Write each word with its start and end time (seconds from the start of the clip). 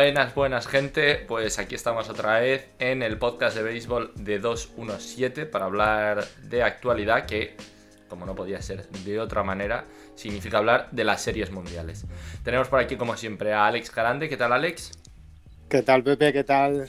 Buenas, 0.00 0.32
buenas 0.32 0.68
gente, 0.68 1.16
pues 1.16 1.58
aquí 1.58 1.74
estamos 1.74 2.08
otra 2.08 2.38
vez 2.38 2.68
en 2.78 3.02
el 3.02 3.18
podcast 3.18 3.56
de 3.56 3.64
béisbol 3.64 4.12
de 4.14 4.38
217 4.38 5.44
para 5.44 5.64
hablar 5.64 6.24
de 6.44 6.62
actualidad 6.62 7.26
que, 7.26 7.56
como 8.08 8.24
no 8.24 8.36
podía 8.36 8.62
ser 8.62 8.88
de 8.88 9.18
otra 9.18 9.42
manera, 9.42 9.86
significa 10.14 10.58
hablar 10.58 10.88
de 10.92 11.02
las 11.02 11.20
series 11.20 11.50
mundiales. 11.50 12.04
Tenemos 12.44 12.68
por 12.68 12.78
aquí 12.78 12.94
como 12.94 13.16
siempre 13.16 13.52
a 13.52 13.66
Alex 13.66 13.90
Carande, 13.90 14.28
¿qué 14.28 14.36
tal 14.36 14.52
Alex? 14.52 14.92
¿Qué 15.68 15.82
tal 15.82 16.04
Pepe? 16.04 16.32
¿Qué 16.32 16.44
tal? 16.44 16.88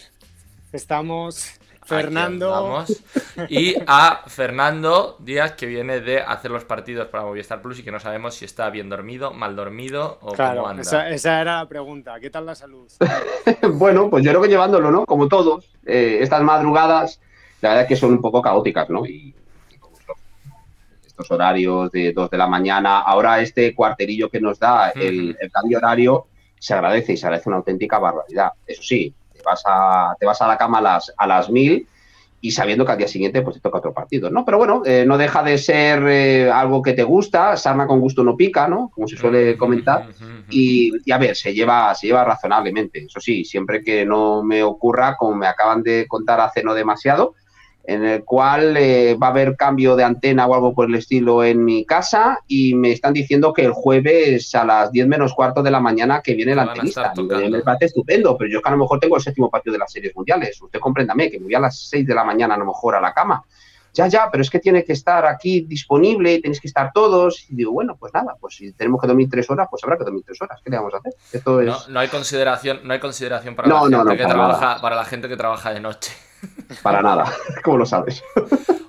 Estamos 0.71 1.58
Fernando. 1.89 2.86
Y 3.50 3.75
a 3.88 4.24
Fernando 4.28 5.16
Díaz, 5.20 5.54
que 5.54 5.66
viene 5.66 6.02
de 6.02 6.20
hacer 6.20 6.52
los 6.52 6.65
partidos 6.65 7.07
para 7.07 7.24
Movistar 7.24 7.62
Plus 7.62 7.79
y 7.79 7.84
que 7.84 7.92
no 7.92 8.00
sabemos 8.00 8.36
si 8.36 8.43
está 8.43 8.70
bien 8.70 8.89
dormido, 8.89 9.32
mal 9.32 9.56
dormido 9.56 10.18
o 10.21 10.34
cómo 10.36 10.68
anda. 10.68 10.82
Esa, 10.82 11.10
esa, 11.10 11.42
era 11.42 11.57
la 11.57 11.70
pregunta. 11.70 12.20
¿Qué 12.20 12.29
tal 12.29 12.46
la 12.46 12.56
salud? 12.56 12.92
bueno, 13.74 14.10
pues 14.10 14.24
yo 14.25 14.32
creo 14.32 14.42
que 14.42 14.50
llevándolo, 14.50 14.92
¿no? 14.92 15.06
Como 15.06 15.28
todos, 15.29 15.71
eh, 15.86 16.20
estas 16.21 16.42
madrugadas, 16.42 17.21
la 17.62 17.70
verdad 17.70 17.84
es 17.84 17.88
que 17.88 17.96
son 17.96 18.12
un 18.12 18.21
poco 18.21 18.42
caóticas, 18.42 18.90
¿no? 18.90 19.06
Y, 19.06 19.34
estos 21.06 21.32
horarios 21.32 21.92
de 21.92 22.14
2 22.14 22.29
de 22.29 22.37
la 22.37 22.48
mañana, 22.48 23.00
ahora 23.00 23.42
este 23.42 23.74
cuarterillo 23.76 24.29
que 24.29 24.40
nos 24.40 24.60
da 24.60 24.92
el, 24.92 25.36
el 25.40 25.51
cambio 25.51 25.78
horario, 25.78 26.28
se 26.60 26.74
agradece 26.74 27.14
y 27.14 27.18
se 27.18 27.26
agradece 27.26 27.50
una 27.50 27.57
auténtica 27.57 28.00
barbaridad. 28.00 28.51
Eso 28.65 28.84
sí, 28.84 29.14
te 29.39 29.43
vas 29.46 29.64
a, 29.66 30.16
te 30.20 30.25
vas 30.25 30.42
a 30.42 30.48
la 30.48 30.57
cama 30.57 30.79
a 30.79 30.82
las, 30.82 31.14
a 31.18 31.25
las 31.25 31.50
mil 31.50 31.88
y 32.42 32.52
sabiendo 32.52 32.86
que 32.86 32.92
al 32.94 32.98
día 32.98 33.08
siguiente 33.08 33.42
pues 33.42 33.56
te 33.56 33.62
toca 33.62 33.80
otro 33.80 33.94
partido, 33.94 34.30
¿no? 34.30 34.46
Pero 34.46 34.58
bueno, 34.58 34.81
eh, 34.86 35.04
no 35.06 35.18
deja 35.18 35.44
de 35.44 35.58
ser 35.58 36.08
eh, 36.08 36.50
algo 36.50 36.81
que 36.81 36.94
te 36.94 37.04
gusta, 37.04 37.58
sarna 37.58 37.86
con 37.86 38.00
gusto 38.00 38.23
no 38.23 38.38
pica, 38.38 38.68
¿no? 38.68 38.90
Como 38.94 39.08
se 39.08 39.18
suele 39.18 39.58
comentar, 39.58 40.08
y, 40.50 40.92
y, 41.04 41.12
a 41.12 41.18
ver, 41.18 41.36
se 41.36 41.54
lleva, 41.54 41.94
se 41.96 42.08
lleva 42.08 42.23
razonablemente, 42.23 43.00
eso 43.00 43.20
sí, 43.20 43.44
siempre 43.44 43.84
que 43.84 44.06
no 44.06 44.42
me 44.42 44.64
ocurra, 44.64 45.18
como 45.18 45.36
me 45.36 45.48
acaban 45.48 45.84
de 45.84 46.08
contar 46.08 46.40
hace 46.40 46.64
no 46.64 46.74
demasiado, 46.74 47.36
en 47.90 48.06
el 48.06 48.23
cual 48.23 48.78
eh, 48.78 49.16
va 49.16 49.28
a 49.28 49.30
haber 49.32 49.56
cambio 49.56 49.95
de 49.95 50.04
antena 50.04 50.45
o 50.45 50.54
algo 50.54 50.76
por 50.76 50.88
el 50.88 50.94
estilo 50.94 51.44
en 51.44 51.66
mi 51.66 51.86
casa 51.86 52.38
y 52.48 52.76
me 52.76 52.92
están 52.92 53.14
diciendo 53.14 53.52
que 53.52 53.66
el 53.66 53.72
jueves 53.72 54.54
a 54.54 54.64
las 54.64 54.92
10 54.92 55.08
menos 55.08 55.34
cuarto 55.34 55.64
de 55.64 55.72
la 55.72 55.80
mañana 55.80 56.22
que 56.22 56.36
viene 56.36 56.52
el 56.52 56.59
antenista. 56.59 57.14
Me 57.18 57.62
parece 57.62 57.86
estupendo, 57.86 58.38
pero 58.38 58.48
yo 58.48 58.62
que 58.62 58.70
a 58.70 58.73
lo 58.73 58.78
mejor 58.78 59.00
tengo 59.00 59.16
el 59.16 59.23
séptimo 59.23 59.50
partido 59.50 59.73
de 59.73 59.80
las 59.80 59.92
series 59.92 60.16
mundiales. 60.16 60.62
Usted 60.62 60.80
compréndame, 60.80 61.31
que 61.31 61.40
me 61.40 61.46
voy 61.46 61.56
a 61.56 61.62
las 61.62 61.80
6 61.90 62.06
de 62.06 62.14
la 62.14 62.23
mañana 62.23 62.54
a 62.54 62.58
lo 62.59 62.66
mejor 62.66 62.94
a 62.94 63.02
la 63.02 63.12
cama. 63.12 63.44
Ya, 63.96 64.06
ya, 64.06 64.30
pero 64.31 64.44
es 64.44 64.52
que 64.52 64.59
tiene 64.59 64.84
que 64.84 64.94
estar 64.94 65.26
aquí 65.26 65.62
disponible, 65.62 66.40
tenéis 66.42 66.62
que 66.62 66.68
estar 66.68 66.92
todos. 66.94 67.48
Y 67.50 67.56
digo, 67.56 67.72
bueno, 67.72 67.98
pues 68.00 68.14
nada, 68.14 68.36
pues 68.40 68.56
si 68.56 68.72
tenemos 68.74 69.02
que 69.02 69.08
dormir 69.08 69.30
tres 69.31 69.50
horas, 69.50 69.68
pues 69.68 69.84
habrá 69.84 69.98
que 69.98 70.03
dormir 70.03 70.24
tres 70.24 70.40
horas. 70.40 70.62
¿Qué 70.64 70.70
le 70.70 70.78
vamos 70.78 70.94
a 70.94 70.98
hacer? 70.98 71.14
Esto 71.34 71.59
es... 71.59 71.90
no, 71.90 72.00
hay 72.00 72.08
consideración, 72.08 72.81
no 72.84 72.94
hay 72.94 73.00
consideración 73.00 73.56
para, 73.56 73.68
la 73.68 73.80
gente 73.81 74.16
que 74.16 74.26
trabaja, 74.28 74.80
para 74.80 74.96
la 74.96 75.06
gente 75.06 75.28
que 75.28 75.38
trabaja 75.38 75.74
de 75.74 75.80
noche. 75.80 76.28
Para 76.82 77.02
nada, 77.02 77.32
¿cómo 77.64 77.78
lo 77.78 77.86
sabes? 77.86 78.23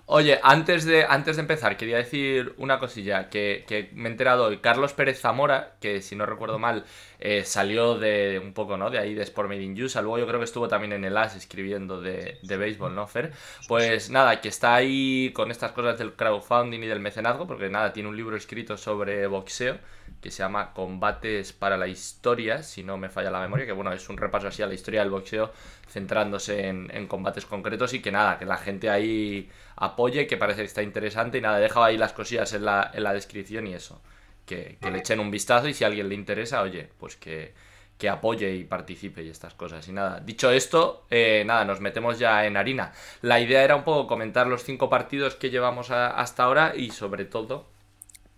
Oye, 0.06 0.40
antes 0.42 0.84
de, 0.84 1.04
antes 1.04 1.36
de 1.36 1.42
empezar, 1.42 1.76
quería 1.76 1.96
decir 1.96 2.54
una 2.58 2.80
cosilla 2.80 3.28
que, 3.28 3.90
me 3.94 4.08
he 4.08 4.12
enterado 4.12 4.46
hoy. 4.46 4.58
Carlos 4.58 4.92
Pérez 4.92 5.20
Zamora, 5.20 5.76
que 5.80 6.02
si 6.02 6.16
no 6.16 6.26
recuerdo 6.26 6.58
mal, 6.58 6.84
eh, 7.20 7.44
salió 7.44 7.98
de 7.98 8.40
un 8.42 8.52
poco, 8.52 8.76
¿no? 8.76 8.90
De 8.90 8.98
ahí 8.98 9.14
de 9.14 9.22
Sport 9.22 9.48
Made 9.48 9.62
in 9.62 9.80
USA. 9.82 10.00
Luego 10.00 10.18
yo 10.18 10.26
creo 10.26 10.40
que 10.40 10.44
estuvo 10.44 10.68
también 10.68 10.92
en 10.92 11.04
el 11.04 11.16
AS 11.16 11.36
escribiendo 11.36 12.00
de, 12.00 12.38
de 12.42 12.56
béisbol, 12.56 12.94
¿no, 12.94 13.06
Fer? 13.06 13.32
Pues 13.68 14.10
nada, 14.10 14.40
que 14.40 14.48
está 14.48 14.74
ahí 14.74 15.30
con 15.34 15.50
estas 15.50 15.72
cosas 15.72 15.98
del 15.98 16.14
crowdfunding 16.14 16.80
y 16.80 16.86
del 16.86 17.00
mecenazgo, 17.00 17.46
porque 17.46 17.68
nada, 17.68 17.92
tiene 17.92 18.08
un 18.08 18.16
libro 18.16 18.36
escrito 18.36 18.76
sobre 18.76 19.26
boxeo 19.26 19.78
que 20.20 20.30
se 20.30 20.42
llama 20.42 20.72
Combates 20.74 21.52
para 21.52 21.76
la 21.76 21.86
Historia, 21.86 22.62
si 22.62 22.82
no 22.82 22.96
me 22.96 23.08
falla 23.08 23.30
la 23.30 23.40
memoria, 23.40 23.66
que 23.66 23.72
bueno, 23.72 23.92
es 23.92 24.08
un 24.08 24.16
repaso 24.16 24.48
así 24.48 24.62
a 24.62 24.66
la 24.66 24.74
historia 24.74 25.00
del 25.00 25.10
boxeo, 25.10 25.52
centrándose 25.88 26.68
en, 26.68 27.06
combates 27.06 27.46
concretos 27.46 27.94
y 27.94 28.02
que 28.02 28.12
nada, 28.12 28.38
que 28.38 28.44
la 28.44 28.58
gente 28.58 28.90
ahí 28.90 29.50
apoye, 29.76 30.26
que 30.26 30.36
parece 30.36 30.60
que 30.60 30.66
está 30.66 30.82
interesante 30.82 31.38
y 31.38 31.40
nada, 31.40 31.58
he 31.58 31.62
dejado 31.62 31.84
ahí 31.84 31.96
las 31.96 32.12
cosillas 32.12 32.52
en 32.52 32.64
la, 32.64 32.90
en 32.92 33.02
la 33.02 33.12
descripción 33.12 33.66
y 33.66 33.74
eso, 33.74 34.00
que, 34.50 34.90
le 34.90 34.98
echen 34.98 35.20
un 35.20 35.30
vistazo 35.30 35.68
y 35.68 35.74
si 35.74 35.84
a 35.84 35.86
alguien 35.86 36.08
le 36.08 36.14
interesa, 36.16 36.62
oye, 36.62 36.88
pues 36.98 37.16
que, 37.16 37.54
que 37.96 38.08
apoye 38.08 38.52
y 38.54 38.64
participe 38.64 39.22
y 39.22 39.28
estas 39.28 39.54
cosas. 39.54 39.86
Y 39.86 39.92
nada, 39.92 40.20
dicho 40.20 40.50
esto, 40.50 41.06
eh, 41.10 41.44
nada, 41.46 41.64
nos 41.64 41.80
metemos 41.80 42.18
ya 42.18 42.44
en 42.46 42.56
harina. 42.56 42.92
La 43.22 43.38
idea 43.38 43.62
era 43.62 43.76
un 43.76 43.84
poco 43.84 44.08
comentar 44.08 44.48
los 44.48 44.64
cinco 44.64 44.90
partidos 44.90 45.36
que 45.36 45.50
llevamos 45.50 45.90
hasta 45.90 46.42
ahora 46.42 46.74
y 46.76 46.90
sobre 46.90 47.24
todo 47.24 47.66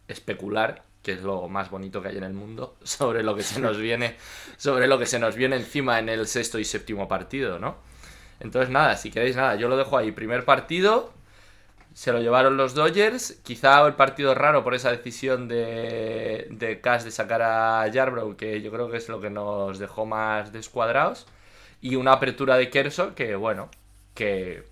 especular 0.09 0.83
que 1.03 1.13
es 1.15 1.23
lo 1.23 1.49
más 1.49 1.69
bonito 1.69 2.01
que 2.01 2.09
hay 2.11 2.17
en 2.17 2.23
el 2.23 2.33
mundo, 2.33 2.77
sobre 2.85 3.25
lo 3.25 3.35
que 3.35 3.43
se 3.43 3.59
nos 3.59 3.77
viene, 3.77 4.17
sobre 4.57 4.87
lo 4.87 5.01
que 5.01 5.07
se 5.07 5.19
nos 5.19 5.35
viene 5.35 5.57
encima 5.57 5.99
en 5.99 6.09
el 6.09 6.29
sexto 6.29 6.61
y 6.61 6.65
séptimo 6.65 7.09
partido, 7.09 7.59
¿no? 7.59 7.77
Entonces, 8.39 8.71
nada, 8.71 8.97
si 8.97 9.11
queréis 9.11 9.35
nada, 9.35 9.57
yo 9.57 9.69
lo 9.69 9.77
dejo 9.77 9.97
ahí. 9.97 10.13
Primer 10.13 10.45
partido, 10.45 11.13
se 11.95 12.13
lo 12.13 12.21
llevaron 12.21 12.57
los 12.57 12.75
Dodgers. 12.75 13.41
Quizá 13.43 13.87
el 13.87 13.95
partido 13.95 14.35
raro 14.35 14.65
por 14.65 14.75
esa 14.75 14.91
decisión 14.91 15.49
de, 15.49 16.49
de 16.51 16.81
Cash 16.81 17.03
de 17.03 17.11
sacar 17.11 17.43
a 17.43 17.87
Yarbrough, 17.89 18.37
que 18.37 18.63
yo 18.63 18.71
creo 18.73 18.91
que 18.91 18.97
es 18.99 19.09
lo 19.09 19.21
que 19.21 19.31
nos 19.31 19.79
dejó 19.79 20.07
más 20.07 20.53
descuadrados. 20.53 21.27
Y 21.81 21.97
una 21.97 22.13
apertura 22.13 22.57
de 22.57 22.71
Kerso 22.71 23.15
que, 23.15 23.35
bueno, 23.37 23.69
que 24.15 24.65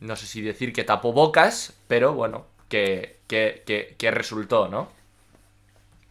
no 0.00 0.16
sé 0.16 0.26
si 0.26 0.42
decir 0.42 0.72
que 0.72 0.84
tapó 0.84 1.12
bocas, 1.12 1.74
pero 1.88 2.14
bueno, 2.14 2.46
que, 2.68 3.18
que, 3.26 3.62
que, 3.66 3.94
que 3.98 4.10
resultó, 4.10 4.68
¿no? 4.68 4.88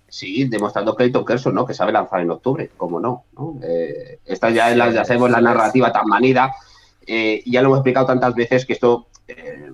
Sí, 0.07 0.45
demostrando 0.47 0.95
Clayton 0.95 1.25
Kershaw, 1.25 1.51
¿no? 1.51 1.65
Que 1.65 1.73
sabe 1.73 1.91
lanzar 1.91 2.21
en 2.21 2.29
octubre, 2.29 2.69
cómo 2.77 2.99
no, 2.99 3.25
Eh, 3.63 4.19
esta 4.25 4.51
ya, 4.51 4.69
es 4.69 4.77
la, 4.77 4.91
ya 4.91 5.03
sabemos 5.05 5.31
la 5.31 5.41
narrativa 5.41 5.91
tan 5.91 6.05
manida. 6.05 6.53
Eh, 7.07 7.41
ya 7.47 7.61
lo 7.61 7.69
hemos 7.69 7.79
explicado 7.79 8.05
tantas 8.05 8.35
veces 8.35 8.65
que 8.65 8.73
esto 8.73 9.07
eh, 9.27 9.71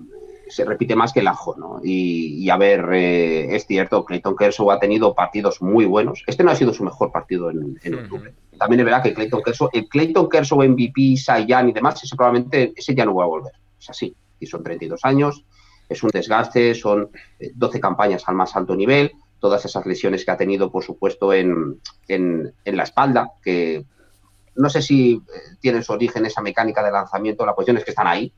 se 0.50 0.64
repite 0.64 0.96
más 0.96 1.12
que 1.12 1.20
el 1.20 1.28
ajo, 1.28 1.54
¿no? 1.56 1.80
Y, 1.82 2.48
a 2.50 2.56
ver, 2.56 2.88
eh, 2.92 3.54
es 3.54 3.66
cierto, 3.66 4.04
Clayton 4.04 4.36
Kershaw 4.36 4.70
ha 4.70 4.78
tenido 4.78 5.14
partidos 5.14 5.62
muy 5.62 5.84
buenos. 5.84 6.22
Este 6.26 6.44
no 6.44 6.50
ha 6.50 6.56
sido 6.56 6.72
su 6.74 6.84
mejor 6.84 7.12
partido 7.12 7.50
en, 7.50 7.78
octubre. 7.94 8.34
También 8.58 8.80
es 8.80 8.84
verdad 8.84 9.02
que 9.02 9.14
Clayton 9.14 9.42
Kershaw, 9.42 9.70
el 9.72 9.88
Clayton 9.88 10.28
Kershaw 10.28 10.62
MVP, 10.62 11.16
Saiyan 11.16 11.68
y 11.68 11.72
demás, 11.72 12.02
ese 12.02 12.16
probablemente 12.16 12.72
ese 12.76 12.94
ya 12.94 13.04
no 13.04 13.14
va 13.14 13.24
a 13.24 13.28
volver. 13.28 13.52
Es 13.78 13.88
así. 13.90 14.14
Y 14.38 14.46
son 14.46 14.62
32 14.62 15.00
años, 15.04 15.44
es 15.88 16.02
un 16.02 16.10
desgaste, 16.10 16.74
son 16.74 17.10
12 17.54 17.80
campañas 17.80 18.24
al 18.26 18.34
más 18.34 18.54
alto 18.56 18.74
nivel 18.74 19.12
todas 19.40 19.64
esas 19.64 19.84
lesiones 19.86 20.24
que 20.24 20.30
ha 20.30 20.36
tenido, 20.36 20.70
por 20.70 20.84
supuesto, 20.84 21.32
en, 21.32 21.80
en, 22.06 22.52
la 22.64 22.84
espalda, 22.84 23.32
que 23.42 23.84
no 24.54 24.68
sé 24.68 24.82
si 24.82 25.14
eh, 25.14 25.20
tiene 25.60 25.82
su 25.82 25.92
origen 25.92 26.26
esa 26.26 26.42
mecánica 26.42 26.84
de 26.84 26.92
lanzamiento, 26.92 27.46
la 27.46 27.54
cuestión 27.54 27.78
es 27.78 27.84
que 27.84 27.90
están 27.90 28.06
ahí, 28.06 28.32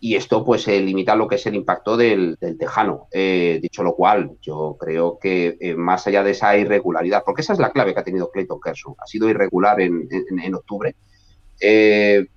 y 0.00 0.16
esto 0.16 0.44
pues 0.44 0.66
limita 0.66 1.16
lo 1.16 1.26
que 1.28 1.36
es 1.36 1.46
el 1.46 1.54
impacto 1.54 1.96
del, 1.96 2.38
tejano. 2.58 3.08
Eh, 3.12 3.58
dicho 3.62 3.82
lo 3.82 3.94
cual, 3.94 4.32
yo 4.42 4.76
creo 4.78 5.18
que 5.18 5.56
eh, 5.60 5.74
más 5.74 6.06
allá 6.06 6.22
de 6.22 6.32
esa 6.32 6.56
irregularidad, 6.56 7.22
porque 7.24 7.42
esa 7.42 7.52
es 7.52 7.58
la 7.58 7.70
clave 7.72 7.94
que 7.94 8.00
ha 8.00 8.04
tenido 8.04 8.30
Clayton 8.30 8.60
Kershaw, 8.60 8.96
ha 8.98 9.06
sido 9.06 9.28
irregular 9.28 9.80
en, 9.80 10.08
en, 10.10 10.54
octubre, 10.54 10.94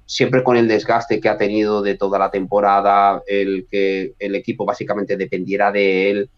siempre 0.06 0.44
con 0.44 0.58
el 0.58 0.68
desgaste 0.68 1.20
que 1.20 1.30
ha 1.30 1.38
tenido 1.38 1.82
de 1.82 1.96
toda 1.96 2.18
la 2.18 2.32
temporada, 2.32 3.22
el 3.28 3.68
que 3.70 4.14
el 4.20 4.36
equipo 4.36 4.66
básicamente 4.66 5.18
dependiera 5.18 5.72
de 5.72 6.10
él, 6.10 6.30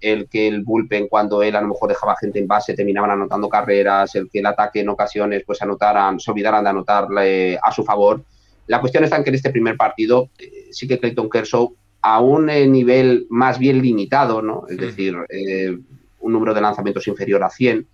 el 0.00 0.28
que 0.28 0.48
el 0.48 0.62
bullpen 0.62 1.08
cuando 1.08 1.42
él 1.42 1.54
a 1.56 1.60
lo 1.60 1.68
mejor 1.68 1.90
dejaba 1.90 2.16
gente 2.16 2.38
en 2.38 2.46
base 2.46 2.74
terminaban 2.74 3.10
anotando 3.10 3.48
carreras, 3.48 4.14
el 4.14 4.30
que 4.30 4.38
el 4.38 4.46
ataque 4.46 4.80
en 4.80 4.88
ocasiones 4.88 5.42
pues 5.46 5.60
anotaran, 5.62 6.18
se 6.18 6.30
olvidaran 6.30 6.64
de 6.64 6.70
anotarle 6.70 7.58
a 7.62 7.72
su 7.72 7.84
favor. 7.84 8.22
La 8.70 8.80
cuestión 8.80 9.02
está 9.02 9.16
en 9.16 9.24
que 9.24 9.30
en 9.30 9.34
este 9.34 9.50
primer 9.50 9.76
partido 9.76 10.30
eh, 10.38 10.68
sí 10.70 10.86
que 10.86 11.00
Clayton 11.00 11.28
Kershaw 11.28 11.74
a 12.02 12.20
un 12.20 12.48
eh, 12.48 12.68
nivel 12.68 13.26
más 13.28 13.58
bien 13.58 13.82
limitado, 13.82 14.42
¿no? 14.42 14.62
Es 14.68 14.76
decir, 14.78 15.16
eh, 15.28 15.76
un 16.20 16.32
número 16.32 16.54
de 16.54 16.60
lanzamientos 16.60 17.08
inferior 17.08 17.42
a 17.42 17.50
100, 17.50 17.84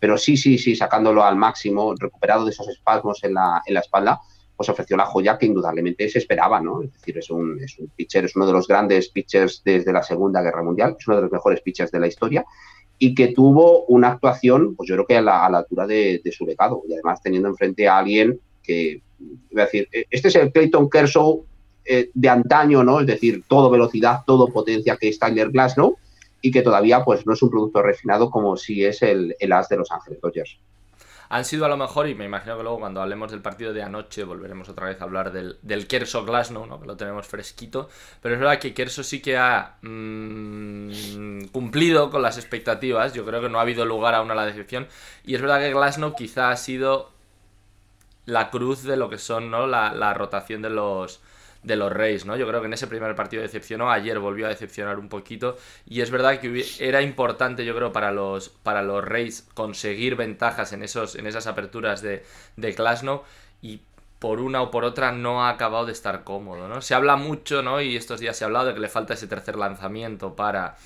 pero 0.00 0.16
sí, 0.16 0.38
sí, 0.38 0.56
sí, 0.56 0.74
sacándolo 0.74 1.22
al 1.22 1.36
máximo, 1.36 1.94
recuperado 1.94 2.46
de 2.46 2.50
esos 2.50 2.66
espasmos 2.68 3.22
en 3.24 3.34
la, 3.34 3.60
en 3.66 3.74
la 3.74 3.80
espalda, 3.80 4.22
pues 4.56 4.70
ofreció 4.70 4.96
la 4.96 5.04
joya 5.04 5.36
que 5.36 5.44
indudablemente 5.44 6.08
se 6.08 6.20
esperaba, 6.20 6.62
¿no? 6.62 6.80
Es 6.80 6.94
decir, 6.94 7.18
es 7.18 7.28
un, 7.28 7.62
es 7.62 7.78
un 7.78 7.88
pitcher, 7.88 8.24
es 8.24 8.34
uno 8.34 8.46
de 8.46 8.54
los 8.54 8.66
grandes 8.66 9.10
pitchers 9.10 9.60
desde 9.62 9.92
la 9.92 10.02
Segunda 10.02 10.40
Guerra 10.40 10.62
Mundial, 10.62 10.96
es 10.98 11.06
uno 11.06 11.16
de 11.16 11.22
los 11.24 11.32
mejores 11.32 11.60
pitchers 11.60 11.92
de 11.92 12.00
la 12.00 12.06
historia 12.06 12.42
y 12.98 13.14
que 13.14 13.34
tuvo 13.34 13.84
una 13.84 14.08
actuación, 14.12 14.76
pues 14.76 14.88
yo 14.88 14.94
creo 14.94 15.06
que 15.06 15.16
a 15.18 15.20
la, 15.20 15.44
altura 15.44 15.86
de, 15.86 16.22
su 16.34 16.46
legado 16.46 16.84
y 16.88 16.94
además 16.94 17.20
teniendo 17.20 17.50
enfrente 17.50 17.86
a 17.86 17.98
alguien 17.98 18.40
que, 18.62 19.02
a 19.56 19.60
decir, 19.60 19.88
e, 19.92 20.06
este 20.10 20.28
es 20.28 20.36
el 20.36 20.52
Clayton 20.52 20.88
Kershaw 20.88 21.44
eh, 21.84 22.10
de 22.14 22.28
antaño, 22.28 22.84
¿no? 22.84 23.00
Es 23.00 23.06
decir, 23.06 23.42
todo 23.48 23.68
velocidad, 23.70 24.20
todo 24.26 24.48
potencia 24.48 24.96
que 24.96 25.08
es 25.08 25.18
Tyler 25.18 25.50
Glasnow 25.50 25.96
y 26.40 26.50
que 26.50 26.62
todavía 26.62 27.04
pues 27.04 27.26
no 27.26 27.32
es 27.32 27.42
un 27.42 27.50
producto 27.50 27.82
refinado 27.82 28.30
como 28.30 28.56
si 28.56 28.84
es 28.84 29.02
el, 29.02 29.34
el 29.38 29.52
as 29.52 29.68
de 29.68 29.76
Los 29.76 29.90
Ángeles 29.90 30.20
Dodgers. 30.20 30.58
Han 31.28 31.46
sido 31.46 31.64
a 31.64 31.68
lo 31.68 31.78
mejor, 31.78 32.08
y 32.08 32.14
me 32.14 32.26
imagino 32.26 32.58
que 32.58 32.62
luego 32.62 32.78
cuando 32.78 33.00
hablemos 33.00 33.30
del 33.30 33.40
partido 33.40 33.72
de 33.72 33.82
anoche 33.82 34.22
volveremos 34.22 34.68
otra 34.68 34.86
vez 34.86 35.00
a 35.00 35.04
hablar 35.04 35.32
del, 35.32 35.56
del 35.62 35.86
Kerso 35.86 36.26
Glasnow, 36.26 36.66
¿no? 36.66 36.78
que 36.78 36.86
lo 36.86 36.94
tenemos 36.98 37.26
fresquito, 37.26 37.88
pero 38.20 38.34
es 38.34 38.40
verdad 38.40 38.58
que 38.58 38.74
Kerso 38.74 39.02
sí 39.02 39.22
que 39.22 39.38
ha 39.38 39.76
mm, 39.80 41.46
cumplido 41.52 42.10
con 42.10 42.20
las 42.20 42.36
expectativas, 42.36 43.14
yo 43.14 43.24
creo 43.24 43.40
que 43.40 43.48
no 43.48 43.58
ha 43.58 43.62
habido 43.62 43.86
lugar 43.86 44.14
aún 44.14 44.30
a 44.30 44.34
la 44.34 44.44
decepción, 44.44 44.88
y 45.24 45.34
es 45.34 45.40
verdad 45.40 45.60
que 45.60 45.72
Glasnow 45.72 46.14
quizá 46.14 46.50
ha 46.50 46.56
sido 46.58 47.12
la 48.26 48.50
cruz 48.50 48.82
de 48.82 48.96
lo 48.96 49.08
que 49.08 49.18
son 49.18 49.50
¿no? 49.50 49.66
la, 49.66 50.14
rotación 50.14 50.62
de 50.62 50.70
los, 50.70 51.20
de 51.62 51.76
los 51.76 51.92
Reyes, 51.92 52.24
¿no? 52.24 52.36
Yo 52.36 52.46
creo 52.46 52.60
que 52.60 52.66
en 52.66 52.72
ese 52.72 52.86
primer 52.86 53.14
partido 53.14 53.42
decepcionó, 53.42 53.90
ayer 53.90 54.18
volvió 54.18 54.46
a 54.46 54.50
decepcionar 54.50 54.98
un 54.98 55.08
poquito 55.08 55.56
y 55.86 56.00
es 56.00 56.10
verdad 56.10 56.40
que 56.40 56.64
era 56.78 57.02
importante, 57.02 57.64
yo 57.64 57.74
creo, 57.74 57.92
para 57.92 58.12
los, 58.12 58.48
para 58.48 58.82
los 58.82 59.04
Reyes 59.04 59.48
conseguir 59.54 60.16
ventajas 60.16 60.72
en, 60.72 60.82
esos, 60.82 61.16
en 61.16 61.26
esas 61.26 61.46
aperturas 61.46 62.02
de, 62.02 62.24
de 62.56 62.72
Glasnow 62.72 63.22
y 63.60 63.80
por 64.18 64.40
una 64.40 64.62
o 64.62 64.70
por 64.70 64.84
otra 64.84 65.10
no 65.10 65.44
ha 65.44 65.48
acabado 65.48 65.86
de 65.86 65.92
estar 65.92 66.22
cómodo, 66.22 66.68
¿no? 66.68 66.80
Se 66.80 66.94
habla 66.94 67.16
mucho, 67.16 67.60
¿no? 67.62 67.80
Y 67.80 67.96
estos 67.96 68.20
días 68.20 68.36
se 68.36 68.44
ha 68.44 68.46
hablado 68.46 68.66
de 68.66 68.74
que 68.74 68.80
le 68.80 68.88
falta 68.88 69.14
ese 69.14 69.26
tercer 69.26 69.56
lanzamiento 69.56 70.36
para 70.36 70.76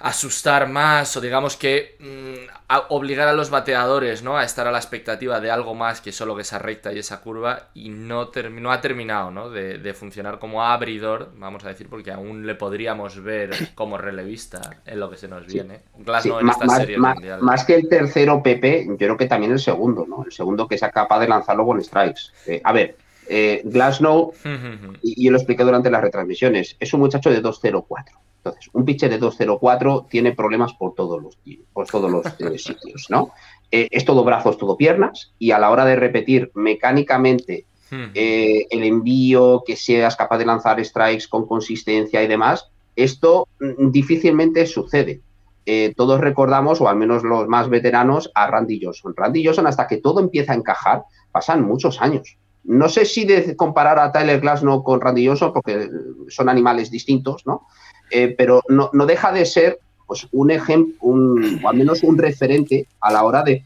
asustar 0.00 0.68
más 0.68 1.16
o 1.16 1.20
digamos 1.20 1.56
que 1.56 1.96
mm, 1.98 2.76
obligar 2.90 3.26
a 3.26 3.32
los 3.32 3.50
bateadores 3.50 4.22
¿no? 4.22 4.38
a 4.38 4.44
estar 4.44 4.68
a 4.68 4.70
la 4.70 4.78
expectativa 4.78 5.40
de 5.40 5.50
algo 5.50 5.74
más 5.74 6.00
que 6.00 6.12
solo 6.12 6.36
que 6.36 6.42
esa 6.42 6.58
recta 6.58 6.92
y 6.92 7.00
esa 7.00 7.20
curva 7.20 7.70
y 7.74 7.88
no, 7.88 8.30
no 8.52 8.70
ha 8.72 8.80
terminado 8.80 9.32
¿no? 9.32 9.50
de, 9.50 9.94
funcionar 9.94 10.38
como 10.38 10.62
abridor, 10.62 11.32
vamos 11.36 11.64
a 11.64 11.68
decir, 11.68 11.88
porque 11.88 12.12
aún 12.12 12.46
le 12.46 12.54
podríamos 12.54 13.20
ver 13.22 13.50
como 13.74 13.98
relevista 13.98 14.60
en 14.86 15.00
lo 15.00 15.10
que 15.10 15.16
se 15.16 15.26
nos 15.26 15.46
viene. 15.46 15.80
en 15.96 16.48
esta 16.48 16.68
serie 16.68 16.98
más, 16.98 17.18
más, 17.40 17.64
que 17.64 17.74
el 17.74 17.88
tercero 17.88 18.40
Pepe, 18.40 18.86
yo 18.86 18.96
creo 18.96 19.16
que 19.16 19.26
también 19.26 19.50
el 19.50 19.58
segundo, 19.58 20.06
¿no? 20.06 20.24
el 20.24 20.32
segundo 20.32 20.68
que 20.68 20.78
sea 20.78 20.90
capaz 20.90 21.18
de 21.18 21.28
lanzarlo 21.28 21.66
con 21.66 21.82
strikes. 21.82 22.20
Eh, 22.46 22.60
a 22.62 22.72
ver, 22.72 22.96
eh, 23.28 23.62
Glasnow, 23.64 24.32
y 25.02 25.24
yo 25.24 25.32
lo 25.32 25.38
expliqué 25.38 25.64
durante 25.64 25.90
las 25.90 26.02
retransmisiones, 26.02 26.76
es 26.78 26.94
un 26.94 27.00
muchacho 27.00 27.30
de 27.30 27.42
2-0-4 27.42 28.27
entonces, 28.48 28.70
un 28.72 28.84
pitcher 28.84 29.10
de 29.10 29.20
2-0-4 29.20 30.08
tiene 30.08 30.32
problemas 30.32 30.74
por 30.74 30.94
todos 30.94 31.22
los, 31.22 31.38
por 31.72 31.86
todos 31.86 32.10
los 32.10 32.26
eh, 32.26 32.58
sitios, 32.58 33.06
¿no? 33.08 33.30
Eh, 33.70 33.88
es 33.90 34.04
todo 34.04 34.24
brazos, 34.24 34.58
todo 34.58 34.76
piernas, 34.76 35.32
y 35.38 35.50
a 35.50 35.58
la 35.58 35.70
hora 35.70 35.84
de 35.84 35.96
repetir 35.96 36.50
mecánicamente 36.54 37.66
hmm. 37.90 38.04
eh, 38.14 38.66
el 38.70 38.84
envío, 38.84 39.62
que 39.66 39.76
seas 39.76 40.16
capaz 40.16 40.38
de 40.38 40.46
lanzar 40.46 40.82
strikes 40.84 41.28
con 41.28 41.46
consistencia 41.46 42.22
y 42.22 42.26
demás, 42.26 42.70
esto 42.96 43.48
mm, 43.60 43.90
difícilmente 43.90 44.66
sucede. 44.66 45.20
todos 45.96 46.18
recordamos, 46.20 46.80
o 46.80 46.88
al 46.88 46.96
menos 46.96 47.22
los 47.22 47.46
más 47.46 47.68
veteranos, 47.68 48.30
a 48.34 48.46
Randy 48.46 48.80
Johnson. 48.82 49.12
Randy 49.14 49.44
Johnson, 49.44 49.66
hasta 49.66 49.86
que 49.86 49.98
todo 49.98 50.20
empieza 50.20 50.52
a 50.52 50.56
encajar, 50.56 51.02
pasan 51.30 51.62
muchos 51.62 52.00
años. 52.00 52.38
No 52.68 52.88
sé 52.90 53.06
si 53.06 53.24
de 53.24 53.56
comparar 53.56 53.98
a 53.98 54.12
Tyler 54.12 54.40
Glasnow 54.40 54.82
con 54.82 55.00
Randy 55.00 55.26
Johnson, 55.26 55.54
porque 55.54 55.88
son 56.28 56.50
animales 56.50 56.90
distintos, 56.90 57.46
¿no? 57.46 57.66
Eh, 58.10 58.34
pero 58.36 58.62
no, 58.68 58.90
deja 59.06 59.32
de 59.32 59.44
ser 59.44 59.78
pues, 60.06 60.26
un 60.32 60.50
ejemplo, 60.50 60.94
un, 61.00 61.60
o 61.62 61.68
al 61.68 61.76
menos 61.76 62.02
un 62.02 62.16
referente 62.16 62.86
a 63.00 63.12
la 63.12 63.24
hora 63.24 63.42
de, 63.42 63.64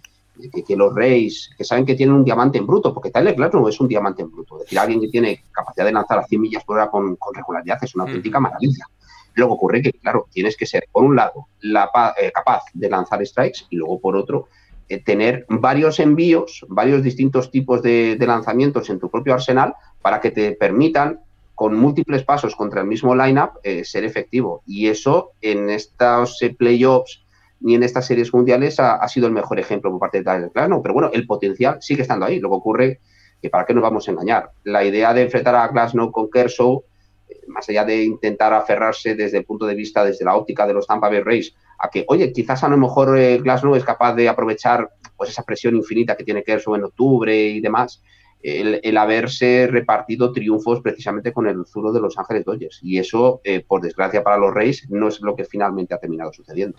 que, 0.67 0.77
los 0.77 0.95
Reyes, 0.95 1.51
que 1.57 1.65
saben 1.65 1.85
que 1.85 1.95
tienen 1.95 2.15
un 2.15 2.25
diamante 2.25 2.59
en 2.59 2.67
bruto, 2.67 2.93
porque 2.93 3.11
Tyler 3.11 3.39
no 3.39 3.69
es 3.69 3.81
un 3.81 3.89
diamante 3.89 4.23
en 4.23 4.31
bruto. 4.31 4.57
Es 4.57 4.63
decir, 4.65 4.79
alguien 4.79 5.01
que 5.01 5.09
tiene 5.09 5.45
capacidad 5.53 5.85
de 5.85 5.93
lanzar 5.93 6.19
a 6.19 6.25
100 6.25 6.41
millas 6.41 6.65
por 6.65 6.77
hora 6.77 6.91
con, 6.91 7.17
regularidad 7.35 7.79
es 7.83 7.95
una 7.95 8.05
auténtica 8.05 8.41
maravilla. 8.41 8.87
Luego 9.35 9.55
ocurre 9.55 9.83
que, 9.83 9.93
claro, 9.93 10.27
tienes 10.31 10.57
que 10.57 10.67
ser, 10.67 10.89
por 10.91 11.05
un 11.05 11.17
lado, 11.17 11.47
la, 11.61 11.91
eh, 12.21 12.31
capaz 12.33 12.65
de 12.75 12.91
lanzar 12.91 13.25
strikes 13.25 13.61
y 13.71 13.77
luego, 13.77 14.01
por 14.01 14.17
otro, 14.17 14.49
eh, 14.89 15.03
tener 15.03 15.47
varios 15.49 16.01
envíos, 16.01 16.67
varios 16.69 17.03
distintos 17.03 17.51
tipos 17.51 17.83
de, 17.83 18.19
lanzamientos 18.21 18.91
en 18.91 18.99
tu 18.99 19.11
propio 19.11 19.33
arsenal 19.33 19.75
para 20.03 20.21
que 20.21 20.31
te 20.31 20.53
permitan 20.53 21.21
con 21.63 21.77
múltiples 21.77 22.25
pasos 22.25 22.57
contra 22.57 22.81
el 22.81 22.89
mismo 22.89 23.15
lineup 23.15 23.61
eh, 23.63 23.85
ser 23.85 24.03
efectivo. 24.03 24.65
Y 24.67 24.89
eso 24.89 25.35
en 25.41 25.71
estos 25.71 26.43
eh, 26.43 26.57
playoffs 26.59 27.25
ni 27.61 27.77
en 27.77 27.85
estas 27.85 28.05
series 28.05 28.35
mundiales 28.35 28.81
ha, 28.81 29.07
sido 29.07 29.29
el 29.29 29.33
mejor 29.33 29.61
ejemplo 29.61 29.89
por 29.93 30.01
parte 30.01 30.25
de 30.25 30.49
Glasnow. 30.53 30.83
Pero 30.83 30.93
bueno, 30.93 31.11
el 31.13 31.25
potencial 31.25 31.81
sigue 31.81 32.03
estando 32.03 32.27
ahí. 32.27 32.41
Lo 32.41 32.49
que 32.49 32.57
ocurre 32.57 33.01
que 33.41 33.49
para 33.49 33.65
qué 33.65 33.75
nos 33.75 33.83
vamos 33.85 34.09
a 34.09 34.11
engañar. 34.11 34.51
La 34.65 34.83
idea 34.83 35.15
de 35.15 35.23
enfrentar 35.23 35.55
a 35.55 35.69
Glasnow 35.69 36.11
con 36.11 36.29
Kershaw, 36.29 36.83
eh, 37.29 37.43
más 37.47 37.69
allá 37.69 37.85
de 37.85 38.03
intentar 38.03 38.53
aferrarse 38.53 39.15
desde 39.15 39.39
el 39.39 39.45
punto 39.45 39.65
de 39.65 39.77
vista, 39.77 40.05
desde 40.05 40.25
la 40.25 40.35
óptica 40.35 40.67
de 40.67 40.75
los 40.75 40.89
Tampa 40.89 41.11
Bay 41.11 41.21
Rays, 41.21 41.55
a 41.79 41.89
que, 41.89 42.05
oye, 42.09 42.33
quizás 42.33 42.65
a 42.65 42.69
lo 42.69 42.77
mejor 42.77 43.17
Glasnow 43.41 43.77
es 43.77 43.85
capaz 43.85 44.17
de 44.17 44.29
aprovechar 44.29 44.91
pues 45.17 45.31
esa 45.31 45.45
presión 45.45 45.77
infinita 45.77 46.17
que 46.17 46.25
tiene 46.25 46.43
Kershaw 46.43 46.75
en 46.75 46.83
octubre 46.83 47.41
y 47.41 47.61
demás, 47.61 48.03
el, 48.43 48.97
haberse 48.97 49.69
repartido 49.71 50.33
triunfos 50.33 50.81
precisamente 50.81 51.33
con 51.33 51.47
el 51.47 51.65
zurdo 51.67 51.93
de 51.93 52.01
Los 52.01 52.19
Ángeles 52.19 52.45
Dodgers. 52.45 52.81
Y 52.83 52.99
eso, 52.99 53.41
eh, 53.45 53.61
por 53.61 53.81
desgracia 53.81 54.23
para 54.23 54.37
los 54.37 54.53
Reyes, 54.53 54.89
no 54.91 55.09
es 55.09 55.21
lo 55.21 55.37
que 55.37 55.45
finalmente 55.45 55.95
ha 55.95 55.99
terminado 55.99 56.33
sucediendo. 56.33 56.79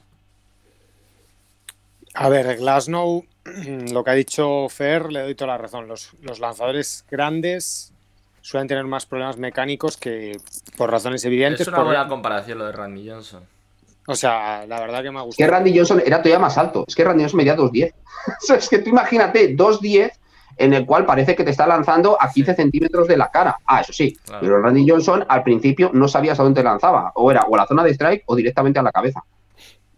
A 2.13 2.30
ver, 2.30 2.57
Glasnow, 2.57 3.25
lo 3.92 4.04
que 4.04 4.12
ha 4.12 4.13
dicho 4.13 4.68
Fer, 4.69 5.12
le 5.12 5.21
doy 5.21 5.36
toda 5.36 5.54
la 5.54 5.57
razón. 5.57 5.88
Los, 5.88 6.13
lanzadores 6.39 7.06
grandes 7.10 7.94
suelen 8.42 8.68
tener 8.68 8.83
más 8.83 9.06
problemas 9.06 9.38
mecánicos 9.38 9.98
que 9.98 10.38
por 10.77 10.92
razones 10.92 11.24
evidentes. 11.25 11.62
Es 11.62 11.68
una 11.69 11.83
buena 11.83 12.07
comparación 12.07 12.59
lo 12.59 12.66
de 12.66 12.74
Randy 12.74 13.09
Johnson. 13.09 13.44
O 14.06 14.16
sea, 14.16 14.66
la 14.68 14.81
verdad 14.81 15.01
que 15.01 15.12
me 15.12 15.19
ha 15.19 15.21
gustado. 15.21 15.31
Es 15.31 15.38
que 15.38 15.48
Randy 15.48 15.77
Johnson 15.77 16.01
era 16.06 16.18
todavía 16.18 16.39
más 16.39 16.57
alto. 16.57 16.83
Es 16.86 16.94
que 16.94 17.06
Randy 17.06 17.24
Johnson 17.24 17.38
medía 17.38 17.56
2'10. 17.56 17.94
es 18.57 18.69
que 18.69 18.80
tú 18.80 18.89
imagínate, 18.89 19.56
2'10 19.56 20.12
en 20.58 20.74
el 20.74 20.86
cual 20.86 21.06
parece 21.06 21.36
que 21.36 21.44
te 21.44 21.52
está 21.52 21.68
lanzando 21.68 22.18
a 22.20 22.32
15 22.32 22.56
centímetros 22.56 23.08
de 23.08 23.18
la 23.18 23.30
cara. 23.30 23.58
Ah, 23.66 23.82
eso 23.82 23.94
sí, 23.94 24.18
pero 24.40 24.62
Randy 24.62 24.88
Johnson 24.88 25.26
al 25.28 25.44
principio 25.44 25.92
no 25.94 26.08
sabías 26.08 26.40
a 26.40 26.44
dónde 26.44 26.64
lanzaba, 26.64 27.12
o 27.16 27.32
era 27.32 27.42
o 27.42 27.56
a 27.56 27.58
la 27.60 27.68
zona 27.68 27.84
de 27.84 27.92
strike 27.92 28.24
o 28.26 28.36
directamente 28.36 28.80
a 28.80 28.84
la 28.84 28.92
cabeza. 28.92 29.24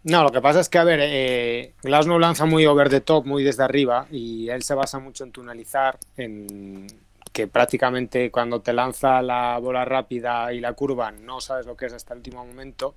No, 0.04 0.22
lo 0.22 0.30
que 0.30 0.40
pasa 0.40 0.60
es 0.60 0.68
que, 0.68 0.78
a 0.78 0.84
ver, 0.84 1.00
eh, 1.02 1.74
Glasnow 1.82 2.20
lanza 2.20 2.46
muy 2.46 2.64
over 2.64 2.88
the 2.88 3.00
top, 3.00 3.26
muy 3.26 3.42
desde 3.42 3.64
arriba, 3.64 4.06
y 4.10 4.48
él 4.48 4.62
se 4.62 4.74
basa 4.74 5.00
mucho 5.00 5.24
en 5.24 5.32
tunelizar, 5.32 5.98
en 6.16 6.86
que 7.32 7.48
prácticamente 7.48 8.30
cuando 8.30 8.60
te 8.60 8.72
lanza 8.72 9.20
la 9.20 9.58
bola 9.58 9.84
rápida 9.84 10.52
y 10.52 10.60
la 10.60 10.72
curva 10.72 11.10
no 11.10 11.40
sabes 11.40 11.66
lo 11.66 11.76
que 11.76 11.86
es 11.86 11.92
hasta 11.92 12.14
el 12.14 12.18
último 12.18 12.46
momento. 12.46 12.94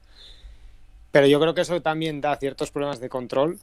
Pero 1.11 1.27
yo 1.27 1.39
creo 1.39 1.53
que 1.53 1.61
eso 1.61 1.81
también 1.81 2.21
da 2.21 2.37
ciertos 2.37 2.71
problemas 2.71 2.99
de 2.99 3.09
control 3.09 3.57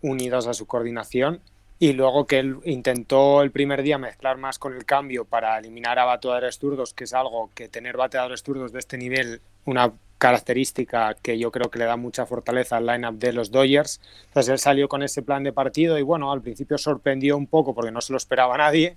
unidos 0.00 0.46
a 0.46 0.54
su 0.54 0.66
coordinación 0.66 1.40
y 1.78 1.92
luego 1.94 2.26
que 2.26 2.38
él 2.38 2.58
intentó 2.64 3.42
el 3.42 3.50
primer 3.50 3.82
día 3.82 3.98
mezclar 3.98 4.38
más 4.38 4.58
con 4.58 4.74
el 4.74 4.84
cambio 4.84 5.24
para 5.24 5.58
eliminar 5.58 5.98
a 5.98 6.04
bateadores 6.04 6.58
zurdos, 6.58 6.94
que 6.94 7.04
es 7.04 7.12
algo 7.12 7.50
que 7.54 7.68
tener 7.68 7.96
bateadores 7.96 8.42
zurdos 8.42 8.72
de 8.72 8.78
este 8.78 8.98
nivel, 8.98 9.40
una 9.64 9.92
característica 10.22 11.16
que 11.20 11.36
yo 11.36 11.50
creo 11.50 11.68
que 11.68 11.80
le 11.80 11.84
da 11.84 11.96
mucha 11.96 12.26
fortaleza 12.26 12.76
al 12.76 12.86
lineup 12.86 13.18
de 13.18 13.32
los 13.32 13.50
Dodgers. 13.50 14.00
Entonces 14.28 14.52
él 14.52 14.58
salió 14.60 14.88
con 14.88 15.02
ese 15.02 15.22
plan 15.22 15.42
de 15.42 15.52
partido 15.52 15.98
y 15.98 16.02
bueno, 16.02 16.30
al 16.30 16.40
principio 16.40 16.78
sorprendió 16.78 17.36
un 17.36 17.48
poco 17.48 17.74
porque 17.74 17.90
no 17.90 18.00
se 18.00 18.12
lo 18.12 18.18
esperaba 18.18 18.56
nadie, 18.56 18.96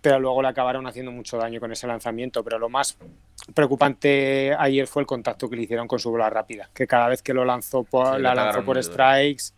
pero 0.00 0.18
luego 0.18 0.40
le 0.40 0.48
acabaron 0.48 0.86
haciendo 0.86 1.12
mucho 1.12 1.36
daño 1.36 1.60
con 1.60 1.70
ese 1.72 1.86
lanzamiento. 1.86 2.42
Pero 2.42 2.58
lo 2.58 2.70
más 2.70 2.96
preocupante 3.54 4.56
ayer 4.58 4.86
fue 4.86 5.02
el 5.02 5.06
contacto 5.06 5.50
que 5.50 5.56
le 5.56 5.64
hicieron 5.64 5.86
con 5.86 5.98
su 5.98 6.10
bola 6.10 6.30
rápida, 6.30 6.70
que 6.72 6.86
cada 6.86 7.08
vez 7.08 7.20
que 7.20 7.34
lo 7.34 7.44
lanzó 7.44 7.84
por, 7.84 8.18
la 8.18 8.34
lanzó 8.34 8.64
por 8.64 8.82
strikes 8.82 9.52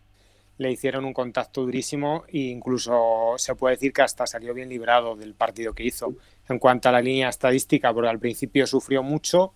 le 0.57 0.71
hicieron 0.71 1.05
un 1.05 1.13
contacto 1.13 1.61
durísimo 1.61 2.25
e 2.27 2.39
incluso 2.39 3.33
se 3.37 3.55
puede 3.55 3.75
decir 3.75 3.93
que 3.93 4.03
hasta 4.03 4.27
salió 4.27 4.53
bien 4.53 4.69
librado 4.69 5.15
del 5.15 5.33
partido 5.33 5.73
que 5.73 5.83
hizo. 5.83 6.15
En 6.47 6.59
cuanto 6.59 6.89
a 6.89 6.91
la 6.91 7.01
línea 7.01 7.29
estadística, 7.29 7.93
porque 7.93 8.09
al 8.09 8.19
principio 8.19 8.67
sufrió 8.67 9.01
mucho, 9.01 9.53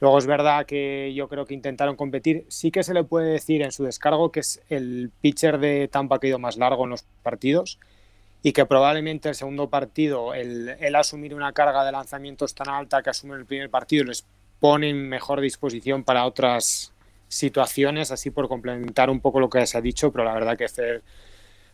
luego 0.00 0.18
es 0.18 0.26
verdad 0.26 0.66
que 0.66 1.12
yo 1.14 1.28
creo 1.28 1.46
que 1.46 1.54
intentaron 1.54 1.96
competir, 1.96 2.44
sí 2.48 2.70
que 2.70 2.82
se 2.82 2.94
le 2.94 3.04
puede 3.04 3.32
decir 3.32 3.62
en 3.62 3.72
su 3.72 3.84
descargo 3.84 4.30
que 4.30 4.40
es 4.40 4.60
el 4.68 5.10
pitcher 5.20 5.58
de 5.58 5.88
Tampa 5.88 6.18
que 6.18 6.26
ha 6.26 6.30
ido 6.30 6.38
más 6.38 6.56
largo 6.56 6.84
en 6.84 6.90
los 6.90 7.04
partidos 7.22 7.78
y 8.42 8.52
que 8.52 8.66
probablemente 8.66 9.28
el 9.28 9.34
segundo 9.34 9.68
partido, 9.68 10.34
el, 10.34 10.94
asumir 10.94 11.34
una 11.34 11.52
carga 11.52 11.84
de 11.84 11.92
lanzamientos 11.92 12.54
tan 12.54 12.68
alta 12.68 13.02
que 13.02 13.10
asume 13.10 13.36
el 13.36 13.46
primer 13.46 13.70
partido 13.70 14.04
les 14.04 14.24
pone 14.60 14.90
en 14.90 15.08
mejor 15.08 15.40
disposición 15.40 16.04
para 16.04 16.24
otras 16.24 16.92
situaciones, 17.28 18.10
así 18.10 18.30
por 18.30 18.48
complementar 18.48 19.10
un 19.10 19.20
poco 19.20 19.40
lo 19.40 19.50
que 19.50 19.66
se 19.66 19.78
ha 19.78 19.80
dicho, 19.80 20.10
pero 20.10 20.24
la 20.24 20.34
verdad 20.34 20.56
que 20.56 20.68
Fer 20.68 21.02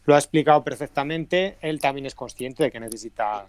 lo 0.05 0.15
ha 0.15 0.19
explicado 0.19 0.63
perfectamente. 0.63 1.57
Él 1.61 1.81
también 1.81 2.07
es 2.07 2.15
consciente 2.15 2.65
de 2.65 2.71
que 2.71 2.81
necesita 2.81 3.47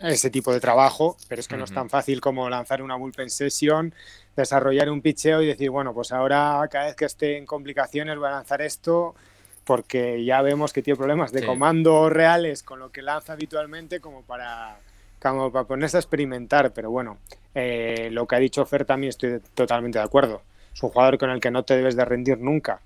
ese 0.00 0.30
tipo 0.30 0.52
de 0.52 0.60
trabajo, 0.60 1.16
pero 1.28 1.40
es 1.40 1.46
que 1.46 1.56
no 1.56 1.64
es 1.64 1.72
tan 1.72 1.88
fácil 1.88 2.20
como 2.20 2.50
lanzar 2.50 2.82
una 2.82 2.96
bullpen 2.96 3.30
session, 3.30 3.94
desarrollar 4.34 4.90
un 4.90 5.00
picheo 5.00 5.40
y 5.42 5.46
decir, 5.46 5.70
bueno, 5.70 5.94
pues 5.94 6.10
ahora 6.10 6.66
cada 6.70 6.86
vez 6.86 6.96
que 6.96 7.04
esté 7.04 7.36
en 7.36 7.46
complicaciones 7.46 8.18
voy 8.18 8.26
a 8.26 8.32
lanzar 8.32 8.62
esto, 8.62 9.14
porque 9.64 10.24
ya 10.24 10.42
vemos 10.42 10.72
que 10.72 10.82
tiene 10.82 10.96
problemas 10.96 11.30
de 11.30 11.46
comando 11.46 12.10
reales 12.10 12.64
con 12.64 12.80
lo 12.80 12.90
que 12.90 13.00
lanza 13.00 13.34
habitualmente 13.34 14.00
como 14.00 14.22
para, 14.22 14.76
como 15.20 15.52
para 15.52 15.68
ponerse 15.68 15.98
a 15.98 16.00
experimentar. 16.00 16.72
Pero 16.72 16.90
bueno, 16.90 17.18
eh, 17.54 18.08
lo 18.10 18.26
que 18.26 18.34
ha 18.34 18.40
dicho 18.40 18.66
Fer 18.66 18.84
también 18.84 19.10
estoy 19.10 19.40
totalmente 19.54 20.00
de 20.00 20.04
acuerdo 20.04 20.42
es 20.74 20.82
un 20.82 20.90
jugador 20.90 21.18
con 21.18 21.30
el 21.30 21.40
que 21.40 21.50
no 21.50 21.64
te 21.64 21.76
debes 21.76 21.96
de 21.96 22.04
rendir 22.04 22.38
nunca. 22.38 22.80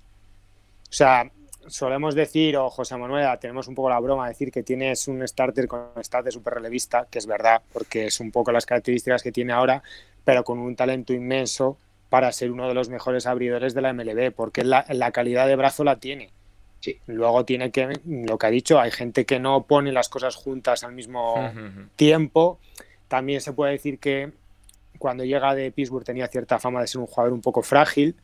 O 0.89 0.93
sea, 0.93 1.29
solemos 1.67 2.15
decir, 2.15 2.57
o 2.57 2.69
José 2.69 2.97
Manuel, 2.97 3.27
tenemos 3.39 3.67
un 3.67 3.75
poco 3.75 3.89
la 3.89 3.99
broma, 3.99 4.27
decir 4.27 4.51
que 4.51 4.63
tienes 4.63 5.07
un 5.07 5.25
starter 5.27 5.67
con 5.67 5.91
stat 6.01 6.25
de 6.25 6.31
super 6.31 6.53
relevista, 6.53 7.07
que 7.09 7.19
es 7.19 7.27
verdad, 7.27 7.61
porque 7.73 8.07
es 8.07 8.19
un 8.19 8.31
poco 8.31 8.51
las 8.51 8.65
características 8.65 9.21
que 9.21 9.31
tiene 9.31 9.53
ahora, 9.53 9.83
pero 10.23 10.43
con 10.43 10.59
un 10.59 10.75
talento 10.75 11.13
inmenso 11.13 11.77
para 12.09 12.31
ser 12.31 12.51
uno 12.51 12.67
de 12.67 12.73
los 12.73 12.89
mejores 12.89 13.25
abridores 13.27 13.73
de 13.73 13.81
la 13.81 13.93
MLB, 13.93 14.31
porque 14.31 14.63
la, 14.63 15.11
calidad 15.11 15.47
de 15.47 15.55
brazo 15.55 15.83
la 15.83 15.97
tiene. 15.97 16.31
Luego 17.05 17.43
tiene 17.43 17.71
que, 17.71 17.99
lo 18.05 18.37
que 18.37 18.47
ha 18.47 18.49
dicho, 18.49 18.79
hay 18.79 18.91
gente 18.91 19.25
que 19.25 19.39
no 19.39 19.63
pone 19.63 19.91
las 19.91 20.07
cosas 20.07 20.35
juntas 20.35 20.83
al 20.83 20.93
mismo 20.93 21.51
tiempo. 21.97 22.59
También 23.09 23.41
se 23.41 23.51
puede 23.51 23.73
decir 23.73 23.99
que 23.99 24.31
cuando 24.97 25.23
llega 25.23 25.55
de 25.55 25.71
Pittsburgh 25.71 26.05
tenía 26.05 26.27
cierta 26.27 26.59
fama 26.59 26.81
de 26.81 26.87
ser 26.87 27.01
un 27.01 27.07
jugador 27.07 27.33
un 27.33 27.41
poco 27.41 27.61
frágil. 27.63 28.15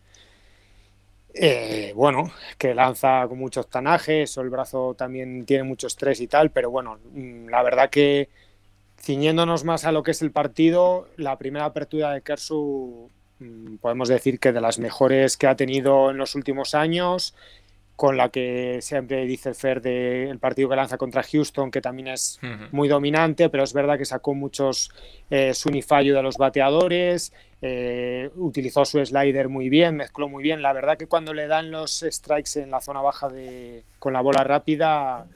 Eh, 1.35 1.93
bueno, 1.95 2.31
que 2.57 2.75
lanza 2.75 3.27
con 3.27 3.39
muchos 3.39 3.67
tanajes, 3.67 4.37
o 4.37 4.41
el 4.41 4.49
brazo 4.49 4.93
también 4.95 5.45
tiene 5.45 5.63
mucho 5.63 5.87
estrés 5.87 6.21
y 6.21 6.27
tal, 6.27 6.51
pero 6.51 6.69
bueno, 6.69 6.99
mm, 7.11 7.47
la 7.49 7.63
verdad 7.63 7.89
que 7.89 8.29
ciñéndonos 9.01 9.63
más 9.63 9.85
a 9.85 9.91
lo 9.91 10.03
que 10.03 10.11
es 10.11 10.21
el 10.21 10.31
partido, 10.31 11.07
la 11.17 11.37
primera 11.37 11.65
apertura 11.65 12.11
de 12.11 12.21
Kersu 12.21 13.09
mm, 13.39 13.77
podemos 13.77 14.09
decir 14.09 14.39
que 14.39 14.51
de 14.51 14.61
las 14.61 14.79
mejores 14.79 15.37
que 15.37 15.47
ha 15.47 15.55
tenido 15.55 16.11
en 16.11 16.17
los 16.17 16.35
últimos 16.35 16.75
años 16.75 17.35
con 17.95 18.17
la 18.17 18.29
que 18.29 18.79
siempre 18.81 19.25
dice 19.25 19.53
Fer 19.53 19.81
del 19.81 20.39
partido 20.39 20.69
que 20.69 20.75
lanza 20.75 20.97
contra 20.97 21.23
Houston, 21.23 21.69
que 21.69 21.79
también 21.79 22.07
es 22.09 22.39
muy 22.71 22.87
dominante, 22.87 23.49
pero 23.49 23.63
es 23.63 23.73
verdad 23.73 23.97
que 23.97 24.05
sacó 24.05 24.33
muchos 24.33 24.91
eh, 25.29 25.53
fallo 25.85 26.15
de 26.15 26.23
los 26.23 26.37
bateadores, 26.37 27.33
eh, 27.61 28.29
utilizó 28.35 28.83
su 28.83 29.03
slider 29.05 29.47
muy 29.47 29.69
bien, 29.69 29.95
mezcló 29.95 30.27
muy 30.27 30.43
bien. 30.43 30.61
La 30.61 30.73
verdad 30.73 30.97
que 30.97 31.07
cuando 31.07 31.33
le 31.33 31.47
dan 31.47 31.71
los 31.71 32.03
strikes 32.07 32.59
en 32.59 32.71
la 32.71 32.81
zona 32.81 33.01
baja 33.01 33.29
de, 33.29 33.83
con 33.99 34.13
la 34.13 34.21
bola 34.21 34.43
rápida, 34.43 35.27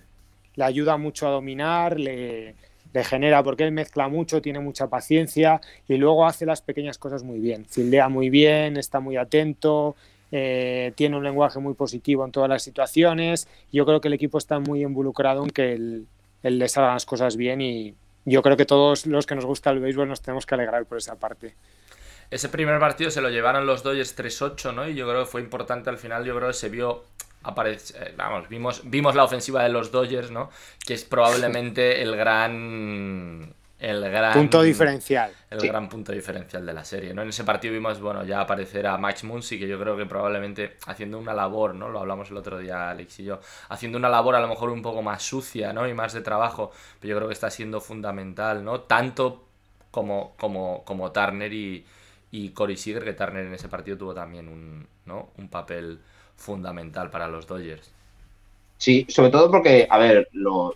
le 0.55 0.63
ayuda 0.63 0.97
mucho 0.97 1.27
a 1.27 1.31
dominar, 1.31 1.99
le, 1.99 2.55
le 2.91 3.03
genera, 3.03 3.43
porque 3.43 3.63
él 3.63 3.71
mezcla 3.71 4.07
mucho, 4.07 4.41
tiene 4.41 4.59
mucha 4.59 4.87
paciencia 4.87 5.61
y 5.87 5.97
luego 5.97 6.25
hace 6.25 6.45
las 6.45 6.61
pequeñas 6.61 6.97
cosas 6.97 7.23
muy 7.23 7.39
bien. 7.39 7.65
Fildea 7.65 8.09
muy 8.09 8.29
bien, 8.29 8.77
está 8.77 8.99
muy 8.99 9.15
atento, 9.15 9.95
eh, 10.31 10.93
tiene 10.96 11.17
un 11.17 11.24
lenguaje 11.24 11.60
muy 11.60 11.74
positivo 11.74 12.25
en 12.25 12.31
todas 12.31 12.50
las 12.50 12.63
situaciones. 12.63 13.48
Yo 13.72 13.86
creo 13.86 14.01
que 14.01 14.07
el 14.07 14.13
equipo 14.13 14.38
está 14.38 14.60
muy 14.60 14.84
involucrado 14.84 15.43
en 15.43 15.50
que 15.50 15.74
él, 15.74 16.07
le 16.43 16.69
salgan 16.69 16.93
las 16.93 17.05
cosas 17.05 17.36
bien 17.36 17.62
y 17.62 17.96
yo 18.25 18.41
creo 18.41 18.57
que 18.57 18.65
todos 18.65 19.05
los 19.05 19.25
que 19.25 19.36
nos 19.36 19.46
gusta 19.46 19.72
el 19.72 19.79
béisbol 19.79 20.07
nos 20.07 20.22
tenemos 20.22 20.46
que 20.46 20.55
alegrar 20.55 20.86
por 20.86 20.98
esa 20.98 21.15
parte. 21.15 21.55
Ese 22.29 22.50
primer 22.50 22.79
partido 22.79 23.10
se 23.10 23.22
lo 23.22 23.29
llevaron 23.29 23.65
los 23.65 23.84
Dodgers 23.84 24.17
3-8, 24.17 24.74
¿no? 24.74 24.88
Y 24.88 24.96
yo 24.96 25.07
creo 25.07 25.22
que 25.22 25.29
fue 25.29 25.41
importante 25.41 25.89
al 25.89 25.98
final, 25.98 26.25
yo 26.25 26.36
creo 26.36 26.50
que 26.50 26.53
se 26.53 26.69
vio 26.69 27.05
aparece, 27.43 28.13
vamos, 28.17 28.50
vimos, 28.50 28.81
vimos 28.84 29.15
la 29.15 29.24
ofensiva 29.24 29.63
de 29.63 29.69
los 29.69 29.91
Dodgers, 29.91 30.31
¿no? 30.31 30.50
Que 30.86 30.93
es 30.93 31.05
probablemente 31.05 32.01
el 32.01 32.15
gran 32.17 33.53
el 33.79 34.01
gran 34.10 34.34
punto 34.34 34.63
diferencial. 34.63 35.31
El 35.51 35.60
gran 35.60 35.88
punto 35.88 36.12
diferencial 36.12 36.65
de 36.65 36.74
la 36.74 36.84
serie. 36.84 37.13
¿no? 37.13 37.22
En 37.22 37.29
ese 37.29 37.43
partido 37.43 37.74
vimos, 37.74 38.01
bueno, 38.01 38.24
ya 38.24 38.41
aparecer 38.41 38.88
a 38.88 38.98
Max 38.98 39.24
Muncy, 39.24 39.60
que 39.60 39.67
yo 39.67 39.79
creo 39.79 39.96
que 39.96 40.05
probablemente 40.05 40.77
haciendo 40.88 41.19
una 41.19 41.34
labor, 41.34 41.75
¿no? 41.75 41.89
Lo 41.89 42.00
hablamos 42.00 42.31
el 42.31 42.38
otro 42.38 42.57
día, 42.57 42.89
Alex 42.89 43.19
y 43.19 43.25
yo, 43.25 43.39
haciendo 43.69 43.98
una 43.98 44.10
labor 44.10 44.36
a 44.36 44.39
lo 44.39 44.48
mejor 44.48 44.72
un 44.72 44.81
poco 44.81 45.01
más 45.03 45.22
sucia, 45.22 45.74
¿no? 45.74 45.88
Y 45.88 45.93
más 45.93 46.13
de 46.13 46.22
trabajo, 46.22 46.72
pero 47.00 47.12
yo 47.12 47.17
creo 47.17 47.27
que 47.27 47.34
está 47.34 47.51
siendo 47.51 47.79
fundamental, 47.79 48.63
¿no? 48.63 48.81
Tanto 48.81 49.46
como, 49.91 50.36
como, 50.38 50.84
como 50.84 51.12
Turner 51.12 51.53
y, 51.53 51.86
y 52.31 52.50
Corey 52.50 52.77
Seager, 52.77 53.03
que 53.03 53.13
Turner 53.13 53.46
en 53.46 53.53
ese 53.53 53.69
partido 53.69 53.98
tuvo 53.98 54.13
también 54.13 54.48
un, 54.48 54.88
¿no? 55.05 55.29
un 55.38 55.50
papel 55.50 56.00
fundamental 56.36 57.10
para 57.10 57.27
los 57.27 57.46
Dodgers. 57.46 57.91
Sí, 58.77 59.05
sobre 59.10 59.31
todo 59.31 59.50
porque, 59.51 59.88
a 59.89 59.98
ver, 59.98 60.29
lo, 60.34 60.75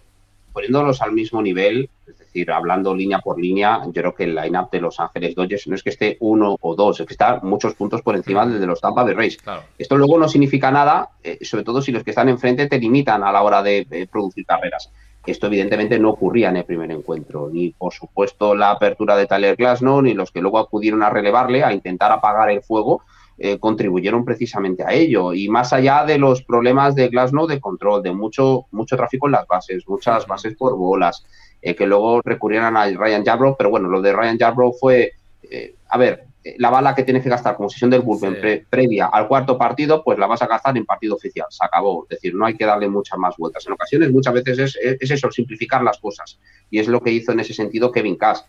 poniéndolos 0.54 1.02
al 1.02 1.14
mismo 1.14 1.42
nivel, 1.42 1.90
es 2.12 2.20
decir, 2.20 2.52
hablando 2.52 2.96
línea 2.96 3.20
por 3.20 3.40
línea, 3.40 3.82
yo 3.86 3.92
creo 3.92 4.16
que 4.16 4.26
el 4.26 4.36
line-up 4.36 4.70
de 4.72 4.82
Los 4.82 5.00
Ángeles 5.00 5.36
Dodgers 5.36 5.68
no 5.68 5.76
es 5.76 5.84
que 5.84 5.90
esté 5.90 6.18
uno 6.20 6.58
o 6.62 6.76
dos, 6.76 7.00
es 7.00 7.06
que 7.06 7.14
está 7.14 7.40
muchos 7.44 7.74
puntos 7.74 8.02
por 8.02 8.16
encima 8.16 8.46
de 8.46 8.66
los 8.66 8.80
Tampa 8.80 9.04
Bay 9.04 9.14
Rays. 9.14 9.38
Esto 9.78 9.98
luego 9.98 10.18
no 10.18 10.30
significa 10.30 10.72
nada, 10.72 11.10
eh, 11.24 11.40
sobre 11.42 11.64
todo 11.64 11.82
si 11.82 11.92
los 11.92 12.04
que 12.04 12.12
están 12.12 12.30
enfrente 12.30 12.68
te 12.68 12.80
limitan 12.80 13.24
a 13.24 13.32
la 13.32 13.42
hora 13.42 13.64
de 13.64 14.08
producir 14.12 14.46
carreras. 14.46 14.92
Esto 15.26 15.48
evidentemente 15.48 16.00
no 16.00 16.10
ocurría 16.10 16.50
en 16.50 16.58
el 16.58 16.66
primer 16.66 16.90
encuentro, 16.92 17.50
ni 17.52 17.70
por 17.70 17.94
supuesto 17.94 18.56
la 18.56 18.72
apertura 18.72 19.16
de 19.16 19.28
Tyler 19.28 19.56
Glasnow, 19.56 20.02
ni 20.02 20.14
los 20.14 20.32
que 20.32 20.42
luego 20.42 20.58
acudieron 20.58 21.04
a 21.04 21.12
relevarle, 21.12 21.64
a 21.64 21.74
intentar 21.74 22.12
apagar 22.12 22.50
el 22.50 22.64
fuego, 22.64 23.04
eh, 23.38 23.60
contribuyeron 23.60 24.26
precisamente 24.26 24.84
a 24.84 24.94
ello. 24.94 25.34
Y 25.34 25.48
más 25.48 25.74
allá 25.74 26.06
de 26.06 26.18
los 26.18 26.42
problemas 26.42 26.96
de 26.96 27.10
Glasnow 27.10 27.46
de 27.46 27.62
control, 27.62 28.02
de 28.02 28.14
mucho, 28.14 28.66
mucho 28.72 28.98
tráfico 28.98 29.28
en 29.28 29.34
las 29.34 29.46
bases, 29.46 29.88
muchas 29.88 30.26
bases 30.26 30.56
por 30.56 30.76
bolas, 30.76 31.24
eh, 31.62 31.76
que 31.76 31.86
luego 31.86 32.22
recurrieran 32.24 32.76
a 32.78 32.86
Ryan 32.86 33.24
Jarbrough, 33.24 33.56
pero 33.58 33.70
bueno, 33.70 33.88
lo 33.90 34.02
de 34.02 34.14
Ryan 34.14 34.38
Jarbrough 34.38 34.76
fue, 34.80 35.14
eh, 35.50 35.76
a 35.90 35.98
ver, 35.98 36.26
la 36.58 36.72
bala 36.72 36.96
que 36.96 37.04
tienes 37.04 37.22
que 37.22 37.30
gastar 37.30 37.56
como 37.56 37.70
sesión 37.70 37.92
del 37.92 38.02
bullpen 38.02 38.66
previa 38.68 39.08
al 39.08 39.28
cuarto 39.28 39.60
partido, 39.60 40.04
pues 40.04 40.18
la 40.18 40.26
vas 40.26 40.42
a 40.42 40.48
gastar 40.48 40.76
en 40.76 40.86
partido 40.86 41.16
oficial, 41.16 41.46
se 41.50 41.64
acabó. 41.64 42.06
Es 42.10 42.18
decir, 42.18 42.34
no 42.34 42.48
hay 42.48 42.56
que 42.56 42.66
darle 42.66 42.90
muchas 42.90 43.20
más 43.20 43.38
vueltas. 43.38 43.68
En 43.68 43.74
ocasiones, 43.74 44.12
muchas 44.12 44.34
veces 44.34 44.58
es, 44.58 44.80
es 45.00 45.12
eso, 45.12 45.30
simplificar 45.30 45.84
las 45.84 46.00
cosas. 46.00 46.40
Y 46.72 46.80
es 46.80 46.88
lo 46.88 47.00
que 47.00 47.12
hizo 47.12 47.32
en 47.32 47.42
ese 47.42 47.54
sentido 47.54 47.92
Kevin 47.92 48.16
Cash. 48.16 48.40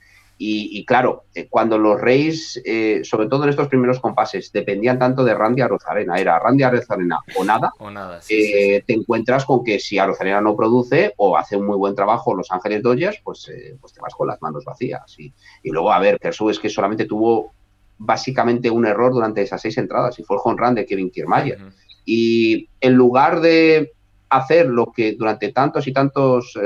Y, 0.44 0.84
claro, 0.84 1.26
eh, 1.36 1.46
cuando 1.48 1.78
los 1.78 2.00
Reyes, 2.00 2.60
eh, 2.64 3.02
sobre 3.04 3.28
todo 3.28 3.44
en 3.44 3.50
estos 3.50 3.68
primeros 3.68 4.00
compases, 4.00 4.50
dependían 4.50 4.98
tanto 4.98 5.22
de 5.22 5.34
Randy 5.34 5.62
Arozarena, 5.62 6.18
era 6.18 6.36
Randy 6.40 6.64
Arozarena 6.64 7.20
o 7.36 7.44
nada, 7.44 7.72
eh, 8.28 8.82
te 8.84 8.92
encuentras 8.92 9.44
con 9.44 9.62
que 9.62 9.78
si 9.78 10.00
Arozarena 10.00 10.40
no 10.40 10.56
produce 10.56 11.14
o 11.18 11.36
hace 11.36 11.56
un 11.56 11.66
muy 11.66 11.76
buen 11.76 11.94
trabajo 11.94 12.34
Los 12.34 12.50
Ángeles 12.50 12.82
Dodgers, 12.82 13.20
pues, 13.22 13.52
pues 13.80 13.92
te 13.92 14.00
vas 14.00 14.14
con 14.16 14.26
las 14.26 14.42
manos 14.42 14.64
vacías. 14.64 15.14
Y, 15.16 15.32
luego, 15.70 15.92
a 15.92 16.00
ver, 16.00 16.18
Kersu 16.18 16.50
es 16.50 16.58
que 16.58 16.68
solamente 16.68 17.04
tuvo 17.04 17.52
básicamente 17.98 18.68
un 18.68 18.84
error 18.84 19.12
durante 19.12 19.42
esas 19.42 19.60
seis 19.60 19.78
entradas 19.78 20.18
y 20.18 20.24
fue 20.24 20.36
el 20.38 20.42
home 20.44 20.56
run 20.58 20.74
de 20.74 20.86
Kevin 20.86 21.10
Kiermaier. 21.10 21.58
Y 22.04 22.68
en 22.80 22.94
lugar 22.94 23.40
de 23.40 23.92
hacer 24.28 24.66
lo 24.66 24.90
que 24.90 25.14
durante 25.14 25.52
tantos 25.52 25.86
y 25.86 25.92
tantos 25.92 26.58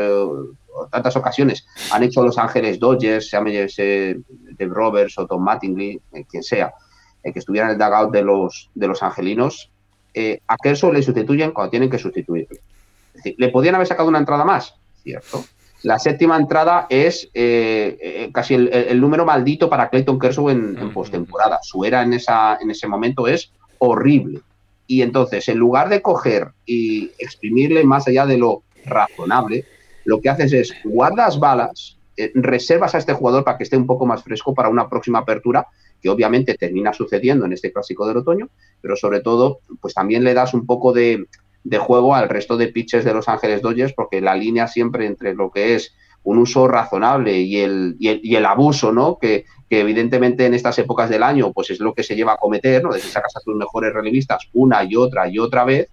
tantas 0.91 1.17
ocasiones 1.17 1.67
han 1.91 2.03
hecho 2.03 2.23
Los 2.23 2.39
Ángeles 2.39 2.79
Dodgers, 2.79 3.29
se 3.29 3.37
llame 3.37 3.53
Dave 3.53 4.73
Roberts 4.73 5.19
o 5.19 5.27
Tom 5.27 5.43
Mattingly, 5.43 6.01
eh, 6.13 6.25
quien 6.29 6.43
sea, 6.43 6.73
que 7.23 7.39
estuviera 7.39 7.67
en 7.67 7.73
el 7.73 7.79
dugout 7.79 8.13
de 8.13 8.23
los, 8.23 8.71
de 8.75 8.87
los 8.87 9.03
angelinos, 9.03 9.71
eh, 10.15 10.41
a 10.47 10.57
Kelso 10.57 10.93
le 10.93 11.03
sustituyen 11.03 11.51
cuando 11.51 11.71
tienen 11.71 11.91
que 11.91 11.99
sustituirle. 11.99 12.61
Es 13.09 13.15
decir, 13.15 13.35
¿le 13.39 13.49
podían 13.49 13.75
haber 13.75 13.87
sacado 13.87 14.09
una 14.09 14.19
entrada 14.19 14.45
más? 14.45 14.75
Cierto. 15.03 15.45
La 15.83 15.99
séptima 15.99 16.37
entrada 16.37 16.87
es 16.89 17.29
eh, 17.35 18.31
casi 18.33 18.55
el, 18.55 19.01
número 19.01 19.25
maldito 19.25 19.69
para 19.69 19.89
Clayton 19.91 20.19
Kershaw 20.19 20.51
en, 20.51 20.79
en 20.79 20.93
postemporada. 20.93 21.59
Su 21.63 21.85
era 21.85 22.03
en, 22.03 22.13
esa, 22.13 22.59
en 22.61 22.71
ese 22.71 22.87
momento 22.87 23.27
es 23.27 23.51
horrible. 23.79 24.41
Y 24.87 25.03
entonces, 25.03 25.49
en 25.49 25.59
lugar 25.59 25.89
de 25.89 26.01
coger 26.01 26.53
y 26.65 27.11
exprimirle 27.19 27.85
más 27.85 28.07
allá 28.07 28.25
de 28.25 28.39
lo 28.39 28.63
razonable, 28.85 29.65
lo 30.07 30.21
que 30.21 30.31
haces 30.31 30.53
es 30.53 30.75
guardas 30.85 31.39
balas, 31.39 31.99
eh, 32.17 32.31
reservas 32.35 32.95
a 32.95 32.99
este 32.99 33.13
jugador 33.13 33.45
para 33.45 33.59
que 33.59 33.65
esté 33.65 33.77
un 33.77 33.87
poco 33.87 34.07
más 34.07 34.23
fresco 34.23 34.55
para 34.55 34.71
una 34.71 34.89
próxima 34.89 35.19
apertura, 35.19 35.67
que 36.01 36.09
obviamente 36.09 36.55
termina 36.55 36.93
sucediendo 36.93 37.45
en 37.45 37.53
este 37.53 37.73
clásico 37.73 38.07
del 38.07 38.19
otoño, 38.19 38.49
pero 38.81 38.97
sobre 38.97 39.21
todo, 39.21 39.61
pues 39.81 39.93
también 39.93 40.25
le 40.25 40.33
das 40.33 40.55
un 40.55 40.65
poco 40.65 40.93
de, 40.93 41.27
juego 41.79 42.15
al 42.15 42.29
resto 42.29 42.57
de 42.57 42.69
pitches 42.69 43.05
de 43.05 43.13
Los 43.13 43.29
Ángeles 43.29 43.61
Dodgers, 43.61 43.93
porque 43.93 44.21
la 44.21 44.37
línea 44.37 44.69
siempre 44.69 45.07
entre 45.07 45.35
lo 45.35 45.51
que 45.51 45.75
es 45.75 45.93
un 46.23 46.39
uso 46.39 46.67
razonable 46.69 47.39
y 47.41 47.59
el, 47.59 47.97
y 47.99 48.35
el, 48.35 48.47
abuso, 48.47 48.93
¿no? 48.93 49.19
Que, 49.19 49.45
evidentemente 49.69 50.47
en 50.47 50.55
estas 50.55 50.79
épocas 50.79 51.11
del 51.11 51.25
año, 51.25 51.53
pues 51.53 51.71
es 51.71 51.81
lo 51.81 51.93
que 51.93 52.05
se 52.05 52.15
lleva 52.15 52.35
a 52.35 52.37
cometer, 52.37 52.83
¿no? 52.83 52.93
De 52.93 53.01
si 53.01 53.09
sacas 53.09 53.37
a 53.37 53.41
tus 53.41 53.57
mejores 53.57 53.93
relevistas 53.93 54.49
una 54.53 54.85
y 54.85 54.95
otra 54.97 55.29
y 55.29 55.39
otra 55.39 55.65
vez, 55.65 55.89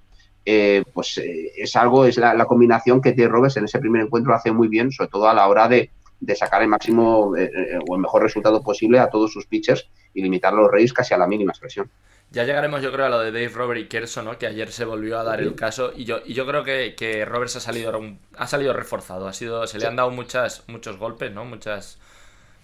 eh, 0.45 0.83
pues 0.93 1.17
eh, 1.17 1.51
es 1.57 1.75
algo, 1.75 2.05
es 2.05 2.17
la, 2.17 2.45
combinación 2.45 3.01
que 3.01 3.13
T. 3.13 3.27
Roberts 3.27 3.57
en 3.57 3.65
ese 3.65 3.79
primer 3.79 4.01
encuentro 4.03 4.33
hace 4.33 4.51
muy 4.51 4.67
bien, 4.67 4.91
sobre 4.91 5.09
todo 5.09 5.29
a 5.29 5.33
la 5.33 5.47
hora 5.47 5.67
de, 5.67 5.89
sacar 6.35 6.61
el 6.61 6.69
máximo 6.69 7.35
eh, 7.35 7.49
o 7.87 7.95
el 7.95 8.01
mejor 8.01 8.23
resultado 8.23 8.63
posible 8.63 8.99
a 8.99 9.09
todos 9.09 9.33
sus 9.33 9.45
pitchers 9.45 9.89
y 10.13 10.21
limitar 10.21 10.53
los 10.53 10.71
Reyes 10.71 10.93
casi 10.93 11.13
a 11.13 11.17
la 11.17 11.27
mínima 11.27 11.51
expresión. 11.51 11.89
Ya 12.31 12.45
llegaremos, 12.45 12.81
yo 12.81 12.91
creo, 12.91 13.05
a 13.05 13.09
lo 13.09 13.19
de 13.19 13.31
Dave 13.31 13.49
Robert 13.49 13.81
y 13.81 13.87
Kerson, 13.87 14.25
¿no? 14.25 14.37
que 14.37 14.47
ayer 14.47 14.71
se 14.71 14.85
volvió 14.85 15.19
a 15.19 15.23
dar 15.23 15.39
el 15.39 15.53
caso. 15.53 15.91
Y 15.95 16.05
yo, 16.05 16.19
y 16.25 16.33
yo 16.33 16.47
creo 16.47 16.63
que, 16.63 16.95
que 16.95 17.25
Roberts 17.25 17.57
ha 17.57 17.59
salido, 17.59 17.93
ha 18.37 18.47
salido 18.47 18.73
reforzado. 18.73 19.27
Ha 19.27 19.33
sido, 19.33 19.67
se 19.67 19.77
le 19.77 19.85
han 19.85 19.95
dado 19.95 20.09
muchas, 20.09 20.63
muchos 20.67 20.97
golpes, 20.97 21.31
¿no? 21.31 21.45
Muchas, 21.45 21.99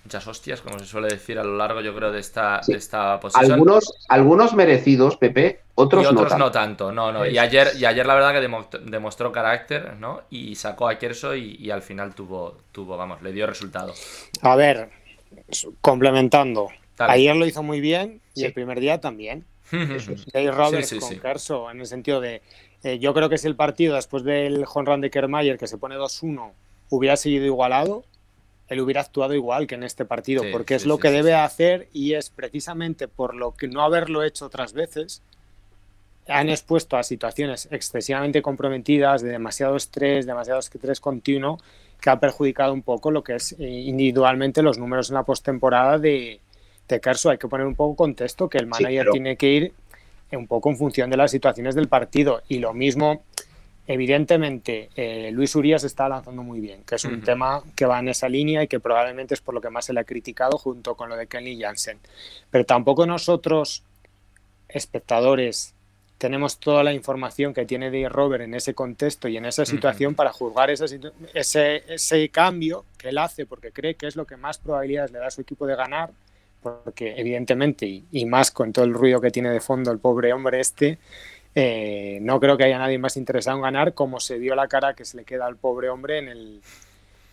muchas 0.03 0.27
hostias, 0.27 0.61
como 0.61 0.79
se 0.79 0.85
suele 0.85 1.07
decir 1.07 1.37
a 1.39 1.43
lo 1.43 1.55
largo, 1.55 1.81
yo 1.81 1.95
creo, 1.95 2.11
de 2.11 2.19
esta, 2.19 2.61
esta 2.67 3.19
posición. 3.19 3.51
Algunos, 3.51 3.93
algunos 4.07 4.53
merecidos, 4.53 5.17
Pepe, 5.17 5.61
otros, 5.75 6.03
y 6.03 6.07
otros 6.07 6.37
no, 6.37 6.51
tanto. 6.51 6.91
No, 6.91 7.11
no. 7.11 7.25
Y 7.25 7.37
ayer, 7.37 7.69
y 7.77 7.85
ayer 7.85 8.05
la 8.05 8.15
verdad 8.15 8.33
que 8.33 8.89
demostró, 8.89 9.31
carácter, 9.31 9.95
¿no? 9.97 10.21
Y 10.29 10.55
sacó 10.55 10.87
a 10.89 10.97
Kerso 10.97 11.35
y, 11.35 11.69
al 11.69 11.81
final 11.81 12.15
tuvo, 12.15 12.57
tuvo, 12.71 12.97
vamos, 12.97 13.21
le 13.21 13.31
dio 13.31 13.45
resultado. 13.45 13.93
A 14.41 14.55
ver, 14.55 14.89
complementando. 15.81 16.69
Ayer 16.97 17.35
lo 17.35 17.45
hizo 17.45 17.63
muy 17.63 17.79
bien 17.79 18.21
y 18.35 18.45
el 18.45 18.53
primer 18.53 18.79
día 18.79 18.99
también. 18.99 19.45
Dave 19.71 20.51
Roberts 20.51 20.95
con 20.99 21.19
Kerso, 21.19 21.69
en 21.69 21.79
el 21.79 21.85
sentido 21.85 22.19
de. 22.19 22.41
Eh, 22.81 22.97
yo 22.97 23.13
creo 23.13 23.29
que 23.29 23.35
es 23.35 23.45
el 23.45 23.55
partido 23.55 23.95
después 23.95 24.23
del 24.23 24.65
home 24.73 24.89
run 24.89 25.01
de 25.01 25.11
Kermayer 25.11 25.57
que 25.57 25.67
se 25.67 25.77
pone 25.77 25.97
2-1 25.97 26.53
hubiera 26.89 27.15
seguido 27.17 27.45
igualado 27.45 28.03
él 28.69 28.79
hubiera 28.81 29.01
actuado 29.01 29.33
igual 29.33 29.67
que 29.67 29.75
en 29.75 29.83
este 29.83 30.05
partido, 30.05 30.43
porque 30.51 30.75
es 30.75 30.85
lo 30.85 30.99
que 30.99 31.11
debe 31.11 31.33
hacer 31.33 31.87
y 31.91 32.13
es 32.13 32.29
precisamente 32.29 33.07
por 33.07 33.35
lo 33.35 33.55
que 33.55 33.67
no 33.67 33.81
haberlo 33.81 34.23
hecho 34.23 34.45
otras 34.45 34.73
veces, 34.73 35.21
han 36.27 36.49
expuesto 36.49 36.95
a 36.95 37.03
situaciones 37.03 37.67
excesivamente 37.71 38.41
comprometidas, 38.41 39.23
de 39.23 39.29
demasiado 39.29 39.75
estrés, 39.75 40.25
demasiado 40.27 40.59
estrés 40.59 40.99
continuo, 40.99 41.59
que 41.99 42.11
ha 42.11 42.19
perjudicado 42.19 42.73
un 42.73 42.83
poco 42.83 43.11
lo 43.11 43.23
que 43.23 43.35
es 43.35 43.53
eh, 43.53 43.67
individualmente 43.67 44.61
los 44.61 44.77
números 44.77 45.09
en 45.09 45.15
la 45.15 45.23
postemporada 45.23 45.97
de, 45.97 46.39
de 46.87 46.99
Kerso. 47.01 47.31
Hay 47.31 47.39
que 47.39 47.47
poner 47.47 47.65
un 47.65 47.75
poco 47.75 47.95
contexto 47.95 48.47
que 48.47 48.59
el 48.59 48.67
manager 48.67 49.09
tiene 49.11 49.35
que 49.35 49.47
ir 49.47 49.73
un 50.31 50.47
poco 50.47 50.69
en 50.69 50.77
función 50.77 51.09
de 51.09 51.17
las 51.17 51.31
situaciones 51.31 51.75
del 51.75 51.87
partido. 51.87 52.43
Y 52.47 52.59
lo 52.59 52.73
mismo, 52.73 53.23
evidentemente, 53.89 54.89
eh, 54.95 55.31
Luis 55.33 55.55
Urias 55.55 55.83
está 55.83 56.07
lanzando 56.07 56.43
muy 56.43 56.59
bien, 56.59 56.83
que 56.83 56.93
es 56.93 57.05
un 57.05 57.23
tema 57.23 57.63
que 57.75 57.87
va 57.87 57.97
en 57.97 58.09
esa 58.09 58.29
línea 58.29 58.61
y 58.61 58.67
que 58.67 58.79
probablemente 58.79 59.33
es 59.33 59.41
por 59.41 59.55
lo 59.55 59.61
que 59.61 59.71
más 59.71 59.85
se 59.85 59.93
le 59.93 59.99
ha 59.99 60.03
criticado 60.03 60.59
junto 60.59 60.93
con 60.93 61.09
lo 61.09 61.17
de 61.17 61.25
Kenley 61.25 61.59
Jansen. 61.59 61.97
Pero 62.51 62.65
tampoco 62.65 63.07
nosotros, 63.07 63.81
espectadores, 64.67 65.73
tenemos 66.19 66.59
toda 66.59 66.83
la 66.83 66.93
información 66.93 67.51
que 67.51 67.65
tiene 67.65 67.89
de 67.89 68.07
Robert 68.07 68.43
en 68.43 68.53
ese 68.53 68.75
contexto 68.75 69.27
y 69.27 69.37
en 69.37 69.45
esa 69.45 69.65
situación 69.65 70.13
para 70.13 70.31
juzgar 70.31 70.69
ese, 70.69 70.99
ese 71.33 72.29
cambio 72.29 72.85
que 72.95 73.09
él 73.09 73.17
hace 73.17 73.47
porque 73.47 73.71
cree 73.71 73.95
que 73.95 74.05
es 74.05 74.15
lo 74.15 74.27
que 74.27 74.37
más 74.37 74.59
probabilidades 74.59 75.11
le 75.11 75.17
da 75.17 75.27
a 75.27 75.31
su 75.31 75.41
equipo 75.41 75.65
de 75.65 75.75
ganar 75.75 76.11
porque 76.61 77.15
evidentemente, 77.17 78.03
y, 78.11 78.25
más 78.25 78.51
con 78.51 78.73
todo 78.73 78.85
el 78.85 78.93
ruido 78.93 79.21
que 79.21 79.31
tiene 79.31 79.49
de 79.49 79.61
fondo 79.61 79.91
el 79.91 79.99
pobre 79.99 80.33
hombre 80.33 80.59
este, 80.59 80.99
eh, 81.61 82.19
no 82.21 82.39
creo 82.39 82.55
que 82.55 82.63
haya 82.63 82.77
nadie 82.77 82.97
más 82.97 83.17
interesado 83.17 83.57
en 83.57 83.63
ganar 83.63 83.93
como 83.93 84.21
se 84.21 84.37
vio 84.37 84.55
la 84.55 84.69
cara 84.69 84.93
que 84.93 85.03
se 85.03 85.17
le 85.17 85.25
queda 85.25 85.45
al 85.45 85.57
pobre 85.57 85.89
hombre 85.89 86.17
en 86.17 86.29
el, 86.29 86.61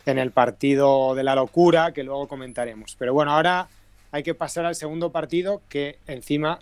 en 0.05 0.19
el 0.19 0.33
partido 0.33 1.15
de 1.15 1.23
la 1.23 1.37
locura, 1.37 1.93
que 1.93 2.03
luego 2.03 2.27
comentaremos. 2.27 2.97
Pero 2.99 3.15
bueno, 3.15 3.31
ahora 3.31 3.69
hay 4.11 4.25
que 4.25 4.35
pasar 4.35 4.67
al 4.67 4.75
segundo 4.75 5.13
partido 5.13 5.63
que 5.69 6.01
encima 6.09 6.59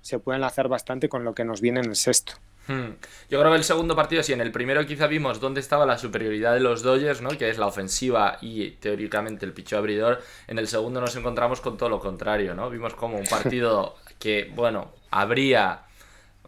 se 0.00 0.20
puede 0.20 0.36
enlazar 0.36 0.68
bastante 0.68 1.10
con 1.10 1.22
lo 1.22 1.34
que 1.34 1.44
nos 1.44 1.60
viene 1.60 1.80
en 1.80 1.90
el 1.90 1.96
sexto. 1.96 2.32
Hmm. 2.66 2.92
Yo 3.28 3.40
creo 3.40 3.50
que 3.50 3.58
el 3.58 3.64
segundo 3.64 3.94
partido, 3.94 4.22
sí, 4.22 4.32
en 4.32 4.40
el 4.40 4.50
primero 4.50 4.86
quizá 4.86 5.06
vimos 5.06 5.38
dónde 5.38 5.60
estaba 5.60 5.84
la 5.84 5.98
superioridad 5.98 6.54
de 6.54 6.60
los 6.60 6.82
Dodgers, 6.82 7.20
¿no? 7.20 7.28
Que 7.30 7.50
es 7.50 7.58
la 7.58 7.66
ofensiva 7.66 8.38
y 8.40 8.70
teóricamente 8.70 9.44
el 9.44 9.52
picho 9.52 9.76
abridor. 9.76 10.22
En 10.46 10.58
el 10.58 10.66
segundo 10.66 10.98
nos 11.02 11.14
encontramos 11.14 11.60
con 11.60 11.76
todo 11.76 11.90
lo 11.90 12.00
contrario, 12.00 12.54
¿no? 12.54 12.70
Vimos 12.70 12.94
como 12.94 13.18
un 13.18 13.26
partido 13.26 13.96
que, 14.18 14.50
bueno, 14.54 14.92
habría 15.10 15.82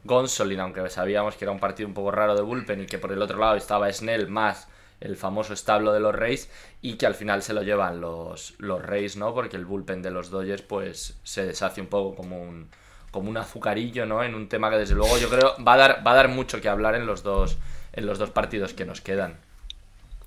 Gonsolin, 0.04 0.60
aunque 0.60 0.88
sabíamos 0.90 1.36
que 1.36 1.44
era 1.44 1.52
un 1.52 1.60
partido 1.60 1.88
un 1.88 1.94
poco 1.94 2.10
raro 2.10 2.34
de 2.34 2.42
bullpen 2.42 2.82
y 2.82 2.86
que 2.86 2.98
por 2.98 3.12
el 3.12 3.22
otro 3.22 3.38
lado 3.38 3.56
estaba 3.56 3.92
Snell 3.92 4.28
más 4.28 4.68
el 5.00 5.16
famoso 5.16 5.52
establo 5.52 5.92
de 5.92 6.00
los 6.00 6.14
Rays 6.14 6.50
y 6.80 6.94
que 6.94 7.06
al 7.06 7.14
final 7.14 7.42
se 7.42 7.52
lo 7.52 7.62
llevan 7.62 8.00
los, 8.00 8.54
los 8.58 8.82
Rays, 8.82 9.16
¿no? 9.16 9.34
Porque 9.34 9.56
el 9.56 9.64
bullpen 9.66 10.02
de 10.02 10.10
los 10.10 10.30
Dodgers 10.30 10.62
pues 10.62 11.18
se 11.24 11.44
deshace 11.44 11.80
un 11.80 11.88
poco 11.88 12.14
como 12.14 12.42
un 12.42 12.68
como 13.10 13.30
un 13.30 13.36
azucarillo, 13.36 14.06
¿no? 14.06 14.24
En 14.24 14.34
un 14.34 14.48
tema 14.48 14.70
que 14.70 14.76
desde 14.78 14.96
luego 14.96 15.16
yo 15.18 15.30
creo 15.30 15.54
va 15.64 15.74
a 15.74 15.76
dar, 15.76 16.04
va 16.04 16.10
a 16.12 16.14
dar 16.16 16.28
mucho 16.28 16.60
que 16.60 16.68
hablar 16.68 16.96
en 16.96 17.06
los 17.06 17.22
dos, 17.22 17.58
en 17.92 18.06
los 18.06 18.18
dos 18.18 18.30
partidos 18.30 18.74
que 18.74 18.84
nos 18.84 19.00
quedan. 19.00 19.36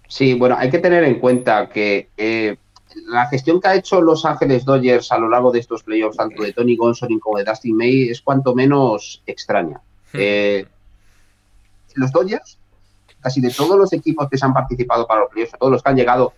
Sí, 0.08 0.34
bueno, 0.36 0.56
hay 0.58 0.70
que 0.70 0.80
tener 0.80 1.04
en 1.04 1.20
cuenta 1.20 1.68
que 1.68 2.08
eh, 2.16 2.56
la 3.06 3.28
gestión 3.28 3.62
que 3.62 3.68
ha 3.68 3.76
hecho 3.76 4.02
Los 4.02 4.26
Ángeles 4.26 4.66
Dodgers 4.66 5.12
a 5.12 5.18
lo 5.18 5.30
largo 5.30 5.52
de 5.52 5.60
estos 5.60 5.84
playoffs, 5.84 6.18
tanto 6.18 6.44
de 6.44 6.54
Tony 6.54 6.76
Gonsolin 6.76 7.20
como 7.20 7.38
de 7.38 7.44
Dustin 7.44 7.76
May, 7.76 8.10
es 8.10 8.22
cuanto 8.22 8.56
menos 8.56 9.22
extraña. 9.26 9.82
Hmm. 10.14 10.18
Eh, 10.20 10.66
los 11.96 12.12
Dodgers, 12.12 12.58
casi 13.20 13.42
de 13.42 13.52
todos 13.52 13.78
los 13.78 13.94
equipos 13.94 14.30
que 14.30 14.38
se 14.38 14.46
han 14.46 14.54
participado 14.54 15.08
para 15.08 15.22
los 15.22 15.30
playoffs, 15.30 15.54
todos 15.60 15.72
los 15.72 15.84
que 15.84 15.90
han 15.90 15.96
llegado 15.96 16.34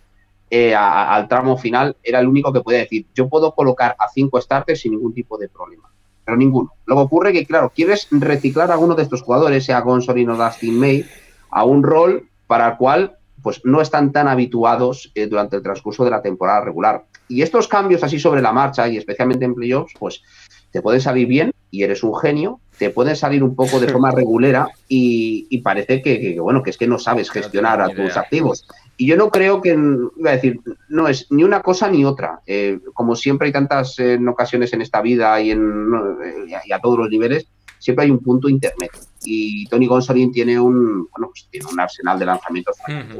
eh, 0.50 0.74
al 0.74 1.28
tramo 1.28 1.56
final, 1.56 1.96
era 2.02 2.18
el 2.20 2.26
único 2.26 2.52
que 2.52 2.60
puede 2.60 2.78
decir, 2.78 3.06
yo 3.14 3.28
puedo 3.28 3.54
colocar 3.54 3.94
a 3.98 4.08
cinco 4.08 4.40
starters 4.40 4.80
sin 4.80 4.92
ningún 4.92 5.14
tipo 5.14 5.38
de 5.38 5.48
problema 5.48 5.90
pero 6.30 6.38
ninguno. 6.38 6.72
Luego 6.86 7.02
ocurre 7.02 7.32
que, 7.32 7.44
claro, 7.44 7.72
quieres 7.74 8.06
reciclar 8.10 8.70
a 8.70 8.74
alguno 8.74 8.94
de 8.94 9.02
estos 9.02 9.22
jugadores, 9.22 9.64
sea 9.64 9.80
Gonsolin 9.80 10.30
o 10.30 10.36
Dustin 10.36 10.78
May, 10.78 11.04
a 11.50 11.64
un 11.64 11.82
rol 11.82 12.28
para 12.46 12.68
el 12.68 12.76
cual 12.76 13.18
pues 13.42 13.60
no 13.64 13.80
están 13.80 14.12
tan 14.12 14.28
habituados 14.28 15.10
eh, 15.14 15.26
durante 15.26 15.56
el 15.56 15.62
transcurso 15.62 16.04
de 16.04 16.10
la 16.10 16.22
temporada 16.22 16.64
regular. 16.64 17.04
Y 17.28 17.42
estos 17.42 17.68
cambios 17.68 18.02
así 18.02 18.18
sobre 18.18 18.42
la 18.42 18.52
marcha, 18.52 18.88
y 18.88 18.96
especialmente 18.96 19.44
en 19.44 19.54
playoffs, 19.54 19.94
pues 19.98 20.22
te 20.70 20.82
pueden 20.82 21.00
salir 21.00 21.26
bien 21.26 21.52
y 21.70 21.82
eres 21.82 22.02
un 22.02 22.16
genio, 22.16 22.60
te 22.78 22.90
pueden 22.90 23.14
salir 23.14 23.44
un 23.44 23.54
poco 23.54 23.78
de 23.78 23.88
forma 23.88 24.10
regulera 24.10 24.68
y, 24.88 25.58
parece 25.58 26.02
que, 26.02 26.38
bueno, 26.40 26.62
que 26.62 26.70
es 26.70 26.78
que 26.78 26.86
no 26.86 26.98
sabes 26.98 27.30
gestionar 27.30 27.80
a 27.80 27.88
tus 27.90 28.16
activos. 28.16 28.66
Y 28.96 29.06
yo 29.06 29.16
no 29.16 29.30
creo 29.30 29.60
que, 29.60 29.70
iba 30.16 30.30
a 30.30 30.34
decir, 30.34 30.60
no 30.88 31.08
es 31.08 31.26
ni 31.30 31.44
una 31.44 31.62
cosa 31.62 31.88
ni 31.88 32.04
otra. 32.04 32.40
Eh, 32.46 32.80
como 32.94 33.14
siempre 33.14 33.46
hay 33.46 33.52
tantas 33.52 33.98
eh, 33.98 34.18
ocasiones 34.28 34.72
en 34.72 34.82
esta 34.82 35.00
vida 35.00 35.40
y, 35.40 35.50
en, 35.50 35.90
y 36.66 36.72
a 36.72 36.78
todos 36.80 36.98
los 36.98 37.10
niveles, 37.10 37.46
siempre 37.80 38.04
hay 38.04 38.10
un 38.12 38.20
punto 38.20 38.48
intermedio. 38.48 39.00
Y 39.24 39.66
Tony 39.66 39.86
Gonsolin 39.86 40.30
tiene 40.30 40.60
un, 40.60 41.08
bueno, 41.10 41.30
pues 41.32 41.48
tiene 41.50 41.66
un 41.66 41.80
arsenal 41.80 42.18
de 42.18 42.26
lanzamientos. 42.26 42.76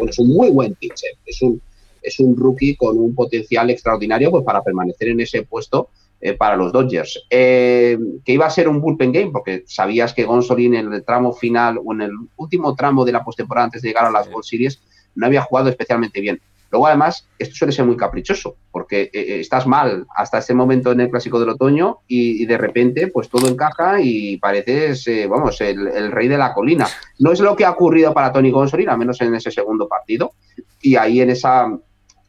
es 0.08 0.18
un 0.18 0.28
muy 0.28 0.50
buen 0.50 0.74
pitcher. 0.74 1.10
Es 1.26 1.42
un, 1.42 1.60
es 2.00 2.20
un 2.20 2.36
rookie 2.36 2.76
con 2.76 2.96
un 2.96 3.14
potencial 3.14 3.70
extraordinario 3.70 4.30
pues, 4.30 4.44
para 4.44 4.62
permanecer 4.62 5.08
en 5.08 5.20
ese 5.20 5.42
puesto 5.42 5.88
eh, 6.20 6.34
para 6.34 6.56
los 6.56 6.72
Dodgers. 6.72 7.26
que 7.28 7.98
iba 8.26 8.46
a 8.46 8.50
ser 8.50 8.68
un 8.68 8.80
bullpen 8.80 9.10
game, 9.10 9.30
porque 9.32 9.64
sabías 9.66 10.14
que 10.14 10.24
Gonsolin 10.24 10.74
en 10.74 10.92
el 10.92 11.04
tramo 11.04 11.32
final 11.32 11.80
o 11.84 11.92
en 11.92 12.02
el 12.02 12.12
último 12.36 12.74
tramo 12.76 13.04
de 13.04 13.12
la 13.12 13.24
postemporada 13.24 13.64
antes 13.64 13.82
de 13.82 13.88
llegar 13.88 14.04
a 14.04 14.10
las 14.10 14.28
World 14.28 14.44
Series 14.44 14.80
no 15.14 15.26
había 15.26 15.42
jugado 15.42 15.68
especialmente 15.68 16.20
bien. 16.20 16.40
Luego, 16.70 16.86
además, 16.86 17.28
esto 17.38 17.54
suele 17.56 17.72
ser 17.72 17.84
muy 17.84 17.96
caprichoso, 17.96 18.56
porque 18.70 19.02
eh, 19.02 19.10
eh, 19.12 19.40
estás 19.40 19.66
mal 19.66 20.06
hasta 20.14 20.38
ese 20.38 20.54
momento 20.54 20.92
en 20.92 21.00
el 21.00 21.10
clásico 21.10 21.40
del 21.40 21.48
otoño 21.50 21.98
y, 22.06 22.46
de 22.46 22.58
repente, 22.58 23.08
pues 23.08 23.28
todo 23.28 23.48
encaja 23.48 24.00
y 24.00 24.36
pareces, 24.36 25.06
eh, 25.08 25.26
vamos, 25.26 25.60
el, 25.60 26.12
rey 26.12 26.28
de 26.28 26.38
la 26.38 26.54
colina. 26.54 26.86
No 27.18 27.32
es 27.32 27.40
lo 27.40 27.56
que 27.56 27.64
ha 27.64 27.72
ocurrido 27.72 28.14
para 28.14 28.32
Tony 28.32 28.50
Gonsolin, 28.52 28.88
al 28.88 28.98
menos 28.98 29.20
en 29.20 29.34
ese 29.34 29.50
segundo 29.50 29.88
partido, 29.88 30.34
y 30.80 30.94
ahí 30.94 31.20
en 31.20 31.30
esa 31.30 31.76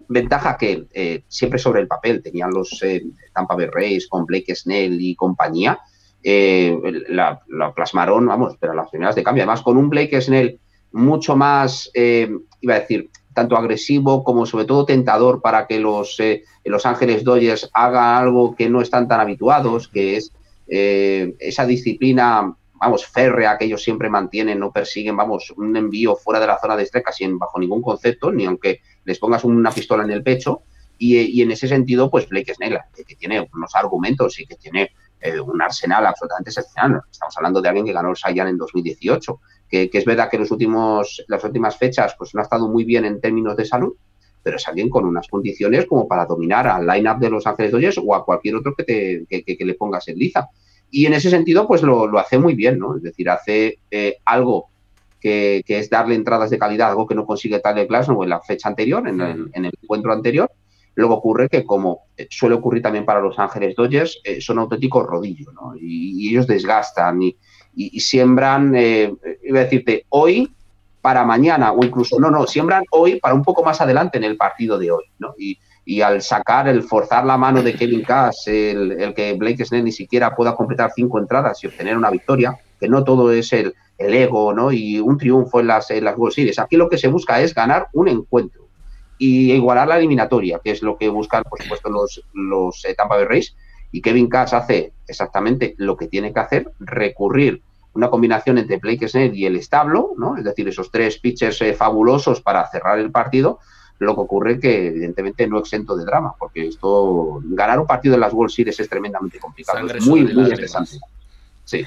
ventaja 0.07 0.57
que 0.57 1.23
siempre 1.27 1.57
sobre 1.57 1.79
el 1.79 1.87
papel 1.87 2.21
tenían 2.21 2.51
los 2.51 2.83
Tampa 3.33 3.55
Bay 3.55 3.67
Rays 3.71 4.09
con 4.09 4.25
Blake 4.25 4.53
Snell 4.55 4.99
y 4.99 5.15
compañía, 5.15 5.79
la, 6.23 7.41
la, 7.47 7.73
plasmaron, 7.73 8.27
vamos, 8.27 8.57
pero 8.59 8.73
las 8.73 8.89
primeras 8.89 9.15
de 9.15 9.23
cambio. 9.23 9.43
Además, 9.43 9.61
con 9.61 9.77
un 9.77 9.89
Blake 9.89 10.19
Snell 10.19 10.59
mucho 10.91 11.37
más, 11.37 11.89
iba 11.93 12.75
a 12.75 12.79
decir, 12.79 13.09
tanto 13.33 13.55
agresivo 13.55 14.23
como 14.23 14.45
sobre 14.45 14.65
todo 14.65 14.85
tentador 14.85 15.41
para 15.41 15.67
que 15.67 15.79
los, 15.79 16.19
eh, 16.19 16.43
los 16.65 16.85
Ángeles 16.85 17.23
Dodgers 17.23 17.69
hagan 17.73 18.23
algo 18.23 18.55
que 18.55 18.69
no 18.69 18.81
están 18.81 19.07
tan 19.07 19.19
habituados, 19.19 19.87
que 19.87 20.17
es 20.17 20.33
eh, 20.67 21.35
esa 21.39 21.65
disciplina, 21.65 22.55
vamos, 22.73 23.05
férrea 23.05 23.57
que 23.57 23.65
ellos 23.65 23.83
siempre 23.83 24.09
mantienen, 24.09 24.59
no 24.59 24.71
persiguen, 24.71 25.15
vamos, 25.15 25.51
un 25.55 25.75
envío 25.75 26.15
fuera 26.15 26.39
de 26.39 26.47
la 26.47 26.59
zona 26.59 26.75
de 26.75 26.83
estrés 26.83 27.03
casi 27.03 27.25
bajo 27.27 27.59
ningún 27.59 27.81
concepto, 27.81 28.31
ni 28.31 28.45
aunque 28.45 28.81
les 29.05 29.19
pongas 29.19 29.43
una 29.43 29.71
pistola 29.71 30.03
en 30.03 30.11
el 30.11 30.23
pecho. 30.23 30.63
Y, 31.03 31.41
en 31.41 31.49
ese 31.49 31.67
sentido, 31.67 32.11
pues 32.11 32.29
Blake 32.29 32.53
Snell, 32.53 32.77
que 33.07 33.15
tiene 33.15 33.49
unos 33.55 33.73
argumentos 33.73 34.39
y 34.39 34.45
que 34.45 34.55
tiene 34.55 34.91
un 35.43 35.59
arsenal 35.59 36.05
absolutamente 36.05 36.51
excepcional. 36.51 37.01
Estamos 37.09 37.35
hablando 37.37 37.59
de 37.59 37.69
alguien 37.69 37.87
que 37.87 37.91
ganó 37.91 38.11
el 38.11 38.15
Saiyan 38.15 38.49
en 38.49 38.57
2018 38.57 39.39
que, 39.71 39.89
es 39.91 40.05
verdad 40.05 40.29
que 40.29 40.37
los 40.37 40.51
últimos, 40.51 41.23
las 41.27 41.43
últimas 41.43 41.77
fechas 41.77 42.13
pues 42.17 42.35
no 42.35 42.41
ha 42.41 42.43
estado 42.43 42.67
muy 42.67 42.83
bien 42.83 43.05
en 43.05 43.21
términos 43.21 43.55
de 43.55 43.65
salud, 43.65 43.93
pero 44.43 44.57
es 44.57 44.67
alguien 44.67 44.89
con 44.89 45.05
unas 45.05 45.27
condiciones 45.27 45.85
como 45.85 46.07
para 46.07 46.25
dominar 46.25 46.67
al 46.67 46.85
line-up 46.85 47.19
de 47.19 47.29
Los 47.29 47.47
Ángeles 47.47 47.71
Dodgers 47.71 47.99
o 48.03 48.13
a 48.13 48.25
cualquier 48.25 48.55
otro 48.55 48.75
que, 48.75 48.83
te, 48.83 49.25
que, 49.29 49.65
le 49.65 49.73
pongas 49.75 50.07
en 50.09 50.17
liza. 50.17 50.49
Y 50.89 51.05
en 51.05 51.13
ese 51.13 51.29
sentido, 51.29 51.67
pues 51.67 51.83
lo, 51.83 52.19
hace 52.19 52.37
muy 52.37 52.53
bien, 52.53 52.79
¿no? 52.79 52.97
Es 52.97 53.03
decir, 53.03 53.29
hace 53.29 53.79
eh, 53.89 54.17
algo 54.25 54.67
que, 55.21 55.63
es 55.65 55.89
darle 55.89 56.15
entradas 56.15 56.49
de 56.49 56.59
calidad, 56.59 56.89
algo 56.89 57.07
que 57.07 57.15
no 57.15 57.25
consigue 57.25 57.59
Tyler 57.59 57.87
Glasnow 57.87 58.23
en 58.23 58.29
la 58.29 58.41
fecha 58.41 58.67
anterior, 58.67 59.07
en 59.07 59.21
el, 59.21 59.49
en 59.53 59.65
el 59.65 59.71
encuentro 59.81 60.11
anterior. 60.11 60.51
Luego 60.95 61.13
ocurre 61.15 61.47
que, 61.47 61.63
como 61.63 62.01
eh, 62.17 62.27
suele 62.29 62.55
ocurrir 62.55 62.81
también 62.81 63.05
para 63.05 63.21
Los 63.21 63.39
Ángeles 63.39 63.75
Dodgers, 63.75 64.19
eh, 64.25 64.41
son 64.41 64.59
auténticos 64.59 65.05
rodillos, 65.05 65.53
¿no? 65.53 65.73
Y, 65.77 66.27
y 66.27 66.29
ellos 66.29 66.47
desgastan 66.47 67.21
y, 67.21 67.37
y, 67.75 67.99
siembran, 67.99 68.73
eh, 68.75 69.13
iba 69.43 69.59
a 69.59 69.63
decirte, 69.63 70.05
hoy 70.09 70.51
para 71.01 71.23
mañana, 71.23 71.71
o 71.71 71.83
incluso, 71.83 72.19
no, 72.19 72.29
no, 72.29 72.45
siembran 72.45 72.83
hoy 72.91 73.19
para 73.19 73.33
un 73.33 73.43
poco 73.43 73.63
más 73.63 73.81
adelante 73.81 74.17
en 74.17 74.23
el 74.23 74.37
partido 74.37 74.77
de 74.77 74.91
hoy, 74.91 75.05
¿no? 75.19 75.33
Y, 75.37 75.57
al 76.01 76.21
sacar, 76.21 76.69
el 76.69 76.83
forzar 76.83 77.25
la 77.25 77.37
mano 77.37 77.61
de 77.61 77.73
Kevin 77.73 78.03
Cash, 78.03 78.47
el, 78.47 79.13
que 79.13 79.33
Blake 79.33 79.65
Snell 79.65 79.83
ni 79.83 79.91
siquiera 79.91 80.33
pueda 80.33 80.55
completar 80.55 80.91
cinco 80.95 81.19
entradas 81.19 81.61
y 81.63 81.67
obtener 81.67 81.97
una 81.97 82.09
victoria, 82.09 82.55
que 82.79 82.87
no 82.87 83.03
todo 83.03 83.29
es 83.31 83.51
el, 83.51 83.73
el 83.97 84.13
ego, 84.13 84.53
¿no? 84.53 84.71
Y 84.71 84.99
un 84.99 85.17
triunfo 85.17 85.59
en 85.59 85.67
las, 85.67 85.91
en 85.91 86.05
las 86.05 86.17
World 86.17 86.33
Series. 86.33 86.59
Aquí 86.59 86.77
lo 86.77 86.87
que 86.87 86.97
se 86.97 87.09
busca 87.09 87.41
es 87.41 87.53
ganar 87.53 87.87
un 87.91 88.07
encuentro 88.07 88.61
y 89.17 89.51
igualar 89.51 89.87
la 89.87 89.97
eliminatoria, 89.97 90.59
que 90.63 90.71
es 90.71 90.81
lo 90.81 90.97
que 90.97 91.07
buscan, 91.07 91.43
por 91.43 91.61
supuesto, 91.61 91.89
los, 91.89 92.23
los 92.33 92.83
eh, 92.85 92.95
Tampa 92.95 93.17
Bay 93.17 93.25
Rays, 93.25 93.55
y 93.91 94.01
Kevin 94.01 94.29
Cash 94.29 94.53
hace 94.53 94.93
exactamente 95.07 95.75
lo 95.77 95.97
que 95.97 96.07
tiene 96.07 96.33
que 96.33 96.39
hacer, 96.39 96.71
recurrir 96.79 97.61
una 97.93 98.09
combinación 98.09 98.57
entre 98.57 98.77
Blake 98.77 99.07
Snell 99.07 99.35
y 99.35 99.45
el 99.45 99.57
establo, 99.57 100.13
¿no? 100.17 100.37
Es 100.37 100.43
decir, 100.43 100.67
esos 100.67 100.89
tres 100.91 101.17
pitchers 101.17 101.61
eh, 101.61 101.73
fabulosos 101.73 102.41
para 102.41 102.65
cerrar 102.69 102.99
el 102.99 103.11
partido, 103.11 103.59
lo 103.99 104.15
que 104.15 104.21
ocurre 104.21 104.59
que 104.59 104.87
evidentemente 104.87 105.45
no 105.47 105.59
exento 105.59 105.95
de 105.95 106.05
drama, 106.05 106.33
porque 106.39 106.67
esto 106.67 107.41
ganar 107.43 107.79
un 107.79 107.85
partido 107.85 108.15
en 108.15 108.21
las 108.21 108.33
World 108.33 108.51
Series 108.51 108.79
es 108.79 108.89
tremendamente 108.89 109.39
complicado, 109.39 109.85
es 109.87 110.05
muy, 110.07 110.23
muy 110.33 110.45
interesante. 110.45 110.99
Sí. 111.65 111.85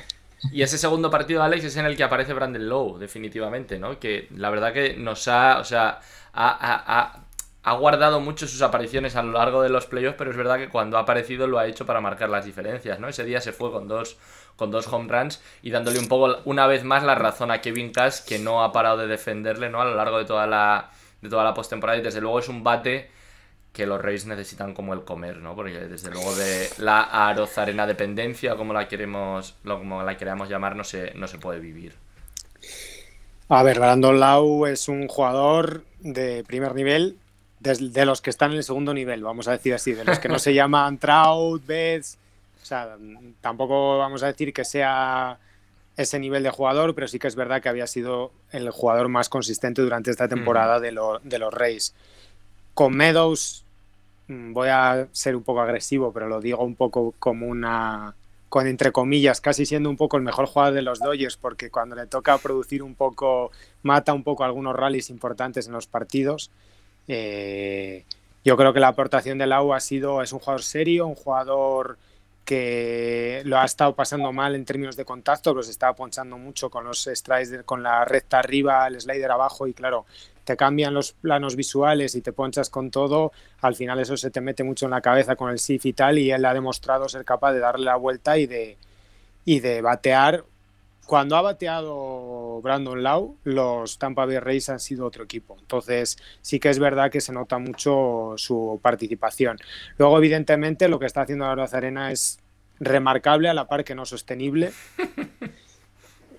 Y 0.53 0.61
ese 0.61 0.77
segundo 0.77 1.11
partido, 1.11 1.43
Alex, 1.43 1.65
es 1.65 1.77
en 1.77 1.87
el 1.87 1.97
que 1.97 2.05
aparece 2.05 2.35
Brandon 2.35 2.69
Lowe, 2.69 2.99
definitivamente, 2.99 3.79
¿no? 3.79 3.99
Que 3.99 4.29
la 4.37 4.51
verdad 4.51 4.75
que 4.75 4.95
nos 4.95 5.27
ha, 5.27 5.59
o 5.59 5.65
sea, 5.65 6.01
ha, 6.35 7.01
ha 7.01 7.24
guardado 7.73 8.21
mucho 8.21 8.47
sus 8.47 8.63
apariciones 8.63 9.17
a 9.17 9.23
lo 9.23 9.33
largo 9.33 9.63
de 9.63 9.71
los 9.71 9.87
playoffs, 9.87 10.17
pero 10.19 10.31
es 10.31 10.37
verdad 10.37 10.59
que 10.59 10.69
cuando 10.69 10.99
ha 10.99 11.01
aparecido 11.01 11.47
lo 11.47 11.59
ha 11.59 11.67
hecho 11.67 11.87
para 11.87 12.01
marcar 12.01 12.29
las 12.29 12.45
diferencias, 12.45 13.01
¿no? 13.01 13.09
Ese 13.09 13.25
día 13.25 13.41
se 13.41 13.53
fue 13.53 13.73
con 13.73 13.89
dos, 13.89 14.19
con 14.57 14.71
dos 14.71 14.87
home 14.87 15.11
runs 15.11 15.43
y 15.63 15.71
dándole 15.71 15.99
un 15.99 16.07
poco, 16.07 16.41
una 16.45 16.67
vez 16.67 16.85
más, 16.85 17.03
la 17.03 17.15
razón 17.15 17.51
a 17.51 17.61
Kevin 17.61 17.91
Cash, 17.91 18.25
que 18.27 18.39
no 18.39 18.63
ha 18.63 18.73
parado 18.73 18.99
de 18.99 19.07
defenderle, 19.07 19.71
¿no? 19.71 19.81
A 19.81 19.87
lo 19.87 19.95
largo 19.95 20.19
de 20.19 20.27
toda 20.27 20.47
la, 20.47 20.91
de 21.23 21.29
toda 21.31 21.43
la 21.43 21.55
postemporada 21.55 21.99
y 21.99 22.03
desde 22.03 22.21
luego 22.21 22.39
es 22.39 22.49
un 22.49 22.63
bate 22.63 23.11
que 23.73 23.87
los 23.87 24.01
Rays 24.01 24.25
necesitan 24.27 24.73
como 24.73 24.95
el 24.95 25.03
comer, 25.03 25.39
¿no? 25.39 25.57
Porque 25.57 25.81
desde 25.81 26.11
luego 26.11 26.35
de 26.37 26.69
la 26.79 27.01
arozarena 27.01 27.87
dependencia, 27.87 28.55
como 28.55 28.73
la 28.73 28.87
queremos, 28.87 29.57
como 29.65 30.03
la 30.03 30.17
queramos 30.17 30.49
llamar, 30.49 30.77
no 30.77 30.85
se, 30.85 31.13
no 31.15 31.27
se 31.27 31.39
puede 31.39 31.59
vivir. 31.59 31.95
A 33.49 33.63
ver, 33.65 33.81
Brandon 33.81 34.21
Lau 34.21 34.67
es 34.67 34.89
un 34.89 35.09
jugador 35.09 35.83
de 36.01 36.45
primer 36.45 36.75
nivel, 36.75 37.19
de, 37.65 38.05
los 38.05 38.21
que 38.21 38.31
están 38.31 38.53
en 38.53 38.59
el 38.59 38.65
segundo 38.65 38.93
nivel, 38.93 39.23
vamos 39.23 39.49
a 39.49 39.53
decir 39.53 39.75
así, 39.75 39.93
de 39.93 40.05
los 40.05 40.19
que 40.19 40.29
no 40.29 40.39
se 40.39 40.55
llaman 40.55 40.99
Trout, 40.99 41.65
Betts, 41.67 42.19
o 42.63 42.65
sea, 42.65 42.97
tampoco 43.41 43.99
vamos 43.99 44.23
a 44.23 44.27
decir 44.27 44.53
que 44.53 44.65
sea 44.65 45.39
ese 45.97 46.19
nivel 46.19 46.43
de 46.43 46.51
jugador, 46.51 46.95
pero 46.95 47.09
sí 47.09 47.19
que 47.19 47.29
es 47.29 47.37
verdad 47.37 47.63
que 47.63 47.69
había 47.69 47.87
sido 47.87 48.33
el 48.51 48.71
jugador 48.71 49.09
más 49.09 49.29
consistente 49.29 49.83
durante 49.83 50.11
esta 50.11 50.29
temporada 50.29 50.81
de, 50.81 50.99
de 51.23 51.39
los 51.39 51.55
Rays. 51.55 51.95
Con 52.75 52.97
Meadows, 52.97 53.65
mm, 54.29 54.53
voy 54.53 54.69
a 54.69 55.09
ser 55.13 55.37
un 55.37 55.43
poco 55.43 55.61
agresivo, 55.61 56.13
pero 56.13 56.29
lo 56.29 56.41
digo 56.41 56.65
un 56.65 56.75
poco 56.75 57.15
como 57.19 57.47
una, 57.47 58.15
con 58.49 58.67
entre 58.67 58.93
comillas, 58.93 59.41
casi 59.41 59.67
siendo 59.67 59.89
un 59.89 59.97
poco 59.97 60.17
el 60.17 60.23
mejor 60.23 60.47
jugador 60.47 60.75
de 60.75 60.83
los 60.83 60.99
Dodgers, 60.99 61.37
porque 61.37 61.71
cuando 61.71 61.97
le 61.97 62.07
toca 62.07 62.37
producir 62.39 62.83
un 62.83 62.95
poco, 62.95 63.53
mata 63.83 64.13
un 64.13 64.25
poco 64.25 64.45
algunos 64.45 64.75
rallies 64.75 65.11
importantes 65.11 65.67
en 65.67 65.73
los 65.73 65.87
partidos. 65.87 66.51
Eh, 67.09 68.05
yo 68.45 68.57
creo 68.57 68.73
que 68.73 68.81
la 68.81 68.89
aportación 68.89 69.39
de 69.39 69.47
Lau 69.47 69.73
ha 69.73 69.81
sido, 69.81 70.23
es 70.23 70.33
un 70.33 70.39
jugador 70.39 70.63
serio, 70.63 71.07
un 71.07 71.15
jugador 71.15 71.99
que 72.45 73.43
lo 73.47 73.59
ha 73.59 73.65
estado 73.65 73.95
pasando 73.95 74.31
mal 74.33 74.55
en 74.55 74.65
términos 74.65 74.97
de 74.97 75.05
contacto, 75.05 75.55
pues 75.55 75.69
estaba 75.69 75.95
ponchando 75.95 76.37
mucho 76.37 76.69
con 76.69 76.85
los 76.85 77.09
strikes, 77.11 77.65
con 77.65 77.83
la 77.83 78.05
recta 78.05 78.39
arriba, 78.39 78.87
el 78.87 79.01
slider 79.01 79.31
abajo 79.31 79.67
y 79.67 79.73
claro, 79.73 80.05
te 80.45 80.57
cambian 80.57 80.93
los 80.93 81.13
planos 81.13 81.57
visuales 81.57 82.15
y 82.15 82.21
te 82.21 82.33
ponchas 82.33 82.69
con 82.69 82.91
todo, 82.91 83.33
al 83.63 83.75
final 83.75 83.99
eso 83.99 84.17
se 84.19 84.31
te 84.31 84.43
mete 84.43 84.63
mucho 84.63 84.85
en 84.85 84.91
la 84.91 85.01
cabeza 85.01 85.37
con 85.37 85.51
el 85.51 85.59
SIF 85.59 85.87
y 85.87 85.95
tal 85.95 86.19
y 86.19 86.31
él 86.31 86.45
ha 86.45 86.53
demostrado 86.53 87.09
ser 87.09 87.25
capaz 87.25 87.55
de 87.55 87.61
darle 87.61 87.87
la 87.87 87.97
vuelta 87.97 88.37
y 88.37 88.47
de, 88.47 88.77
y 89.47 89.61
de 89.61 89.81
batear 89.81 90.45
cuando 91.07 91.37
ha 91.37 91.43
bateado 91.43 92.61
Brandon 92.63 93.03
Lau, 93.03 93.37
los 93.45 93.99
Tampa 93.99 94.27
Bay 94.27 94.39
Rays 94.39 94.69
han 94.69 94.81
sido 94.81 95.07
otro 95.07 95.25
equipo. 95.25 95.57
Entonces, 95.61 96.17
sí 96.41 96.59
que 96.59 96.71
es 96.71 96.79
verdad 96.79 97.11
que 97.11 97.21
se 97.21 97.33
nota 97.33 97.59
mucho 97.59 98.35
su 98.37 98.81
participación. 98.83 99.59
Luego, 99.99 100.19
evidentemente, 100.19 100.89
lo 100.89 100.99
que 100.99 101.07
está 101.07 101.23
haciendo 101.23 101.55
la 101.55 101.65
Arena 101.65 102.11
es 102.11 102.39
remarcable 102.81 103.49
a 103.49 103.55
la 103.55 103.69
par 103.69 103.85
que 103.85 103.95
no 103.95 104.07
sostenible. 104.07 104.73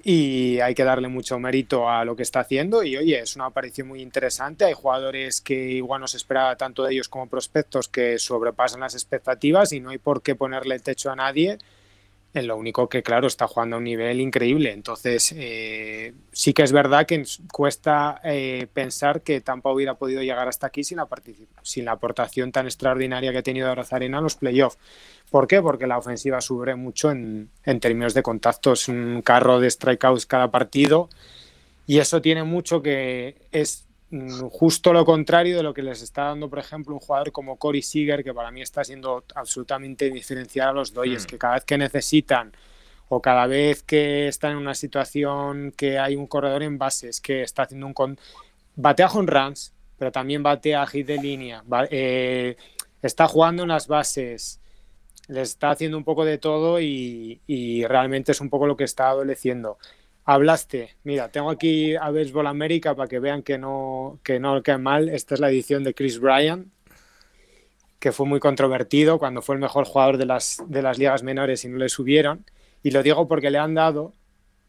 y 0.03 0.59
hay 0.59 0.75
que 0.75 0.83
darle 0.83 1.07
mucho 1.07 1.39
mérito 1.39 1.89
a 1.89 2.05
lo 2.05 2.15
que 2.15 2.21
está 2.21 2.41
haciendo 2.41 2.83
y 2.83 2.95
oye, 2.95 3.19
es 3.19 3.35
una 3.35 3.47
aparición 3.47 3.87
muy 3.87 4.03
interesante, 4.03 4.63
hay 4.63 4.73
jugadores 4.73 5.41
que 5.41 5.55
igual 5.55 5.99
no 5.99 6.07
se 6.07 6.17
espera 6.17 6.55
tanto 6.57 6.83
de 6.83 6.93
ellos 6.93 7.09
como 7.09 7.27
prospectos 7.27 7.87
que 7.87 8.19
sobrepasan 8.19 8.81
las 8.81 8.93
expectativas 8.93 9.73
y 9.73 9.79
no 9.79 9.89
hay 9.89 9.97
por 9.97 10.21
qué 10.21 10.35
ponerle 10.35 10.77
techo 10.77 11.09
a 11.09 11.15
nadie 11.15 11.57
lo 12.43 12.57
único 12.57 12.89
que, 12.89 13.01
claro, 13.01 13.27
está 13.27 13.47
jugando 13.47 13.77
a 13.77 13.79
un 13.79 13.85
nivel 13.85 14.19
increíble. 14.19 14.73
Entonces, 14.73 15.33
eh, 15.37 16.13
sí 16.33 16.53
que 16.53 16.63
es 16.63 16.73
verdad 16.73 17.05
que 17.05 17.23
cuesta 17.51 18.19
eh, 18.25 18.67
pensar 18.73 19.21
que 19.21 19.39
Tampa 19.39 19.71
hubiera 19.71 19.93
podido 19.93 20.21
llegar 20.21 20.49
hasta 20.49 20.67
aquí 20.67 20.83
sin 20.83 20.97
la, 20.97 21.91
aportación 21.91 22.51
tan 22.51 22.65
extraordinaria 22.65 23.31
que 23.31 23.37
ha 23.37 23.43
tenido 23.43 23.71
Arozarena 23.71 24.17
en 24.17 24.23
los 24.23 24.35
playoffs. 24.35 24.77
¿Por 25.31 25.47
qué? 25.47 25.61
Porque 25.61 25.87
la 25.87 25.97
ofensiva 25.97 26.41
sube 26.41 26.75
mucho 26.75 27.09
en, 27.09 27.49
en 27.63 27.79
términos 27.79 28.13
de 28.13 28.21
contactos, 28.21 28.89
un 28.89 29.21
carro 29.21 29.61
de 29.61 29.71
strikeouts 29.71 30.25
cada 30.25 30.51
partido. 30.51 31.09
Y 31.87 31.99
eso 31.99 32.21
tiene 32.21 32.43
mucho 32.43 32.81
que 32.81 33.35
es 33.51 33.84
justo 34.51 34.93
lo 34.93 35.03
contrario 35.03 35.57
de 35.57 35.63
lo 35.63 35.73
que 35.73 35.81
les 35.81 36.01
está 36.01 36.25
dando, 36.25 36.49
por 36.49 36.59
ejemplo, 36.59 36.93
un 36.93 36.99
jugador 36.99 37.31
como 37.31 37.57
Corey 37.57 37.81
Seager, 37.81 38.23
que 38.23 38.33
para 38.33 38.51
mí 38.51 38.61
está 38.61 38.83
siendo 38.83 39.25
absolutamente 39.33 40.09
diferencial 40.09 40.69
a 40.69 40.73
los 40.73 40.93
Dodgers, 40.93 41.23
mm. 41.23 41.27
que 41.27 41.37
cada 41.37 41.55
vez 41.55 41.65
que 41.65 41.77
necesitan 41.77 42.51
o 43.09 43.21
cada 43.21 43.47
vez 43.47 43.83
que 43.83 44.27
están 44.27 44.51
en 44.51 44.57
una 44.57 44.75
situación 44.75 45.73
que 45.75 45.99
hay 45.99 46.15
un 46.15 46.27
corredor 46.27 46.63
en 46.63 46.77
bases 46.77 47.21
que 47.21 47.41
está 47.41 47.63
haciendo 47.63 47.87
un 47.87 47.93
con... 47.93 48.19
batea 48.75 49.07
con 49.07 49.27
runs, 49.27 49.73
pero 49.97 50.11
también 50.11 50.43
batea 50.43 50.85
hit 50.87 51.07
de 51.07 51.17
línea, 51.17 51.63
eh, 51.89 52.57
está 53.01 53.27
jugando 53.27 53.63
en 53.63 53.69
las 53.69 53.87
bases, 53.87 54.59
le 55.27 55.41
está 55.41 55.71
haciendo 55.71 55.97
un 55.97 56.03
poco 56.03 56.25
de 56.25 56.37
todo 56.37 56.79
y, 56.79 57.41
y 57.47 57.85
realmente 57.85 58.31
es 58.31 58.41
un 58.41 58.49
poco 58.49 58.67
lo 58.67 58.77
que 58.77 58.83
está 58.83 59.09
adoleciendo 59.09 59.77
hablaste. 60.25 60.95
Mira, 61.03 61.29
tengo 61.29 61.49
aquí 61.49 61.95
a 61.95 62.09
Baseball 62.09 62.47
América 62.47 62.95
para 62.95 63.07
que 63.07 63.19
vean 63.19 63.43
que 63.43 63.57
no, 63.57 64.19
que 64.23 64.39
no 64.39 64.61
quede 64.63 64.79
mal. 64.79 65.09
Esta 65.09 65.35
es 65.35 65.39
la 65.39 65.49
edición 65.49 65.83
de 65.83 65.93
Chris 65.93 66.19
Bryan, 66.19 66.71
que 67.99 68.11
fue 68.11 68.25
muy 68.25 68.39
controvertido 68.39 69.19
cuando 69.19 69.41
fue 69.41 69.55
el 69.55 69.61
mejor 69.61 69.85
jugador 69.85 70.17
de 70.17 70.25
las, 70.25 70.61
de 70.67 70.81
las 70.81 70.97
ligas 70.97 71.23
menores 71.23 71.63
y 71.63 71.69
no 71.69 71.77
le 71.77 71.89
subieron. 71.89 72.43
Y 72.83 72.91
lo 72.91 73.03
digo 73.03 73.27
porque 73.27 73.51
le 73.51 73.59
han 73.59 73.75
dado 73.75 74.13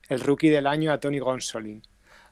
el 0.08 0.20
rookie 0.20 0.50
del 0.50 0.66
año 0.66 0.92
a 0.92 1.00
Tony 1.00 1.18
Gonsolin. 1.18 1.82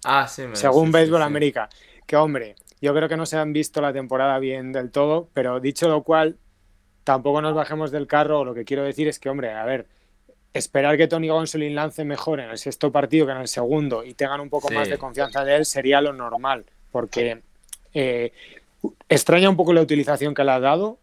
Ah, 0.05 0.29
sí, 0.29 0.45
Según 0.53 0.93
Baseball 0.93 1.23
América. 1.23 1.69
Que 2.07 2.17
hombre, 2.17 2.57
yo 2.81 2.95
creo 2.95 3.09
que 3.09 3.17
no 3.17 3.25
se 3.25 3.39
han 3.39 3.55
visto 3.55 3.81
la 3.81 3.93
temporada 3.93 4.39
bien 4.39 4.71
del 4.71 4.91
todo, 4.91 5.31
pero 5.33 5.61
dicho 5.61 5.89
lo 5.89 6.03
cual, 6.03 6.37
tampoco 7.05 7.41
nos 7.41 7.55
bajemos 7.55 7.91
del 7.91 8.07
carro. 8.07 8.45
Lo 8.45 8.53
que 8.53 8.67
quiero 8.67 8.85
decir 8.85 9.09
es 9.09 9.19
que, 9.19 9.31
hombre, 9.31 9.53
a 9.53 9.65
ver, 9.65 9.87
esperar 10.55 10.97
que 10.97 11.09
Tony 11.09 11.29
Gonsolin 11.29 11.75
lance 11.75 12.05
mejor 12.05 12.38
en 12.38 12.49
el 12.49 12.59
sexto 12.59 12.93
partido 12.93 13.27
que 13.27 13.33
en 13.33 13.38
el 13.38 13.49
segundo 13.49 14.05
y 14.05 14.14
tengan 14.14 14.40
un 14.40 14.49
poco 14.49 14.71
más 14.71 14.88
de 14.88 14.97
confianza 14.97 15.45
de 15.45 15.57
él 15.57 15.67
sería 15.67 16.01
lo 16.01 16.12
normal, 16.12 16.64
porque 16.93 17.43
eh, 17.93 18.33
extraña 19.09 19.51
un 19.51 19.57
poco 19.57 19.73
la 19.73 19.83
utilización 19.83 20.33
que 20.33 20.45
le 20.45 20.53
ha 20.53 20.61
dado. 20.61 20.99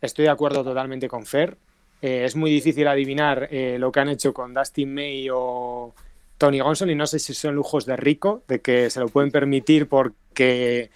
Estoy 0.00 0.24
de 0.24 0.30
acuerdo 0.30 0.64
totalmente 0.64 1.08
con 1.08 1.24
Fer. 1.24 1.56
Eh, 2.02 2.24
es 2.24 2.34
muy 2.34 2.50
difícil 2.50 2.88
adivinar 2.88 3.48
eh, 3.50 3.76
lo 3.78 3.92
que 3.92 4.00
han 4.00 4.08
hecho 4.08 4.34
con 4.34 4.54
Dustin 4.54 4.92
May 4.92 5.28
o 5.32 5.94
Tony 6.36 6.58
Gonsolin. 6.58 6.98
No 6.98 7.06
sé 7.06 7.20
si 7.20 7.32
son 7.32 7.54
lujos 7.54 7.86
de 7.86 7.96
rico, 7.96 8.42
de 8.48 8.60
que 8.60 8.90
se 8.90 8.98
lo 8.98 9.08
pueden 9.08 9.30
permitir 9.30 9.88
porque 9.88 10.90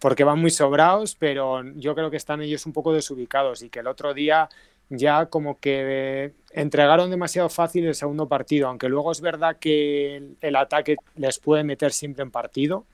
porque 0.00 0.22
van 0.22 0.38
muy 0.38 0.50
sobrados, 0.50 1.16
pero 1.16 1.64
yo 1.74 1.94
creo 1.94 2.08
que 2.08 2.16
están 2.16 2.40
ellos 2.40 2.66
un 2.66 2.72
poco 2.72 2.92
desubicados 2.92 3.62
y 3.62 3.68
que 3.68 3.80
el 3.80 3.88
otro 3.88 4.14
día 4.14 4.48
ya 4.90 5.26
como 5.26 5.58
que 5.58 6.32
entregaron 6.52 7.10
demasiado 7.10 7.48
fácil 7.48 7.86
el 7.86 7.94
segundo 7.94 8.26
partido, 8.28 8.68
aunque 8.68 8.88
luego 8.88 9.12
es 9.12 9.20
verdad 9.20 9.56
que 9.58 10.22
el, 10.40 10.56
ataque 10.56 10.96
les 11.16 11.38
puede 11.38 11.64
meter 11.64 11.92
siempre 11.92 12.22
en 12.22 12.30
partido. 12.30 12.84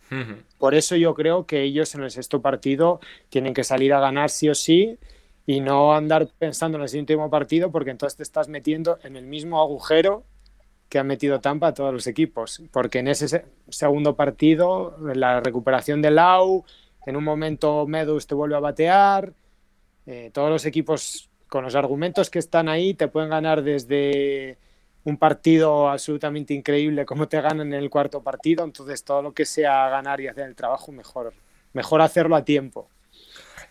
Por 0.59 0.75
eso 0.75 0.97
yo 0.97 1.15
creo 1.15 1.47
que 1.47 1.63
ellos 1.63 1.95
en 1.95 2.03
el 2.03 2.11
sexto 2.11 2.41
partido 2.41 3.01
tienen 3.29 3.55
que 3.55 3.65
salir 3.65 3.93
a 3.93 4.01
ganar 4.01 4.31
sí 4.31 4.49
o 4.49 4.55
sí 4.55 4.99
y 5.47 5.61
no 5.61 5.95
andar 5.95 6.29
pensando 6.39 6.79
en 6.79 6.83
el 6.83 6.89
siguiente 6.89 7.17
partido 7.31 7.71
porque 7.71 7.91
entonces 7.91 8.17
te 8.17 8.23
estás 8.23 8.49
metiendo 8.49 8.99
en 9.03 9.17
el 9.17 9.27
mismo 9.27 9.61
agujero 9.61 10.25
que 10.89 10.99
han 10.99 11.07
metido 11.07 11.41
Tampa 11.41 11.69
a 11.69 11.75
todos 11.75 11.93
los 11.93 12.07
equipos, 12.07 12.63
porque 12.71 13.01
en 13.01 13.09
ese 13.09 13.45
segundo 13.69 14.15
partido 14.15 14.97
la 15.15 15.41
recuperación 15.41 16.01
de 16.03 16.11
Lau, 16.11 16.65
en 17.07 17.17
un 17.17 17.25
momento 17.25 17.87
Medus 17.87 18.27
te 18.27 18.35
vuelve 18.35 18.55
a 18.57 18.61
batear, 18.61 19.33
eh, 20.07 20.31
todos 20.33 20.51
los 20.51 20.65
equipos 20.67 21.31
con 21.55 21.63
los 21.63 21.77
argumentos 21.77 22.31
que 22.31 22.41
están 22.41 22.69
ahí 22.69 22.95
te 22.95 23.07
pueden 23.07 23.31
ganar 23.31 23.63
desde 23.63 24.59
un 25.05 25.17
partido 25.17 25.89
absolutamente 25.89 26.53
increíble 26.53 27.07
como 27.07 27.29
te 27.29 27.41
ganan 27.41 27.73
en 27.73 27.75
el 27.75 27.91
cuarto 27.91 28.25
partido, 28.25 28.65
entonces 28.65 29.05
todo 29.05 29.23
lo 29.23 29.33
que 29.33 29.45
sea 29.45 29.89
ganar 29.89 30.21
y 30.21 30.27
hacer 30.27 30.49
el 30.49 30.57
trabajo 30.57 30.91
mejor, 30.91 31.33
mejor 31.73 32.03
hacerlo 32.03 32.35
a 32.35 32.45
tiempo. 32.45 32.89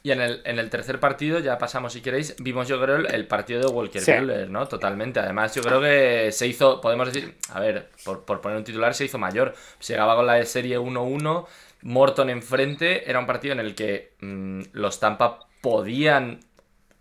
Y 0.01 0.11
en 0.11 0.21
el, 0.21 0.41
en 0.45 0.59
el 0.59 0.69
tercer 0.69 1.01
partido, 1.01 1.39
ya 1.39 1.57
pasamos 1.57 1.91
si 1.91 1.99
queréis, 1.99 2.37
vimos 2.39 2.69
yo 2.69 2.81
creo 2.81 2.95
el, 2.95 3.27
partido 3.27 3.59
de 3.59 3.67
Walker 3.67 4.01
Buehler, 4.01 4.49
¿no? 4.49 4.65
Totalmente. 4.65 5.19
Además, 5.19 5.53
yo 5.53 5.61
creo 5.61 5.81
que 5.81 6.31
se 6.31 6.47
hizo, 6.47 6.79
podemos 6.79 7.11
decir, 7.11 7.35
a 7.49 7.59
ver, 7.59 7.89
por, 8.05 8.23
poner 8.23 8.59
un 8.59 8.63
titular, 8.63 8.93
se 8.93 9.03
hizo 9.03 9.17
mayor. 9.17 9.55
Se 9.79 9.91
llegaba 9.91 10.15
con 10.15 10.25
la 10.25 10.35
de 10.35 10.45
serie 10.45 10.79
1-1, 10.79 11.45
Morton 11.81 12.29
enfrente, 12.29 13.09
era 13.09 13.19
un 13.19 13.25
partido 13.25 13.51
en 13.51 13.59
el 13.59 13.75
que 13.75 14.13
mm, 14.21 14.61
los 14.71 15.01
Tampa 15.01 15.47
podían 15.59 16.39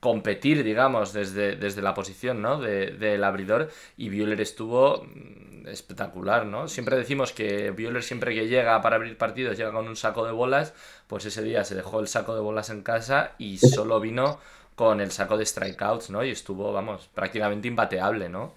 competir, 0.03 0.65
digamos, 0.65 1.13
desde, 1.13 1.55
desde 1.55 1.81
la 1.81 1.95
posición 1.95 2.43
¿no? 2.43 2.61
del 2.61 3.23
abridor 3.23 3.71
y 3.97 4.09
Bueller 4.09 4.41
estuvo 4.41 5.05
mm, 5.05 5.69
espectacular, 5.69 6.45
¿no? 6.45 6.67
Siempre 6.67 6.97
decimos 6.97 7.33
que 7.33 7.71
Bueller 7.71 8.03
siempre 8.03 8.35
que 8.35 8.49
llega 8.49 8.83
para 8.83 8.97
abrir 8.97 9.17
partidos 9.17 9.57
llega 9.57 9.71
con 9.71 9.87
un 9.87 9.95
saco 9.95 10.27
de 10.27 10.33
bolas, 10.33 10.75
pues 11.07 11.25
ese 11.27 11.41
día 11.45 11.63
se 11.63 11.77
dejó 11.77 12.01
el 12.01 12.09
saco 12.09 12.35
de 12.35 12.41
bolas 12.41 12.69
en 12.71 12.83
casa 12.83 13.33
y 13.39 13.59
solo 13.59 14.01
vino 14.01 14.41
con 14.75 15.01
el 15.01 15.13
saco 15.13 15.39
de 15.39 15.47
strikeouts, 15.47 16.11
¿no? 16.11 16.25
Y 16.25 16.31
estuvo, 16.33 16.73
vamos, 16.73 17.09
prácticamente 17.15 17.69
imbateable, 17.69 18.29
¿no? 18.29 18.55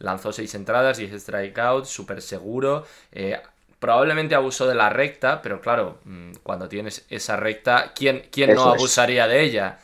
lanzó 0.00 0.32
seis 0.32 0.52
entradas, 0.54 0.98
10 0.98 1.22
strikeouts, 1.22 1.88
súper 1.88 2.22
seguro. 2.22 2.84
Eh, 3.12 3.40
probablemente 3.78 4.34
abusó 4.34 4.66
de 4.66 4.74
la 4.74 4.88
recta, 4.88 5.42
pero 5.42 5.60
claro, 5.60 5.98
mm, 6.04 6.32
cuando 6.42 6.68
tienes 6.68 7.04
esa 7.08 7.36
recta, 7.36 7.92
¿quién, 7.94 8.24
quién 8.30 8.54
no 8.54 8.64
abusaría 8.64 9.26
de 9.28 9.42
ella? 9.42 9.78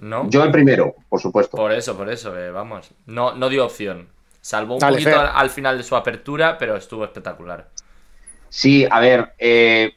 ¿No? 0.00 0.28
Yo 0.30 0.42
el 0.42 0.50
primero, 0.50 0.94
por 1.08 1.20
supuesto. 1.20 1.56
Por 1.56 1.72
eso, 1.72 1.96
por 1.96 2.08
eso, 2.08 2.36
eh, 2.36 2.50
vamos. 2.50 2.90
No, 3.06 3.34
no 3.34 3.48
dio 3.48 3.66
opción. 3.66 4.08
Salvó 4.40 4.74
un 4.74 4.80
poquito 4.80 5.20
al, 5.20 5.50
final 5.50 5.76
de 5.76 5.84
su 5.84 5.94
apertura, 5.94 6.56
pero 6.56 6.76
estuvo 6.76 7.04
espectacular. 7.04 7.68
Sí, 8.48 8.86
a 8.90 8.98
ver, 8.98 9.34
eh, 9.38 9.92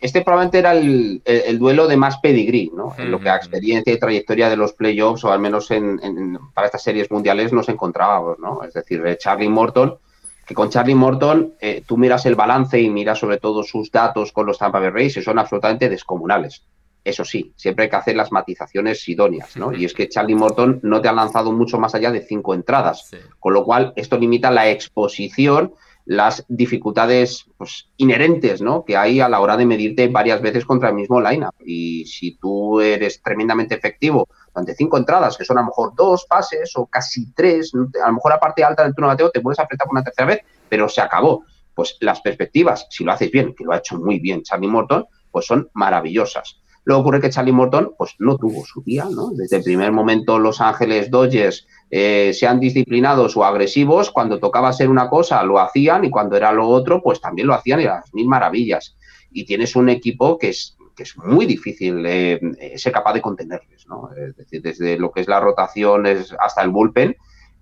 este 0.00 0.22
probablemente 0.22 0.58
era 0.58 0.72
el, 0.72 1.22
duelo 1.58 1.86
de 1.86 1.96
más 1.96 2.18
pedigrí, 2.18 2.72
¿no? 2.74 2.94
En 2.98 3.12
lo 3.12 3.20
que 3.20 3.28
a 3.28 3.36
experiencia 3.36 3.92
y 3.92 3.98
trayectoria 3.98 4.50
de 4.50 4.56
los 4.56 4.72
playoffs, 4.72 5.22
o 5.24 5.32
al 5.32 5.38
menos 5.38 5.70
en, 5.70 6.38
para 6.52 6.66
estas 6.66 6.82
series 6.82 7.10
mundiales, 7.12 7.52
nos 7.52 7.68
encontrábamos, 7.68 8.38
¿no? 8.40 8.64
Es 8.64 8.74
decir, 8.74 9.02
Charlie 9.18 9.48
Morton, 9.48 9.96
que 10.44 10.54
con 10.54 10.68
Charlie 10.68 10.94
Morton 10.94 11.54
eh, 11.60 11.82
tú 11.86 11.96
miras 11.96 12.26
el 12.26 12.34
balance 12.34 12.78
y 12.80 12.90
miras 12.90 13.18
sobre 13.20 13.38
todo 13.38 13.62
sus 13.62 13.90
datos 13.90 14.32
con 14.32 14.46
los 14.46 14.58
Tampa 14.58 14.80
Bay 14.80 14.90
Rays 14.90 15.16
y 15.16 15.22
son 15.22 15.38
absolutamente 15.38 15.88
descomunales. 15.88 16.64
Eso 17.04 17.24
sí, 17.24 17.52
siempre 17.54 17.84
hay 17.84 17.90
que 17.90 17.96
hacer 17.96 18.16
las 18.16 18.32
matizaciones 18.32 19.06
idóneas, 19.06 19.56
¿no? 19.56 19.74
Y 19.74 19.84
es 19.84 19.92
que 19.92 20.08
Charlie 20.08 20.34
Morton 20.34 20.80
no 20.82 21.02
te 21.02 21.08
ha 21.08 21.12
lanzado 21.12 21.52
mucho 21.52 21.78
más 21.78 21.94
allá 21.94 22.10
de 22.10 22.22
cinco 22.22 22.54
entradas, 22.54 23.10
con 23.38 23.52
lo 23.52 23.62
cual 23.62 23.92
esto 23.94 24.16
limita 24.16 24.50
la 24.50 24.70
exposición, 24.70 25.74
las 26.06 26.44
dificultades 26.48 27.46
pues, 27.56 27.88
inherentes, 27.98 28.60
¿no? 28.60 28.84
Que 28.84 28.96
hay 28.96 29.20
a 29.20 29.28
la 29.28 29.40
hora 29.40 29.56
de 29.56 29.66
medirte 29.66 30.08
varias 30.08 30.40
veces 30.40 30.64
contra 30.64 30.88
el 30.88 30.94
mismo 30.94 31.20
lineup. 31.20 31.54
Y 31.64 32.06
si 32.06 32.36
tú 32.36 32.80
eres 32.80 33.22
tremendamente 33.22 33.74
efectivo 33.74 34.28
durante 34.54 34.74
cinco 34.74 34.96
entradas, 34.96 35.36
que 35.36 35.44
son 35.44 35.58
a 35.58 35.60
lo 35.60 35.66
mejor 35.66 35.94
dos 35.94 36.26
pases 36.26 36.72
o 36.76 36.86
casi 36.86 37.32
tres, 37.32 37.72
a 37.74 38.06
lo 38.08 38.14
mejor 38.14 38.32
la 38.32 38.40
parte 38.40 38.64
alta 38.64 38.82
del 38.82 38.94
turno 38.94 39.08
bateo 39.08 39.30
te 39.30 39.40
puedes 39.40 39.58
apretar 39.58 39.86
por 39.86 39.94
una 39.94 40.04
tercera 40.04 40.26
vez, 40.26 40.40
pero 40.68 40.88
se 40.88 41.00
acabó. 41.00 41.44
Pues 41.74 41.96
las 42.00 42.20
perspectivas, 42.20 42.86
si 42.88 43.02
lo 43.02 43.12
haces 43.12 43.30
bien, 43.30 43.54
que 43.54 43.64
lo 43.64 43.72
ha 43.72 43.78
hecho 43.78 43.98
muy 43.98 44.20
bien 44.20 44.42
Charlie 44.42 44.68
Morton, 44.68 45.06
pues 45.30 45.46
son 45.46 45.68
maravillosas. 45.74 46.60
Luego 46.84 47.00
ocurre 47.00 47.20
que 47.20 47.30
Charlie 47.30 47.52
Morton 47.52 47.94
pues, 47.96 48.14
no 48.18 48.36
tuvo 48.36 48.64
su 48.64 48.82
día, 48.82 49.06
¿no? 49.10 49.30
Desde 49.30 49.56
el 49.56 49.62
primer 49.62 49.90
momento 49.90 50.38
Los 50.38 50.60
Ángeles 50.60 51.10
Dodgers 51.10 51.66
eh, 51.90 52.32
sean 52.34 52.60
disciplinados 52.60 53.36
o 53.36 53.44
agresivos, 53.44 54.10
cuando 54.10 54.38
tocaba 54.38 54.72
ser 54.72 54.90
una 54.90 55.08
cosa 55.08 55.42
lo 55.44 55.58
hacían 55.58 56.04
y 56.04 56.10
cuando 56.10 56.36
era 56.36 56.52
lo 56.52 56.68
otro 56.68 57.02
pues 57.02 57.20
también 57.20 57.48
lo 57.48 57.54
hacían 57.54 57.80
y 57.80 57.84
las 57.84 58.12
mil 58.12 58.28
maravillas. 58.28 58.96
Y 59.30 59.46
tienes 59.46 59.74
un 59.76 59.88
equipo 59.88 60.38
que 60.38 60.50
es, 60.50 60.76
que 60.94 61.04
es 61.04 61.16
muy 61.16 61.46
difícil 61.46 62.04
eh, 62.06 62.38
ser 62.76 62.92
capaz 62.92 63.14
de 63.14 63.22
contenerles, 63.22 63.86
¿no? 63.88 64.10
Es 64.14 64.36
decir, 64.36 64.60
desde 64.60 64.98
lo 64.98 65.10
que 65.10 65.22
es 65.22 65.28
la 65.28 65.40
rotación 65.40 66.04
hasta 66.38 66.62
el 66.62 66.68
bullpen, 66.68 67.16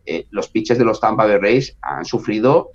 eh, 0.05 0.27
los 0.31 0.49
pitches 0.49 0.79
de 0.79 0.85
los 0.85 1.01
Tampa 1.01 1.27
Bay 1.27 1.39
Rays 1.39 1.77
han 1.81 2.05
sufrido 2.05 2.73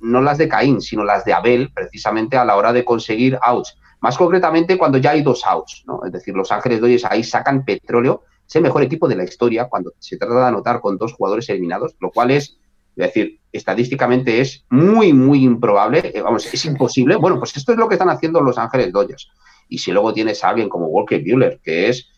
no 0.00 0.20
las 0.20 0.36
de 0.36 0.48
Caín, 0.48 0.80
sino 0.80 1.04
las 1.04 1.24
de 1.24 1.32
Abel, 1.32 1.72
precisamente 1.72 2.36
a 2.36 2.44
la 2.44 2.56
hora 2.56 2.72
de 2.72 2.84
conseguir 2.84 3.38
outs 3.40 3.78
más 4.00 4.16
concretamente 4.16 4.76
cuando 4.76 4.98
ya 4.98 5.10
hay 5.12 5.22
dos 5.22 5.44
outs, 5.46 5.84
¿no? 5.86 6.00
Es 6.04 6.12
decir, 6.12 6.34
Los 6.34 6.52
Ángeles 6.52 6.80
Dodgers 6.80 7.04
ahí 7.04 7.24
sacan 7.24 7.64
petróleo. 7.64 8.22
Es 8.46 8.54
el 8.56 8.62
mejor 8.62 8.82
equipo 8.82 9.08
de 9.08 9.16
la 9.16 9.24
historia 9.24 9.66
cuando 9.68 9.92
se 9.98 10.16
trata 10.16 10.40
de 10.40 10.46
anotar 10.46 10.80
con 10.80 10.98
dos 10.98 11.14
jugadores 11.14 11.48
eliminados, 11.48 11.96
lo 12.00 12.10
cual 12.10 12.30
es, 12.30 12.58
es 12.96 13.06
decir, 13.06 13.40
estadísticamente 13.52 14.40
es 14.40 14.64
muy, 14.70 15.12
muy 15.12 15.44
improbable. 15.44 16.12
Eh, 16.14 16.22
vamos, 16.22 16.52
es 16.52 16.64
imposible. 16.64 17.16
Bueno, 17.16 17.38
pues 17.38 17.56
esto 17.56 17.72
es 17.72 17.78
lo 17.78 17.88
que 17.88 17.94
están 17.94 18.10
haciendo 18.10 18.40
Los 18.40 18.58
Ángeles 18.58 18.92
Dodgers. 18.92 19.28
Y 19.68 19.78
si 19.78 19.90
luego 19.92 20.12
tienes 20.12 20.44
a 20.44 20.50
alguien 20.50 20.68
como 20.68 20.86
Walker 20.86 21.20
Buehler, 21.20 21.60
que 21.62 21.88
es, 21.88 22.08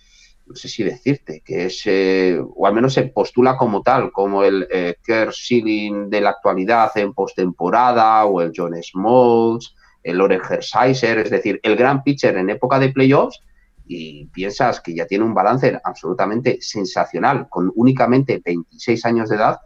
no 0.47 0.55
sé 0.55 0.69
si 0.69 0.83
decirte, 0.83 1.43
que 1.45 1.67
es, 1.67 1.83
eh, 1.87 2.39
o 2.41 2.67
al 2.67 2.75
menos 2.75 2.95
se 2.95 3.05
postula 3.05 3.57
como 3.57 3.83
tal, 3.83 4.13
como 4.13 4.43
el 4.43 4.67
eh, 4.71 4.97
Kerr 5.03 5.33
de 6.09 6.21
la 6.21 6.31
actualidad 6.31 6.91
en 6.97 7.15
postemporada, 7.15 8.25
o 8.27 8.41
el 8.41 8.53
John 8.55 8.75
Smoltz, 8.83 9.75
el 10.09 10.19
Loren 10.19 10.41
Hershiser, 10.41 11.19
es 11.19 11.31
decir, 11.31 11.61
el 11.63 11.77
gran 11.77 12.03
pitcher 12.03 12.37
en 12.37 12.51
época 12.51 12.79
de 12.79 12.91
playoffs, 12.91 13.41
y 13.87 14.27
piensas 14.27 14.81
que 14.81 14.95
ya 14.95 15.07
tiene 15.07 15.25
un 15.25 15.35
balance 15.35 15.79
absolutamente 15.83 16.59
sensacional, 16.61 17.49
con 17.49 17.73
únicamente 17.75 18.41
26 18.45 19.05
años 19.07 19.29
de 19.29 19.37
edad, 19.37 19.59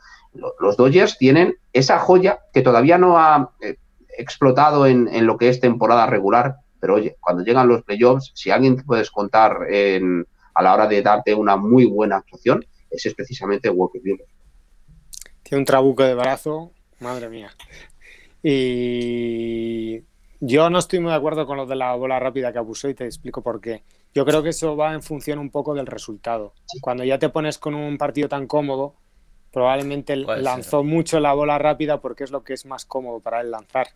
los 0.60 0.76
Dodgers 0.76 1.18
tienen 1.18 1.54
esa 1.72 1.98
joya 1.98 2.40
que 2.52 2.62
todavía 2.62 2.96
no 2.96 3.18
ha 3.18 3.52
eh, 3.60 3.76
explotado 4.16 4.86
en, 4.86 5.26
lo 5.26 5.36
que 5.36 5.48
es 5.48 5.60
temporada 5.60 6.06
regular, 6.06 6.56
pero 6.80 6.94
oye, 6.94 7.16
cuando 7.20 7.44
llegan 7.44 7.68
los 7.68 7.82
playoffs, 7.82 8.32
si 8.34 8.50
alguien 8.50 8.76
te 8.76 8.84
puedes 8.84 9.10
contar 9.10 9.58
a 10.54 10.62
la 10.62 10.74
hora 10.74 10.86
de 10.86 11.02
darte 11.02 11.34
una 11.34 11.56
muy 11.56 11.84
buena 11.84 12.16
actuación, 12.16 12.64
ese 12.90 13.10
es 13.10 13.14
precisamente 13.14 13.68
Walker 13.68 14.00
Buehler. 14.02 14.26
Tiene 15.42 15.60
un 15.60 15.64
trabuco 15.64 16.02
de 16.02 16.14
brazo, 16.14 16.72
madre 17.00 17.28
mía. 17.28 17.50
Y 18.42 20.02
yo 20.44 20.68
no 20.70 20.80
estoy 20.80 20.98
muy 20.98 21.10
de 21.10 21.16
acuerdo 21.16 21.46
con 21.46 21.56
lo 21.56 21.66
de 21.66 21.76
la 21.76 21.94
bola 21.94 22.18
rápida 22.18 22.52
que 22.52 22.58
abusó 22.58 22.88
y 22.88 22.94
te 22.94 23.04
explico 23.04 23.42
por 23.42 23.60
qué. 23.60 23.84
Yo 24.12 24.24
creo 24.24 24.42
que 24.42 24.48
eso 24.48 24.76
va 24.76 24.92
en 24.92 25.00
función 25.00 25.38
un 25.38 25.50
poco 25.50 25.72
del 25.72 25.86
resultado. 25.86 26.52
Cuando 26.80 27.04
ya 27.04 27.16
te 27.20 27.28
pones 27.28 27.58
con 27.58 27.76
un 27.76 27.96
partido 27.96 28.28
tan 28.28 28.48
cómodo, 28.48 28.96
probablemente 29.52 30.16
lanzó 30.16 30.82
mucho 30.82 31.20
la 31.20 31.32
bola 31.32 31.58
rápida 31.58 32.00
porque 32.00 32.24
es 32.24 32.32
lo 32.32 32.42
que 32.42 32.54
es 32.54 32.66
más 32.66 32.84
cómodo 32.84 33.20
para 33.20 33.40
él 33.40 33.52
lanzar. 33.52 33.86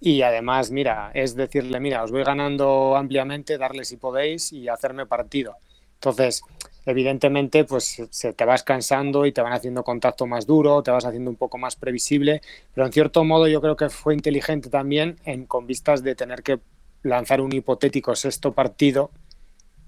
Y 0.00 0.22
además, 0.22 0.72
mira, 0.72 1.12
es 1.14 1.36
decirle, 1.36 1.78
mira, 1.78 2.02
os 2.02 2.10
voy 2.10 2.24
ganando 2.24 2.96
ampliamente, 2.96 3.56
darle 3.56 3.84
si 3.84 3.96
podéis 3.96 4.52
y 4.52 4.66
hacerme 4.66 5.06
partido. 5.06 5.56
Entonces, 5.94 6.42
evidentemente 6.86 7.64
pues 7.64 8.02
se 8.10 8.32
te 8.32 8.44
vas 8.44 8.62
cansando 8.62 9.26
y 9.26 9.32
te 9.32 9.42
van 9.42 9.52
haciendo 9.52 9.84
contacto 9.84 10.26
más 10.26 10.46
duro, 10.46 10.82
te 10.82 10.90
vas 10.90 11.04
haciendo 11.04 11.30
un 11.30 11.36
poco 11.36 11.58
más 11.58 11.76
previsible, 11.76 12.42
pero 12.74 12.86
en 12.86 12.92
cierto 12.92 13.24
modo 13.24 13.48
yo 13.48 13.60
creo 13.60 13.76
que 13.76 13.88
fue 13.90 14.14
inteligente 14.14 14.70
también 14.70 15.18
en, 15.24 15.46
con 15.46 15.66
vistas 15.66 16.02
de 16.02 16.14
tener 16.14 16.42
que 16.42 16.60
lanzar 17.02 17.40
un 17.40 17.52
hipotético 17.52 18.14
sexto 18.14 18.52
partido, 18.52 19.10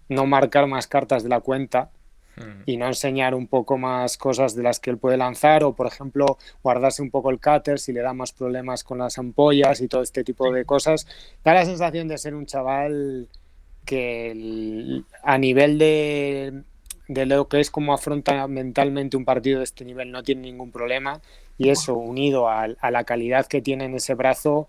no 0.08 0.26
marcar 0.26 0.66
más 0.66 0.86
cartas 0.86 1.22
de 1.22 1.28
la 1.28 1.40
cuenta 1.40 1.90
y 2.64 2.78
no 2.78 2.86
enseñar 2.86 3.34
un 3.34 3.46
poco 3.46 3.76
más 3.76 4.16
cosas 4.16 4.54
de 4.54 4.62
las 4.62 4.80
que 4.80 4.88
él 4.88 4.96
puede 4.96 5.18
lanzar 5.18 5.64
o 5.64 5.74
por 5.74 5.86
ejemplo 5.86 6.38
guardarse 6.62 7.02
un 7.02 7.10
poco 7.10 7.28
el 7.28 7.38
cutter 7.38 7.78
si 7.78 7.92
le 7.92 8.00
da 8.00 8.14
más 8.14 8.32
problemas 8.32 8.84
con 8.84 8.98
las 8.98 9.18
ampollas 9.18 9.82
y 9.82 9.88
todo 9.88 10.02
este 10.02 10.24
tipo 10.24 10.50
de 10.50 10.64
cosas. 10.64 11.06
Da 11.44 11.52
la 11.52 11.66
sensación 11.66 12.08
de 12.08 12.16
ser 12.16 12.34
un 12.34 12.46
chaval 12.46 13.28
que 13.84 15.02
a 15.22 15.38
nivel 15.38 15.78
de 15.78 16.62
de 17.08 17.26
lo 17.26 17.48
que 17.48 17.60
es 17.60 17.70
como 17.70 17.92
afronta 17.92 18.46
mentalmente 18.46 19.16
un 19.16 19.24
partido 19.24 19.58
de 19.58 19.64
este 19.64 19.84
nivel 19.84 20.10
no 20.10 20.22
tiene 20.22 20.42
ningún 20.42 20.70
problema. 20.70 21.20
Y 21.58 21.68
eso 21.68 21.94
unido 21.94 22.48
a, 22.48 22.68
la 22.68 23.04
calidad 23.04 23.46
que 23.46 23.60
tiene 23.60 23.84
en 23.84 23.94
ese 23.94 24.14
brazo, 24.14 24.68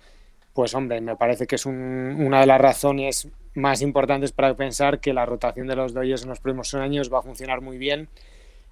pues 0.53 0.73
hombre, 0.75 1.01
me 1.01 1.15
parece 1.15 1.47
que 1.47 1.55
es 1.55 1.65
una 1.65 2.41
de 2.41 2.45
las 2.45 2.61
razones 2.61 3.27
más 3.55 3.81
importantes 3.81 4.31
para 4.31 4.55
pensar 4.55 4.99
que 4.99 5.13
la 5.13 5.25
rotación 5.25 5.67
de 5.67 5.75
los 5.75 5.93
Dodgers 5.93 6.23
en 6.23 6.29
los 6.29 6.39
próximos 6.39 6.73
años 6.73 7.11
va 7.11 7.19
a 7.19 7.23
funcionar 7.23 7.61
muy 7.61 7.77
bien, 7.77 8.09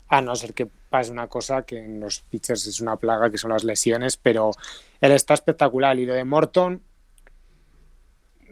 a 0.08 0.22
no 0.22 0.36
ser 0.36 0.54
que 0.54 0.68
pase 0.90 1.12
una 1.12 1.28
cosa 1.28 1.64
que 1.64 1.78
en 1.78 2.00
los 2.00 2.22
pitchers 2.22 2.68
es 2.68 2.82
una 2.82 2.98
plaga, 2.98 3.30
que 3.30 3.38
son 3.38 3.52
las 3.52 3.64
lesiones, 3.64 4.18
pero 4.18 4.52
él 5.00 5.12
está 5.12 5.34
espectacular. 5.34 5.98
Y 5.98 6.06
lo 6.06 6.14
de 6.14 6.26
Morton, 6.26 6.82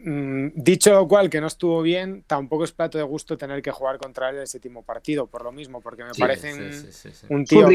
dicho 0.04 0.92
lo 0.92 1.08
cual, 1.08 1.30
que 1.30 1.40
no 1.40 1.46
estuvo 1.46 1.82
bien, 1.82 2.24
tampoco 2.26 2.64
es 2.64 2.72
plato 2.72 2.98
de 2.98 3.04
gusto 3.04 3.36
tener 3.36 3.62
que 3.62 3.70
jugar 3.70 3.98
contra 3.98 4.30
él 4.30 4.38
el 4.38 4.46
séptimo 4.46 4.82
partido, 4.82 5.26
por 5.26 5.44
lo 5.44 5.52
mismo, 5.52 5.80
porque 5.80 6.04
me 6.04 6.10
parece 6.18 6.54
un 7.28 7.44
tío. 7.44 7.68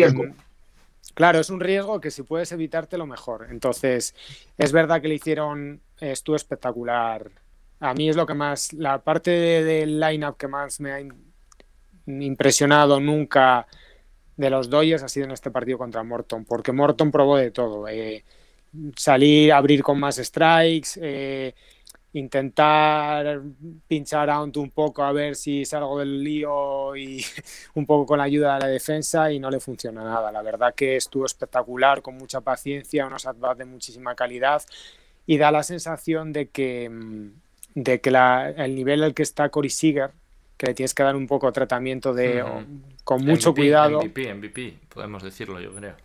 claro, 1.13 1.39
es 1.39 1.49
un 1.49 1.59
riesgo 1.59 1.99
que 2.01 2.11
si 2.11 2.23
puedes 2.23 2.51
evitarte 2.51 2.97
lo 2.97 3.05
mejor. 3.05 3.47
Entonces, 3.49 4.15
es 4.57 4.71
verdad 4.71 5.01
que 5.01 5.07
le 5.07 5.15
hicieron, 5.15 5.81
estuvo 5.99 6.35
espectacular. 6.35 7.29
A 7.79 7.93
mí 7.93 8.09
es 8.09 8.15
lo 8.15 8.25
que 8.25 8.33
más, 8.33 8.73
la 8.73 8.99
parte 8.99 9.31
del 9.31 9.99
line-up 9.99 10.37
que 10.37 10.47
más 10.47 10.79
me 10.79 10.91
ha 10.91 10.99
impresionado 12.07 12.99
nunca 12.99 13.67
de 14.37 14.49
los 14.49 14.69
Dodgers 14.69 15.03
ha 15.03 15.09
sido 15.09 15.25
en 15.25 15.31
este 15.31 15.51
partido 15.51 15.77
contra 15.77 16.03
Morton, 16.03 16.45
porque 16.45 16.71
Morton 16.71 17.11
probó 17.11 17.37
de 17.37 17.51
todo. 17.51 17.87
Eh, 17.87 18.23
salir, 18.95 19.53
abrir 19.53 19.81
con 19.83 19.99
más 19.99 20.17
strikes, 20.17 20.99
eh, 21.01 21.53
intentar 22.15 23.41
pinchar 23.87 24.29
a 24.29 24.41
un 24.41 24.71
poco 24.71 25.03
a 25.03 25.11
ver 25.11 25.35
si 25.35 25.65
salgo 25.65 25.99
del 25.99 26.23
lío 26.23 26.95
y 26.95 27.23
un 27.75 27.85
poco 27.85 28.05
con 28.05 28.19
la 28.19 28.23
ayuda 28.23 28.55
de 28.55 28.59
la 28.61 28.67
defensa 28.67 29.31
y 29.31 29.39
no 29.39 29.49
le 29.49 29.59
funciona 29.59 30.03
nada. 30.03 30.31
La 30.31 30.41
verdad 30.41 30.73
que 30.73 30.95
estuvo 30.95 31.25
espectacular, 31.25 32.01
con 32.01 32.15
mucha 32.15 32.39
paciencia, 32.39 33.05
unos 33.05 33.25
at 33.25 33.35
de 33.35 33.65
muchísima 33.65 34.15
calidad 34.15 34.63
y 35.27 35.37
da 35.37 35.51
la 35.51 35.63
sensación 35.63 36.31
de 36.31 36.47
que, 36.47 36.89
de 37.73 37.99
que 37.99 38.09
el 38.09 38.75
nivel 38.75 39.03
al 39.03 39.13
que 39.13 39.23
está 39.23 39.49
Cory 39.49 39.69
Seager, 39.69 40.11
que 40.57 40.67
le 40.67 40.73
tienes 40.73 40.93
que 40.93 41.03
dar 41.03 41.17
un 41.17 41.27
poco 41.27 41.47
de 41.47 41.51
tratamiento 41.51 42.13
de, 42.13 42.43
con 43.03 43.25
mucho 43.25 43.53
cuidado. 43.53 43.99
MVP, 43.99 44.33
MVP, 44.33 44.77
podemos 44.87 45.21
decirlo, 45.21 45.59
yo 45.59 45.73
creo. 45.75 45.95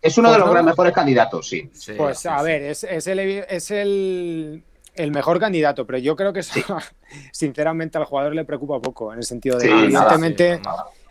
Es 0.00 0.16
uno 0.16 0.32
de 0.32 0.38
los 0.38 0.64
mejores 0.64 0.92
candidatos, 0.92 1.48
sí. 1.48 1.70
pues 1.96 2.24
a 2.26 2.40
ver, 2.42 2.62
es, 2.62 2.84
el, 2.84 3.18
es 3.48 3.70
el, 3.70 4.62
mejor 5.10 5.40
candidato, 5.40 5.86
pero 5.86 5.98
yo 5.98 6.14
creo 6.14 6.32
que 6.32 6.40
eso, 6.40 6.60
sinceramente, 7.32 7.98
al 7.98 8.04
jugador 8.04 8.34
le 8.34 8.44
preocupa 8.44 8.80
poco, 8.80 9.12
en 9.12 9.18
el 9.18 9.24
sentido 9.24 9.58
de, 9.58 9.68
evidentemente, 9.68 10.60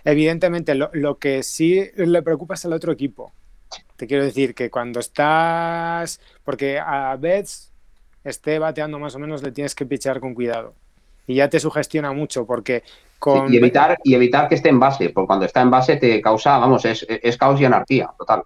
evidentemente 0.05 0.75
lo, 0.75 1.17
que 1.17 1.43
sí 1.43 1.83
le 1.95 2.21
preocupa 2.21 2.53
es 2.53 2.63
el 2.63 2.73
otro 2.73 2.93
equipo. 2.93 3.33
Te 3.97 4.07
quiero 4.07 4.23
decir 4.23 4.55
que 4.55 4.69
cuando 4.69 4.99
estás. 4.99 6.21
Porque 6.45 6.79
a 6.79 7.15
Betts 7.19 7.71
esté 8.23 8.59
bateando 8.59 8.99
más 8.99 9.15
o 9.15 9.19
menos, 9.19 9.43
le 9.43 9.51
tienes 9.51 9.75
que 9.75 9.85
pichar 9.85 10.19
con 10.19 10.33
cuidado. 10.33 10.73
Y 11.25 11.35
ya 11.35 11.49
te 11.49 11.59
sugestiona 11.59 12.13
mucho, 12.13 12.45
porque 12.45 12.83
con. 13.19 13.53
y, 13.53 13.57
evitar, 13.57 13.97
y 14.03 14.15
evitar 14.15 14.47
que 14.47 14.55
esté 14.55 14.69
en 14.69 14.79
base, 14.79 15.09
porque 15.09 15.27
cuando 15.27 15.45
está 15.45 15.61
en 15.61 15.71
base 15.71 15.97
te 15.97 16.21
causa, 16.21 16.57
vamos, 16.57 16.85
es, 16.85 17.05
es 17.09 17.35
caos 17.35 17.59
y 17.59 17.65
anarquía, 17.65 18.09
total. 18.17 18.43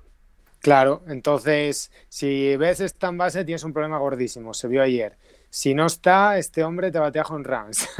Claro, 0.61 1.01
entonces, 1.07 1.91
si 2.07 2.55
ves 2.55 2.81
está 2.81 3.07
en 3.07 3.17
base, 3.17 3.43
tienes 3.43 3.63
un 3.63 3.73
problema 3.73 3.97
gordísimo. 3.97 4.53
Se 4.53 4.67
vio 4.67 4.83
ayer. 4.83 5.17
Si 5.49 5.73
no 5.73 5.87
está, 5.87 6.37
este 6.37 6.63
hombre 6.63 6.91
te 6.91 6.99
batea 6.99 7.23
con 7.23 7.43
runs. 7.43 7.87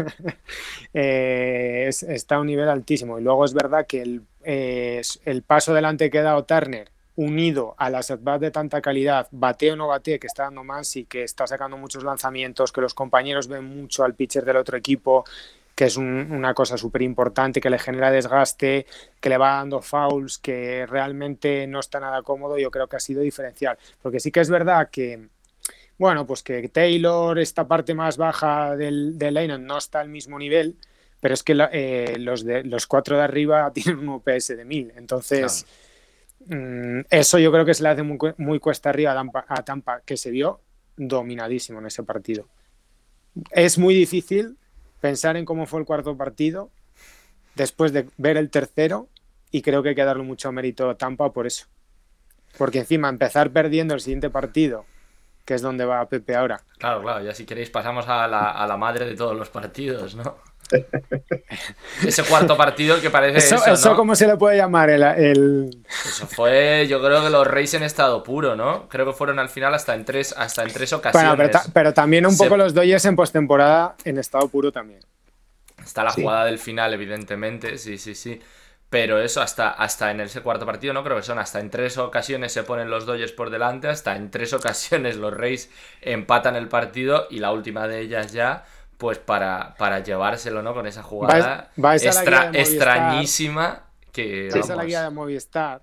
Eh, 0.93 1.89
está 1.89 2.35
a 2.35 2.41
un 2.41 2.47
nivel 2.47 2.67
altísimo. 2.67 3.17
Y 3.17 3.23
luego 3.23 3.45
es 3.45 3.53
verdad 3.53 3.87
que 3.87 4.01
el, 4.01 4.23
eh, 4.43 5.01
el 5.23 5.41
paso 5.41 5.73
delante 5.73 6.09
que 6.09 6.19
ha 6.19 6.23
dado 6.23 6.43
Turner, 6.43 6.91
unido 7.15 7.75
a 7.77 7.89
las 7.89 8.11
at 8.11 8.19
de 8.19 8.51
tanta 8.51 8.81
calidad, 8.81 9.27
bate 9.31 9.71
o 9.71 9.77
no 9.77 9.87
bate, 9.87 10.19
que 10.19 10.27
está 10.27 10.43
dando 10.43 10.65
más 10.65 10.95
y 10.97 11.05
que 11.05 11.23
está 11.23 11.47
sacando 11.47 11.77
muchos 11.77 12.03
lanzamientos, 12.03 12.73
que 12.73 12.81
los 12.81 12.93
compañeros 12.93 13.47
ven 13.47 13.63
mucho 13.63 14.03
al 14.03 14.15
pitcher 14.15 14.43
del 14.43 14.57
otro 14.57 14.77
equipo, 14.77 15.23
que 15.75 15.85
es 15.85 15.97
una 15.97 16.53
cosa 16.53 16.77
súper 16.77 17.01
importante, 17.01 17.61
que 17.61 17.69
le 17.69 17.79
genera 17.79 18.11
desgaste, 18.11 18.85
que 19.19 19.29
le 19.29 19.37
va 19.37 19.55
dando 19.55 19.81
fouls, 19.81 20.37
que 20.37 20.85
realmente 20.85 21.65
no 21.67 21.79
está 21.79 21.99
nada 21.99 22.21
cómodo, 22.21 22.57
yo 22.57 22.69
creo 22.71 22.87
que 22.87 22.97
ha 22.97 22.99
sido 22.99 23.21
diferencial. 23.21 23.77
Porque 24.01 24.19
sí 24.19 24.31
que 24.31 24.41
es 24.41 24.49
verdad 24.49 24.89
que 24.91 25.29
bueno, 26.01 26.25
pues 26.25 26.41
que 26.41 26.67
Taylor, 26.67 27.37
esta 27.37 27.67
parte 27.67 27.93
más 27.93 28.17
baja 28.17 28.75
del, 28.75 29.19
del 29.19 29.63
no 29.63 29.77
está 29.77 29.99
al 29.99 30.09
mismo 30.09 30.39
nivel, 30.39 30.75
pero 31.19 31.35
es 31.35 31.43
que 31.43 31.55
eh, 31.71 32.15
los, 32.17 32.43
de, 32.43 32.63
los 32.63 32.87
cuatro 32.87 33.17
de 33.17 33.23
arriba 33.23 33.71
tienen 33.73 33.99
un 33.99 34.09
UPS 34.09 34.47
de 34.47 34.65
1000. 34.65 34.93
Entonces, 34.95 35.67
mm, 36.47 37.01
eso 37.07 37.37
yo 37.37 37.51
creo 37.51 37.65
que 37.65 37.75
se 37.75 37.83
le 37.83 37.89
hace 37.89 38.01
muy, 38.01 38.59
cuesta 38.59 38.89
arriba 38.89 39.15
a 39.47 39.63
Tampa, 39.63 40.01
que 40.03 40.17
se 40.17 40.31
vio 40.31 40.61
dominadísimo 40.97 41.77
en 41.77 41.85
ese 41.85 42.01
partido. 42.01 42.47
Es 43.51 43.77
muy 43.77 43.93
difícil 43.93 44.57
pensar 45.01 45.35
en 45.35 45.45
cómo 45.45 45.65
fue 45.65 45.81
el 45.81 45.85
cuarto 45.85 46.15
partido 46.15 46.69
después 47.55 47.91
de 47.91 48.07
ver 48.17 48.37
el 48.37 48.49
tercero 48.49 49.09
y 49.51 49.61
creo 49.61 49.83
que 49.83 49.89
hay 49.89 49.95
que 49.95 50.05
darle 50.05 50.23
mucho 50.23 50.51
mérito 50.51 50.89
a 50.89 50.95
Tampa 50.95 51.33
por 51.33 51.47
eso. 51.47 51.65
Porque 52.57 52.79
encima 52.79 53.09
empezar 53.09 53.51
perdiendo 53.51 53.93
el 53.93 53.99
siguiente 53.99 54.29
partido 54.29 54.85
que 55.45 55.55
es 55.55 55.61
donde 55.61 55.85
va 55.85 56.07
Pepe 56.07 56.35
ahora. 56.35 56.61
Claro, 56.77 57.01
claro, 57.01 57.23
ya 57.23 57.33
si 57.33 57.45
queréis 57.45 57.69
pasamos 57.69 58.07
a 58.07 58.27
la, 58.27 58.77
madre 58.77 59.05
de 59.05 59.15
todos 59.15 59.35
los 59.35 59.49
partidos, 59.49 60.15
¿no? 60.15 60.37
Ese 62.05 62.23
cuarto 62.23 62.57
partido 62.57 62.99
que 63.01 63.09
parece. 63.09 63.37
Eso, 63.37 63.65
eso, 63.65 63.95
¿cómo 63.95 64.15
se 64.15 64.27
le 64.27 64.37
puede 64.37 64.57
llamar? 64.57 64.89
El, 64.89 65.83
Eso 66.05 66.27
fue, 66.27 66.87
yo 66.87 67.01
creo 67.01 67.23
que 67.23 67.29
los 67.29 67.45
Reyes 67.45 67.73
en 67.73 67.83
estado 67.83 68.23
puro, 68.23 68.55
¿no? 68.55 68.87
Creo 68.89 69.05
que 69.05 69.13
fueron 69.13 69.39
al 69.39 69.49
final 69.49 69.73
hasta 69.73 69.95
en 69.95 70.05
tres, 70.05 70.33
hasta 70.37 70.63
en 70.63 70.71
tres 70.71 70.93
ocasiones. 70.93 71.37
Bueno, 71.37 71.61
pero, 71.73 71.93
también 71.93 72.25
un 72.25 72.37
poco 72.37 72.57
los 72.57 72.73
Dodgers 72.73 73.05
en 73.05 73.15
postemporada 73.15 73.95
en 74.03 74.17
estado 74.17 74.47
puro 74.47 74.71
también. 74.71 75.01
Está 75.83 76.03
la 76.03 76.11
jugada 76.11 76.45
del 76.45 76.59
final, 76.59 76.93
evidentemente, 76.93 77.77
sí, 77.77 77.97
sí, 77.97 78.15
sí. 78.15 78.39
Pero 78.91 79.21
eso, 79.21 79.41
hasta, 79.41 79.69
hasta 79.69 80.11
en 80.11 80.19
ese 80.19 80.41
cuarto 80.41 80.65
partido, 80.65 80.93
no 80.93 81.01
creo 81.01 81.15
que 81.15 81.23
son, 81.23 81.39
hasta 81.39 81.61
en 81.61 81.69
tres 81.69 81.97
ocasiones 81.97 82.51
se 82.51 82.63
ponen 82.63 82.89
los 82.89 83.05
Dodgers 83.05 83.31
por 83.31 83.49
delante, 83.49 83.87
hasta 83.87 84.17
en 84.17 84.29
tres 84.29 84.51
ocasiones 84.53 85.15
los 85.15 85.33
Reyes 85.33 85.71
empatan 86.01 86.57
el 86.57 86.67
partido 86.67 87.25
y 87.29 87.39
la 87.39 87.53
última 87.53 87.87
de 87.87 88.01
ellas 88.01 88.33
ya, 88.33 88.65
pues 89.01 89.17
para, 89.17 89.73
para 89.79 90.03
llevárselo, 90.03 90.61
¿no? 90.61 90.75
Con 90.75 90.85
esa 90.85 91.01
jugada 91.01 91.71
extrañísima 92.53 93.87
que... 94.11 94.49
Vais 94.53 94.69
a 94.69 94.75
la 94.75 94.85
guía 94.85 95.01
de 95.01 95.09
Movistar 95.09 95.81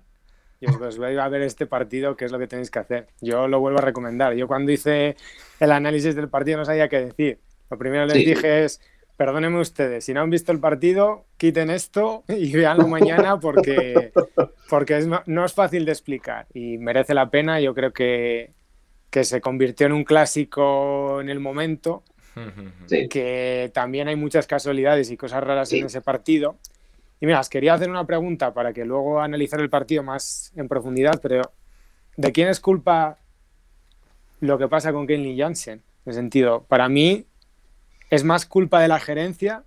y 0.61 0.67
os, 0.67 0.97
voy 0.97 1.17
a 1.17 1.27
ver 1.27 1.41
este 1.41 1.65
partido, 1.65 2.15
qué 2.15 2.23
es 2.23 2.31
lo 2.31 2.39
que 2.39 2.47
tenéis 2.47 2.71
que 2.71 2.79
hacer. 2.79 3.07
Yo 3.19 3.49
lo 3.49 3.59
vuelvo 3.59 3.79
a 3.79 3.81
recomendar. 3.81 4.35
Yo 4.35 4.47
cuando 4.47 4.71
hice 4.71 5.17
el 5.59 5.71
análisis 5.73 6.15
del 6.15 6.29
partido 6.29 6.59
no 6.59 6.63
sabía 6.63 6.87
qué 6.87 7.01
decir. 7.07 7.41
Lo 7.69 7.77
primero 7.77 8.05
les 8.05 8.15
dije 8.15 8.63
es 8.63 8.79
perdónenme 9.17 9.59
ustedes, 9.59 10.05
si 10.05 10.13
no 10.13 10.21
han 10.21 10.29
visto 10.29 10.53
el 10.53 10.61
partido, 10.61 11.25
quiten 11.35 11.69
esto 11.69 12.23
y 12.29 12.53
veanlo 12.53 12.87
mañana 12.87 13.37
porque, 13.37 14.13
porque 14.69 15.05
no 15.25 15.43
es 15.43 15.53
fácil 15.53 15.83
de 15.83 15.91
explicar 15.91 16.47
y 16.53 16.77
merece 16.77 17.13
la 17.13 17.29
pena. 17.29 17.59
Yo 17.59 17.75
creo 17.75 17.91
que, 17.91 18.53
se 19.11 19.41
convirtió 19.41 19.87
en 19.87 19.91
un 19.91 20.05
clásico 20.05 21.19
en 21.19 21.27
el 21.27 21.41
momento, 21.41 22.03
que 23.09 23.71
también 23.73 24.07
hay 24.07 24.15
muchas 24.15 24.47
casualidades 24.47 25.11
y 25.11 25.17
cosas 25.17 25.43
raras 25.43 25.71
en 25.73 25.85
ese 25.85 26.01
partido. 26.01 26.57
Y 27.21 27.25
mira, 27.25 27.39
os 27.39 27.49
quería 27.49 27.73
hacer 27.73 27.89
una 27.89 28.05
pregunta 28.05 28.53
para 28.53 28.73
que 28.73 28.85
luego 28.85 29.19
analizar 29.19 29.59
el 29.59 29.69
partido 29.69 30.03
más 30.03 30.53
en 30.55 30.67
profundidad, 30.67 31.19
pero 31.21 31.51
¿de 32.15 32.31
quién 32.31 32.47
es 32.47 32.59
culpa 32.59 33.17
lo 34.39 34.57
que 34.57 34.67
pasa 34.67 34.93
con 34.93 35.05
Kenley 35.05 35.37
Jansen? 35.37 35.81
En 36.05 36.13
sentido, 36.13 36.65
para 36.67 36.87
mí 36.87 37.25
es 38.09 38.23
más 38.23 38.45
culpa 38.45 38.81
de 38.81 38.87
la 38.87 38.99
gerencia 38.99 39.63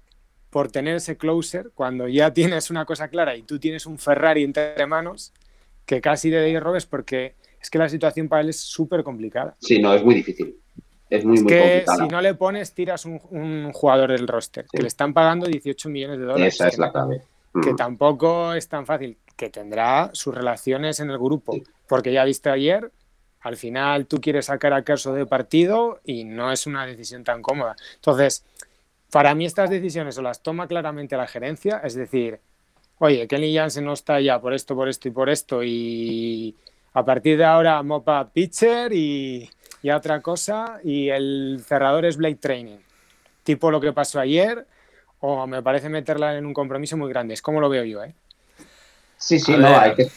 por 0.50 0.70
tener 0.70 0.96
ese 0.96 1.16
closer 1.16 1.70
cuando 1.74 2.08
ya 2.08 2.32
tienes 2.34 2.70
una 2.70 2.84
cosa 2.84 3.08
clara 3.08 3.36
y 3.36 3.42
tú 3.42 3.58
tienes 3.58 3.86
un 3.86 3.98
Ferrari 3.98 4.44
entre 4.44 4.86
manos 4.86 5.32
que 5.86 6.00
casi 6.00 6.30
de 6.30 6.38
Dave 6.38 6.60
Robes 6.60 6.86
porque 6.86 7.34
es 7.60 7.70
que 7.70 7.78
la 7.78 7.88
situación 7.88 8.28
para 8.28 8.42
él 8.42 8.48
es 8.48 8.60
súper 8.60 9.04
complicada. 9.04 9.56
Sí, 9.60 9.80
no, 9.80 9.94
es 9.94 10.02
muy 10.02 10.14
difícil. 10.16 10.56
Es 11.12 11.24
muy, 11.24 11.36
es 11.36 11.44
que 11.44 11.84
si 11.86 12.08
no 12.08 12.20
le 12.20 12.34
pones, 12.34 12.72
tiras 12.72 13.04
un, 13.04 13.72
jugador 13.72 14.12
del 14.12 14.26
roster, 14.26 14.66
que 14.72 14.80
le 14.80 14.88
están 14.88 15.12
pagando 15.12 15.46
18 15.46 15.88
millones 15.88 16.18
de 16.18 16.24
dólares. 16.24 16.54
Esa 16.54 16.68
es 16.68 16.78
la 16.78 16.90
clave. 16.90 17.22
Que 17.62 17.72
mm. 17.72 17.76
tampoco 17.76 18.54
es 18.54 18.66
tan 18.68 18.86
fácil, 18.86 19.18
que 19.36 19.50
tendrá 19.50 20.10
sus 20.14 20.34
relaciones 20.34 21.00
en 21.00 21.10
el 21.10 21.18
grupo, 21.18 21.54
porque 21.86 22.12
ya 22.12 22.24
viste 22.24 22.48
ayer 22.48 22.90
al 23.42 23.56
final 23.56 24.06
tú 24.06 24.20
quieres 24.20 24.46
sacar 24.46 24.72
a 24.72 24.82
Kerso 24.82 25.12
de 25.14 25.26
partido 25.26 26.00
y 26.04 26.24
no 26.24 26.52
es 26.52 26.66
una 26.66 26.86
decisión 26.86 27.24
tan 27.24 27.42
cómoda. 27.42 27.76
Entonces, 27.96 28.44
para 29.10 29.34
mí 29.34 29.44
estas 29.44 29.68
decisiones 29.68 30.16
o 30.18 30.22
las 30.22 30.42
toma 30.42 30.68
claramente 30.68 31.16
la 31.16 31.26
gerencia, 31.26 31.80
es 31.84 31.94
decir, 31.94 32.40
oye, 32.98 33.26
Kenny 33.26 33.54
Jansen 33.54 33.84
no 33.84 33.92
está 33.92 34.20
ya 34.20 34.40
por 34.40 34.54
esto, 34.54 34.74
por 34.74 34.88
esto 34.88 35.08
y 35.08 35.10
por 35.10 35.28
esto 35.28 35.62
y 35.64 36.56
a 36.94 37.04
partir 37.04 37.36
de 37.36 37.44
ahora 37.44 37.82
mopa 37.82 38.30
pitcher 38.32 38.92
y, 38.92 39.50
y 39.82 39.90
otra 39.90 40.22
cosa 40.22 40.80
y 40.82 41.08
el 41.08 41.62
cerrador 41.66 42.04
es 42.04 42.16
Blake 42.16 42.36
Training, 42.36 42.78
tipo 43.42 43.70
lo 43.70 43.80
que 43.80 43.92
pasó 43.92 44.20
ayer 44.20 44.66
o 45.20 45.46
me 45.46 45.62
parece 45.62 45.88
meterla 45.88 46.36
en 46.36 46.46
un 46.46 46.54
compromiso 46.54 46.96
muy 46.96 47.08
grande, 47.08 47.34
es 47.34 47.42
como 47.42 47.60
lo 47.60 47.68
veo 47.68 47.84
yo, 47.84 48.02
¿eh? 48.02 48.14
Sí, 49.16 49.38
sí, 49.38 49.56
no, 49.56 49.78
hay 49.78 49.94
que, 49.94 50.10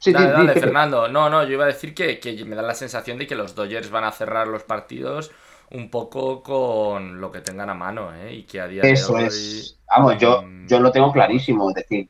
Sí, 0.00 0.12
dale, 0.12 0.32
dale, 0.32 0.54
Fernando. 0.54 1.08
No, 1.08 1.28
no, 1.28 1.44
yo 1.44 1.52
iba 1.52 1.64
a 1.64 1.66
decir 1.66 1.94
que, 1.94 2.18
me 2.46 2.56
da 2.56 2.62
la 2.62 2.74
sensación 2.74 3.18
de 3.18 3.26
que 3.26 3.34
los 3.34 3.54
Dodgers 3.54 3.90
van 3.90 4.04
a 4.04 4.12
cerrar 4.12 4.48
los 4.48 4.62
partidos 4.62 5.30
un 5.70 5.90
poco 5.90 6.42
con 6.42 7.20
lo 7.20 7.30
que 7.30 7.40
tengan 7.40 7.68
a 7.68 7.74
mano, 7.74 8.14
¿eh? 8.16 8.34
Y 8.34 8.42
que 8.44 8.60
a 8.60 8.66
día 8.66 8.82
Eso 8.82 9.12
de 9.14 9.24
hoy, 9.24 9.28
es. 9.28 9.78
Vamos, 9.88 10.16
yo, 10.18 10.42
yo 10.66 10.80
lo 10.80 10.90
tengo 10.90 11.12
clarísimo. 11.12 11.68
Es 11.68 11.76
decir, 11.76 12.08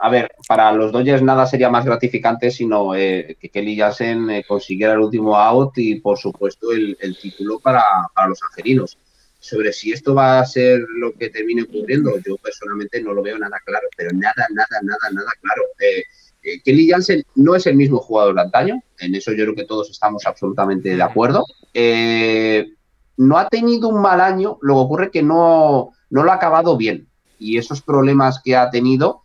a 0.00 0.08
ver, 0.10 0.30
para 0.46 0.72
los 0.72 0.92
Dodgers 0.92 1.22
nada 1.22 1.46
sería 1.46 1.70
más 1.70 1.84
gratificante 1.84 2.50
sino 2.50 2.94
eh, 2.94 3.36
que 3.40 3.48
Kelly 3.48 3.76
Jansen 3.76 4.30
eh, 4.30 4.44
consiguiera 4.46 4.94
el 4.94 5.00
último 5.00 5.36
out 5.36 5.76
y, 5.78 6.00
por 6.00 6.18
supuesto, 6.18 6.72
el, 6.72 6.96
título 7.20 7.58
para, 7.58 7.82
para, 8.14 8.28
los 8.28 8.42
angelinos. 8.42 8.98
Sobre 9.38 9.72
si 9.72 9.92
esto 9.92 10.14
va 10.14 10.40
a 10.40 10.46
ser 10.46 10.80
lo 10.98 11.12
que 11.12 11.30
termine 11.30 11.62
ocurriendo, 11.62 12.18
yo 12.26 12.36
personalmente 12.36 13.00
no 13.02 13.12
lo 13.12 13.22
veo 13.22 13.38
nada 13.38 13.58
claro, 13.64 13.88
pero 13.96 14.10
nada, 14.12 14.46
nada, 14.50 14.80
nada, 14.82 15.10
nada 15.12 15.30
claro. 15.40 15.62
Eh, 15.78 16.02
eh, 16.46 16.60
Kelly 16.62 16.88
Jansen 16.88 17.24
no 17.34 17.56
es 17.56 17.66
el 17.66 17.74
mismo 17.74 17.98
jugador 17.98 18.36
de 18.36 18.42
antaño, 18.42 18.80
en 19.00 19.14
eso 19.16 19.32
yo 19.32 19.44
creo 19.44 19.56
que 19.56 19.64
todos 19.64 19.90
estamos 19.90 20.24
absolutamente 20.26 20.94
de 20.94 21.02
acuerdo. 21.02 21.44
Eh, 21.74 22.68
no 23.16 23.36
ha 23.36 23.48
tenido 23.48 23.88
un 23.88 24.00
mal 24.00 24.20
año, 24.20 24.58
lo 24.62 24.74
que 24.74 24.80
ocurre 24.80 25.10
que 25.10 25.22
no, 25.22 25.90
no 26.08 26.22
lo 26.22 26.30
ha 26.30 26.34
acabado 26.36 26.76
bien. 26.76 27.08
Y 27.38 27.58
esos 27.58 27.82
problemas 27.82 28.40
que 28.42 28.54
ha 28.54 28.70
tenido 28.70 29.22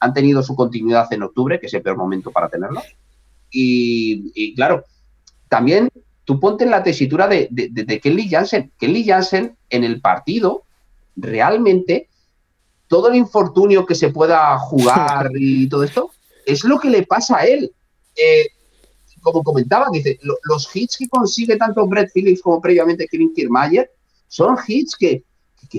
han 0.00 0.14
tenido 0.14 0.42
su 0.42 0.54
continuidad 0.54 1.12
en 1.12 1.22
octubre, 1.22 1.58
que 1.58 1.66
es 1.66 1.74
el 1.74 1.82
peor 1.82 1.96
momento 1.96 2.30
para 2.30 2.48
tenerlo. 2.48 2.82
Y, 3.50 4.54
claro, 4.54 4.84
también 5.48 5.88
tú 6.24 6.38
ponte 6.38 6.64
en 6.64 6.70
la 6.70 6.82
tesitura 6.82 7.26
de, 7.26 7.48
de, 7.50 8.00
Kelly 8.00 8.28
Jansen. 8.28 8.72
Kelly 8.78 9.04
Jansen 9.04 9.56
en 9.70 9.84
el 9.84 10.00
partido, 10.00 10.64
realmente, 11.16 12.08
todo 12.86 13.08
el 13.08 13.16
infortunio 13.16 13.86
que 13.86 13.94
se 13.94 14.10
pueda 14.10 14.58
jugar 14.58 15.30
y 15.34 15.68
todo 15.68 15.84
esto, 15.84 16.10
es 16.46 16.64
lo 16.64 16.78
que 16.78 16.90
le 16.90 17.04
pasa 17.04 17.38
a 17.38 17.44
él. 17.44 17.72
Eh, 18.16 18.46
como 19.20 19.42
comentaba, 19.42 19.88
dice, 19.92 20.18
los 20.22 20.74
hits 20.74 20.96
que 20.96 21.08
consigue 21.08 21.56
tanto 21.56 21.86
Brett 21.86 22.10
Phillips 22.12 22.40
como 22.40 22.60
previamente 22.60 23.08
Kevin 23.08 23.34
Kiermaier 23.34 23.90
son 24.28 24.56
hits 24.66 24.96
que, 24.96 25.24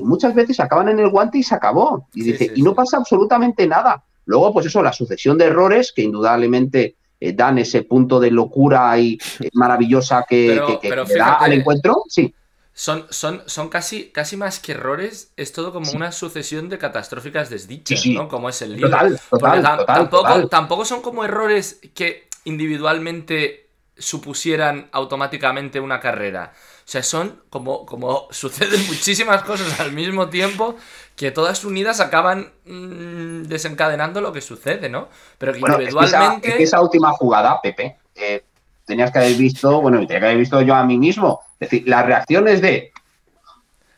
muchas 0.03 0.36
veces 0.36 0.59
acaban 0.59 0.89
en 0.89 0.99
el 0.99 1.09
guante 1.09 1.38
y 1.39 1.43
se 1.43 1.55
acabó. 1.55 2.07
Y 2.13 2.24
dice, 2.24 2.51
y 2.53 2.61
no 2.61 2.76
pasa 2.76 2.97
absolutamente 2.97 3.65
nada. 3.65 4.03
Luego, 4.30 4.53
pues 4.53 4.67
eso, 4.67 4.84
la 4.84 4.93
sucesión 4.93 5.39
de 5.39 5.45
errores 5.45 5.91
que 5.91 6.03
indudablemente 6.03 6.95
eh, 7.19 7.34
dan 7.34 7.57
ese 7.57 7.82
punto 7.82 8.19
de 8.19 8.30
locura 8.30 8.95
y 8.99 9.17
eh, 9.39 9.49
maravillosa 9.53 10.23
que, 10.30 10.61
da 11.17 11.34
al 11.34 11.53
encuentro. 11.53 12.03
Sí. 12.07 12.32
Son, 12.71 13.07
son, 13.09 13.41
son 13.47 13.69
casi, 13.69 14.11
casi 14.11 14.38
más 14.38 14.59
que 14.59 14.73
errores, 14.73 15.34
es 15.36 15.51
todo 15.51 15.73
como 15.73 15.89
una 15.93 16.11
sucesión 16.11 16.69
de 16.69 16.77
catastróficas 16.77 17.49
desdichas, 17.49 18.05
¿no? 18.05 18.27
Como 18.27 18.49
es 18.49 18.61
el 18.61 18.75
lío. 18.75 18.86
Total, 18.86 19.19
total, 19.32 19.86
tampoco, 19.88 20.47
tampoco 20.47 20.86
son 20.86 21.01
como 21.01 21.25
errores 21.25 21.82
que 21.95 22.30
individualmente 22.45 23.69
supusieran 23.97 24.89
automáticamente 24.91 25.80
una 25.80 25.99
carrera. 25.99 26.53
O 26.89 26.91
sea, 26.91 27.03
son 27.03 27.39
como, 27.51 27.85
como 27.85 28.27
suceden 28.31 28.83
muchísimas 28.87 29.43
cosas 29.43 29.79
al 29.79 29.91
mismo 29.91 30.29
tiempo 30.29 30.75
que 31.15 31.29
todas 31.29 31.63
unidas 31.63 31.99
acaban 31.99 32.51
mm, 32.65 33.43
desencadenando 33.43 34.21
lo 34.21 34.33
que 34.33 34.41
sucede, 34.41 34.89
¿no? 34.89 35.07
Pero 35.37 35.53
que 35.53 35.59
individualmente. 35.59 36.63
esa, 36.63 36.81
última 36.81 37.11
jugada, 37.11 37.61
Pepe, 37.61 37.97
eh, 38.15 38.43
tenías 38.85 39.11
que 39.11 39.19
haber 39.19 39.35
visto, 39.35 39.79
bueno, 39.81 39.99
tenía 39.99 40.19
que 40.19 40.25
haber 40.25 40.39
visto 40.39 40.63
yo 40.63 40.73
a 40.73 40.83
mí 40.83 40.97
mismo. 40.97 41.41
Es 41.59 41.69
decir, 41.69 41.87
las 41.87 42.07
reacciones 42.07 42.59
de. 42.59 42.91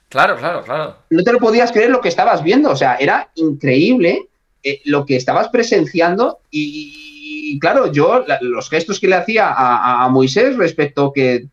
Claro, 0.09 0.35
claro, 0.35 0.61
claro. 0.61 0.97
No 1.11 1.23
te 1.23 1.31
lo 1.31 1.39
podías 1.39 1.71
creer 1.71 1.91
lo 1.91 2.01
que 2.01 2.09
estabas 2.09 2.43
viendo. 2.43 2.71
O 2.71 2.75
sea, 2.75 2.97
era 2.97 3.29
increíble 3.35 4.27
eh, 4.63 4.81
lo 4.83 5.05
que 5.05 5.15
estabas 5.15 5.47
presenciando 5.47 6.39
y, 6.51 7.10
y 7.51 7.59
claro, 7.59 7.91
yo 7.91 8.23
los 8.39 8.69
gestos 8.69 8.97
que 8.97 9.09
le 9.09 9.15
hacía 9.15 9.53
a, 9.53 10.07
Moisés 10.07 10.55
respecto 10.55 11.11
que, 11.11 11.47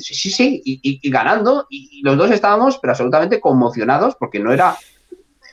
sí, 0.00 0.32
sí, 0.32 0.60
y, 0.64 1.10
ganando, 1.10 1.66
y, 1.70 2.02
los 2.02 2.16
dos 2.16 2.32
estábamos 2.32 2.78
pero 2.78 2.90
absolutamente 2.90 3.40
conmocionados 3.40 4.16
porque 4.16 4.40
no 4.40 4.52
era, 4.52 4.76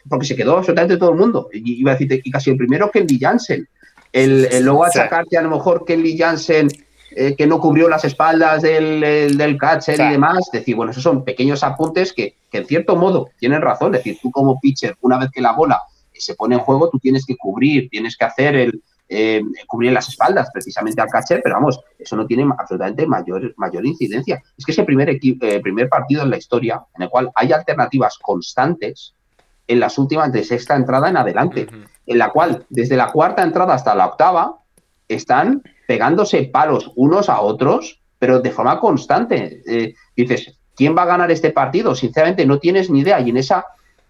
porque 0.09 0.25
se 0.25 0.35
quedó 0.35 0.57
absolutamente 0.57 0.97
todo 0.97 1.11
el 1.11 1.17
mundo. 1.17 1.49
Y 1.53 1.79
iba 1.79 1.91
a 1.91 1.93
decirte, 1.93 2.19
y 2.23 2.31
casi 2.31 2.49
el 2.49 2.57
primero 2.57 2.89
Kelly 2.89 3.19
Jansen. 3.19 3.69
El, 4.11 4.63
luego 4.63 4.85
achacarte 4.85 5.37
a 5.37 5.43
lo 5.43 5.51
mejor 5.51 5.85
Kelly 5.85 6.17
Jansen 6.17 6.67
eh, 7.11 7.35
que 7.35 7.45
no 7.45 7.59
cubrió 7.59 7.87
las 7.87 8.05
espaldas 8.05 8.63
del, 8.63 9.37
del 9.37 9.57
catcher 9.57 9.99
y 9.99 10.09
demás, 10.13 10.49
decir, 10.51 10.75
bueno, 10.75 10.93
esos 10.93 11.03
son 11.03 11.23
pequeños 11.23 11.63
apuntes 11.63 12.11
que, 12.11 12.37
que 12.49 12.57
en 12.57 12.65
cierto 12.65 12.95
modo 12.95 13.29
tienen 13.37 13.61
razón, 13.61 13.93
es 13.93 14.03
decir, 14.03 14.17
tú 14.19 14.31
como 14.31 14.59
pitcher, 14.59 14.95
una 15.01 15.19
vez 15.19 15.29
que 15.31 15.41
la 15.41 15.51
bola 15.51 15.79
se 16.11 16.33
pone 16.33 16.55
en 16.55 16.61
juego, 16.61 16.89
tú 16.89 16.97
tienes 16.97 17.23
que 17.23 17.37
cubrir, 17.37 17.87
tienes 17.89 18.17
que 18.17 18.25
hacer 18.25 18.55
el, 18.55 18.81
eh, 19.07 19.41
cubrir 19.67 19.91
las 19.91 20.09
espaldas 20.09 20.49
precisamente 20.51 21.01
al 21.01 21.09
catcher, 21.09 21.41
pero 21.43 21.55
vamos, 21.55 21.79
eso 21.97 22.15
no 22.15 22.25
tiene 22.25 22.51
absolutamente 22.57 23.05
mayor, 23.05 23.53
mayor 23.57 23.85
incidencia. 23.85 24.41
Es 24.57 24.65
que 24.65 24.71
es 24.71 24.77
el 24.79 24.85
primer, 24.85 25.09
eh, 25.09 25.59
primer 25.61 25.89
partido 25.89 26.23
en 26.23 26.31
la 26.31 26.37
historia 26.37 26.83
en 26.95 27.03
el 27.03 27.09
cual 27.09 27.29
hay 27.35 27.51
alternativas 27.51 28.17
constantes 28.19 29.13
en 29.67 29.79
las 29.79 29.97
últimas 29.97 30.31
de 30.31 30.43
sexta 30.43 30.75
entrada 30.75 31.09
en 31.09 31.17
adelante, 31.17 31.67
en 32.05 32.17
la 32.17 32.29
cual 32.29 32.65
desde 32.69 32.95
la 32.95 33.11
cuarta 33.11 33.43
entrada 33.43 33.73
hasta 33.73 33.95
la 33.95 34.07
octava 34.07 34.59
están 35.07 35.63
pegándose 35.87 36.43
palos 36.43 36.91
unos 36.95 37.29
a 37.29 37.41
otros, 37.41 38.01
pero 38.19 38.39
de 38.39 38.51
forma 38.51 38.79
constante. 38.79 39.61
Eh, 39.67 39.93
dices, 40.15 40.59
¿quién 40.75 40.95
va 40.95 41.03
a 41.03 41.07
ganar 41.07 41.31
este 41.31 41.51
partido? 41.51 41.95
Sinceramente 41.95 42.45
no 42.45 42.59
tienes 42.59 42.89
ni 42.89 42.99
idea 42.99 43.19
y 43.19 43.29
en 43.29 43.37
esa 43.37 43.65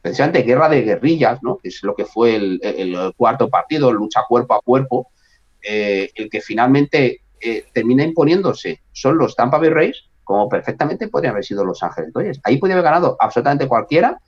precisamente 0.05 0.43
guerra 0.43 0.69
de 0.69 0.83
guerrillas, 0.83 1.39
¿no? 1.41 1.57
que 1.57 1.69
es 1.69 1.81
lo 1.81 1.95
que 1.95 2.05
fue 2.05 2.35
el, 2.35 3.11
cuarto 3.17 3.49
partido, 3.49 3.91
lucha 3.91 4.21
cuerpo 4.29 4.53
a 4.53 4.61
cuerpo, 4.61 5.07
eh, 5.63 6.11
el 6.13 6.29
que 6.29 6.41
finalmente 6.41 7.21
eh, 7.41 7.65
termina 7.73 8.03
imponiéndose 8.03 8.81
son 8.91 9.17
los 9.17 9.35
Tampa 9.35 9.57
Bay 9.57 9.69
Rays, 9.69 10.03
como 10.23 10.47
perfectamente 10.47 11.07
podrían 11.07 11.31
haber 11.31 11.43
sido 11.43 11.65
Los 11.65 11.81
Ángeles 11.81 12.13
Dodgers. 12.13 12.39
Ahí 12.43 12.57
podría 12.57 12.75
haber 12.75 12.83
ganado 12.83 13.17
absolutamente 13.19 13.67
cualquiera. 13.67 14.19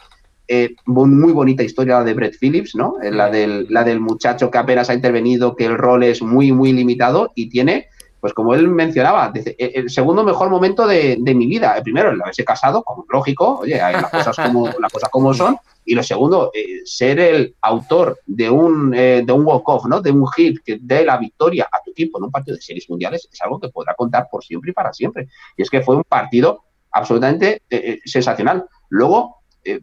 Eh, 0.48 0.74
muy 0.88 1.32
bonita 1.32 1.62
historia 1.62 2.04
de 2.04 2.16
Brett 2.16 2.38
Phillips, 2.40 2.74
¿no? 2.74 2.96
La 3.00 3.30
del, 3.30 3.68
la 3.70 3.84
del 3.84 4.00
muchacho 4.00 4.50
que 4.50 4.58
apenas 4.58 4.90
ha 4.90 4.96
intervenido, 4.96 5.56
que 5.56 5.66
el 5.66 5.78
rol 5.78 6.02
es 6.02 6.24
muy, 6.24 6.52
muy 6.52 6.74
limitado 6.74 7.34
y 7.36 7.50
tiene 7.50 7.90
pues 8.20 8.34
como 8.34 8.54
él 8.54 8.68
mencionaba, 8.68 9.32
e, 9.36 9.56
el 9.76 9.90
segundo 9.90 10.24
mejor 10.24 10.50
momento 10.50 10.88
de, 10.88 11.18
mi 11.18 11.48
vida. 11.48 11.78
El 11.78 11.84
primero, 11.84 12.12
el 12.12 12.22
haberse 12.22 12.44
casado, 12.44 12.84
como 12.84 13.06
lógico, 13.10 13.60
oye, 13.60 13.80
hay 13.82 13.94
las 13.94 14.10
cosas 14.10 14.36
como, 14.36 14.68
las 14.80 14.92
cosas 14.92 15.10
como 15.10 15.34
son. 15.34 15.58
Y 15.86 15.96
lo 15.96 16.04
segundo, 16.04 16.52
eh, 16.54 16.82
ser 16.84 17.20
el 17.20 17.56
autor 17.62 18.20
de 18.26 18.50
un, 18.50 18.94
eh, 18.94 19.24
de 19.26 19.32
un 19.32 19.46
walk-off, 19.46 19.86
¿no? 19.86 20.02
De 20.02 20.12
un 20.12 20.28
hit 20.28 20.60
que 20.66 20.80
dé 20.82 21.06
la 21.06 21.18
victoria 21.18 21.70
a 21.72 21.82
tu 21.82 21.92
equipo 21.92 22.18
en 22.18 22.26
un 22.26 22.32
partido 22.32 22.56
de 22.56 22.62
series 22.62 22.90
mundiales, 22.90 23.28
es 23.32 23.42
algo 23.42 23.60
que 23.60 23.70
podrá 23.70 23.94
contar 23.94 24.28
por 24.30 24.44
siempre 24.44 24.72
y 24.72 24.74
para 24.74 24.92
siempre. 24.92 25.30
Y 25.56 25.62
es 25.62 25.70
que 25.70 25.82
fue 25.82 25.96
un 25.96 26.04
partido 26.04 26.64
absolutamente 26.92 27.62
eh, 27.70 28.00
sensacional. 28.04 28.66
Luego, 28.90 29.38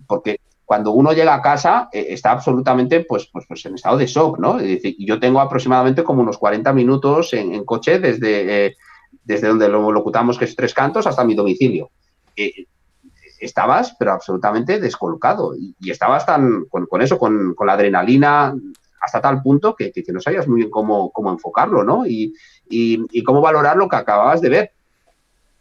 porque 0.06 0.40
cuando 0.64 0.92
uno 0.92 1.12
llega 1.12 1.34
a 1.34 1.42
casa 1.42 1.88
eh, 1.92 2.06
está 2.10 2.32
absolutamente 2.32 3.00
pues, 3.00 3.28
pues, 3.32 3.44
pues, 3.46 3.64
en 3.66 3.74
estado 3.74 3.98
de 3.98 4.06
shock, 4.06 4.38
¿no? 4.38 4.58
Es 4.58 4.82
yo 4.98 5.20
tengo 5.20 5.40
aproximadamente 5.40 6.02
como 6.02 6.22
unos 6.22 6.38
40 6.38 6.72
minutos 6.72 7.32
en, 7.34 7.64
coche 7.64 7.98
desde, 7.98 8.66
eh, 8.66 8.76
desde 9.22 9.48
donde 9.48 9.68
lo 9.68 9.92
locutamos, 9.92 10.38
que 10.38 10.46
es 10.46 10.56
Tres 10.56 10.72
Cantos, 10.72 11.06
hasta 11.06 11.24
mi 11.24 11.34
domicilio. 11.34 11.90
Eh, 12.36 12.66
estabas, 13.38 13.94
pero 13.98 14.12
absolutamente 14.12 14.80
descolocado. 14.80 15.54
Y, 15.54 15.74
estabas 15.90 16.24
tan 16.24 16.64
con, 16.66 17.02
eso, 17.02 17.18
con, 17.18 17.54
la 17.66 17.72
adrenalina, 17.74 18.54
hasta 19.00 19.20
tal 19.20 19.42
punto 19.42 19.74
que, 19.74 19.92
que, 19.92 20.12
no 20.12 20.20
sabías 20.20 20.48
muy 20.48 20.60
bien 20.60 20.70
cómo, 20.70 21.10
cómo 21.10 21.30
enfocarlo, 21.30 21.84
¿no? 21.84 22.06
Y, 22.06 22.32
y 22.66 23.22
cómo 23.22 23.42
valorar 23.42 23.76
lo 23.76 23.88
que 23.88 23.96
acababas 23.96 24.40
de 24.40 24.48
ver. 24.48 24.72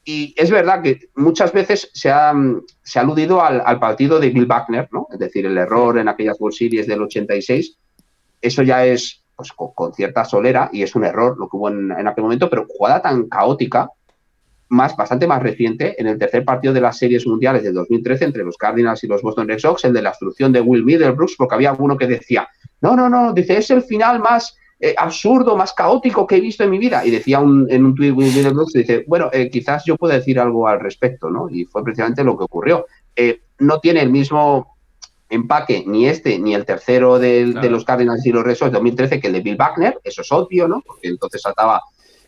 Y 0.06 0.34
es 0.38 0.52
verdad 0.52 0.82
que 0.82 1.10
muchas 1.16 1.54
veces 1.54 1.90
se 1.94 2.12
ha, 2.12 2.34
se 2.84 3.00
ha 3.00 3.02
aludido 3.02 3.42
al, 3.42 3.80
partido 3.80 4.20
de 4.20 4.30
Bill 4.30 4.46
Buckner, 4.46 4.90
¿no? 4.92 5.08
Es 5.12 5.20
decir, 5.20 5.46
el 5.46 5.58
error 5.58 5.98
en 5.98 6.10
aquellas 6.10 6.40
World 6.40 6.58
Series 6.58 6.88
del 6.88 7.02
86. 7.04 7.78
Eso 8.42 8.64
ya 8.64 8.86
es 8.86 9.24
pues, 9.36 9.54
con, 9.54 9.94
cierta 9.94 10.26
solera 10.26 10.70
y 10.74 10.84
es 10.84 10.94
un 10.96 11.06
error 11.06 11.38
lo 11.40 11.48
que 11.48 11.56
hubo 11.56 11.70
en, 11.70 11.92
aquel 12.08 12.24
momento, 12.24 12.50
pero 12.50 12.66
jugada 12.68 13.02
tan 13.02 13.30
caótica, 13.30 13.90
más, 14.68 14.96
bastante 14.98 15.26
más 15.26 15.42
reciente, 15.42 16.00
en 16.02 16.08
el 16.08 16.18
tercer 16.18 16.44
partido 16.44 16.74
de 16.74 16.82
las 16.82 16.98
series 16.98 17.26
mundiales 17.26 17.64
de 17.64 17.72
2013 17.72 18.26
entre 18.26 18.44
los 18.44 18.58
Cardinals 18.58 19.04
y 19.04 19.08
los 19.08 19.22
Boston 19.22 19.48
Red 19.48 19.60
Sox, 19.60 19.86
el 19.86 19.94
de 19.94 20.02
la 20.02 20.10
instrucción 20.10 20.52
de 20.52 20.60
Will 20.60 20.84
Middlebrooks, 20.84 21.36
porque 21.38 21.56
había 21.56 21.74
uno 21.74 21.96
que 21.96 22.08
decía, 22.08 22.48
no, 22.82 22.96
no, 22.96 23.08
no, 23.08 23.34
dice, 23.34 23.58
es 23.58 23.70
el 23.70 23.84
final 23.84 24.20
más 24.20 24.58
eh, 24.86 24.96
absurdo, 24.98 25.56
más 25.56 25.72
caótico 25.72 26.28
que 26.28 26.36
he 26.36 26.42
visto 26.42 26.62
en 26.66 26.70
mi 26.70 26.78
vida. 26.78 27.06
Y 27.06 27.12
decía 27.12 27.38
en 27.38 27.86
un 27.86 27.96
tweet 27.96 28.12
Will 28.12 28.34
Brooks, 28.52 28.74
dice, 28.74 29.06
bueno, 29.08 29.30
eh, 29.32 29.50
quizás 29.50 29.86
yo 29.86 29.96
pueda 29.96 30.16
decir 30.16 30.38
algo 30.38 30.68
al 30.68 30.82
respecto, 30.82 31.30
¿no? 31.30 31.48
Y 31.50 31.64
fue 31.64 31.86
precisamente 31.86 32.22
lo 32.22 32.38
que 32.38 32.44
ocurrió. 32.44 32.86
Eh, 33.16 33.44
no 33.60 33.80
tiene 33.80 34.02
el 34.02 34.12
mismo 34.12 34.76
empaque 35.30 35.86
ni 35.88 36.06
este 36.06 36.38
ni 36.38 36.54
el 36.54 36.66
tercero 36.66 37.18
de, 37.18 37.46
los 37.70 37.86
Cardinals 37.86 38.26
y 38.26 38.34
los 38.34 38.44
Red 38.44 38.60
de 38.60 38.70
2013 38.72 39.22
que 39.22 39.28
el 39.28 39.34
de 39.34 39.40
Bill 39.40 39.56
Wagner, 39.56 40.02
eso 40.04 40.22
es 40.22 40.30
obvio, 40.34 40.68
¿no? 40.68 40.82
Porque 40.86 41.08
entonces 41.08 41.42
saltaba 41.42 41.82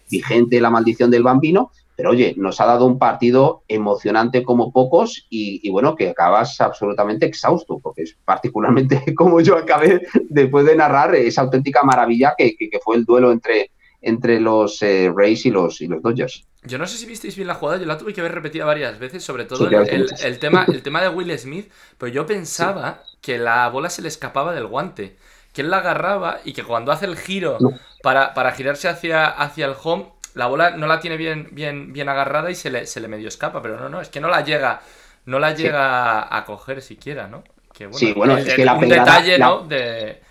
vigente 0.10 0.62
la 0.62 0.70
maldición 0.70 1.12
del 1.12 1.24
bambino, 1.24 1.72
pero 1.96 2.12
oye, 2.12 2.34
nos 2.38 2.60
ha 2.60 2.66
dado 2.66 2.86
un 2.86 3.00
partido 3.00 3.64
emocionante 3.68 4.44
como 4.44 4.72
pocos 4.72 5.26
y, 5.30 5.70
bueno, 5.70 5.96
que 5.96 6.10
acabas 6.10 6.60
absolutamente 6.60 7.26
exhausto, 7.26 7.80
porque 7.80 8.04
es 8.04 8.18
particularmente 8.26 9.02
como 9.16 9.40
yo 9.42 9.58
acabé 9.58 10.02
después 10.30 10.66
de 10.66 10.76
narrar 10.76 11.16
esa 11.16 11.42
auténtica 11.42 11.84
maravilla 11.84 12.36
que, 12.38 12.56
fue 12.84 12.98
el 12.98 13.06
duelo 13.06 13.32
entre, 13.32 13.72
entre 14.02 14.40
los 14.40 14.82
eh, 14.82 15.12
Rays 15.16 15.46
y 15.46 15.52
los, 15.52 15.82
y 15.82 15.88
los 15.88 16.02
Dodgers. 16.02 16.46
Yo 16.64 16.78
no 16.78 16.88
sé 16.88 16.98
si 16.98 17.06
visteis 17.06 17.36
bien 17.36 17.48
la 17.48 17.56
jugada, 17.56 17.80
yo 17.80 17.86
la 17.86 17.98
tuve 17.98 18.14
que 18.14 18.22
ver 18.22 18.34
repetida 18.34 18.66
varias 18.66 18.98
veces, 18.98 19.24
sobre 19.24 19.46
todo 19.46 19.70
el, 19.70 20.40
tema, 20.40 20.66
el 20.68 20.82
tema 20.82 21.02
de 21.02 21.10
Will 21.10 21.38
Smith, 21.38 21.72
pero 21.98 22.12
yo 22.12 22.26
pensaba 22.26 23.04
que 23.22 23.38
la 23.38 23.70
bola 23.70 23.90
se 23.90 24.02
le 24.02 24.08
escapaba 24.08 24.54
del 24.54 24.66
guante, 24.66 25.16
que 25.54 25.62
él 25.62 25.70
la 25.70 25.78
agarraba 25.78 26.40
y 26.44 26.54
que 26.54 26.64
cuando 26.64 26.92
hace 26.92 27.06
el 27.06 27.18
giro 27.18 27.58
para, 28.02 28.34
para 28.34 28.52
girarse 28.52 28.88
hacia, 28.88 29.28
hacia 29.28 29.68
el 29.68 29.76
home, 29.82 30.08
la 30.36 30.48
bola 30.48 30.72
no 30.72 30.86
la 30.86 31.00
tiene 31.00 31.18
bien, 31.18 31.50
bien, 31.52 31.92
bien 31.94 32.10
agarrada 32.10 32.52
y 32.52 32.56
se 32.56 32.70
le, 32.70 32.86
se 32.86 33.00
le 33.00 33.08
medio 33.08 33.28
escapa, 33.28 33.62
pero 33.62 33.80
no, 33.80 33.90
no, 33.90 34.02
es 34.02 34.10
que 34.10 34.20
no 34.20 34.28
la 34.28 34.44
llega, 34.44 34.82
no 35.26 35.40
la 35.40 35.54
llega 35.54 36.36
a 36.36 36.46
coger 36.46 36.82
siquiera, 36.82 37.28
¿no? 37.28 37.44
Que, 37.74 37.88
bueno, 37.88 37.98
sí, 37.98 38.14
bueno, 38.14 38.38
es 38.38 38.54
que 38.54 38.66
la 38.66 38.74
un 38.74 38.88
detalle, 38.88 39.40
¿no? 39.40 39.62
De, 39.62 40.22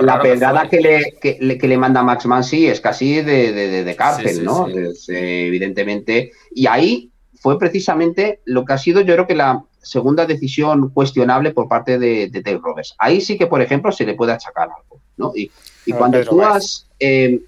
la 0.00 0.20
pedrada 0.20 0.68
que, 0.68 0.80
le, 0.80 1.18
que, 1.20 1.68
le, 1.68 1.78
manda 1.78 2.02
Max 2.02 2.26
Mansi 2.26 2.66
es 2.66 2.80
casi 2.80 3.22
de, 3.22 3.52
de, 3.52 3.84
de 3.84 3.96
cárcel, 3.96 4.44
¿no? 4.44 4.68
Eh, 4.68 5.46
evidentemente. 5.46 6.32
Y 6.54 6.66
ahí 6.66 7.10
fue 7.40 7.58
precisamente 7.58 8.40
lo 8.44 8.64
que 8.64 8.72
ha 8.72 8.78
sido, 8.78 9.00
yo 9.02 9.14
creo 9.14 9.26
que 9.26 9.34
la 9.34 9.62
segunda 9.80 10.26
decisión 10.26 10.90
cuestionable 10.90 11.52
por 11.52 11.68
parte 11.68 11.98
de, 11.98 12.28
Dave 12.28 12.60
Roberts. 12.62 12.94
Ahí 12.98 13.20
sí 13.20 13.36
que, 13.36 13.46
por 13.46 13.60
ejemplo, 13.62 13.92
se 13.92 14.04
le 14.04 14.14
puede 14.14 14.32
achacar 14.32 14.68
algo, 14.76 15.00
¿no? 15.16 15.32
Y, 15.34 15.50
y 15.86 15.92
cuando 15.92 16.22
tú 16.24 16.42
has. 16.42 16.86
Eh, 16.98 17.40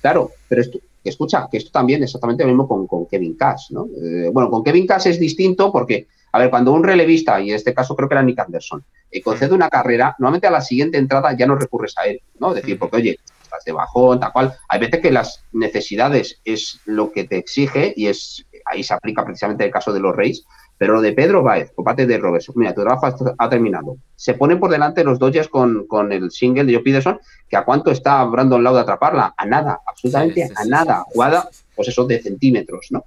claro, 0.00 0.30
pero 0.48 0.62
esto, 1.02 1.24
escucha, 1.24 1.48
que 1.50 1.58
esto 1.58 1.70
también 1.70 2.02
es 2.02 2.10
exactamente 2.10 2.44
lo 2.44 2.50
mismo 2.50 2.68
con, 2.68 3.06
Kevin 3.06 3.36
Cash, 3.36 3.70
¿no? 3.70 3.86
Eh, 4.02 4.30
bueno, 4.32 4.50
con 4.50 4.62
Kevin 4.62 4.86
Cash 4.86 5.08
es 5.08 5.18
distinto 5.18 5.72
porque, 5.72 6.06
a 6.32 6.38
ver, 6.38 6.50
cuando 6.50 6.72
un 6.72 6.84
relevista, 6.84 7.40
y 7.40 7.50
en 7.50 7.56
este 7.56 7.74
caso 7.74 7.96
creo 7.96 8.08
que 8.08 8.14
era 8.14 8.22
Nick 8.22 8.38
Anderson, 8.38 8.84
eh, 9.10 9.22
concede 9.22 9.54
una 9.54 9.68
carrera, 9.68 10.14
normalmente 10.18 10.46
a 10.46 10.50
la 10.50 10.60
siguiente 10.60 10.98
entrada 10.98 11.36
ya 11.36 11.46
no 11.46 11.56
recurres 11.56 11.96
a 11.98 12.06
él, 12.06 12.20
¿no? 12.38 12.50
Es 12.50 12.62
decir, 12.62 12.78
porque, 12.78 12.96
oye, 12.96 13.18
estás 13.42 13.64
de 13.64 13.72
bajón, 13.72 14.20
tal 14.20 14.32
cual. 14.32 14.54
Hay 14.68 14.80
veces 14.80 15.00
que 15.00 15.10
las 15.10 15.42
necesidades 15.52 16.40
es 16.44 16.80
lo 16.84 17.10
que 17.10 17.24
te 17.24 17.38
exige 17.38 17.92
y 17.96 18.06
es 18.06 18.44
ahí 18.70 18.82
se 18.82 18.94
aplica 18.94 19.24
precisamente 19.24 19.64
el 19.64 19.70
caso 19.70 19.92
de 19.92 20.00
los 20.00 20.14
Reyes, 20.14 20.44
pero 20.80 20.94
lo 20.94 21.02
de 21.02 21.12
Pedro 21.12 21.42
Baez, 21.42 21.70
por 21.72 21.84
parte 21.84 22.06
de 22.06 22.16
Roberts, 22.16 22.50
mira, 22.54 22.72
tu 22.72 22.80
trabajo 22.80 23.14
ha 23.36 23.50
terminado. 23.50 23.98
Se 24.16 24.32
ponen 24.32 24.58
por 24.58 24.70
delante 24.70 25.04
los 25.04 25.18
Dodgers 25.18 25.48
con, 25.48 25.86
con 25.86 26.10
el 26.10 26.30
single 26.30 26.64
de 26.64 26.72
Joe 26.72 26.82
Peterson, 26.82 27.20
que 27.50 27.56
a 27.58 27.66
cuánto 27.66 27.90
está 27.90 28.24
Brandon 28.24 28.64
Lau 28.64 28.74
de 28.74 28.80
atraparla? 28.80 29.34
A 29.36 29.44
nada, 29.44 29.80
absolutamente 29.86 30.44
a 30.44 30.64
nada. 30.64 31.04
Jugada, 31.12 31.50
pues 31.76 31.88
eso, 31.88 32.06
de 32.06 32.22
centímetros, 32.22 32.86
¿no? 32.92 33.04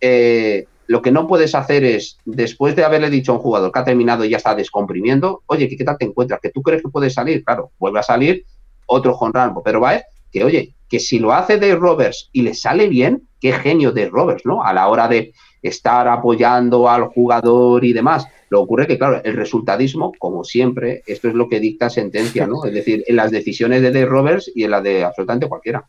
Eh, 0.00 0.64
lo 0.86 1.02
que 1.02 1.12
no 1.12 1.28
puedes 1.28 1.54
hacer 1.54 1.84
es, 1.84 2.16
después 2.24 2.74
de 2.74 2.84
haberle 2.84 3.10
dicho 3.10 3.32
a 3.32 3.34
un 3.34 3.42
jugador 3.42 3.70
que 3.70 3.80
ha 3.80 3.84
terminado 3.84 4.24
y 4.24 4.30
ya 4.30 4.38
está 4.38 4.54
descomprimiendo, 4.54 5.42
oye, 5.44 5.68
¿qué, 5.68 5.84
tal 5.84 5.98
te 5.98 6.06
encuentras? 6.06 6.40
¿Que 6.40 6.48
tú 6.48 6.62
crees 6.62 6.80
que 6.80 6.88
puedes 6.88 7.12
salir? 7.12 7.44
Claro, 7.44 7.70
vuelve 7.78 7.98
a 7.98 8.02
salir, 8.02 8.46
otro 8.86 9.12
Juan 9.12 9.34
Rambo, 9.34 9.62
Pedro 9.62 9.80
Baez, 9.80 10.04
que 10.32 10.42
oye, 10.42 10.74
que 10.88 10.98
si 10.98 11.18
lo 11.18 11.34
hace 11.34 11.58
de 11.58 11.74
Roberts 11.74 12.30
y 12.32 12.40
le 12.40 12.54
sale 12.54 12.88
bien, 12.88 13.28
qué 13.42 13.52
genio 13.52 13.92
de 13.92 14.08
Roberts, 14.08 14.46
¿no? 14.46 14.64
A 14.64 14.72
la 14.72 14.88
hora 14.88 15.06
de 15.06 15.34
estar 15.62 16.08
apoyando 16.08 16.88
al 16.88 17.04
jugador 17.04 17.84
y 17.84 17.92
demás. 17.92 18.26
Lo 18.48 18.60
ocurre 18.60 18.86
que, 18.86 18.98
claro, 18.98 19.20
el 19.22 19.36
resultadismo, 19.36 20.12
como 20.18 20.44
siempre, 20.44 21.02
esto 21.06 21.28
es 21.28 21.34
lo 21.34 21.48
que 21.48 21.60
dicta 21.60 21.88
sentencia, 21.88 22.46
¿no? 22.46 22.64
Es 22.64 22.72
decir, 22.72 23.04
en 23.06 23.16
las 23.16 23.30
decisiones 23.30 23.82
de 23.82 23.92
Dave 23.92 24.06
Roberts 24.06 24.50
y 24.54 24.64
en 24.64 24.72
las 24.72 24.82
de 24.82 25.04
absolutamente 25.04 25.48
cualquiera. 25.48 25.84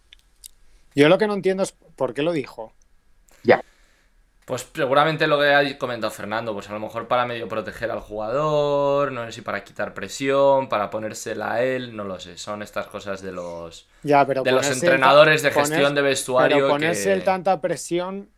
Yo 0.93 1.09
lo 1.09 1.17
que 1.17 1.27
no 1.27 1.33
entiendo 1.33 1.63
es 1.63 1.73
por 1.95 2.13
qué 2.13 2.21
lo 2.21 2.33
dijo. 2.33 2.73
Ya. 3.43 3.63
Pues 4.45 4.67
seguramente 4.73 5.27
lo 5.27 5.39
que 5.39 5.53
ha 5.53 5.77
comentado 5.77 6.11
Fernando, 6.11 6.53
pues 6.53 6.69
a 6.69 6.73
lo 6.73 6.79
mejor 6.79 7.07
para 7.07 7.25
medio 7.25 7.47
proteger 7.47 7.89
al 7.89 8.01
jugador, 8.01 9.11
no 9.11 9.25
sé 9.25 9.31
si 9.31 9.41
para 9.41 9.63
quitar 9.63 9.93
presión, 9.93 10.67
para 10.67 10.89
ponérsela 10.89 11.53
a 11.53 11.63
él, 11.63 11.95
no 11.95 12.03
lo 12.03 12.19
sé. 12.19 12.37
Son 12.37 12.61
estas 12.61 12.87
cosas 12.87 13.21
de 13.21 13.31
los, 13.31 13.87
ya, 14.03 14.25
pero 14.25 14.43
de 14.43 14.51
los 14.51 14.69
entrenadores 14.69 15.41
de 15.41 15.51
gestión 15.51 15.95
de 15.95 16.01
vestuario. 16.01 16.57
Pero 16.57 16.67
ponerse 16.69 17.15
tanta 17.21 17.61
presión, 17.61 18.29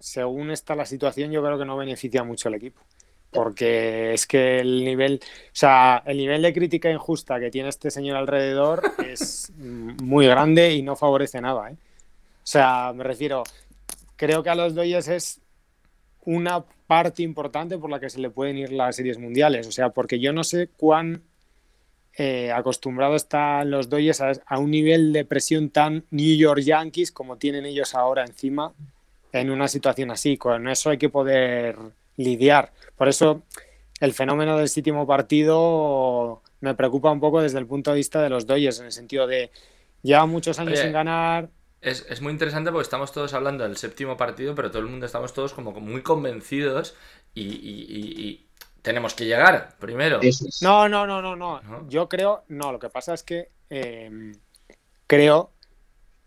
según 0.00 0.50
está 0.50 0.74
la 0.74 0.86
situación, 0.86 1.30
yo 1.30 1.42
creo 1.42 1.58
que 1.58 1.64
no 1.64 1.76
beneficia 1.76 2.24
mucho 2.24 2.48
al 2.48 2.54
equipo. 2.54 2.80
Porque 3.30 4.12
es 4.12 4.26
que 4.26 4.58
el 4.58 4.84
nivel, 4.84 5.20
o 5.22 5.50
sea, 5.52 6.02
el 6.04 6.16
nivel 6.16 6.42
de 6.42 6.52
crítica 6.52 6.90
injusta 6.90 7.38
que 7.38 7.50
tiene 7.50 7.68
este 7.68 7.90
señor 7.92 8.16
alrededor 8.16 8.82
es 9.06 9.52
muy 9.56 10.26
grande 10.26 10.72
y 10.72 10.82
no 10.82 10.96
favorece 10.96 11.40
nada. 11.40 11.70
¿eh? 11.70 11.74
O 11.74 12.46
sea, 12.46 12.92
me 12.92 13.04
refiero, 13.04 13.44
creo 14.16 14.42
que 14.42 14.50
a 14.50 14.56
los 14.56 14.74
Dodgers 14.74 15.06
es 15.06 15.40
una 16.24 16.64
parte 16.86 17.22
importante 17.22 17.78
por 17.78 17.88
la 17.88 18.00
que 18.00 18.10
se 18.10 18.18
le 18.18 18.30
pueden 18.30 18.58
ir 18.58 18.72
las 18.72 18.96
series 18.96 19.18
mundiales. 19.18 19.68
O 19.68 19.72
sea, 19.72 19.90
porque 19.90 20.18
yo 20.18 20.32
no 20.32 20.42
sé 20.42 20.68
cuán 20.76 21.22
eh, 22.16 22.50
acostumbrado 22.50 23.14
están 23.14 23.70
los 23.70 23.88
Dodgers 23.88 24.20
a, 24.20 24.58
un 24.58 24.72
nivel 24.72 25.12
de 25.12 25.24
presión 25.24 25.70
tan 25.70 26.04
New 26.10 26.36
York 26.36 26.62
Yankees 26.62 27.12
como 27.12 27.36
tienen 27.36 27.64
ellos 27.64 27.94
ahora 27.94 28.24
encima 28.24 28.72
en 29.32 29.50
una 29.50 29.68
situación 29.68 30.10
así. 30.10 30.36
Con 30.36 30.68
eso 30.68 30.90
hay 30.90 30.98
que 30.98 31.08
poder 31.08 31.76
lidiar. 32.16 32.72
Por 32.96 33.08
eso 33.08 33.42
el 34.00 34.12
fenómeno 34.12 34.56
del 34.56 34.68
séptimo 34.68 35.06
partido 35.06 36.42
me 36.60 36.74
preocupa 36.74 37.10
un 37.10 37.20
poco 37.20 37.42
desde 37.42 37.58
el 37.58 37.66
punto 37.66 37.90
de 37.90 37.96
vista 37.96 38.22
de 38.22 38.30
los 38.30 38.46
Dodgers, 38.46 38.80
en 38.80 38.86
el 38.86 38.92
sentido 38.92 39.26
de 39.26 39.50
ya 40.02 40.24
muchos 40.26 40.58
años 40.58 40.78
sin 40.78 40.92
ganar, 40.92 41.50
es, 41.80 42.20
muy 42.20 42.32
interesante 42.32 42.70
porque 42.70 42.82
estamos 42.82 43.10
todos 43.10 43.32
hablando 43.32 43.64
del 43.64 43.76
séptimo 43.76 44.16
partido, 44.16 44.54
pero 44.54 44.70
todo 44.70 44.82
el 44.82 44.88
mundo 44.88 45.06
estamos 45.06 45.32
todos 45.32 45.54
como 45.54 45.72
muy 45.72 46.02
convencidos 46.02 46.94
y, 47.34 48.46
tenemos 48.82 49.12
que 49.12 49.26
llegar 49.26 49.76
primero. 49.78 50.20
No, 50.62 50.88
no, 50.88 51.06
no, 51.06 51.20
no, 51.20 51.36
no, 51.36 51.88
Yo 51.88 52.08
creo, 52.08 52.44
no, 52.48 52.72
lo 52.72 52.78
que 52.78 52.88
pasa 52.88 53.12
es 53.12 53.22
que 53.22 53.50
em, 53.68 54.32
creo 55.06 55.52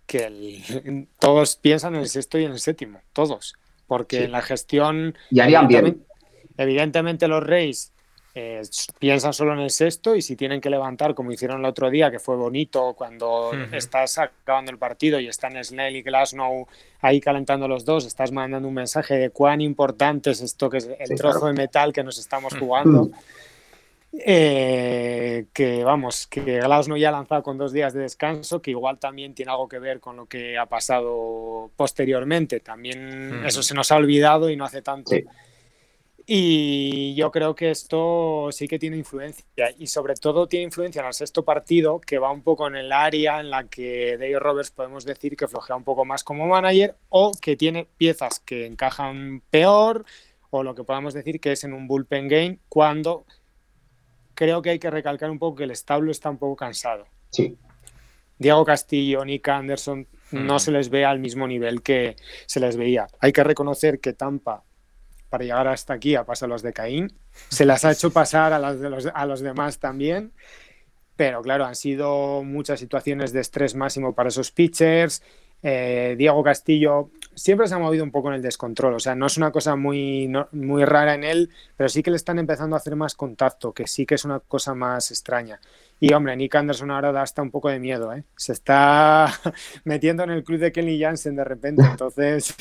que 0.06 1.08
todos 1.20 1.56
piensan 1.56 1.96
en 1.96 2.02
el 2.02 2.10
sexto 2.10 2.38
y 2.38 2.46
en 2.46 2.52
el 2.52 2.60
séptimo, 2.60 3.02
todos. 3.14 3.56
Porque 3.88 4.24
en 4.24 4.32
la 4.32 4.42
gestión. 4.42 5.16
Y 5.30 5.40
harían 5.40 5.68
bien. 5.68 6.06
Evidentemente 6.58 7.28
los 7.28 7.44
Reyes 7.44 7.94
eh, 8.36 8.64
piensan 8.98 9.32
solo 9.32 9.54
en 9.54 9.60
el 9.60 9.70
sexto 9.70 10.16
y 10.16 10.24
si 10.24 10.36
tienen 10.36 10.60
que 10.60 10.72
levantar, 10.72 11.14
como 11.14 11.32
hicieron 11.32 11.60
el 11.60 11.66
otro 11.66 11.92
día, 11.92 12.10
que 12.10 12.18
fue 12.18 12.36
bonito 12.36 12.96
cuando 12.98 13.52
estás 13.72 14.18
acabando 14.18 14.72
el 14.72 14.80
partido 14.80 15.20
y 15.20 15.28
están 15.28 15.64
Snell 15.64 15.96
y 15.96 16.02
Glasnow 16.02 16.68
ahí 17.02 17.22
calentando 17.22 17.68
los 17.68 17.86
dos, 17.86 18.06
estás 18.06 18.32
mandando 18.32 18.68
un 18.68 18.74
mensaje 18.74 19.16
de 19.16 19.30
cuán 19.30 19.62
importante 19.62 20.32
es 20.32 20.42
esto 20.42 20.68
que 20.70 20.78
es 20.78 20.90
el 20.98 21.16
trozo 21.16 21.46
de 21.46 21.54
metal 21.54 21.94
que 21.94 22.04
nos 22.04 22.18
estamos 22.18 22.56
jugando. 22.58 23.10
Eh, 24.16 25.48
que 25.54 25.84
vamos, 25.84 26.28
que 26.28 26.42
Glasnow 26.42 26.98
ya 26.98 27.10
ha 27.10 27.12
lanzado 27.12 27.42
con 27.42 27.58
dos 27.58 27.74
días 27.74 27.94
de 27.94 28.02
descanso, 28.02 28.62
que 28.62 28.70
igual 28.70 29.00
también 29.00 29.34
tiene 29.34 29.52
algo 29.52 29.68
que 29.68 29.80
ver 29.80 30.00
con 30.00 30.18
lo 30.18 30.28
que 30.28 30.58
ha 30.58 30.68
pasado 30.68 31.72
posteriormente. 31.76 32.60
También 32.60 33.44
eso 33.46 33.64
se 33.64 33.74
nos 33.74 33.92
ha 33.92 33.96
olvidado 33.96 34.50
y 34.52 34.56
no 34.56 34.66
hace 34.66 34.84
tanto. 34.84 35.16
Y 36.26 37.16
yo 37.16 37.32
creo 37.32 37.54
que 37.56 37.72
esto 37.72 38.50
sí 38.52 38.68
que 38.68 38.80
tiene 38.80 38.98
influencia 38.98 39.46
y 39.78 39.88
sobre 39.88 40.14
todo 40.14 40.48
tiene 40.48 40.66
influencia 40.66 41.02
en 41.02 41.08
el 41.08 41.14
sexto 41.14 41.44
partido 41.44 42.00
que 42.00 42.18
va 42.18 42.32
un 42.32 42.44
poco 42.44 42.68
en 42.68 42.76
el 42.76 42.94
área 42.94 43.42
en 43.42 43.50
la 43.50 43.66
que 43.66 44.18
Dave 44.18 44.40
Roberts 44.40 44.72
podemos 44.72 45.04
decir 45.04 45.36
que 45.36 45.50
flojea 45.50 45.76
un 45.76 45.84
poco 45.84 46.06
más 46.06 46.24
como 46.24 46.48
manager 46.48 46.96
o 47.10 47.34
que 47.42 47.58
tiene 47.58 47.88
piezas 47.98 48.40
que 48.40 48.66
encajan 48.66 49.42
peor 49.50 50.06
o 50.50 50.64
lo 50.64 50.76
que 50.76 50.86
podamos 50.86 51.14
decir 51.14 51.42
que 51.42 51.52
es 51.52 51.66
en 51.66 51.74
un 51.74 51.88
bullpen 51.88 52.30
game 52.30 52.60
cuando 52.70 53.26
creo 54.44 54.62
que 54.62 54.72
hay 54.72 54.80
que 54.80 54.90
recalcar 54.90 55.32
un 55.32 55.40
poco 55.40 55.56
que 55.56 55.64
el 55.64 55.72
establo 55.72 56.12
está 56.12 56.30
un 56.30 56.38
poco 56.38 56.58
cansado. 56.58 57.06
Sí. 57.30 57.58
Diego 58.38 58.66
Castillo, 58.66 59.24
Nick 59.24 59.48
Anderson 59.48 60.06
no 60.32 60.56
mm. 60.56 60.60
se 60.60 60.72
les 60.72 60.90
ve 60.90 61.06
al 61.06 61.20
mismo 61.20 61.48
nivel 61.48 61.82
que 61.82 62.18
se 62.46 62.60
les 62.60 62.76
veía. 62.76 63.08
Hay 63.22 63.32
que 63.32 63.42
reconocer 63.42 64.02
que 64.02 64.12
Tampa 64.12 64.64
para 65.30 65.46
llegar 65.46 65.68
hasta 65.70 65.94
aquí 65.94 66.16
a 66.16 66.26
los 66.48 66.62
de 66.62 66.74
Caín. 66.74 67.14
Se 67.48 67.66
las 67.66 67.86
ha 67.86 67.94
hecho 67.94 68.12
pasar 68.12 68.52
a, 68.52 68.60
las 68.60 68.82
de 68.82 68.90
los, 68.90 69.08
a 69.14 69.26
los 69.26 69.40
demás 69.40 69.80
también. 69.80 70.34
Pero 71.16 71.42
claro, 71.42 71.64
han 71.64 71.76
sido 71.76 72.44
muchas 72.44 72.82
situaciones 72.82 73.32
de 73.32 73.40
estrés 73.40 73.76
máximo 73.76 74.14
para 74.14 74.28
esos 74.28 74.52
pitchers. 74.52 75.24
Eh, 75.62 76.16
Diego 76.18 76.44
Castillo 76.44 77.12
siempre 77.36 77.68
se 77.68 77.76
ha 77.76 77.80
movido 77.80 78.04
un 78.04 78.12
poco 78.12 78.30
en 78.30 78.36
el 78.36 78.42
descontrol, 78.42 78.94
o 78.96 79.00
sea, 79.00 79.16
no 79.16 79.26
es 79.26 79.38
una 79.38 79.52
cosa 79.52 79.76
muy, 79.76 80.32
muy 80.52 80.86
rara 80.86 81.14
en 81.16 81.24
él, 81.24 81.50
pero 81.76 81.90
sí 81.90 82.04
que 82.04 82.12
le 82.12 82.18
están 82.18 82.40
empezando 82.40 82.76
a 82.76 82.80
hacer 82.80 82.96
más 82.96 83.16
contacto, 83.16 83.74
que 83.74 83.88
sí 83.88 84.06
que 84.06 84.16
es 84.16 84.26
una 84.26 84.40
cosa 84.40 84.74
más 84.74 85.12
extraña. 85.12 85.60
Y 86.00 86.14
hombre, 86.14 86.36
Nick 86.36 86.56
Anderson 86.56 86.92
ahora 86.92 87.12
da 87.12 87.22
hasta 87.22 87.42
un 87.42 87.52
poco 87.52 87.70
de 87.70 87.80
miedo, 87.80 88.14
¿eh? 88.14 88.24
se 88.36 88.54
está 88.54 89.28
metiendo 89.84 90.24
en 90.24 90.32
el 90.32 90.44
club 90.44 90.60
de 90.60 90.72
Kenny 90.72 91.00
Jansen 91.00 91.36
de 91.36 91.44
repente, 91.44 91.84
entonces, 91.90 92.56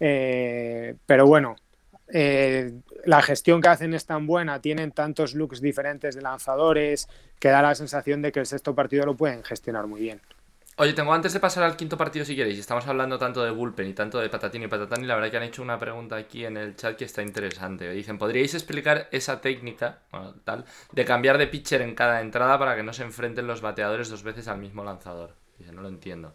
eh, 0.00 0.94
pero 1.06 1.26
bueno, 1.26 1.56
eh, 2.08 2.72
la 3.04 3.22
gestión 3.22 3.60
que 3.60 3.68
hacen 3.68 3.94
es 3.94 4.06
tan 4.06 4.26
buena, 4.26 4.60
tienen 4.60 4.92
tantos 4.92 5.34
looks 5.34 5.60
diferentes 5.60 6.14
de 6.14 6.22
lanzadores, 6.22 7.08
que 7.38 7.48
da 7.48 7.62
la 7.62 7.74
sensación 7.74 8.22
de 8.22 8.32
que 8.32 8.40
el 8.40 8.46
sexto 8.46 8.74
partido 8.74 9.06
lo 9.06 9.16
pueden 9.16 9.42
gestionar 9.42 9.86
muy 9.86 10.00
bien. 10.00 10.20
Oye, 10.78 10.92
tengo 10.92 11.14
antes 11.14 11.32
de 11.32 11.40
pasar 11.40 11.64
al 11.64 11.74
quinto 11.74 11.96
partido, 11.96 12.26
si 12.26 12.36
queréis, 12.36 12.58
estamos 12.58 12.86
hablando 12.86 13.18
tanto 13.18 13.42
de 13.42 13.50
Bullpen 13.50 13.88
y 13.88 13.94
tanto 13.94 14.18
de 14.18 14.28
Patatín 14.28 14.62
y 14.62 14.68
Patatán, 14.68 15.02
y 15.02 15.06
la 15.06 15.14
verdad 15.14 15.30
que 15.30 15.38
han 15.38 15.42
hecho 15.44 15.62
una 15.62 15.78
pregunta 15.78 16.16
aquí 16.16 16.44
en 16.44 16.58
el 16.58 16.76
chat 16.76 16.98
que 16.98 17.06
está 17.06 17.22
interesante. 17.22 17.90
Dicen, 17.90 18.18
¿podríais 18.18 18.52
explicar 18.52 19.08
esa 19.10 19.40
técnica, 19.40 20.00
tal, 20.44 20.66
de 20.92 21.04
cambiar 21.06 21.38
de 21.38 21.46
pitcher 21.46 21.80
en 21.80 21.94
cada 21.94 22.20
entrada 22.20 22.58
para 22.58 22.76
que 22.76 22.82
no 22.82 22.92
se 22.92 23.04
enfrenten 23.04 23.46
los 23.46 23.62
bateadores 23.62 24.10
dos 24.10 24.22
veces 24.22 24.48
al 24.48 24.58
mismo 24.58 24.84
lanzador? 24.84 25.34
Dice, 25.58 25.72
no 25.72 25.80
lo 25.80 25.88
entiendo. 25.88 26.34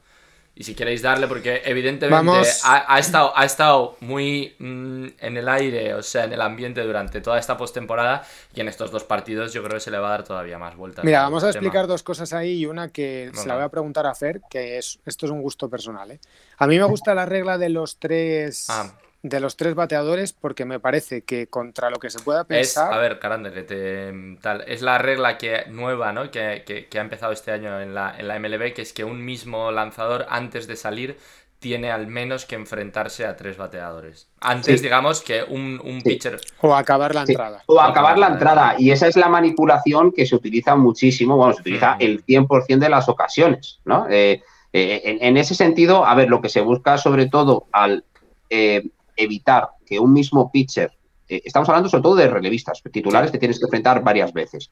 Y 0.54 0.64
si 0.64 0.76
queréis 0.76 1.02
darle, 1.02 1.28
porque 1.28 1.62
evidentemente 1.66 2.49
ha, 2.66 2.99
estado, 2.99 3.32
ha 3.36 3.45
estado 3.45 3.95
muy 4.02 4.54
mm, 4.60 5.08
en 5.20 5.38
el 5.38 5.47
aire, 5.47 5.93
o 5.93 6.04
sea, 6.04 6.26
en 6.26 6.34
el 6.34 6.41
ambiente 6.41 6.82
durante 6.82 7.22
toda 7.22 7.39
esta 7.39 7.58
postemporada 7.58 8.24
y 8.54 8.60
en 8.60 8.68
estos 8.68 8.91
dos 8.91 9.04
partidos 9.06 9.54
yo 9.54 9.64
creo 9.64 9.76
que 9.76 9.80
se 9.80 9.91
le 9.91 9.97
va 9.97 10.08
a 10.08 10.12
dar 10.12 10.24
todavía 10.24 10.58
más 10.58 10.76
vueltas. 10.76 11.06
Mira, 11.06 11.22
vamos 11.24 11.43
a 11.45 11.49
explicar 11.49 11.88
dos 11.88 12.04
cosas 12.04 12.34
ahí 12.34 12.60
y 12.60 12.66
una 12.66 12.89
que 12.89 13.32
se 13.34 13.47
la 13.47 13.56
voy 13.56 13.64
a 13.64 13.70
preguntar 13.70 14.06
a 14.06 14.14
Fer, 14.14 14.41
que 14.49 14.78
es, 14.78 14.99
esto 15.06 15.26
es 15.26 15.32
un 15.32 15.41
gusto 15.41 15.70
personal. 15.70 16.12
¿eh? 16.12 16.20
A 16.58 16.68
mí 16.68 16.78
me 16.78 16.86
gusta 16.86 17.16
la 17.16 17.26
regla 17.26 17.58
de 17.58 17.70
los 17.70 17.97
tres... 17.97 18.68
Ah 18.70 18.91
de 19.24 19.39
los 19.39 19.55
tres 19.55 19.76
bateadores 19.76 20.34
porque 20.34 20.65
me 20.65 20.80
parece 20.80 21.24
que 21.24 21.47
contra 21.47 21.89
lo 21.89 21.99
que 21.99 22.09
se 22.09 22.19
pueda 22.19 22.43
pensar... 22.43 22.91
Es, 22.91 22.97
a 22.97 22.99
ver, 22.99 23.19
Carande, 23.19 24.38
tal, 24.41 24.63
es 24.67 24.82
la 24.82 24.97
regla 24.97 25.38
que 25.38 25.65
nueva 25.69 26.11
¿no? 26.11 26.32
que, 26.32 26.63
que, 26.65 26.97
ha 26.97 27.01
empezado 27.01 27.32
este 27.32 27.51
año 27.51 27.80
en 27.82 27.93
la, 27.93 28.15
en 28.17 28.28
la 28.28 28.39
MLB, 28.39 28.74
que 28.74 28.82
es 28.82 28.93
que 28.93 29.03
un 29.03 29.24
mismo 29.24 29.72
lanzador 29.72 30.26
antes 30.30 30.67
de 30.67 30.76
salir 30.76 31.17
tiene 31.59 31.91
al 31.91 32.07
menos 32.07 32.45
que 32.45 32.55
enfrentarse 32.55 33.24
a 33.24 33.36
tres 33.36 33.55
bateadores. 33.55 34.28
Antes, 34.39 34.82
digamos, 34.82 35.22
que 35.22 35.43
un, 35.43 35.80
un 35.84 36.01
pitcher... 36.01 36.41
O 36.59 36.74
acabar 36.74 37.13
la 37.13 37.22
entrada. 37.22 37.61
O 37.67 37.80
acabar 37.80 38.17
la 38.17 38.30
entrada. 38.30 38.74
Y 38.80 38.89
esa 38.89 39.07
es 39.07 39.15
la 39.15 39.30
manipulación 39.30 40.11
que 40.11 40.26
se 40.26 40.36
utiliza 40.36 40.76
muchísimo, 40.76 41.38
bueno, 41.38 41.53
se 41.53 41.61
utiliza 41.61 41.97
el 41.99 42.26
100% 42.26 42.80
de 42.80 42.89
las 42.89 43.07
ocasiones, 43.07 43.80
¿no? 43.86 44.07
Eh, 44.09 44.41
eh, 44.74 45.01
en, 45.05 45.24
en, 45.24 45.38
ese 45.38 45.53
sentido, 45.53 46.03
a 46.03 46.15
ver, 46.15 46.30
lo 46.30 46.41
que 46.41 46.49
se 46.49 46.61
busca 46.61 46.97
sobre 46.97 47.28
todo 47.28 47.67
al 47.72 48.05
eh, 48.49 48.89
evitar 49.24 49.69
que 49.86 49.99
un 49.99 50.13
mismo 50.13 50.51
pitcher, 50.51 50.91
eh, 51.28 51.41
estamos 51.45 51.67
hablando 51.69 51.89
sobre 51.89 52.03
todo 52.03 52.15
de 52.15 52.28
relevistas, 52.28 52.82
titulares 52.91 53.32
que 53.32 53.38
tienes 53.38 53.59
que 53.59 53.65
enfrentar 53.65 54.03
varias 54.03 54.34
veces, 54.34 54.69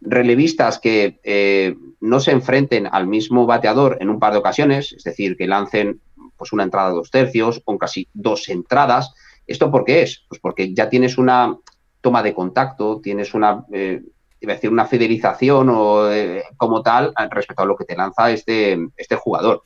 relevistas 0.00 0.78
que 0.78 1.20
eh, 1.24 1.74
no 2.00 2.20
se 2.20 2.30
enfrenten 2.30 2.88
al 2.90 3.06
mismo 3.06 3.46
bateador 3.46 3.98
en 4.00 4.10
un 4.10 4.18
par 4.18 4.32
de 4.32 4.38
ocasiones, 4.38 4.92
es 4.92 5.02
decir, 5.02 5.36
que 5.36 5.46
lancen 5.46 6.00
pues 6.36 6.52
una 6.52 6.62
entrada 6.62 6.90
dos 6.90 7.10
tercios 7.10 7.60
o 7.64 7.76
casi 7.78 8.08
dos 8.12 8.48
entradas. 8.48 9.12
¿Esto 9.46 9.70
por 9.70 9.84
qué 9.84 10.02
es? 10.02 10.24
Pues 10.28 10.40
porque 10.40 10.72
ya 10.72 10.88
tienes 10.88 11.18
una 11.18 11.56
toma 12.00 12.22
de 12.22 12.32
contacto, 12.32 13.00
tienes 13.02 13.34
una, 13.34 13.64
eh, 13.72 14.02
decir, 14.40 14.70
una 14.70 14.86
fidelización 14.86 15.68
o, 15.68 16.08
como 16.56 16.80
tal 16.80 17.12
respecto 17.30 17.62
a 17.62 17.66
lo 17.66 17.76
que 17.76 17.84
te 17.84 17.96
lanza 17.96 18.30
este, 18.30 18.78
este 18.96 19.16
jugador. 19.16 19.64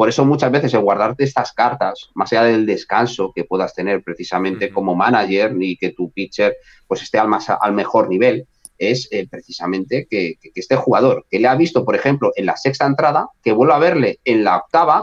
Por 0.00 0.08
eso 0.08 0.24
muchas 0.24 0.50
veces 0.50 0.72
el 0.72 0.80
guardarte 0.80 1.24
estas 1.24 1.52
cartas, 1.52 2.08
más 2.14 2.32
allá 2.32 2.44
del 2.44 2.64
descanso 2.64 3.32
que 3.34 3.44
puedas 3.44 3.74
tener 3.74 4.02
precisamente 4.02 4.70
como 4.70 4.94
manager 4.94 5.54
y 5.60 5.76
que 5.76 5.90
tu 5.90 6.10
pitcher 6.10 6.56
pues 6.86 7.02
esté 7.02 7.18
al, 7.18 7.28
más, 7.28 7.50
al 7.50 7.74
mejor 7.74 8.08
nivel, 8.08 8.46
es 8.78 9.08
eh, 9.10 9.28
precisamente 9.30 10.06
que, 10.08 10.38
este 10.54 10.74
jugador, 10.74 11.26
que 11.30 11.38
le 11.38 11.48
ha 11.48 11.54
visto, 11.54 11.84
por 11.84 11.96
ejemplo, 11.96 12.32
en 12.34 12.46
la 12.46 12.56
sexta 12.56 12.86
entrada, 12.86 13.28
que 13.44 13.52
vuelva 13.52 13.76
a 13.76 13.78
verle 13.78 14.20
en 14.24 14.42
la 14.42 14.56
octava, 14.56 15.02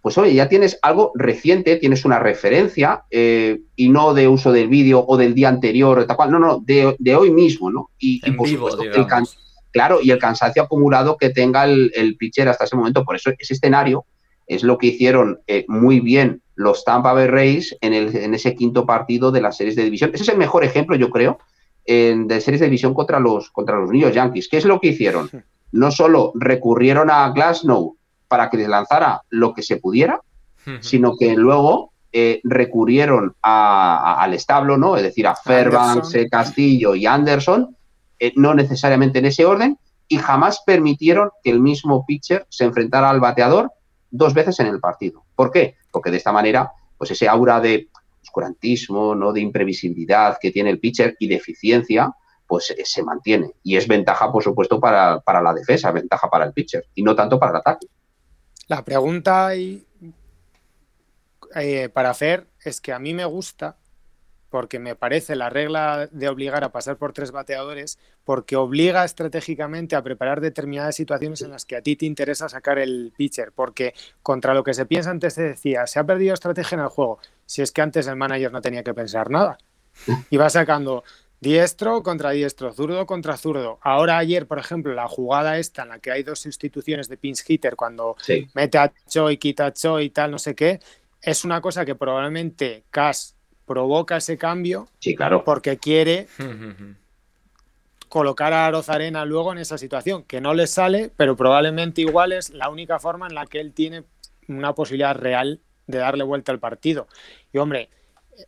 pues 0.00 0.16
oye, 0.16 0.32
ya 0.32 0.48
tienes 0.48 0.78
algo 0.80 1.12
reciente, 1.16 1.76
tienes 1.76 2.06
una 2.06 2.18
referencia 2.18 3.04
eh, 3.10 3.60
y 3.76 3.90
no 3.90 4.14
de 4.14 4.26
uso 4.26 4.52
del 4.52 4.68
vídeo 4.68 5.04
o 5.06 5.18
del 5.18 5.34
día 5.34 5.50
anterior 5.50 5.98
o 5.98 6.06
tal 6.06 6.16
cual, 6.16 6.30
no, 6.30 6.38
no, 6.38 6.64
de, 6.64 7.14
hoy 7.14 7.30
mismo, 7.30 7.70
¿no? 7.70 7.90
Y, 7.98 8.22
por 8.30 8.48
supuesto, 8.48 8.84
el 8.84 9.06
claro, 9.70 9.98
y 10.02 10.10
el 10.10 10.18
cansancio 10.18 10.62
acumulado 10.62 11.18
que 11.18 11.28
tenga 11.28 11.66
el, 11.66 12.16
pitcher 12.18 12.48
hasta 12.48 12.64
ese 12.64 12.74
momento. 12.74 13.04
Por 13.04 13.16
eso 13.16 13.30
ese 13.38 13.52
escenario 13.52 14.06
es 14.50 14.62
lo 14.62 14.78
que 14.78 14.88
hicieron 14.88 15.40
eh, 15.46 15.64
muy 15.68 16.00
bien 16.00 16.42
los 16.54 16.84
Tampa 16.84 17.12
Bay 17.12 17.26
Rays 17.26 17.76
en, 17.80 17.94
el, 17.94 18.14
en, 18.14 18.34
ese 18.34 18.54
quinto 18.54 18.84
partido 18.84 19.30
de 19.30 19.40
las 19.40 19.56
series 19.56 19.76
de 19.76 19.84
división. 19.84 20.10
Ese 20.12 20.24
es 20.24 20.28
el 20.28 20.38
mejor 20.38 20.64
ejemplo, 20.64 20.96
yo 20.96 21.08
creo, 21.08 21.38
de 21.86 22.40
series 22.40 22.60
de 22.60 22.66
división 22.66 22.92
contra 22.92 23.18
los, 23.18 23.50
contra 23.50 23.78
los 23.78 23.90
New 23.90 24.00
York 24.00 24.14
Yankees. 24.14 24.48
¿Qué 24.48 24.58
es 24.58 24.64
lo 24.64 24.78
que 24.78 24.88
hicieron? 24.88 25.30
No 25.72 25.90
solo 25.90 26.32
recurrieron 26.34 27.10
a 27.10 27.30
Glasnow 27.30 27.96
para 28.28 28.50
que 28.50 28.58
les 28.58 28.68
lanzara 28.68 29.22
lo 29.30 29.54
que 29.54 29.62
se 29.62 29.78
pudiera, 29.78 30.20
sino 30.80 31.16
que 31.16 31.34
luego 31.34 31.92
eh, 32.12 32.40
recurrieron 32.42 33.36
al 33.40 34.34
establo, 34.34 34.76
¿no? 34.76 34.96
Es 34.96 35.02
decir, 35.04 35.28
a 35.28 35.36
Fairbanks, 35.36 36.12
eh, 36.16 36.28
Castillo 36.28 36.96
y 36.96 37.06
Anderson, 37.06 37.76
eh, 38.18 38.32
no 38.34 38.52
necesariamente 38.52 39.20
en 39.20 39.26
ese 39.26 39.44
orden, 39.44 39.78
y 40.08 40.18
jamás 40.18 40.62
permitieron 40.66 41.30
que 41.44 41.50
el 41.50 41.60
mismo 41.60 42.04
pitcher 42.04 42.46
se 42.48 42.64
enfrentara 42.64 43.10
al 43.10 43.20
bateador 43.20 43.70
dos 44.10 44.34
veces 44.34 44.58
en 44.60 44.66
el 44.66 44.80
partido. 44.80 45.24
¿Por 45.34 45.50
qué? 45.50 45.76
Porque 45.90 46.10
de 46.10 46.16
esta 46.16 46.32
manera, 46.32 46.72
pues 46.98 47.10
ese 47.10 47.28
aura 47.28 47.60
de 47.60 47.88
oscurantismo, 48.22 49.14
¿no? 49.14 49.32
de 49.32 49.40
imprevisibilidad 49.40 50.38
que 50.40 50.50
tiene 50.50 50.70
el 50.70 50.78
pitcher 50.78 51.16
y 51.18 51.28
de 51.28 51.36
eficiencia, 51.36 52.14
pues 52.46 52.74
se 52.82 53.02
mantiene. 53.02 53.52
Y 53.62 53.76
es 53.76 53.86
ventaja, 53.86 54.30
por 54.30 54.42
supuesto, 54.42 54.80
para, 54.80 55.20
para 55.20 55.40
la 55.40 55.54
defensa, 55.54 55.90
ventaja 55.92 56.28
para 56.28 56.44
el 56.44 56.52
pitcher, 56.52 56.84
y 56.94 57.02
no 57.02 57.14
tanto 57.14 57.38
para 57.38 57.52
el 57.52 57.58
ataque. 57.58 57.86
La 58.66 58.84
pregunta 58.84 59.54
eh, 59.54 59.84
para 61.92 62.10
hacer 62.10 62.48
es 62.64 62.80
que 62.80 62.92
a 62.92 62.98
mí 62.98 63.14
me 63.14 63.24
gusta 63.24 63.76
porque 64.50 64.78
me 64.78 64.96
parece 64.96 65.36
la 65.36 65.48
regla 65.48 66.08
de 66.10 66.28
obligar 66.28 66.64
a 66.64 66.72
pasar 66.72 66.96
por 66.96 67.12
tres 67.12 67.30
bateadores, 67.30 67.98
porque 68.24 68.56
obliga 68.56 69.04
estratégicamente 69.04 69.96
a 69.96 70.02
preparar 70.02 70.40
determinadas 70.40 70.96
situaciones 70.96 71.40
en 71.42 71.50
las 71.50 71.64
que 71.64 71.76
a 71.76 71.82
ti 71.82 71.96
te 71.96 72.06
interesa 72.06 72.48
sacar 72.48 72.78
el 72.78 73.12
pitcher, 73.16 73.52
porque 73.52 73.94
contra 74.22 74.52
lo 74.52 74.64
que 74.64 74.74
se 74.74 74.86
piensa 74.86 75.10
antes 75.10 75.34
se 75.34 75.42
decía, 75.42 75.86
se 75.86 75.98
ha 75.98 76.04
perdido 76.04 76.34
estrategia 76.34 76.76
en 76.76 76.82
el 76.82 76.88
juego, 76.88 77.20
si 77.46 77.62
es 77.62 77.72
que 77.72 77.80
antes 77.80 78.06
el 78.06 78.16
manager 78.16 78.52
no 78.52 78.60
tenía 78.60 78.82
que 78.82 78.92
pensar 78.92 79.30
nada. 79.30 79.56
Y 80.30 80.36
va 80.36 80.50
sacando 80.50 81.04
Diestro 81.40 82.02
contra 82.02 82.32
diestro, 82.32 82.70
zurdo 82.74 83.06
contra 83.06 83.38
zurdo. 83.38 83.78
Ahora 83.80 84.18
ayer, 84.18 84.46
por 84.46 84.58
ejemplo, 84.58 84.92
la 84.92 85.08
jugada 85.08 85.56
esta 85.56 85.84
en 85.84 85.88
la 85.88 85.98
que 85.98 86.10
hay 86.12 86.22
dos 86.22 86.40
sustituciones 86.40 87.08
de 87.08 87.16
pinch 87.16 87.42
hitter 87.48 87.76
cuando 87.76 88.14
mete 88.52 88.76
a 88.76 88.92
Choi, 89.08 89.38
quita 89.38 89.66
a 89.66 89.72
Choi 89.72 90.04
y 90.04 90.10
tal, 90.10 90.30
no 90.32 90.38
sé 90.38 90.54
qué, 90.54 90.80
es 91.22 91.44
una 91.46 91.62
cosa 91.62 91.86
que 91.86 91.94
probablemente 91.94 92.84
Cass 92.90 93.36
provoca 93.70 94.16
ese 94.16 94.36
cambio 94.36 94.88
sí, 94.98 95.14
claro. 95.14 95.44
porque 95.44 95.78
quiere 95.78 96.26
colocar 98.08 98.52
a 98.52 98.66
Arozarena 98.66 99.24
luego 99.24 99.52
en 99.52 99.58
esa 99.58 99.78
situación, 99.78 100.24
que 100.24 100.40
no 100.40 100.54
le 100.54 100.66
sale, 100.66 101.12
pero 101.16 101.36
probablemente 101.36 102.00
igual 102.00 102.32
es 102.32 102.50
la 102.50 102.68
única 102.68 102.98
forma 102.98 103.28
en 103.28 103.36
la 103.36 103.46
que 103.46 103.60
él 103.60 103.72
tiene 103.72 104.02
una 104.48 104.74
posibilidad 104.74 105.14
real 105.14 105.60
de 105.86 105.98
darle 105.98 106.24
vuelta 106.24 106.50
al 106.50 106.58
partido. 106.58 107.06
Y 107.52 107.58
hombre, 107.58 107.90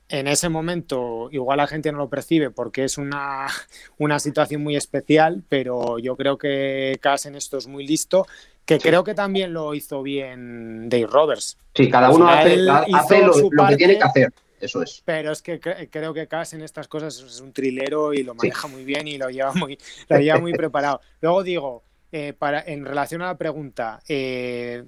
en 0.08 0.26
ese 0.26 0.48
momento 0.48 1.28
igual 1.30 1.58
la 1.58 1.68
gente 1.68 1.92
no 1.92 1.98
lo 1.98 2.08
percibe 2.08 2.50
porque 2.50 2.82
es 2.82 2.98
una, 2.98 3.46
una 3.98 4.18
situación 4.18 4.60
muy 4.60 4.74
especial, 4.74 5.44
pero 5.48 6.00
yo 6.00 6.16
creo 6.16 6.36
que 6.36 6.98
Cass 7.00 7.26
en 7.26 7.36
esto 7.36 7.58
es 7.58 7.68
muy 7.68 7.86
listo, 7.86 8.26
que 8.64 8.80
creo 8.80 9.04
que 9.04 9.14
también 9.14 9.52
lo 9.52 9.72
hizo 9.72 10.02
bien 10.02 10.88
Dave 10.88 11.06
Roberts. 11.06 11.58
Sí, 11.76 11.88
cada 11.88 12.10
uno 12.10 12.26
hace, 12.28 12.56
lo, 12.56 13.68
que 13.68 13.76
tiene 13.76 13.98
que 13.98 14.02
hacer. 14.02 14.32
Eso 14.62 14.82
es. 14.82 15.02
Pero 15.04 15.32
es 15.32 15.42
que 15.42 15.60
creo 15.60 16.14
que 16.14 16.28
Cass 16.28 16.54
en 16.54 16.62
estas 16.62 16.88
cosas 16.88 17.18
es 17.18 17.40
un 17.40 17.52
trilero 17.52 18.14
y 18.14 18.22
lo 18.22 18.34
maneja 18.34 18.68
muy 18.68 18.84
bien 18.84 19.08
y 19.08 19.18
lo 19.18 19.28
lleva 19.28 19.52
muy, 19.52 19.76
lo 20.08 20.18
lleva 20.18 20.38
muy 20.38 20.52
preparado. 20.54 21.00
Luego 21.20 21.42
digo, 21.42 21.82
eh, 22.12 22.32
para, 22.32 22.62
en 22.64 22.84
relación 22.84 23.22
a 23.22 23.26
la 23.26 23.36
pregunta, 23.36 24.00
eh, 24.08 24.84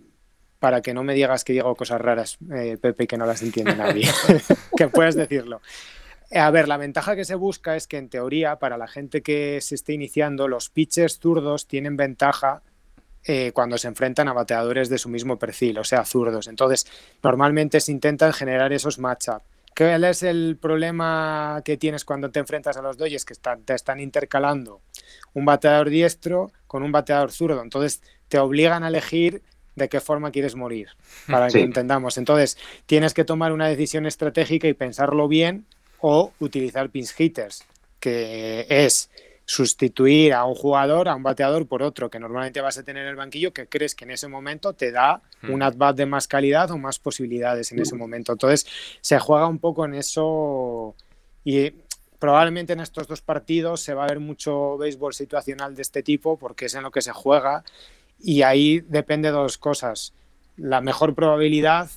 para 0.61 0.81
que 0.81 0.95
no 0.95 1.03
me 1.03 1.13
digas 1.13 1.45
que 1.45 1.53
digo 1.53 1.75
cosas 1.75 2.01
raras, 2.01 2.39
eh, 2.55 2.79
Pepe, 2.81 3.07
que 3.07 3.19
no 3.19 3.27
las 3.27 3.43
entiende 3.43 3.75
nadie, 3.77 4.09
que 4.77 4.89
puedes 4.89 5.17
decirlo. 5.17 5.61
A 6.33 6.51
ver, 6.51 6.69
la 6.69 6.77
ventaja 6.77 7.17
que 7.17 7.25
se 7.25 7.35
busca 7.35 7.77
es 7.77 7.87
que 7.87 7.99
en 7.99 8.09
teoría, 8.09 8.57
para 8.57 8.79
la 8.79 8.87
gente 8.87 9.23
que 9.23 9.61
se 9.61 9.75
esté 9.75 9.93
iniciando, 9.93 10.49
los 10.49 10.71
pitchers 10.71 11.19
zurdos 11.19 11.67
tienen 11.67 11.97
ventaja 11.97 12.63
eh, 13.27 13.53
cuando 13.53 13.79
se 13.79 13.89
enfrentan 13.89 14.29
a 14.29 14.35
bateadores 14.35 14.91
de 14.91 14.99
su 14.99 15.09
mismo 15.09 15.39
perfil, 15.39 15.79
o 15.79 15.85
sea, 15.85 16.05
zurdos. 16.05 16.47
Entonces, 16.47 16.87
normalmente 17.23 17.81
se 17.81 17.91
intentan 17.91 18.35
generar 18.35 18.73
esos 18.75 18.99
matchups. 18.99 19.45
¿Qué 19.75 19.95
es 20.09 20.23
el 20.23 20.57
problema 20.61 21.61
que 21.65 21.77
tienes 21.77 22.05
cuando 22.05 22.31
te 22.31 22.39
enfrentas 22.39 22.77
a 22.77 22.83
los 22.83 22.97
doyes? 22.97 23.25
Que 23.25 23.35
te 23.65 23.75
están 23.75 23.99
intercalando 23.99 24.81
un 25.33 25.45
bateador 25.45 25.91
diestro 25.91 26.53
con 26.69 26.85
un 26.85 26.93
bateador 26.93 27.33
zurdo. 27.33 27.61
Entonces, 27.61 28.01
te 28.29 28.39
obligan 28.39 28.85
a 28.85 28.89
elegir 28.89 29.43
de 29.75 29.89
qué 29.89 30.01
forma 30.01 30.31
quieres 30.31 30.55
morir, 30.55 30.91
para 31.29 31.49
que 31.49 31.61
entendamos. 31.61 32.17
Entonces, 32.19 32.57
tienes 32.87 33.13
que 33.15 33.25
tomar 33.25 33.53
una 33.53 33.67
decisión 33.67 34.07
estratégica 34.07 34.69
y 34.69 34.75
pensarlo 34.75 35.27
bien 35.27 35.67
o 35.99 36.33
utilizar 36.39 36.91
pinch 36.91 37.13
hitters, 37.19 37.65
que 37.99 38.67
es 38.69 39.11
sustituir 39.47 40.33
a 40.33 40.45
un 40.45 40.55
jugador, 40.55 41.09
a 41.09 41.15
un 41.15 41.23
bateador 41.23 41.67
por 41.67 41.83
otro, 41.83 42.11
que 42.11 42.19
normalmente 42.19 42.61
vas 42.61 42.79
a 42.79 42.83
tener 42.83 43.03
en 43.03 43.11
el 43.11 43.17
banquillo, 43.17 43.53
que 43.53 43.67
crees 43.67 43.95
que 43.95 44.05
en 44.05 44.13
ese 44.13 44.29
momento 44.29 44.73
te 44.73 44.91
da 44.91 45.23
un 45.49 45.63
at-bat 45.63 45.97
de 45.97 46.07
más 46.07 46.27
calidad 46.27 46.71
o 46.71 46.79
más 46.79 46.99
posibilidades 46.99 47.71
en 47.73 47.81
ese 47.81 47.95
momento. 47.95 48.33
Entonces, 48.33 48.67
se 49.01 49.19
juega 49.19 49.47
un 49.47 49.59
poco 49.59 49.85
en 49.85 49.95
eso 49.95 50.95
y 51.45 51.73
probablemente 52.19 52.73
en 52.73 52.81
estos 52.81 53.07
dos 53.07 53.21
partidos 53.21 53.83
se 53.83 53.93
va 53.93 54.05
a 54.05 54.09
ver 54.09 54.21
mucho 54.21 54.79
béisbol 54.79 55.13
situacional 55.13 55.75
de 55.75 55.83
este 55.83 56.03
tipo 56.03 56.39
porque 56.39 56.67
es 56.67 56.75
en 56.75 56.83
lo 56.83 56.91
que 56.91 57.03
se 57.03 57.13
juega 57.13 57.65
y 58.19 58.43
ahí 58.43 58.81
depende 58.81 59.29
de 59.29 59.35
dos 59.35 59.59
cosas. 59.59 60.15
La 60.57 60.81
mejor 60.81 61.15
probabilidad, 61.15 61.91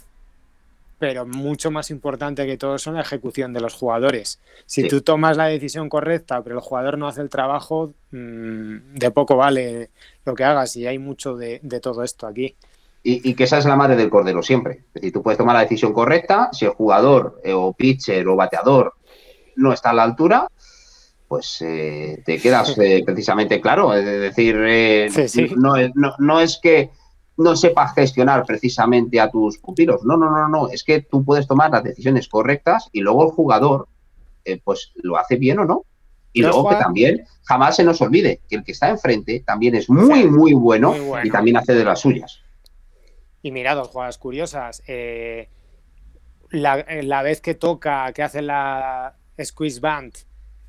pero 0.99 1.25
mucho 1.25 1.71
más 1.71 1.91
importante 1.91 2.45
que 2.45 2.57
todo 2.57 2.75
eso, 2.75 2.91
la 2.91 3.01
ejecución 3.01 3.53
de 3.53 3.61
los 3.61 3.73
jugadores. 3.73 4.39
Si 4.65 4.87
tú 4.87 5.01
tomas 5.01 5.37
la 5.37 5.45
decisión 5.45 5.89
correcta, 5.89 6.41
pero 6.43 6.55
el 6.55 6.61
jugador 6.61 6.97
no 6.97 7.07
hace 7.07 7.21
el 7.21 7.29
trabajo, 7.29 7.93
mm, 8.11 8.95
de 8.95 9.11
poco 9.11 9.35
vale 9.35 9.91
lo 10.25 10.33
que 10.33 10.43
hagas. 10.43 10.75
Y 10.75 10.87
hay 10.87 10.97
mucho 10.97 11.35
de, 11.35 11.59
todo 11.81 12.03
esto 12.03 12.27
aquí. 12.27 12.55
Y, 13.03 13.35
que 13.35 13.45
esa 13.45 13.59
es 13.59 13.65
la 13.65 13.75
madre 13.75 13.95
del 13.95 14.09
cordero 14.09 14.43
siempre. 14.43 14.83
Es 14.87 14.93
decir, 14.95 15.13
tú 15.13 15.23
puedes 15.23 15.37
tomar 15.37 15.55
la 15.55 15.61
decisión 15.61 15.93
correcta, 15.93 16.49
si 16.51 16.65
el 16.65 16.71
jugador 16.71 17.39
eh, 17.43 17.53
o 17.53 17.71
pitcher 17.71 18.27
o 18.27 18.35
bateador 18.35 18.95
no 19.55 19.71
está 19.71 19.91
a 19.91 19.93
la 19.93 20.03
altura, 20.03 20.47
pues 21.27 21.61
eh, 21.61 22.21
te 22.25 22.39
quedas 22.39 22.77
eh, 22.79 23.03
precisamente 23.05 23.59
claro. 23.61 23.93
Es 23.93 24.05
decir, 24.05 24.55
eh, 24.59 25.09
No, 25.55 25.75
no, 26.17 26.39
es 26.39 26.59
que 26.61 26.89
no 27.37 27.55
sepas 27.55 27.93
gestionar 27.93 28.45
precisamente 28.45 29.19
a 29.19 29.29
tus 29.29 29.57
pupilos. 29.59 30.03
No, 30.03 30.17
no, 30.17 30.29
no, 30.29 30.47
no. 30.47 30.69
Es 30.69 30.83
que 30.83 31.01
tú 31.01 31.23
puedes 31.23 31.47
tomar 31.47 31.71
las 31.71 31.83
decisiones 31.83 32.27
correctas 32.27 32.89
y 32.91 33.01
luego 33.01 33.25
el 33.25 33.31
jugador, 33.31 33.87
pues 34.63 34.91
lo 34.95 35.17
hace 35.17 35.35
bien 35.35 35.59
o 35.59 35.65
no. 35.65 35.85
Y 36.33 36.41
luego 36.41 36.69
que 36.69 36.75
también 36.75 37.25
jamás 37.43 37.75
se 37.77 37.83
nos 37.83 38.01
olvide 38.01 38.41
que 38.47 38.57
el 38.57 38.63
que 38.63 38.71
está 38.71 38.89
enfrente 38.89 39.43
también 39.45 39.75
es 39.75 39.89
muy, 39.89 40.27
muy 40.27 40.53
bueno, 40.53 40.93
y 41.23 41.29
también 41.31 41.57
hace 41.57 41.73
de 41.73 41.83
las 41.83 42.01
suyas. 42.01 42.41
Y 43.41 43.51
mira, 43.51 43.73
dos 43.73 43.87
jugadas 43.87 44.17
curiosas. 44.17 44.83
La, 46.49 46.85
la, 47.01 47.21
vez 47.23 47.41
que 47.41 47.55
toca, 47.55 48.11
que 48.13 48.23
hace 48.23 48.41
la 48.41 49.15
squeeze 49.43 49.79
band 49.79 50.26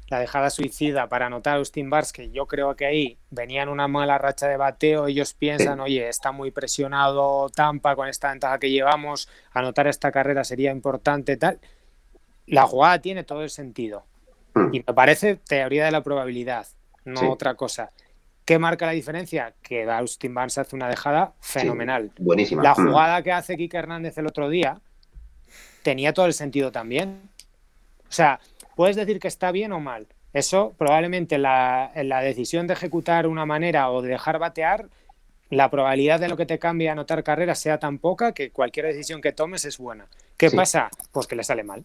la 0.08 0.20
dejada 0.20 0.50
suicida 0.50 1.08
para 1.08 1.26
anotar 1.26 1.54
a 1.54 1.56
Austin 1.58 1.90
Bars, 1.90 2.12
que 2.12 2.30
yo 2.30 2.46
creo 2.46 2.76
que 2.76 2.86
ahí 2.86 3.18
venían 3.30 3.68
una 3.68 3.88
mala 3.88 4.16
racha 4.16 4.48
de 4.48 4.56
bateo, 4.56 5.06
ellos 5.06 5.34
piensan, 5.34 5.80
oye, 5.80 6.08
está 6.08 6.32
muy 6.32 6.50
presionado 6.50 7.50
Tampa 7.50 7.94
con 7.94 8.08
esta 8.08 8.30
ventaja 8.30 8.58
que 8.58 8.70
llevamos, 8.70 9.28
anotar 9.52 9.86
esta 9.86 10.10
carrera 10.10 10.44
sería 10.44 10.70
importante, 10.70 11.36
tal. 11.36 11.60
La 12.46 12.66
jugada 12.66 13.00
tiene 13.00 13.24
todo 13.24 13.42
el 13.42 13.50
sentido. 13.50 14.06
Hmm. 14.54 14.70
Y 14.72 14.78
me 14.86 14.94
parece 14.94 15.36
teoría 15.36 15.84
de 15.84 15.90
la 15.90 16.02
probabilidad, 16.02 16.66
no 17.04 17.30
otra 17.30 17.54
cosa. 17.54 17.90
¿Qué 18.46 18.58
marca 18.58 18.86
la 18.86 18.92
diferencia? 18.92 19.54
Que 19.60 19.84
Austin 19.84 20.32
Barnes 20.32 20.56
hace 20.56 20.74
una 20.74 20.88
dejada 20.88 21.34
fenomenal. 21.40 22.12
buenísima. 22.18 22.62
La 22.62 22.72
hmm. 22.72 22.88
jugada 22.88 23.22
que 23.22 23.32
hace 23.32 23.58
Kike 23.58 23.76
Hernández 23.76 24.16
el 24.16 24.26
otro 24.26 24.48
día 24.48 24.80
tenía 25.82 26.14
todo 26.14 26.24
el 26.24 26.32
sentido 26.32 26.72
también. 26.72 27.28
O 28.08 28.12
sea, 28.12 28.40
puedes 28.78 28.94
decir 28.94 29.18
que 29.18 29.26
está 29.26 29.50
bien 29.50 29.72
o 29.72 29.80
mal. 29.80 30.06
Eso 30.32 30.72
probablemente 30.78 31.36
la, 31.36 31.90
la 31.96 32.20
decisión 32.20 32.68
de 32.68 32.74
ejecutar 32.74 33.26
una 33.26 33.44
manera 33.44 33.90
o 33.90 34.02
de 34.02 34.10
dejar 34.10 34.38
batear, 34.38 34.86
la 35.50 35.68
probabilidad 35.68 36.20
de 36.20 36.28
lo 36.28 36.36
que 36.36 36.46
te 36.46 36.60
cambie 36.60 36.88
a 36.88 36.92
anotar 36.92 37.24
carreras 37.24 37.58
sea 37.58 37.80
tan 37.80 37.98
poca 37.98 38.30
que 38.30 38.52
cualquier 38.52 38.86
decisión 38.86 39.20
que 39.20 39.32
tomes 39.32 39.64
es 39.64 39.78
buena. 39.78 40.06
¿Qué 40.36 40.52
pasa? 40.52 40.90
Pues 41.10 41.26
que 41.26 41.34
le 41.34 41.42
sale 41.42 41.64
mal. 41.64 41.82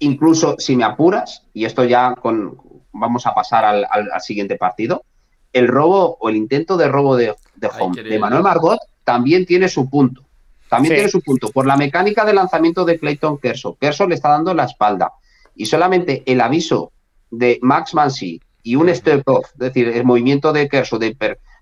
Incluso 0.00 0.56
si 0.58 0.74
me 0.74 0.82
apuras, 0.82 1.44
y 1.54 1.66
esto 1.66 1.84
ya 1.84 2.16
con 2.16 2.58
vamos 2.92 3.24
a 3.28 3.32
pasar 3.32 3.64
al, 3.64 3.86
siguiente 4.20 4.56
partido. 4.56 5.04
El 5.52 5.68
robo 5.68 6.16
o 6.18 6.28
el 6.30 6.34
intento 6.34 6.76
de 6.76 6.88
robo 6.88 7.14
de, 7.14 7.32
home 7.78 8.02
de 8.02 8.18
Manuel 8.18 8.42
Margot 8.42 8.80
también 9.04 9.46
tiene 9.46 9.68
su 9.68 9.88
punto. 9.88 10.22
También 10.68 10.96
tiene 10.96 11.10
su 11.10 11.20
punto. 11.20 11.52
Por 11.52 11.64
la 11.64 11.76
mecánica 11.76 12.24
de 12.24 12.34
lanzamiento 12.34 12.84
de 12.84 12.98
Clayton 12.98 13.38
Kershaw. 13.38 13.76
Kershaw 13.76 14.08
le 14.08 14.16
está 14.16 14.30
dando 14.30 14.52
la 14.52 14.64
espalda. 14.64 15.12
Y 15.58 15.66
solamente 15.66 16.22
el 16.24 16.40
aviso 16.40 16.92
de 17.30 17.58
Max 17.60 17.92
Mansi 17.92 18.40
y 18.62 18.76
un 18.76 18.88
step 18.94 19.22
off, 19.26 19.46
es 19.52 19.58
decir, 19.58 19.88
el 19.88 20.04
movimiento 20.04 20.52
de 20.52 20.68
Kershaw 20.68 20.98
de, 21.00 21.16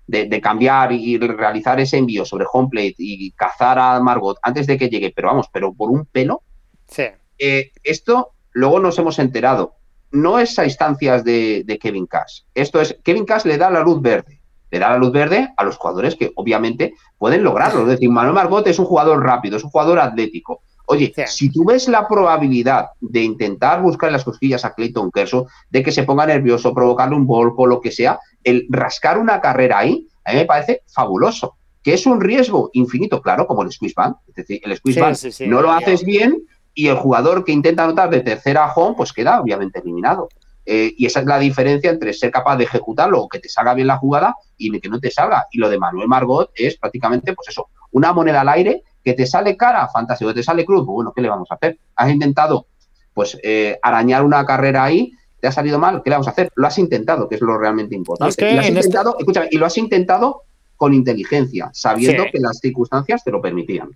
de, 0.07 0.41
cambiar 0.41 0.91
y 0.91 1.17
realizar 1.17 1.79
ese 1.79 1.97
envío 1.97 2.23
sobre 2.23 2.45
home 2.51 2.69
plate 2.69 2.95
y 2.99 3.31
cazar 3.31 3.79
a 3.79 3.99
Margot 3.99 4.37
antes 4.43 4.67
de 4.67 4.77
que 4.77 4.87
llegue, 4.87 5.11
pero 5.15 5.29
vamos, 5.29 5.47
pero 5.51 5.73
por 5.73 5.89
un 5.89 6.05
pelo. 6.05 6.43
Sí. 6.87 7.05
Eh, 7.39 7.71
esto 7.83 8.33
luego 8.51 8.79
nos 8.79 8.99
hemos 8.99 9.17
enterado. 9.17 9.73
No 10.11 10.37
es 10.37 10.57
a 10.59 10.63
instancias 10.63 11.23
de, 11.23 11.63
de 11.65 11.79
Kevin 11.79 12.05
Cash. 12.05 12.43
Esto 12.53 12.79
es, 12.79 12.97
Kevin 13.03 13.25
Cash 13.25 13.45
le 13.45 13.57
da 13.57 13.71
la 13.71 13.81
luz 13.81 13.99
verde 13.99 14.37
le 14.69 14.79
da 14.79 14.89
la 14.89 14.97
luz 14.97 15.11
verde 15.11 15.53
a 15.55 15.63
los 15.63 15.77
jugadores 15.77 16.15
que 16.15 16.31
obviamente 16.35 16.93
pueden 17.17 17.43
lograrlo. 17.43 17.81
Es 17.81 17.87
decir, 17.87 18.09
Manuel 18.09 18.35
Margot 18.35 18.67
es 18.67 18.79
un 18.79 18.85
jugador 18.85 19.23
rápido, 19.23 19.57
es 19.57 19.63
un 19.63 19.69
jugador 19.69 19.99
atlético. 19.99 20.61
Oye, 20.89 21.13
si 21.27 21.49
tú 21.51 21.65
ves 21.65 21.89
la 21.89 22.07
probabilidad 22.07 22.91
de 23.01 23.21
intentar 23.21 23.81
buscar 23.81 24.09
las 24.09 24.23
cosquillas 24.23 24.63
a 24.63 24.73
Clayton 24.73 25.11
Kershaw, 25.11 25.45
de 25.69 25.83
que 25.83 25.91
se 25.91 26.03
ponga 26.03 26.25
nervioso, 26.25 26.73
provocarle 26.73 27.15
un 27.17 27.27
volco, 27.27 27.65
lo 27.65 27.81
que 27.81 27.91
sea, 27.91 28.19
el 28.41 28.67
rascar 28.69 29.17
una 29.17 29.41
carrera 29.41 29.79
ahí, 29.79 30.07
a 30.23 30.31
mí 30.31 30.37
me 30.37 30.45
parece 30.45 30.83
fabuloso. 30.87 31.57
Que 31.83 31.93
es 31.93 32.05
un 32.05 32.21
riesgo 32.21 32.69
infinito, 32.71 33.21
claro, 33.21 33.45
como 33.47 33.63
el 33.63 33.71
squeeze 33.71 33.95
band. 33.97 34.15
Es 34.27 34.35
decir, 34.35 34.61
el 34.63 34.77
squeeze 34.77 35.01
band 35.01 35.17
no 35.49 35.61
lo 35.61 35.73
haces 35.73 36.05
bien 36.05 36.43
y 36.73 36.87
el 36.87 36.95
jugador 36.95 37.43
que 37.43 37.51
intenta 37.51 37.83
anotar 37.83 38.09
de 38.09 38.21
tercera 38.21 38.65
a 38.65 38.73
home, 38.73 38.95
pues 38.95 39.11
queda 39.11 39.41
obviamente 39.41 39.79
eliminado. 39.79 40.29
Eh, 40.65 40.93
y 40.97 41.05
esa 41.05 41.19
es 41.19 41.25
la 41.25 41.39
diferencia 41.39 41.89
entre 41.89 42.13
ser 42.13 42.31
capaz 42.31 42.55
de 42.55 42.63
ejecutarlo 42.63 43.21
o 43.21 43.27
que 43.27 43.39
te 43.39 43.49
salga 43.49 43.73
bien 43.73 43.87
la 43.87 43.97
jugada 43.97 44.35
y 44.57 44.79
que 44.79 44.87
no 44.87 45.01
te 45.01 45.11
salga. 45.11 45.47
Y 45.51 45.57
lo 45.57 45.69
de 45.69 45.79
Manuel 45.79 46.07
Margot 46.07 46.49
es 46.55 46.77
prácticamente, 46.77 47.33
pues 47.33 47.49
eso, 47.49 47.67
una 47.91 48.13
moneda 48.13 48.41
al 48.41 48.49
aire 48.49 48.83
que 49.07 49.13
te 49.13 49.25
sale 49.25 49.55
cara, 49.55 49.87
fantástico, 49.87 50.31
que 50.31 50.39
te 50.41 50.43
sale 50.43 50.65
cruz, 50.65 50.85
bueno, 50.85 51.13
¿qué 51.15 51.21
le 51.21 51.29
vamos 51.29 51.49
a 51.49 51.55
hacer? 51.55 51.79
Has 51.95 52.11
intentado, 52.11 52.67
pues, 53.13 53.37
eh, 53.41 53.79
arañar 53.81 54.25
una 54.25 54.45
carrera 54.45 54.83
ahí, 54.83 55.13
te 55.39 55.47
ha 55.47 55.51
salido 55.53 55.79
mal, 55.79 56.03
¿qué 56.03 56.09
le 56.09 56.15
vamos 56.15 56.27
a 56.27 56.31
hacer? 56.31 56.51
Lo 56.55 56.67
has 56.67 56.77
intentado, 56.77 57.29
que 57.29 57.35
es 57.35 57.41
lo 57.41 57.57
realmente 57.57 57.95
importante. 57.95 58.35
y, 58.37 58.53
lo 58.53 58.59
has 58.59 58.65
este 58.65 58.79
intentado, 58.79 59.15
escúchame, 59.17 59.47
y 59.49 59.57
lo 59.59 59.65
has 59.65 59.77
intentado 59.77 60.43
con 60.75 60.93
inteligencia, 60.93 61.69
sabiendo 61.71 62.25
que 62.29 62.37
las 62.39 62.57
circunstancias 62.57 63.23
te 63.23 63.31
lo 63.31 63.41
permitían. 63.41 63.91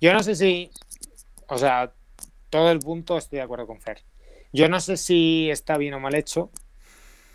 Yo 0.00 0.14
no 0.14 0.22
sé 0.22 0.34
si, 0.34 0.70
o 1.46 1.58
sea, 1.58 1.92
todo 2.48 2.70
el 2.70 2.78
punto 2.78 3.18
estoy 3.18 3.40
de 3.40 3.42
acuerdo 3.42 3.66
con 3.66 3.82
Fer. 3.82 4.02
Yo 4.54 4.70
no 4.70 4.80
sé 4.80 4.96
si 4.96 5.50
está 5.50 5.76
bien 5.76 5.92
o 5.92 6.00
mal 6.00 6.14
hecho, 6.14 6.50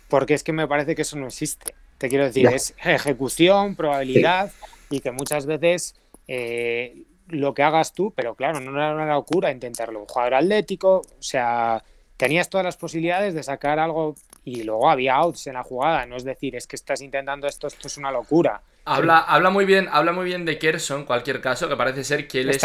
porque 0.08 0.34
es 0.34 0.42
que 0.42 0.52
me 0.52 0.66
parece 0.66 0.96
que 0.96 1.02
eso 1.02 1.16
no 1.16 1.28
existe. 1.28 1.76
Te 1.96 2.08
quiero 2.08 2.24
decir, 2.24 2.48
es 2.48 2.74
ejecución, 2.84 3.76
probabilidad 3.76 4.50
y 4.90 4.98
que 4.98 5.12
muchas 5.12 5.46
veces 5.46 5.94
eh, 6.28 7.04
lo 7.28 7.54
que 7.54 7.62
hagas 7.62 7.92
tú, 7.92 8.12
pero 8.14 8.34
claro, 8.34 8.60
no 8.60 8.76
era 8.76 8.94
una 8.94 9.06
locura 9.06 9.50
intentarlo. 9.50 10.00
Un 10.00 10.06
jugador 10.06 10.34
atlético, 10.34 10.98
o 10.98 11.22
sea, 11.22 11.82
tenías 12.16 12.48
todas 12.48 12.64
las 12.64 12.76
posibilidades 12.76 13.34
de 13.34 13.42
sacar 13.42 13.78
algo 13.78 14.14
y 14.44 14.62
luego 14.62 14.90
había 14.90 15.16
outs 15.16 15.46
en 15.46 15.54
la 15.54 15.62
jugada. 15.62 16.06
No 16.06 16.16
es 16.16 16.24
decir, 16.24 16.54
es 16.56 16.66
que 16.66 16.76
estás 16.76 17.00
intentando 17.00 17.46
esto, 17.46 17.66
esto 17.66 17.88
es 17.88 17.96
una 17.96 18.10
locura. 18.10 18.62
Habla, 18.86 19.18
habla, 19.18 19.48
muy 19.48 19.64
bien, 19.64 19.88
habla 19.90 20.12
muy 20.12 20.26
bien 20.26 20.44
de 20.44 20.58
Kerson, 20.58 21.00
en 21.00 21.06
cualquier 21.06 21.40
caso, 21.40 21.70
que 21.70 21.76
parece 21.76 22.04
ser 22.04 22.28
que 22.28 22.42
él 22.42 22.50
es, 22.50 22.62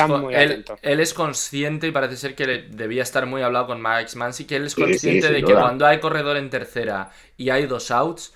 él, 0.81 0.99
es 0.99 1.13
consciente 1.13 1.87
y 1.87 1.91
parece 1.91 2.17
ser 2.17 2.35
que 2.35 2.45
debía 2.45 3.03
estar 3.03 3.25
muy 3.25 3.41
hablado 3.41 3.67
con 3.67 3.79
Max 3.79 4.17
Mansi, 4.17 4.43
que 4.43 4.57
él 4.57 4.65
es 4.65 4.75
consciente 4.75 5.31
de 5.31 5.41
que 5.41 5.53
cuando 5.53 5.87
hay 5.87 6.01
corredor 6.01 6.35
en 6.35 6.49
tercera 6.49 7.09
y 7.37 7.51
hay 7.51 7.67
dos 7.67 7.89
outs, 7.89 8.33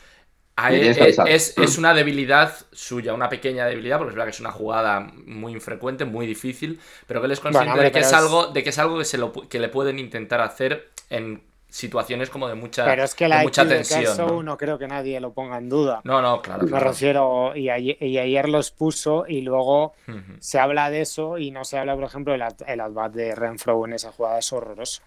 es, 0.58 1.58
es, 1.58 1.78
una 1.78 1.94
debilidad 1.94 2.54
suya, 2.72 3.14
una 3.14 3.30
pequeña 3.30 3.66
debilidad, 3.66 3.98
porque 3.98 4.12
es 4.12 4.16
verdad 4.16 4.28
que 4.28 4.36
es 4.36 4.40
una 4.40 4.52
jugada 4.52 5.12
muy 5.26 5.54
infrecuente, 5.54 6.06
muy 6.06 6.28
difícil, 6.28 6.80
pero 7.08 7.22
que 7.22 7.26
él 7.26 7.32
es 7.32 7.40
consciente 7.40 7.80
de, 7.80 7.92
que 7.92 8.00
es, 8.00 8.14
algo, 8.14 8.48
de 8.48 8.64
que 8.64 8.70
es 8.70 8.80
algo 8.80 8.98
que, 8.98 9.06
se 9.06 9.18
lo, 9.18 9.32
que 9.32 9.60
le 9.60 9.70
pueden 9.70 10.00
intentar 10.00 10.42
hacer 10.42 10.92
en 11.10 11.42
situaciones 11.74 12.30
como 12.30 12.48
de 12.48 12.54
mucha, 12.54 12.86
Pero 12.86 13.04
es 13.04 13.16
que 13.16 13.28
la 13.28 13.42
mucha 13.42 13.68
tensión. 13.68 14.46
¿no? 14.46 14.58
creo 14.58 14.78
que 14.78 14.88
nadie 14.88 15.20
lo 15.20 15.34
ponga 15.34 15.58
en 15.58 15.70
duda. 15.70 16.02
No, 16.04 16.22
no, 16.22 16.40
claro. 16.40 16.68
Me 16.68 16.80
refiero, 16.80 17.56
y 17.56 17.70
ayer, 17.70 18.48
los 18.48 18.70
puso 18.70 19.26
y 19.28 19.42
luego 19.42 19.94
se 20.40 20.60
habla 20.60 20.92
de 20.92 21.02
eso 21.02 21.40
y 21.40 21.50
no 21.50 21.66
se 21.66 21.80
habla, 21.80 21.96
por 21.96 22.04
ejemplo, 22.04 22.36
el, 22.36 22.44
el 22.68 23.12
de 23.12 23.34
Renfro 23.34 23.84
en 23.86 23.94
esa 23.94 24.12
jugada 24.12 24.38
es 24.38 24.54
horroroso. 24.54 25.02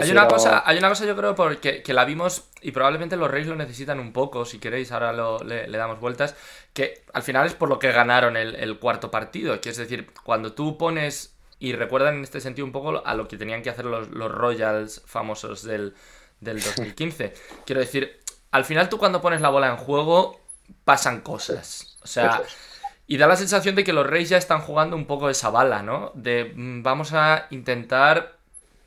Hay 0.00 0.10
una 0.10 0.28
cosa, 0.28 0.62
hay 0.64 0.78
una 0.78 0.88
cosa 0.88 1.04
yo 1.04 1.16
creo 1.16 1.34
porque 1.34 1.82
que 1.82 1.92
la 1.92 2.04
vimos 2.04 2.48
y 2.62 2.70
probablemente 2.70 3.16
los 3.16 3.30
Reyes 3.30 3.48
lo 3.48 3.56
necesitan 3.56 3.98
un 3.98 4.12
poco, 4.12 4.44
si 4.44 4.58
queréis, 4.58 4.92
ahora 4.92 5.12
le, 5.42 5.68
damos 5.76 5.98
vueltas, 5.98 6.36
que 6.72 7.02
al 7.12 7.22
final 7.22 7.46
es 7.46 7.54
por 7.54 7.68
lo 7.68 7.78
que 7.78 7.90
ganaron 7.90 8.36
el, 8.36 8.54
el 8.54 8.78
cuarto 8.78 9.10
partido, 9.10 9.60
que 9.60 9.70
es 9.70 9.76
decir, 9.76 10.10
cuando 10.22 10.52
tú 10.52 10.78
pones 10.78 11.34
y 11.58 11.72
recuerdan 11.72 12.16
en 12.16 12.24
este 12.24 12.40
sentido 12.40 12.66
un 12.66 12.72
poco 12.72 13.02
a 13.04 13.14
lo 13.14 13.26
que 13.26 13.36
tenían 13.36 13.62
que 13.62 13.70
hacer 13.70 13.86
los, 13.86 14.08
Royals 14.10 15.02
famosos 15.06 15.62
del, 15.62 15.94
2015. 16.40 17.32
Quiero 17.64 17.80
decir, 17.80 18.20
al 18.50 18.64
final 18.64 18.88
tú 18.88 18.98
cuando 18.98 19.22
pones 19.22 19.40
la 19.40 19.48
bola 19.48 19.68
en 19.68 19.76
juego 19.76 20.40
pasan 20.84 21.22
cosas. 21.22 21.96
O 22.02 22.06
sea, 22.06 22.42
y 23.06 23.16
da 23.16 23.26
la 23.26 23.36
sensación 23.36 23.74
de 23.74 23.84
que 23.84 23.94
los 23.94 24.06
Reyes 24.06 24.28
ya 24.28 24.36
están 24.36 24.60
jugando 24.60 24.94
un 24.94 25.06
poco 25.06 25.30
esa 25.30 25.48
bala, 25.48 25.82
¿no? 25.82 26.12
De 26.14 26.52
mm, 26.54 26.82
vamos 26.82 27.14
a 27.14 27.46
intentar 27.50 28.36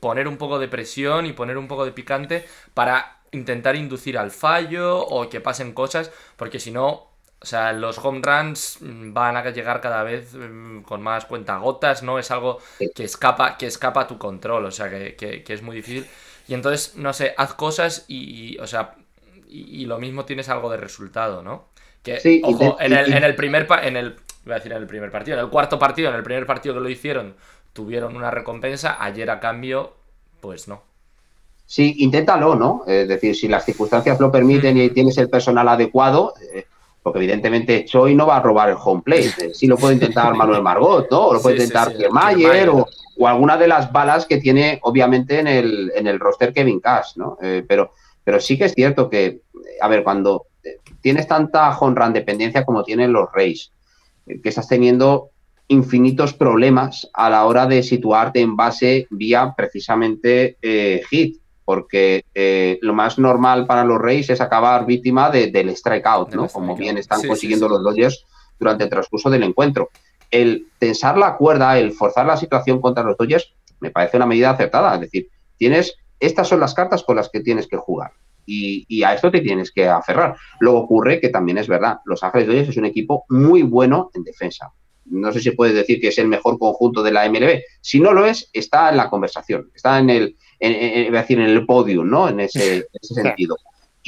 poner 0.00 0.28
un 0.28 0.36
poco 0.36 0.58
de 0.58 0.68
presión 0.68 1.26
y 1.26 1.32
poner 1.32 1.58
un 1.58 1.68
poco 1.68 1.84
de 1.84 1.92
picante 1.92 2.46
para 2.74 3.18
intentar 3.32 3.76
inducir 3.76 4.18
al 4.18 4.30
fallo 4.30 4.98
o 4.98 5.28
que 5.28 5.40
pasen 5.40 5.72
cosas, 5.72 6.10
porque 6.36 6.60
si 6.60 6.70
no, 6.70 7.08
o 7.40 7.46
sea, 7.46 7.72
los 7.72 7.98
home 7.98 8.20
runs 8.22 8.78
mm, 8.80 9.12
van 9.12 9.36
a 9.36 9.50
llegar 9.50 9.80
cada 9.80 10.02
vez 10.02 10.34
mm, 10.34 10.82
con 10.82 11.02
más 11.02 11.24
cuentagotas, 11.26 12.02
¿no? 12.02 12.18
Es 12.18 12.30
algo 12.30 12.58
que 12.94 13.04
escapa, 13.04 13.56
que 13.56 13.66
escapa 13.66 14.02
a 14.02 14.06
tu 14.06 14.18
control, 14.18 14.64
o 14.64 14.70
sea, 14.70 14.88
que, 14.90 15.44
es 15.46 15.62
muy 15.62 15.76
difícil. 15.76 16.06
Y 16.48 16.54
entonces, 16.54 16.96
no 16.96 17.12
sé, 17.12 17.34
haz 17.36 17.54
cosas 17.54 18.06
y, 18.08 18.58
o 18.58 18.66
sea, 18.66 18.94
y, 19.48 19.84
lo 19.86 19.98
mismo 19.98 20.24
tienes 20.24 20.48
algo 20.48 20.70
de 20.70 20.78
resultado, 20.78 21.42
¿no? 21.42 21.68
Que, 22.02 22.20
sí, 22.20 22.40
ojo, 22.44 22.76
en, 22.80 22.92
el, 22.92 23.12
en 23.12 23.24
el 23.24 23.34
primer, 23.34 23.68
en 23.82 23.96
el, 23.96 24.16
voy 24.44 24.52
a 24.52 24.56
decir 24.56 24.72
en 24.72 24.78
el 24.78 24.86
primer 24.86 25.10
partido, 25.10 25.38
en 25.38 25.44
el 25.44 25.50
cuarto 25.50 25.78
partido, 25.78 26.08
en 26.08 26.16
el 26.16 26.22
primer 26.22 26.46
partido 26.46 26.74
que 26.74 26.80
lo 26.80 26.88
hicieron, 26.88 27.36
tuvieron 27.78 28.16
una 28.16 28.32
recompensa, 28.32 28.96
ayer 28.98 29.30
a 29.30 29.38
cambio, 29.38 29.92
pues 30.40 30.66
no. 30.66 30.82
Sí, 31.64 31.94
inténtalo, 31.98 32.56
¿no? 32.56 32.82
Es 32.88 33.06
decir, 33.06 33.36
si 33.36 33.46
las 33.46 33.64
circunstancias 33.64 34.18
lo 34.18 34.32
permiten 34.32 34.74
mm. 34.74 34.80
y 34.80 34.90
tienes 34.90 35.16
el 35.16 35.30
personal 35.30 35.68
adecuado, 35.68 36.34
eh, 36.52 36.66
porque 37.04 37.20
evidentemente 37.20 37.84
Choi 37.84 38.16
no 38.16 38.26
va 38.26 38.38
a 38.38 38.42
robar 38.42 38.70
el 38.70 38.76
home 38.82 39.02
plate. 39.02 39.54
Sí 39.54 39.68
lo 39.68 39.76
puede 39.76 39.94
intentar 39.94 40.34
Manuel 40.34 40.60
Margot, 40.60 41.08
¿no? 41.08 41.28
O 41.28 41.34
lo 41.34 41.40
puede 41.40 41.54
intentar 41.54 41.92
sí, 41.96 42.02
Mayer 42.10 42.68
o, 42.68 42.84
alguna 43.24 43.56
de 43.56 43.68
las 43.68 43.92
balas 43.92 44.26
que 44.26 44.38
tiene, 44.38 44.80
obviamente, 44.82 45.38
en 45.38 45.46
el, 45.46 45.92
en 45.94 46.08
el 46.08 46.18
roster 46.18 46.52
Kevin 46.52 46.80
Cash, 46.80 47.12
¿no? 47.14 47.38
Eh, 47.40 47.64
pero, 47.68 47.92
pero 48.24 48.40
sí 48.40 48.58
que 48.58 48.64
es 48.64 48.74
cierto 48.74 49.08
que, 49.08 49.42
a 49.80 49.86
ver, 49.86 50.02
cuando 50.02 50.46
tienes 51.00 51.28
tanta 51.28 51.78
home 51.78 52.10
dependencia 52.10 52.64
como 52.64 52.82
tienen 52.82 53.12
los 53.12 53.28
Rays, 53.32 53.70
eh, 54.26 54.40
que 54.42 54.48
estás 54.48 54.66
teniendo 54.66 55.30
infinitos 55.68 56.32
problemas 56.32 57.08
a 57.12 57.30
la 57.30 57.44
hora 57.44 57.66
de 57.66 57.82
situarte 57.82 58.40
en 58.40 58.56
base 58.56 59.06
vía 59.10 59.54
precisamente 59.56 60.56
eh, 60.62 61.02
hit 61.10 61.38
porque 61.68 62.24
eh, 62.34 62.78
lo 62.80 62.94
más 62.94 63.18
normal 63.18 63.66
para 63.66 63.84
los 63.84 64.00
Reyes 64.00 64.30
es 64.30 64.40
acabar 64.40 64.86
víctima 64.86 65.30
del 65.30 65.76
strikeout, 65.76 66.34
¿no? 66.34 66.48
Como 66.48 66.74
bien 66.74 66.96
están 66.96 67.20
consiguiendo 67.26 67.68
los 67.68 67.82
Dodgers 67.82 68.24
durante 68.58 68.84
el 68.84 68.90
transcurso 68.90 69.28
del 69.28 69.42
encuentro. 69.42 69.90
El 70.30 70.68
tensar 70.78 71.18
la 71.18 71.36
cuerda, 71.36 71.78
el 71.78 71.92
forzar 71.92 72.24
la 72.24 72.38
situación 72.38 72.80
contra 72.80 73.04
los 73.04 73.18
Dodgers, 73.18 73.52
me 73.80 73.90
parece 73.90 74.16
una 74.16 74.24
medida 74.24 74.48
acertada. 74.48 74.94
Es 74.94 75.02
decir, 75.02 75.28
tienes, 75.58 75.94
estas 76.18 76.48
son 76.48 76.60
las 76.60 76.72
cartas 76.72 77.02
con 77.02 77.16
las 77.16 77.28
que 77.28 77.40
tienes 77.40 77.66
que 77.66 77.76
jugar. 77.76 78.12
Y, 78.46 79.02
a 79.02 79.12
esto 79.12 79.30
te 79.30 79.42
tienes 79.42 79.70
que 79.70 79.86
aferrar. 79.86 80.36
Luego 80.60 80.78
ocurre 80.78 81.20
que 81.20 81.28
también 81.28 81.58
es 81.58 81.68
verdad, 81.68 81.98
Los 82.06 82.22
Ángeles 82.22 82.46
Dodgers 82.46 82.70
es 82.70 82.76
un 82.78 82.86
equipo 82.86 83.26
muy 83.28 83.62
bueno 83.62 84.10
en 84.14 84.24
defensa. 84.24 84.72
No 85.10 85.32
sé 85.32 85.40
si 85.40 85.50
puedes 85.52 85.74
decir 85.74 86.00
que 86.00 86.08
es 86.08 86.18
el 86.18 86.28
mejor 86.28 86.58
conjunto 86.58 87.02
de 87.02 87.12
la 87.12 87.28
MLB. 87.28 87.62
Si 87.80 88.00
no 88.00 88.12
lo 88.12 88.26
es, 88.26 88.50
está 88.52 88.90
en 88.90 88.96
la 88.96 89.08
conversación, 89.08 89.70
está 89.74 89.98
en 89.98 90.10
el, 90.10 90.36
en, 90.60 91.12
decir, 91.12 91.38
en 91.38 91.46
el 91.46 91.66
podium, 91.66 92.08
¿no? 92.08 92.28
En 92.28 92.40
ese, 92.40 92.86
sentido. 93.00 93.56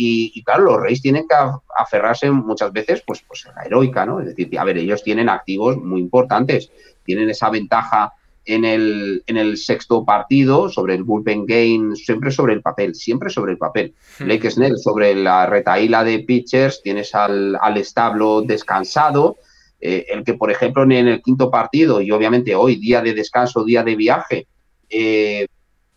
Y, 0.03 0.43
claro, 0.45 0.65
los 0.65 0.81
Reyes 0.81 1.03
tienen 1.03 1.29
que 1.29 1.37
aferrarse 1.77 2.31
muchas 2.31 2.73
veces 2.73 3.03
pues, 3.07 3.23
pues 3.27 3.45
a 3.47 3.53
la 3.53 3.65
heroica, 3.65 4.07
¿no? 4.07 4.21
Es 4.21 4.29
decir, 4.29 4.59
a 4.59 4.65
ver, 4.65 4.79
ellos 4.79 5.03
tienen 5.03 5.29
activos 5.29 5.77
muy 5.77 6.01
importantes, 6.01 6.71
tienen 7.05 7.29
esa 7.29 7.51
ventaja 7.51 8.15
en 8.45 8.65
el, 8.65 9.23
en 9.27 9.37
el 9.37 9.57
sexto 9.57 10.05
partido 10.05 10.69
sobre 10.69 10.95
el 10.95 11.05
bullpen 11.05 11.47
game, 11.47 11.95
siempre 11.97 12.31
sobre 12.31 12.55
el 12.55 12.63
papel, 12.63 12.95
siempre 12.95 13.31
sobre 13.31 13.53
el 13.53 13.59
papel. 13.59 13.95
Hmm. 14.19 14.25
Blake 14.25 14.51
Snell 14.51 14.79
sobre 14.79 15.15
la 15.15 15.47
retaíla 15.47 16.05
de 16.05 16.21
pitchers, 16.21 16.83
tienes 16.83 17.15
al, 17.15 17.59
establo 17.77 18.43
descansado, 18.43 19.37
eh, 19.81 20.07
el 20.11 20.25
que, 20.25 20.35
por 20.35 20.51
ejemplo, 20.51 20.83
en 20.83 20.93
el 20.93 21.23
quinto 21.23 21.51
partido, 21.51 22.01
y 22.01 22.11
obviamente 22.11 22.55
hoy, 22.55 22.77
día 22.77 23.01
de 23.01 23.15
descanso, 23.15 23.65
día 23.65 23.83
de 23.83 23.97
viaje, 23.97 24.47
eh, 24.89 25.47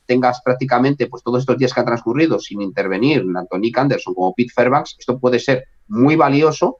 tengas 0.06 0.42
prácticamente 0.42 1.08
pues 1.08 1.24
todos 1.24 1.40
estos 1.40 1.58
días 1.58 1.74
que 1.74 1.80
han 1.80 1.86
transcurrido 1.86 2.40
sin 2.40 2.62
intervenir 2.62 3.24
tanto 3.34 3.58
Nick 3.58 3.78
Anderson 3.78 4.14
como 4.14 4.34
Pete 4.34 4.52
Fairbanks, 4.54 4.98
esto 5.00 5.18
puede 5.20 5.40
ser 5.40 5.66
muy 5.88 6.16
valioso 6.16 6.80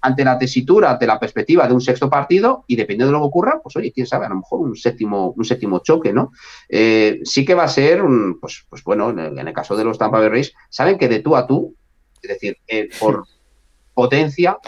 ante 0.00 0.24
la 0.24 0.38
tesitura, 0.38 0.90
ante 0.90 1.06
la 1.06 1.18
perspectiva 1.18 1.66
de 1.66 1.72
un 1.72 1.80
sexto 1.80 2.10
partido 2.10 2.64
y 2.66 2.76
dependiendo 2.76 3.06
de 3.06 3.12
lo 3.12 3.20
que 3.20 3.28
ocurra, 3.28 3.60
pues 3.62 3.74
oye, 3.76 3.90
quién 3.90 4.06
sabe, 4.06 4.26
a 4.26 4.28
lo 4.28 4.36
mejor 4.36 4.60
un 4.60 4.76
séptimo, 4.76 5.32
un 5.34 5.44
séptimo 5.44 5.78
choque, 5.78 6.12
¿no? 6.12 6.30
Eh, 6.68 7.20
sí 7.24 7.44
que 7.44 7.54
va 7.54 7.64
a 7.64 7.68
ser, 7.68 8.02
un, 8.02 8.38
pues, 8.38 8.66
pues 8.68 8.84
bueno, 8.84 9.10
en 9.10 9.38
el, 9.38 9.54
caso 9.54 9.74
de 9.76 9.84
los 9.84 9.96
Tampa 9.96 10.18
Bay 10.18 10.28
Rays, 10.28 10.52
saben 10.68 10.98
que 10.98 11.08
de 11.08 11.20
tú 11.20 11.34
a 11.36 11.46
tú, 11.46 11.74
es 12.20 12.28
decir, 12.28 12.58
por 13.00 13.24
potencia, 13.94 14.58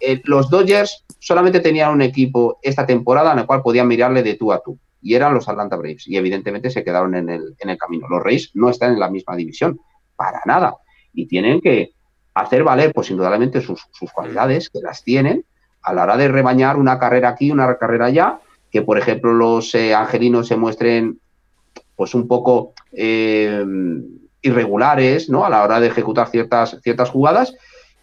eh, 0.00 0.20
los 0.24 0.50
Dodgers 0.50 1.04
solamente 1.18 1.60
tenían 1.60 1.92
un 1.92 2.02
equipo 2.02 2.58
esta 2.62 2.86
temporada 2.86 3.32
en 3.32 3.40
el 3.40 3.46
cual 3.46 3.62
podían 3.62 3.88
mirarle 3.88 4.22
de 4.22 4.34
tú 4.34 4.52
a 4.52 4.60
tú 4.60 4.78
y 5.02 5.14
eran 5.14 5.34
los 5.34 5.48
Atlanta 5.48 5.76
Braves 5.76 6.08
y 6.08 6.16
evidentemente 6.16 6.70
se 6.70 6.82
quedaron 6.82 7.14
en 7.14 7.28
el, 7.28 7.54
en 7.58 7.70
el 7.70 7.78
camino. 7.78 8.08
Los 8.08 8.22
Rays 8.22 8.50
no 8.54 8.70
están 8.70 8.92
en 8.92 9.00
la 9.00 9.10
misma 9.10 9.36
división, 9.36 9.78
para 10.16 10.40
nada, 10.46 10.74
y 11.12 11.26
tienen 11.26 11.60
que 11.60 11.92
hacer 12.34 12.64
valer, 12.64 12.92
pues 12.92 13.10
indudablemente, 13.10 13.60
sus, 13.60 13.86
cualidades, 14.12 14.68
que 14.68 14.80
las 14.80 15.04
tienen, 15.04 15.44
a 15.82 15.92
la 15.94 16.02
hora 16.02 16.16
de 16.16 16.28
rebañar 16.28 16.76
una 16.76 16.98
carrera 16.98 17.28
aquí, 17.28 17.50
una 17.50 17.76
carrera 17.76 18.06
allá, 18.06 18.40
que 18.70 18.82
por 18.82 18.98
ejemplo 18.98 19.32
los 19.32 19.74
eh, 19.74 19.94
angelinos 19.94 20.48
se 20.48 20.56
muestren 20.56 21.20
pues 21.94 22.14
un 22.14 22.26
poco 22.26 22.74
eh, 22.92 23.64
irregulares, 24.42 25.30
¿no? 25.30 25.44
A 25.44 25.50
la 25.50 25.62
hora 25.62 25.80
de 25.80 25.86
ejecutar 25.86 26.28
ciertas, 26.28 26.78
ciertas 26.82 27.10
jugadas 27.10 27.54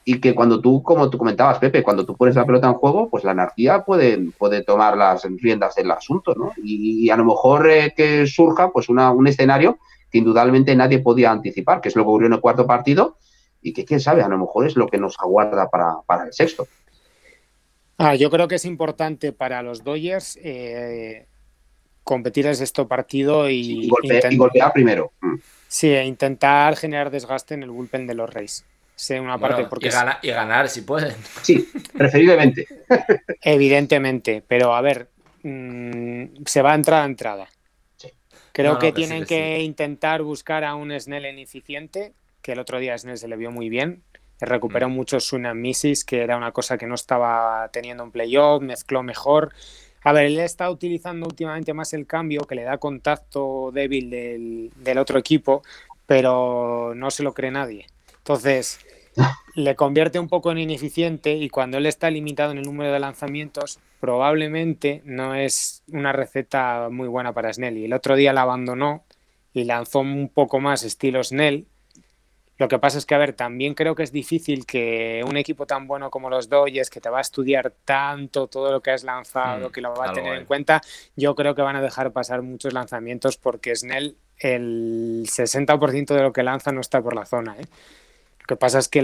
y 0.05 0.19
que 0.19 0.35
cuando 0.35 0.59
tú, 0.59 0.83
como 0.83 1.09
tú 1.09 1.17
comentabas, 1.17 1.59
Pepe, 1.59 1.83
cuando 1.83 2.05
tú 2.05 2.15
pones 2.15 2.35
la 2.35 2.45
pelota 2.45 2.67
en 2.67 2.73
juego, 2.73 3.09
pues 3.09 3.23
la 3.23 3.31
anarquía 3.31 3.83
puede, 3.85 4.31
puede 4.37 4.63
tomar 4.63 4.97
las 4.97 5.23
riendas 5.23 5.75
del 5.75 5.91
asunto, 5.91 6.33
¿no? 6.35 6.51
Y, 6.61 7.09
a 7.09 7.15
lo 7.15 7.25
mejor 7.25 7.69
eh, 7.69 7.93
que 7.95 8.27
surja 8.27 8.71
pues 8.71 8.89
una, 8.89 9.11
un 9.11 9.27
escenario 9.27 9.79
que 10.11 10.17
indudablemente 10.17 10.75
nadie 10.75 10.99
podía 10.99 11.31
anticipar, 11.31 11.79
que 11.79 11.89
es 11.89 11.95
lo 11.95 12.03
que 12.03 12.09
ocurrió 12.09 12.27
en 12.27 12.33
el 12.33 12.41
cuarto 12.41 12.67
partido, 12.67 13.17
y 13.61 13.73
que 13.73 13.85
quién 13.85 13.99
sabe, 13.99 14.21
a 14.21 14.27
lo 14.27 14.37
mejor 14.37 14.67
es 14.67 14.75
lo 14.75 14.87
que 14.87 14.97
nos 14.97 15.17
aguarda 15.19 15.69
para, 15.69 16.25
el 16.25 16.33
sexto. 16.33 16.67
Ah, 17.97 18.15
yo 18.15 18.29
creo 18.29 18.47
que 18.47 18.55
es 18.55 18.65
importante 18.65 19.31
para 19.31 19.63
los 19.63 19.83
Dodgers 19.83 20.37
eh, 20.43 21.27
competir 22.03 22.45
en 22.45 22.55
sexto 22.55 22.87
partido 22.87 23.49
y, 23.49 23.87
golpear 23.87 24.73
primero. 24.73 25.13
Mm. 25.21 25.35
Sí, 25.67 25.87
e 25.87 26.05
intentar 26.05 26.75
generar 26.75 27.09
desgaste 27.09 27.53
en 27.53 27.63
el 27.63 27.71
bullpen 27.71 28.05
de 28.05 28.13
los 28.13 28.31
Reyes. 28.31 28.65
Sí, 28.95 29.15
una 29.15 29.37
parte 29.37 29.65
porque 29.65 29.89
y, 30.21 30.29
ganar 30.29 30.69
si 30.69 30.81
pueden. 30.81 31.15
Sí, 31.41 31.69
preferiblemente. 31.97 32.67
Evidentemente, 33.41 34.43
pero 34.47 34.75
a 34.75 34.81
ver, 34.81 35.09
mm, 35.43 36.43
se 36.45 36.61
va 36.61 36.73
a 36.73 36.75
entrar 36.75 37.01
a 37.01 37.05
entrada. 37.05 37.47
Creo 38.51 38.77
que 38.77 38.91
tienen 38.91 39.25
que, 39.25 39.61
intentar 39.61 40.21
buscar 40.21 40.63
a 40.63 40.75
un 40.75 40.97
Snell 40.97 41.25
ineficiente 41.25 42.13
que 42.43 42.51
el 42.51 42.59
otro 42.59 42.77
día 42.77 42.95
Snell 42.95 43.17
se 43.17 43.27
le 43.27 43.35
vio 43.35 43.51
muy 43.51 43.67
bien. 43.67 44.03
Recuperó 44.39 44.89
mm. 44.89 44.91
mucho 44.91 45.19
su 45.19 45.39
Missis, 45.39 46.05
que 46.05 46.21
era 46.21 46.37
una 46.37 46.51
cosa 46.51 46.77
que 46.77 46.85
no 46.85 46.93
estaba 46.93 47.67
teniendo 47.73 48.03
en 48.03 48.11
playoff, 48.11 48.61
mezcló 48.61 49.01
mejor. 49.01 49.53
A 50.03 50.13
ver, 50.13 50.25
él 50.25 50.39
está 50.39 50.69
utilizando 50.69 51.25
últimamente 51.25 51.73
más 51.73 51.93
el 51.93 52.05
cambio, 52.05 52.41
que 52.41 52.55
le 52.55 52.63
da 52.63 52.77
contacto 52.77 53.71
débil 53.73 54.09
del, 54.09 54.71
del 54.75 54.97
otro 54.99 55.17
equipo, 55.17 55.63
pero 56.05 56.93
no 56.95 57.09
se 57.09 57.23
lo 57.23 57.33
cree 57.33 57.49
nadie. 57.49 57.87
Entonces, 58.23 58.79
le 59.55 59.75
convierte 59.75 60.19
un 60.19 60.27
poco 60.27 60.51
en 60.51 60.57
ineficiente 60.59 61.35
y 61.35 61.49
cuando 61.49 61.77
él 61.77 61.85
está 61.85 62.09
limitado 62.09 62.51
en 62.51 62.59
el 62.59 62.65
número 62.65 62.91
de 62.91 62.99
lanzamientos, 62.99 63.79
probablemente 63.99 65.01
no 65.05 65.35
es 65.35 65.83
una 65.87 66.11
receta 66.11 66.89
muy 66.89 67.07
buena 67.07 67.33
para 67.33 67.53
Snell. 67.53 67.77
Y 67.77 67.85
el 67.85 67.93
otro 67.93 68.15
día 68.15 68.33
la 68.33 68.41
abandonó 68.41 69.03
y 69.53 69.65
lanzó 69.65 69.99
un 69.99 70.29
poco 70.29 70.59
más 70.59 70.83
estilo 70.83 71.23
Snell 71.23 71.67
lo 72.59 72.67
que 72.67 72.77
pasa 72.77 72.99
es 72.99 73.05
que, 73.05 73.15
a 73.15 73.17
ver, 73.17 73.33
también 73.33 73.73
creo 73.73 73.95
que 73.95 74.03
es 74.03 74.11
difícil 74.11 74.65
que 74.65 75.23
un 75.27 75.37
equipo 75.37 75.65
tan 75.65 75.87
bueno 75.87 76.11
como 76.11 76.29
los 76.29 76.49
Dodgers, 76.49 76.89
que 76.89 77.01
te 77.01 77.09
va 77.09 77.17
a 77.17 77.21
estudiar 77.21 77.73
tanto 77.83 78.47
todo 78.47 78.71
lo 78.71 78.81
que 78.81 78.91
has 78.91 79.03
lanzado, 79.03 79.69
mm, 79.69 79.71
que 79.71 79.81
lo 79.81 79.93
va 79.95 80.11
a 80.11 80.13
tener 80.13 80.37
en 80.37 80.45
cuenta, 80.45 80.81
yo 81.15 81.33
creo 81.35 81.55
que 81.55 81.63
van 81.63 81.75
a 81.75 81.81
dejar 81.81 82.11
pasar 82.11 82.43
muchos 82.43 82.71
lanzamientos 82.71 83.37
porque 83.37 83.75
Snell, 83.75 84.15
el 84.37 85.25
60% 85.27 86.13
de 86.13 86.21
lo 86.21 86.31
que 86.31 86.43
lanza 86.43 86.71
no 86.71 86.81
está 86.81 87.01
por 87.01 87.15
la 87.15 87.25
zona. 87.25 87.57
¿eh? 87.59 87.65
Lo 88.43 88.47
que 88.47 88.55
pasa 88.57 88.79
es 88.79 88.89
que 88.89 88.99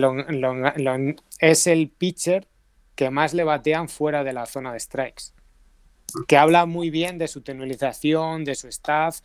es 1.40 1.68
el 1.68 1.90
pitcher 1.90 2.48
que 2.96 3.10
más 3.10 3.34
le 3.34 3.46
batean 3.46 3.88
fuera 3.88 4.26
de 4.26 4.34
la 4.34 4.46
zona 4.46 4.74
de 4.74 4.80
strikes. 4.82 5.32
Que 6.28 6.36
habla 6.36 6.66
muy 6.66 6.90
bien 6.90 7.18
de 7.18 7.30
su 7.30 7.40
tenulización, 7.40 8.44
de 8.44 8.56
su 8.56 8.68
staff, 8.68 9.22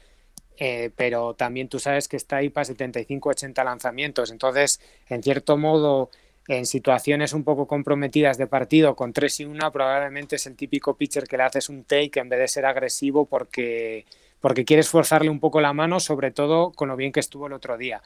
eh, 0.56 0.90
pero 0.94 1.34
también 1.34 1.68
tú 1.68 1.80
sabes 1.80 2.06
que 2.06 2.16
está 2.16 2.36
ahí 2.36 2.48
para 2.48 2.64
75-80 2.64 3.64
lanzamientos. 3.64 4.30
Entonces, 4.30 4.80
en 5.08 5.20
cierto 5.24 5.56
modo, 5.56 6.10
en 6.46 6.64
situaciones 6.64 7.32
un 7.32 7.42
poco 7.42 7.66
comprometidas 7.66 8.38
de 8.38 8.46
partido 8.46 8.94
con 8.94 9.12
3 9.12 9.40
y 9.40 9.44
1, 9.46 9.72
probablemente 9.72 10.36
es 10.36 10.46
el 10.46 10.54
típico 10.54 10.96
pitcher 10.96 11.26
que 11.26 11.36
le 11.36 11.42
haces 11.42 11.68
un 11.68 11.82
take 11.82 12.20
en 12.20 12.28
vez 12.28 12.38
de 12.38 12.46
ser 12.46 12.66
agresivo 12.66 13.24
porque, 13.24 14.04
porque 14.40 14.64
quieres 14.64 14.88
forzarle 14.88 15.30
un 15.30 15.40
poco 15.40 15.60
la 15.60 15.72
mano, 15.72 15.98
sobre 15.98 16.30
todo 16.30 16.70
con 16.70 16.86
lo 16.86 16.94
bien 16.94 17.10
que 17.10 17.18
estuvo 17.18 17.48
el 17.48 17.52
otro 17.52 17.76
día. 17.76 18.00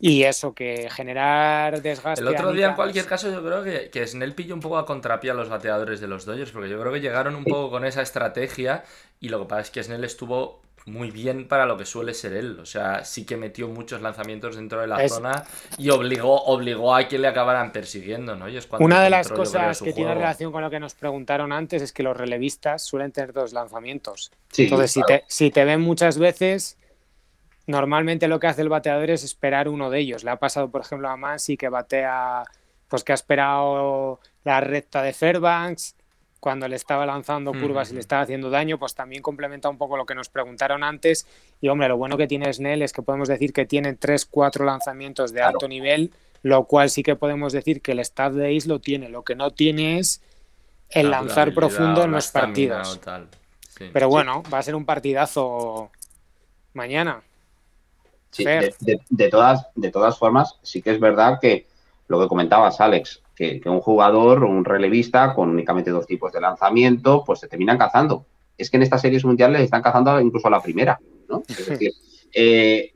Y 0.00 0.22
eso, 0.22 0.54
que 0.54 0.88
generar 0.90 1.82
desgaste. 1.82 2.22
El 2.22 2.28
otro 2.28 2.52
día, 2.52 2.68
en 2.68 2.74
cualquier 2.74 3.04
caso, 3.06 3.30
yo 3.30 3.44
creo 3.44 3.62
que, 3.62 3.90
que 3.90 4.06
Snell 4.06 4.34
pilló 4.34 4.54
un 4.54 4.60
poco 4.60 4.78
a 4.78 4.86
contrapié 4.86 5.30
a 5.30 5.34
los 5.34 5.50
bateadores 5.50 6.00
de 6.00 6.08
los 6.08 6.24
Dodgers, 6.24 6.52
porque 6.52 6.70
yo 6.70 6.80
creo 6.80 6.92
que 6.92 7.00
llegaron 7.00 7.34
un 7.34 7.44
poco 7.44 7.70
con 7.70 7.84
esa 7.84 8.00
estrategia 8.00 8.82
y 9.20 9.28
lo 9.28 9.40
que 9.40 9.46
pasa 9.46 9.60
es 9.60 9.70
que 9.70 9.82
Snell 9.82 10.04
estuvo 10.04 10.62
muy 10.86 11.10
bien 11.10 11.46
para 11.46 11.66
lo 11.66 11.76
que 11.76 11.84
suele 11.84 12.14
ser 12.14 12.32
él. 12.32 12.58
O 12.60 12.66
sea, 12.66 13.04
sí 13.04 13.24
que 13.24 13.36
metió 13.36 13.68
muchos 13.68 14.00
lanzamientos 14.00 14.56
dentro 14.56 14.80
de 14.80 14.86
la 14.86 15.08
zona 15.08 15.44
y 15.78 15.90
obligó, 15.90 16.44
obligó 16.44 16.94
a 16.94 17.06
que 17.06 17.18
le 17.18 17.28
acabaran 17.28 17.72
persiguiendo, 17.72 18.36
¿no? 18.36 18.46
Una 18.78 19.02
de 19.02 19.10
las 19.10 19.28
cosas 19.28 19.80
que 19.80 19.92
tiene 19.92 20.14
relación 20.14 20.52
con 20.52 20.62
lo 20.62 20.70
que 20.70 20.80
nos 20.80 20.94
preguntaron 20.94 21.52
antes 21.52 21.82
es 21.82 21.92
que 21.92 22.02
los 22.02 22.16
relevistas 22.16 22.82
suelen 22.82 23.12
tener 23.12 23.32
dos 23.32 23.52
lanzamientos. 23.52 24.32
Entonces, 24.56 24.90
si, 24.90 25.02
te, 25.02 25.24
si 25.28 25.50
te 25.50 25.64
ven 25.64 25.80
muchas 25.80 26.18
veces, 26.18 26.78
normalmente 27.66 28.28
lo 28.28 28.40
que 28.40 28.46
hace 28.46 28.62
el 28.62 28.68
bateador 28.68 29.10
es 29.10 29.24
esperar 29.24 29.68
uno 29.68 29.90
de 29.90 30.00
ellos. 30.00 30.24
Le 30.24 30.30
ha 30.30 30.36
pasado, 30.36 30.70
por 30.70 30.80
ejemplo, 30.80 31.08
a 31.08 31.16
Mansi 31.16 31.56
que 31.56 31.68
batea, 31.68 32.44
pues 32.88 33.04
que 33.04 33.12
ha 33.12 33.14
esperado 33.14 34.20
la 34.44 34.60
recta 34.60 35.02
de 35.02 35.12
Fairbanks 35.12 35.94
cuando 36.40 36.66
le 36.66 36.76
estaba 36.76 37.04
lanzando 37.04 37.52
curvas 37.52 37.90
y 37.90 37.94
le 37.94 38.00
estaba 38.00 38.22
haciendo 38.22 38.48
daño, 38.48 38.78
pues 38.78 38.94
también 38.94 39.22
complementa 39.22 39.68
un 39.68 39.76
poco 39.76 39.98
lo 39.98 40.06
que 40.06 40.14
nos 40.14 40.30
preguntaron 40.30 40.82
antes. 40.82 41.26
Y 41.60 41.68
hombre, 41.68 41.86
lo 41.88 41.98
bueno 41.98 42.16
que 42.16 42.26
tiene 42.26 42.50
Snell 42.50 42.80
es 42.80 42.94
que 42.94 43.02
podemos 43.02 43.28
decir 43.28 43.52
que 43.52 43.66
tiene 43.66 43.98
3-4 43.98 44.64
lanzamientos 44.64 45.32
de 45.32 45.42
alto 45.42 45.68
nivel, 45.68 46.12
lo 46.42 46.64
cual 46.64 46.88
sí 46.88 47.02
que 47.02 47.14
podemos 47.14 47.52
decir 47.52 47.82
que 47.82 47.92
el 47.92 47.98
staff 47.98 48.32
de 48.32 48.56
Ace 48.56 48.66
lo 48.66 48.78
tiene. 48.78 49.10
Lo 49.10 49.22
que 49.22 49.34
no 49.34 49.50
tiene 49.50 49.98
es 49.98 50.22
el 50.88 51.10
lanzar 51.10 51.52
profundo 51.52 52.04
en 52.04 52.12
los 52.12 52.28
partidos. 52.28 52.98
Pero 53.92 54.08
bueno, 54.08 54.42
va 54.52 54.58
a 54.58 54.62
ser 54.62 54.74
un 54.74 54.86
partidazo 54.86 55.90
mañana. 56.72 57.22
De, 58.36 59.28
todas, 59.28 59.66
de 59.74 59.90
todas 59.90 60.18
formas, 60.18 60.58
sí 60.62 60.82
que 60.82 60.92
es 60.92 61.00
verdad 61.00 61.38
que 61.40 61.66
lo 62.08 62.20
que 62.20 62.28
comentabas, 62.28 62.80
Alex, 62.80 63.22
que, 63.34 63.60
un 63.66 63.80
jugador 63.80 64.44
o 64.44 64.48
un 64.48 64.64
relevista 64.64 65.34
con 65.34 65.50
únicamente 65.50 65.90
dos 65.90 66.06
tipos 66.06 66.32
de 66.32 66.40
lanzamiento, 66.40 67.24
pues 67.24 67.40
se 67.40 67.48
terminan 67.48 67.78
cazando. 67.78 68.26
Es 68.58 68.68
que 68.68 68.76
en 68.76 68.82
estas 68.82 69.00
series 69.00 69.24
mundiales 69.24 69.62
están 69.62 69.82
cazando 69.82 70.20
incluso 70.20 70.48
a 70.48 70.50
la 70.50 70.62
primera, 70.62 71.00
¿no? 71.28 71.42
Es 71.48 71.66
decir, 71.66 71.92
eh, 72.34 72.92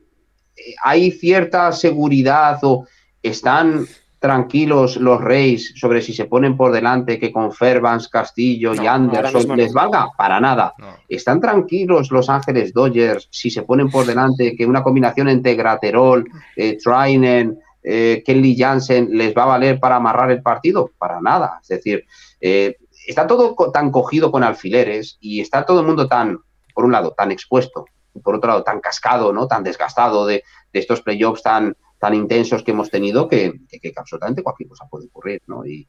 hay 0.83 1.11
cierta 1.11 1.71
seguridad 1.71 2.59
o 2.63 2.87
están 3.23 3.87
tranquilos 4.25 4.97
los 4.97 5.21
Reyes 5.21 5.73
sobre 5.75 6.01
si 6.01 6.11
se 6.11 6.25
ponen 6.25 6.57
por 6.57 6.71
delante 6.71 7.19
que 7.19 7.31
con 7.31 7.51
Fairbanks, 7.51 8.09
Castillo 8.09 8.73
y 8.73 8.87
Anderson 8.87 9.55
les 9.55 9.71
valga 9.71 10.09
para 10.17 10.39
nada. 10.39 10.73
¿Están 11.07 11.39
tranquilos 11.39 12.09
los 12.09 12.27
Ángeles 12.27 12.73
Dodgers 12.73 13.27
si 13.29 13.51
se 13.51 13.61
ponen 13.61 13.91
por 13.91 14.03
delante 14.03 14.55
que 14.55 14.65
una 14.65 14.81
combinación 14.81 15.29
entre 15.29 15.53
Graterol, 15.53 16.27
eh, 16.55 16.75
Trainen, 16.83 17.59
eh, 17.83 18.23
Kelly 18.25 18.57
Jansen 18.57 19.09
les 19.11 19.31
va 19.35 19.43
a 19.43 19.57
valer 19.57 19.79
para 19.79 19.97
amarrar 19.97 20.31
el 20.31 20.41
partido? 20.41 20.89
Para 20.97 21.21
nada. 21.21 21.59
Es 21.61 21.67
decir, 21.67 22.03
eh, 22.41 22.77
está 23.05 23.27
todo 23.27 23.55
tan 23.71 23.91
cogido 23.91 24.31
con 24.31 24.43
alfileres 24.43 25.19
y 25.21 25.39
está 25.39 25.63
todo 25.63 25.81
el 25.81 25.85
mundo 25.85 26.07
tan, 26.07 26.39
por 26.73 26.85
un 26.85 26.93
lado, 26.93 27.13
tan 27.15 27.31
expuesto, 27.31 27.85
y 28.15 28.21
por 28.21 28.33
otro 28.33 28.49
lado, 28.49 28.63
tan 28.63 28.79
cascado, 28.79 29.31
¿no? 29.31 29.47
Tan 29.47 29.63
desgastado 29.63 30.25
de, 30.25 30.43
estos 30.73 31.03
playoffs 31.03 31.43
tan, 31.43 31.77
tan 32.05 32.13
intensos 32.13 32.61
que 32.61 32.69
hemos 32.69 32.91
tenido 32.91 33.27
que, 33.27 33.61
absolutamente 33.97 34.43
cualquier 34.43 34.69
cosa 34.69 34.85
puede 34.87 35.07
ocurrir, 35.07 35.41
¿no? 35.47 35.65
Y, 35.65 35.87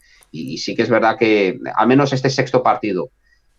sí 0.57 0.75
que 0.75 0.81
es 0.81 0.89
verdad 0.89 1.19
que 1.19 1.59
al 1.77 1.87
menos 1.87 2.11
este 2.15 2.31
sexto 2.31 2.63
partido 2.63 3.11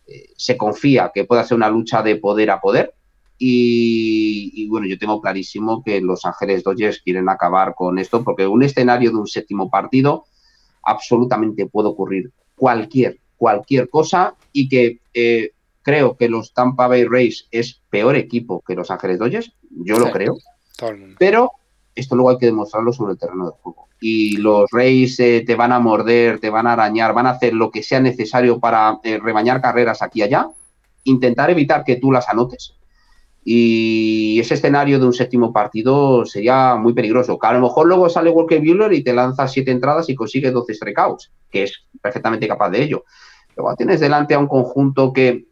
eh, 0.08 0.30
se 0.36 0.58
confía 0.58 1.12
que 1.14 1.26
pueda 1.26 1.44
ser 1.44 1.56
una 1.56 1.70
lucha 1.70 2.02
de 2.02 2.16
poder 2.16 2.50
a 2.50 2.60
poder, 2.60 2.96
y, 3.38 4.68
bueno, 4.70 4.88
yo 4.88 4.98
tengo 4.98 5.22
clarísimo 5.22 5.84
que 5.84 6.02
Los 6.02 6.26
Ángeles 6.26 6.64
Dodgers 6.64 7.00
quieren 7.04 7.30
acabar 7.30 7.76
con 7.76 8.00
esto 8.00 8.24
porque 8.24 8.48
un 8.48 8.64
escenario 8.64 9.12
de 9.12 9.18
un 9.18 9.28
séptimo 9.28 9.70
partido 9.70 10.26
absolutamente 10.82 11.68
puede 11.68 11.90
ocurrir 11.90 12.32
cualquier, 12.56 13.20
cualquier 13.38 13.88
cosa 13.88 14.34
y 14.52 14.68
que 14.68 15.02
eh, 15.14 15.52
creo 15.84 16.18
que 16.18 16.28
los 16.28 16.56
Tampa 16.56 16.88
Bay 16.88 17.06
Rays 17.06 17.48
es 17.52 17.80
peor 17.92 18.16
equipo 18.16 18.64
que 18.66 18.74
los 18.74 18.90
Ángeles 18.90 19.20
Dodgers, 19.20 19.54
yo 19.70 20.00
lo 20.00 20.10
creo, 20.10 20.36
pero 21.20 21.52
esto 21.98 22.16
luego 22.16 22.30
hay 22.30 22.38
que 22.38 22.46
demostrarlo 22.46 22.94
sobre 22.94 23.14
el 23.14 23.20
terreno 23.20 23.46
de 23.46 23.52
juego. 23.62 23.88
Y 24.00 24.38
los 24.38 24.70
Rays 24.72 25.20
eh, 25.20 25.44
te 25.46 25.56
van 25.56 25.72
a 25.72 25.80
morder, 25.80 26.40
te 26.40 26.50
van 26.50 26.68
a 26.68 26.74
arañar, 26.74 27.14
van 27.14 27.26
a 27.26 27.32
hacer 27.32 27.54
lo 27.54 27.72
que 27.72 27.82
sea 27.82 28.00
necesario 28.00 28.60
para 28.60 29.00
eh, 29.04 29.20
rebañar 29.22 29.62
carreras 29.62 30.02
aquí 30.02 30.20
y 30.20 30.24
allá, 30.24 30.50
intentar 31.04 31.50
evitar 31.50 31.84
que 31.84 31.96
tú 31.96 32.12
las 32.12 32.30
anotes. 32.30 32.76
Y 33.44 34.40
ese 34.40 34.56
escenario 34.56 35.00
de 35.00 35.06
un 35.06 35.14
séptimo 35.14 35.54
partido 35.54 36.26
sería 36.26 36.76
muy 36.76 36.94
peligroso. 36.94 37.40
Que 37.40 37.48
a 37.48 37.54
lo 37.54 37.62
mejor 37.62 37.88
luego 37.88 38.10
sale 38.10 38.30
Walker 38.30 38.60
Bueller 38.60 38.94
y 38.94 39.04
te 39.04 39.14
lanza 39.14 39.48
siete 39.48 39.72
entradas 39.72 40.10
y 40.10 40.16
consigue 40.16 40.52
12 40.52 40.74
strikeouts, 40.74 41.32
que 41.50 41.64
es 41.64 41.86
perfectamente 42.02 42.48
capaz 42.48 42.70
de 42.70 42.84
ello. 42.84 43.06
Luego 43.56 43.76
tienes 43.76 44.00
delante 44.00 44.36
a 44.36 44.40
un 44.40 44.48
conjunto 44.48 45.14
que 45.14 45.46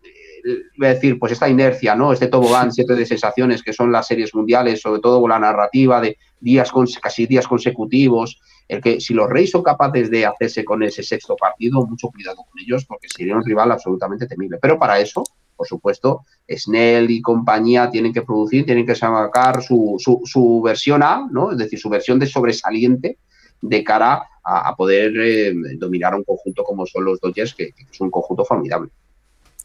voy 0.78 0.88
a 0.88 0.94
decir, 0.94 1.18
pues 1.18 1.32
esta 1.32 1.50
inercia, 1.50 1.96
¿no? 1.96 2.14
Este 2.14 2.28
tobogán, 2.28 2.72
siete 2.72 2.96
de 2.96 3.06
sensaciones 3.06 3.64
que 3.64 3.74
son 3.74 3.92
las 3.92 4.08
series 4.08 4.34
mundiales, 4.36 4.82
sobre 4.82 5.02
todo 5.02 5.28
la 5.28 5.40
narrativa 5.40 6.00
de 6.00 6.18
días 6.40 6.72
con, 6.72 6.86
casi 7.02 7.26
días 7.26 7.48
consecutivos, 7.48 8.40
el 8.68 8.82
que 8.82 9.00
si 9.00 9.14
los 9.14 9.30
Reyes 9.30 9.52
son 9.52 9.64
capaces 9.64 10.10
de 10.10 10.26
hacerse 10.26 10.64
con 10.64 10.84
ese 10.84 11.04
sexto 11.04 11.36
partido, 11.36 11.86
mucho 11.86 12.10
cuidado 12.10 12.38
con 12.38 12.60
ellos, 12.62 12.86
porque 12.86 13.08
sería 13.10 13.36
un 13.36 13.44
rival 13.44 13.72
absolutamente 13.72 14.28
temible. 14.28 14.58
Pero 14.62 14.78
para 14.78 15.00
eso, 15.00 15.24
por 15.56 15.68
supuesto, 15.68 16.22
Snell 16.50 17.10
y 17.10 17.22
compañía 17.22 17.90
tienen 17.90 18.14
que 18.14 18.22
producir, 18.22 18.66
tienen 18.66 18.86
que 18.86 18.96
sacar 18.96 19.64
su, 19.64 19.96
su, 20.00 20.62
versión 20.62 21.02
A, 21.02 21.28
¿no? 21.32 21.52
Es 21.52 21.58
decir, 21.58 21.80
su 21.80 21.90
versión 21.90 22.20
de 22.20 22.28
sobresaliente 22.28 23.18
de 23.62 23.84
cara 23.84 24.28
a, 24.44 24.76
poder 24.76 25.14
eh, 25.18 25.54
dominar 25.78 26.14
un 26.14 26.24
conjunto 26.24 26.64
como 26.64 26.86
son 26.86 27.06
los 27.06 27.20
Dodgers, 27.20 27.56
que 27.56 27.74
es 27.92 28.02
un 28.02 28.12
conjunto 28.12 28.46
formidable. 28.46 28.92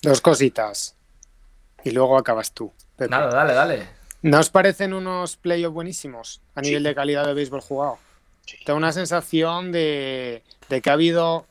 Dos 0.03 0.21
cositas. 0.21 0.97
Y 1.85 1.91
luego 1.91 2.17
acabas 2.19 2.53
tú. 2.53 2.73
Nada, 2.99 3.31
dale, 3.31 3.55
dale. 3.55 3.89
¿No 4.23 4.39
os 4.39 4.51
parecen 4.51 4.93
unos 4.93 5.37
playoffs 5.37 5.75
buenísimos 5.75 6.43
a 6.55 6.61
nivel 6.61 6.83
de 6.83 6.95
calidad 6.95 7.27
de 7.27 7.35
béisbol 7.35 7.63
jugado? 7.63 7.99
Tengo 8.65 8.77
una 8.77 8.93
sensación 8.93 9.73
de, 9.73 10.43
que 10.69 10.91
ha 10.91 10.93
habido 10.93 11.47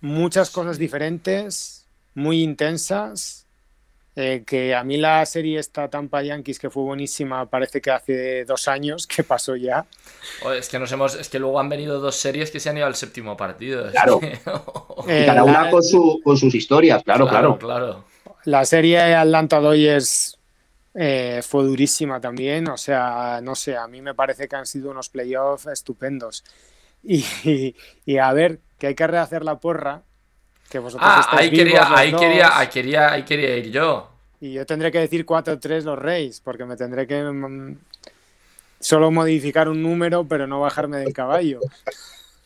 muchas 0.00 0.50
cosas 0.50 0.78
diferentes, 0.78 1.86
muy 2.14 2.42
intensas. 2.42 3.46
Eh, 4.20 4.42
que 4.44 4.74
a 4.74 4.82
mí 4.82 4.96
la 4.96 5.24
serie 5.26 5.60
esta 5.60 5.88
Tampa 5.88 6.24
Yankees 6.24 6.58
que 6.58 6.70
fue 6.70 6.82
buenísima 6.82 7.46
parece 7.46 7.80
que 7.80 7.92
hace 7.92 8.44
dos 8.44 8.66
años 8.66 9.06
que 9.06 9.22
pasó 9.22 9.54
ya. 9.54 9.86
es 10.56 10.68
que 10.68 10.80
nos 10.80 10.90
hemos, 10.90 11.14
es 11.14 11.28
que 11.28 11.38
luego 11.38 11.60
han 11.60 11.68
venido 11.68 12.00
dos 12.00 12.16
series 12.16 12.50
que 12.50 12.58
se 12.58 12.68
han 12.68 12.76
ido 12.78 12.86
al 12.86 12.96
séptimo 12.96 13.36
partido. 13.36 13.88
Claro. 13.92 14.20
Eh, 15.06 15.24
cada 15.24 15.44
una 15.44 15.70
con, 15.70 15.82
sus 15.82 16.54
historias, 16.54 17.02
claro, 17.04 17.28
claro, 17.28 17.56
claro. 17.56 18.04
La 18.44 18.64
serie 18.66 19.14
Atlanta 19.14 19.60
Dodgers 19.60 20.38
eh, 20.94 21.40
fue 21.46 21.62
durísima 21.62 22.20
también. 22.20 22.68
O 22.68 22.76
sea, 22.76 23.40
no 23.40 23.54
sé, 23.54 23.76
a 23.76 23.86
mí 23.86 24.02
me 24.02 24.14
parece 24.14 24.48
que 24.48 24.56
han 24.56 24.66
sido 24.66 24.90
unos 24.90 25.08
playoffs 25.08 25.66
estupendos. 25.66 26.44
Y, 27.02 28.18
a 28.18 28.32
ver, 28.32 28.58
que 28.78 28.88
hay 28.88 28.94
que 28.96 29.06
rehacer 29.06 29.44
la 29.44 29.60
porra. 29.60 30.02
Que 30.70 30.78
vosotros 30.78 31.08
ah, 31.10 31.26
ahí, 31.30 31.50
quería, 31.50 31.96
ahí, 31.96 32.12
quería, 32.12 32.58
ahí, 32.58 32.68
quería, 32.68 33.12
ahí 33.12 33.22
quería 33.24 33.56
ir 33.56 33.70
yo. 33.70 34.10
Y 34.40 34.52
yo 34.52 34.66
tendré 34.66 34.92
que 34.92 34.98
decir 34.98 35.24
4-3 35.24 35.82
los 35.82 35.98
Reyes, 35.98 36.40
porque 36.40 36.64
me 36.64 36.76
tendré 36.76 37.06
que 37.06 37.22
mm, 37.22 37.76
solo 38.78 39.10
modificar 39.10 39.68
un 39.68 39.82
número, 39.82 40.24
pero 40.24 40.46
no 40.46 40.60
bajarme 40.60 40.98
del 40.98 41.12
caballo. 41.12 41.60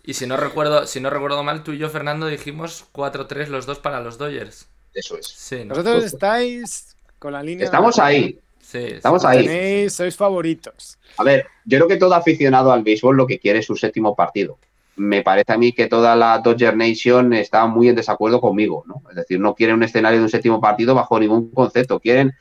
Y 0.05 0.15
si 0.15 0.27
no 0.27 0.37
recuerdo, 0.37 0.87
si 0.87 1.01
no 1.01 1.11
recuerdo 1.11 1.43
mal, 1.43 1.63
tú 1.63 1.73
y 1.73 1.79
yo, 1.79 1.89
Fernando, 1.89 2.27
dijimos 2.27 2.87
4-3 2.93 3.49
los 3.49 3.67
dos 3.67 3.79
para 3.79 4.01
los 4.01 4.19
Dodgers. 4.19 4.69
Eso 4.95 5.19
es. 5.19 5.27
Sí, 5.27 5.65
Vosotros 5.65 6.05
estáis 6.05 6.97
con 7.19 7.33
la 7.33 7.43
línea. 7.43 7.65
Estamos 7.65 7.99
ahí. 7.99 8.39
Sí, 8.61 8.79
estamos 8.79 9.25
ahí. 9.25 9.91
sois 9.91 10.17
favoritos. 10.17 10.99
A 11.19 11.25
ver, 11.25 11.47
yo 11.65 11.79
creo 11.79 11.89
que 11.89 11.97
todo 11.97 12.15
aficionado 12.15 12.73
al 12.73 12.83
béisbol 12.83 13.17
lo 13.17 13.27
que 13.27 13.39
quiere 13.39 13.59
es 13.59 13.67
su 13.67 13.77
séptimo 13.77 14.17
partido. 14.17 14.59
Me 14.97 15.23
parece 15.23 15.53
a 15.53 15.59
mí 15.59 15.73
que 15.73 15.87
toda 15.87 16.15
la 16.15 16.39
Dodger 16.39 16.77
Nation 16.77 17.33
está 17.33 17.67
muy 17.67 17.89
en 17.89 17.97
desacuerdo 17.97 18.41
conmigo, 18.41 18.85
¿no? 18.87 19.03
Es 19.11 19.17
decir, 19.17 19.41
no 19.41 19.55
quieren 19.55 19.77
un 19.77 19.83
escenario 19.83 20.19
de 20.19 20.25
un 20.25 20.31
séptimo 20.31 20.61
partido 20.61 20.95
bajo 20.95 21.19
ningún 21.19 21.51
concepto. 21.51 21.99
Quieren 21.99 22.33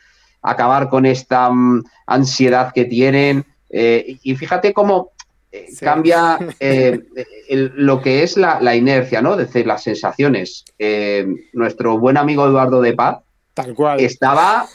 acabar 0.41 0.89
con 0.89 1.05
esta 1.05 1.49
mm, 1.49 1.83
ansiedad 2.07 2.71
que 2.73 2.85
tienen. 2.85 3.45
Eh, 3.69 4.17
y 4.23 4.35
fíjate 4.35 4.73
cómo 4.73 5.11
eh, 5.51 5.67
cambia 5.79 6.37
eh, 6.59 6.99
lo 7.49 8.01
que 8.01 8.23
es 8.23 8.37
la, 8.37 8.75
inercia, 8.75 9.21
¿no? 9.21 9.33
Es 9.33 9.47
decir, 9.47 9.65
las 9.65 9.83
sensaciones. 9.83 10.65
nuestro 11.53 11.97
buen 11.99 12.17
amigo 12.17 12.45
Eduardo 12.45 12.81
de 12.81 12.93
Paz 12.93 13.19
Tal 13.53 13.73
cual. 13.73 13.99
estaba 13.99 14.65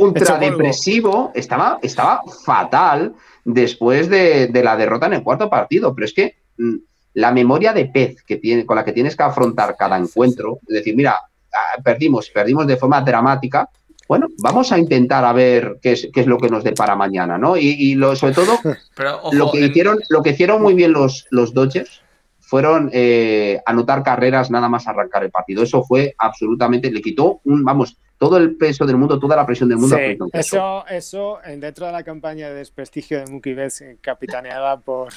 ultradepresivo, 0.00 1.30
estaba, 1.34 1.78
estaba 1.82 2.22
fatal 2.44 3.14
después 3.44 4.08
de, 4.08 4.50
la 4.62 4.76
derrota 4.76 5.06
en 5.06 5.14
el 5.14 5.22
cuarto 5.22 5.50
partido. 5.50 5.94
Pero 5.94 6.04
es 6.04 6.12
que 6.12 6.36
la 7.14 7.32
memoria 7.32 7.72
de 7.72 7.86
pez 7.86 8.22
que 8.22 8.36
tiene, 8.36 8.64
con 8.64 8.76
la 8.76 8.84
que 8.84 8.92
tienes 8.92 9.16
que 9.16 9.22
afrontar 9.22 9.76
cada 9.76 9.98
encuentro, 9.98 10.58
es 10.68 10.74
decir, 10.74 10.94
mira, 10.96 11.16
ah, 11.52 11.82
perdimos, 11.82 12.30
perdimos 12.30 12.66
de 12.66 12.76
forma 12.76 13.00
dramática. 13.00 13.68
Bueno, 14.06 14.28
vamos 14.38 14.72
a 14.72 14.78
intentar 14.78 15.24
a 15.24 15.32
ver 15.32 15.78
qué 15.80 15.92
es, 15.92 16.08
qué 16.12 16.20
es 16.20 16.26
lo 16.26 16.38
que 16.38 16.48
nos 16.48 16.64
depara 16.64 16.96
mañana, 16.96 17.38
¿no? 17.38 17.56
Y, 17.56 17.94
lo, 17.94 18.16
sobre 18.16 18.34
todo, 18.34 18.58
lo, 19.32 19.52
que 19.52 19.60
hicieron, 19.60 19.98
lo 20.08 20.22
que 20.22 20.30
hicieron 20.30 20.62
muy 20.62 20.74
bien 20.74 20.92
los, 20.92 21.26
los 21.30 21.54
Dodgers 21.54 22.02
fueron 22.40 22.90
eh, 22.92 23.60
anotar 23.64 24.02
carreras 24.02 24.50
nada 24.50 24.68
más 24.68 24.88
arrancar 24.88 25.22
el 25.22 25.30
partido. 25.30 25.62
Eso 25.62 25.84
fue 25.84 26.14
absolutamente, 26.18 26.90
le 26.90 27.00
quitó 27.00 27.40
un, 27.44 27.64
vamos, 27.64 27.96
todo 28.20 28.36
el 28.36 28.54
peso 28.54 28.84
del 28.84 28.98
mundo, 28.98 29.18
toda 29.18 29.34
la 29.34 29.46
presión 29.46 29.70
del 29.70 29.78
mundo. 29.78 29.96
Sí, 29.96 30.18
eso, 30.34 30.84
eso, 30.86 31.38
dentro 31.56 31.86
de 31.86 31.92
la 31.92 32.02
campaña 32.02 32.50
de 32.50 32.56
desprestigio 32.56 33.18
de 33.18 33.32
Mookie 33.32 33.54
Betts, 33.54 33.82
capitaneada 34.02 34.78
por, 34.78 35.08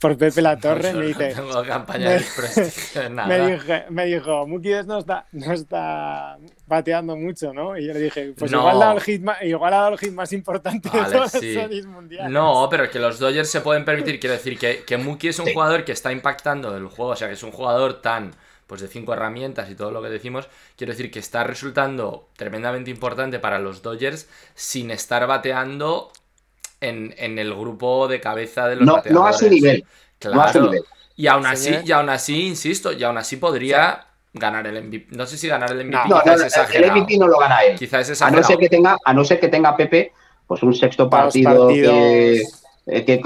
por 0.00 0.18
Pepe 0.18 0.42
La 0.42 0.58
Torre, 0.58 0.92
me 0.92 1.06
dice. 1.06 1.36
No 1.36 1.44
tengo 1.44 1.62
campaña 1.62 2.10
de 2.10 2.14
desprestigio, 2.14 3.10
nada. 3.10 3.28
Me, 3.28 3.52
dije, 3.52 3.84
me 3.90 4.06
dijo, 4.06 4.44
Mookie 4.48 4.70
Betts 4.70 4.88
no 4.88 4.98
está, 4.98 5.26
no 5.30 5.52
está 5.52 6.36
bateando 6.66 7.14
mucho, 7.14 7.54
¿no? 7.54 7.78
Y 7.78 7.86
yo 7.86 7.92
le 7.92 8.00
dije, 8.00 8.34
pues 8.36 8.50
igual, 8.50 8.74
ha 8.74 8.86
dado 8.86 8.96
el 8.96 9.02
hit 9.02 9.22
más, 9.22 9.40
igual 9.42 9.72
ha 9.72 9.76
dado 9.76 9.92
el 9.92 9.98
hit 10.00 10.12
más 10.12 10.32
importante 10.32 10.90
de 10.90 10.98
todas 10.98 11.12
las 11.12 11.30
series 11.30 11.86
mundiales. 11.86 12.32
No, 12.32 12.66
pero 12.68 12.90
que 12.90 12.98
los 12.98 13.20
Dodgers 13.20 13.48
se 13.48 13.60
pueden 13.60 13.84
permitir, 13.84 14.18
quiero 14.18 14.34
decir, 14.34 14.58
que, 14.58 14.82
que 14.84 14.96
Mookie 14.96 15.28
es 15.28 15.38
un 15.38 15.46
jugador 15.46 15.84
que 15.84 15.92
está 15.92 16.10
impactando 16.10 16.76
el 16.76 16.88
juego, 16.88 17.12
o 17.12 17.16
sea, 17.16 17.28
que 17.28 17.34
es 17.34 17.42
un 17.44 17.52
jugador 17.52 18.02
tan 18.02 18.32
pues 18.68 18.82
de 18.82 18.88
cinco 18.88 19.14
herramientas 19.14 19.68
y 19.70 19.74
todo 19.74 19.90
lo 19.90 20.00
que 20.00 20.10
decimos, 20.10 20.46
quiero 20.76 20.92
decir 20.92 21.10
que 21.10 21.18
está 21.18 21.42
resultando 21.42 22.28
tremendamente 22.36 22.90
importante 22.90 23.40
para 23.40 23.58
los 23.58 23.82
Dodgers 23.82 24.28
sin 24.54 24.90
estar 24.92 25.26
bateando 25.26 26.12
en, 26.80 27.12
el 27.18 27.54
grupo 27.54 28.06
de 28.06 28.20
cabeza 28.20 28.68
de 28.68 28.76
los 28.76 28.86
no, 28.86 29.02
No 29.10 29.26
a 29.26 29.32
su 29.32 29.48
nivel. 29.48 29.84
Claro. 30.18 30.70
Y 31.16 31.26
aún 31.26 31.46
así, 31.46 31.74
y 31.84 31.90
aún 31.90 32.10
así, 32.10 32.46
insisto, 32.46 32.92
y 32.92 33.02
aún 33.02 33.18
así 33.18 33.38
podría 33.38 34.06
ganar 34.34 34.66
el 34.66 34.84
MVP. 34.84 35.16
No 35.16 35.26
sé 35.26 35.38
si 35.38 35.48
ganar 35.48 35.72
el 35.72 35.84
MVP. 35.86 36.08
No, 36.08 36.22
el 36.22 36.92
MVP 36.92 37.18
no 37.18 37.26
lo 37.26 37.38
gana 37.38 37.62
él. 37.62 37.78
Quizás 37.78 38.10
es 38.10 38.22
a 38.22 38.30
no 38.30 38.42
ser 38.42 38.58
que 38.58 38.68
tenga, 38.68 38.98
a 39.02 39.14
no 39.14 39.24
ser 39.24 39.40
que 39.40 39.48
tenga 39.48 39.74
Pepe, 39.76 40.12
pues 40.46 40.62
un 40.62 40.74
sexto 40.74 41.08
partido 41.08 41.68
que 41.68 42.44
eh, 42.90 43.04
que, 43.04 43.20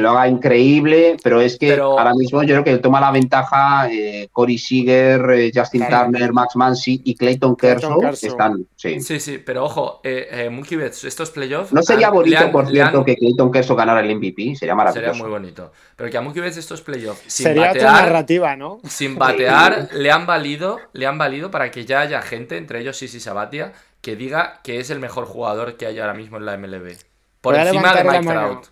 lo 0.00 0.10
haga 0.10 0.28
increíble, 0.28 1.16
pero 1.22 1.40
es 1.40 1.58
que 1.58 1.74
ahora 1.74 2.14
mismo 2.14 2.42
yo 2.44 2.54
creo 2.54 2.64
que 2.64 2.78
toma 2.78 3.00
la 3.00 3.10
ventaja 3.10 3.90
eh, 3.90 4.28
Corey 4.30 4.56
Seager, 4.56 5.30
eh, 5.32 5.50
Justin 5.52 5.86
Turner, 5.88 6.32
Max 6.32 6.54
Mansi 6.54 7.00
y 7.04 7.16
Clayton 7.16 7.56
Kershaw, 7.56 8.00
están, 8.10 8.66
sí. 8.76 9.00
Sí, 9.00 9.18
sí, 9.18 9.38
pero 9.38 9.64
ojo, 9.64 10.00
eh, 10.04 10.48
Mookie 10.50 10.76
Betts, 10.76 11.04
estos 11.04 11.30
playoffs... 11.30 11.72
No 11.72 11.82
sería 11.82 12.10
bonito, 12.10 12.52
por 12.52 12.70
cierto, 12.70 13.04
que 13.04 13.16
Clayton 13.16 13.50
Kershaw 13.50 13.76
ganara 13.76 14.00
el 14.00 14.14
MVP, 14.14 14.54
sería 14.54 14.76
maravilloso. 14.76 15.06
Sería 15.06 15.22
muy 15.22 15.30
bonito, 15.30 15.72
pero 15.96 16.08
que 16.08 16.16
a 16.16 16.20
Mookie 16.20 16.40
Betts 16.40 16.58
estos 16.58 16.80
playoffs, 16.80 17.22
sin 17.26 17.46
sería 17.46 17.68
batear, 17.68 17.92
narrativa, 17.92 18.54
¿no? 18.54 18.80
Sin 18.88 19.16
batear, 19.16 19.88
le 19.92 20.10
han 20.12 20.24
valido, 20.26 20.78
le 20.92 21.06
han 21.06 21.18
valido 21.18 21.50
para 21.50 21.72
que 21.72 21.84
ya 21.84 22.00
haya 22.00 22.22
gente, 22.22 22.56
entre 22.56 22.80
ellos 22.80 22.96
Sisi 22.96 23.18
Sabatia, 23.18 23.72
que 24.00 24.14
diga 24.14 24.60
que 24.62 24.78
es 24.78 24.90
el 24.90 25.00
mejor 25.00 25.24
jugador 25.24 25.76
que 25.76 25.86
hay 25.86 25.98
ahora 25.98 26.14
mismo 26.14 26.36
en 26.36 26.46
la 26.46 26.56
MLB. 26.56 26.96
Por 27.40 27.56
encima 27.56 27.94
de 27.94 28.04
Mike 28.04 28.26
Trout. 28.26 28.69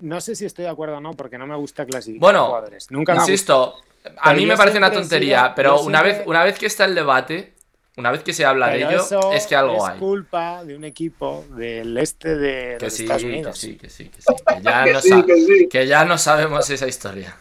No, 0.00 0.20
sé 0.20 0.34
si 0.34 0.44
estoy 0.44 0.64
de 0.64 0.70
acuerdo 0.70 0.98
o 0.98 1.00
no, 1.00 1.14
porque 1.14 1.38
no 1.38 1.46
me 1.46 1.56
gusta 1.56 1.86
clasificar 1.86 2.20
bueno, 2.20 2.46
jugadores. 2.46 2.90
Nunca 2.90 3.14
insisto, 3.14 3.76
a 4.18 4.34
mí 4.34 4.46
me 4.46 4.56
parece 4.56 4.78
una 4.78 4.90
tontería, 4.90 5.52
pero 5.54 5.80
una, 5.82 6.02
vez, 6.02 6.22
una 6.26 6.44
vez 6.44 6.58
que 6.58 6.66
está 6.66 6.84
el 6.84 6.94
debate, 6.94 7.54
una 7.96 8.10
vez 8.10 8.22
que 8.22 8.32
se 8.32 8.44
habla 8.44 8.68
de 8.68 8.78
ello, 8.78 9.32
es 9.32 9.46
que 9.46 9.56
algo 9.56 9.86
hay. 9.86 9.94
Es 9.94 10.00
culpa 10.00 10.64
de 10.64 10.76
un 10.76 10.84
equipo 10.84 11.44
del 11.50 11.96
este 11.96 12.36
de 12.36 12.76
que 12.78 12.86
los 12.86 13.00
Estados 13.00 13.22
Unidos. 13.22 13.60
Que 13.60 13.66
sí, 13.66 13.76
que 13.76 13.88
sí, 13.88 14.08
que 14.10 14.20
sí. 14.20 15.68
Que 15.68 15.86
ya, 15.86 16.04
no 16.04 16.18
sabemos 16.18 16.68
esa 16.70 16.86
historia. 16.86 17.36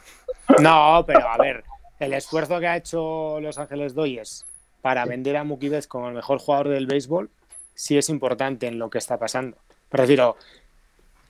No, 0.60 1.04
pero 1.08 1.28
a 1.28 1.38
ver, 1.38 1.64
el 1.99 2.14
esfuerzo 2.14 2.60
que 2.60 2.68
ha 2.68 2.78
hecho 2.78 3.39
Los 3.39 3.58
Ángeles 3.58 3.93
Dodgers 3.93 4.45
para 4.82 5.06
vender 5.06 5.38
a 5.38 5.43
Mookie 5.43 5.70
Betts 5.70 5.88
como 5.88 6.10
el 6.10 6.14
mejor 6.14 6.39
jugador 6.39 6.70
del 6.70 6.86
béisbol 6.86 7.30
sí 7.74 7.97
es 7.97 8.10
importante 8.10 8.68
en 8.68 8.80
lo 8.80 8.89
que 8.89 8.97
está 8.97 9.18
pasando. 9.18 9.58
Prefiero, 9.89 10.38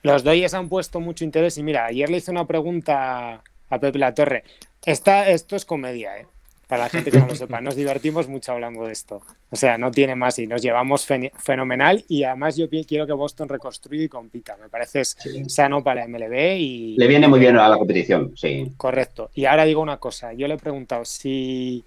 los 0.04 0.22
Dodgers 0.22 0.54
han 0.54 0.68
puesto 0.68 1.00
mucho 1.00 1.24
interés 1.24 1.56
y 1.56 1.62
mira, 1.62 1.86
ayer 1.86 2.10
le 2.10 2.18
hice 2.18 2.30
una 2.30 2.46
pregunta 2.46 3.42
a 3.70 3.78
Pepe 3.80 3.98
La 3.98 4.14
Torre. 4.14 4.44
esto 4.84 5.56
es 5.56 5.64
comedia, 5.64 6.18
¿eh? 6.18 6.26
Para 6.68 6.84
la 6.84 6.88
gente 6.90 7.10
que 7.10 7.18
no 7.18 7.26
lo 7.26 7.34
sepa, 7.34 7.60
nos 7.60 7.76
divertimos 7.76 8.28
mucho 8.28 8.52
hablando 8.52 8.84
de 8.84 8.92
esto. 8.92 9.22
O 9.50 9.56
sea, 9.56 9.76
no 9.78 9.90
tiene 9.90 10.14
más 10.14 10.38
y 10.38 10.46
nos 10.46 10.62
llevamos 10.62 11.06
fenomenal 11.06 12.04
y 12.08 12.24
además 12.24 12.56
yo 12.56 12.68
quiero 12.68 13.06
que 13.06 13.12
Boston 13.12 13.48
reconstruya 13.48 14.04
y 14.04 14.08
compita. 14.08 14.56
Me 14.58 14.68
parece 14.68 15.04
sano 15.04 15.82
para 15.82 16.06
MLB 16.06 16.56
y... 16.58 16.96
Le 16.98 17.06
viene 17.06 17.28
muy 17.28 17.40
bien 17.40 17.56
a 17.56 17.68
la 17.68 17.76
competición, 17.78 18.32
sí. 18.36 18.72
Correcto. 18.76 19.30
Y 19.34 19.46
ahora 19.46 19.64
digo 19.64 19.80
una 19.80 19.98
cosa, 19.98 20.32
yo 20.34 20.48
le 20.48 20.54
he 20.54 20.58
preguntado 20.58 21.04
si 21.04 21.84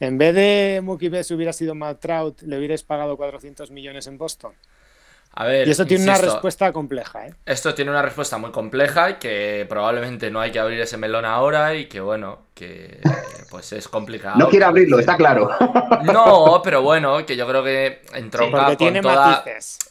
en 0.00 0.16
vez 0.18 0.34
de 0.34 0.80
Mookie 0.82 1.08
Betts 1.08 1.30
hubiera 1.30 1.52
sido 1.52 1.74
Matt 1.74 2.00
Trout, 2.00 2.42
le 2.42 2.58
hubierais 2.58 2.82
pagado 2.82 3.16
400 3.16 3.70
millones 3.70 4.06
en 4.06 4.18
Boston. 4.18 4.52
A 5.40 5.44
ver, 5.44 5.68
y 5.68 5.70
eso 5.70 5.86
tiene 5.86 6.02
una 6.02 6.18
respuesta 6.18 6.72
compleja, 6.72 7.28
¿eh? 7.28 7.34
Esto 7.46 7.72
tiene 7.72 7.92
una 7.92 8.02
respuesta 8.02 8.38
muy 8.38 8.50
compleja 8.50 9.10
y 9.10 9.14
que 9.14 9.64
probablemente 9.68 10.32
no 10.32 10.40
hay 10.40 10.50
que 10.50 10.58
abrir 10.58 10.80
ese 10.80 10.96
melón 10.96 11.24
ahora 11.24 11.76
y 11.76 11.86
que 11.86 12.00
bueno, 12.00 12.46
que 12.54 13.00
pues 13.48 13.72
es 13.72 13.86
complicado. 13.86 14.36
No 14.36 14.48
quiere 14.48 14.64
abrirlo, 14.64 14.98
está 14.98 15.16
claro. 15.16 15.48
No, 16.02 16.60
pero 16.64 16.82
bueno, 16.82 17.24
que 17.24 17.36
yo 17.36 17.46
creo 17.46 17.62
que 17.62 18.02
entronca 18.14 18.76
con 18.76 19.00
toda 19.00 19.44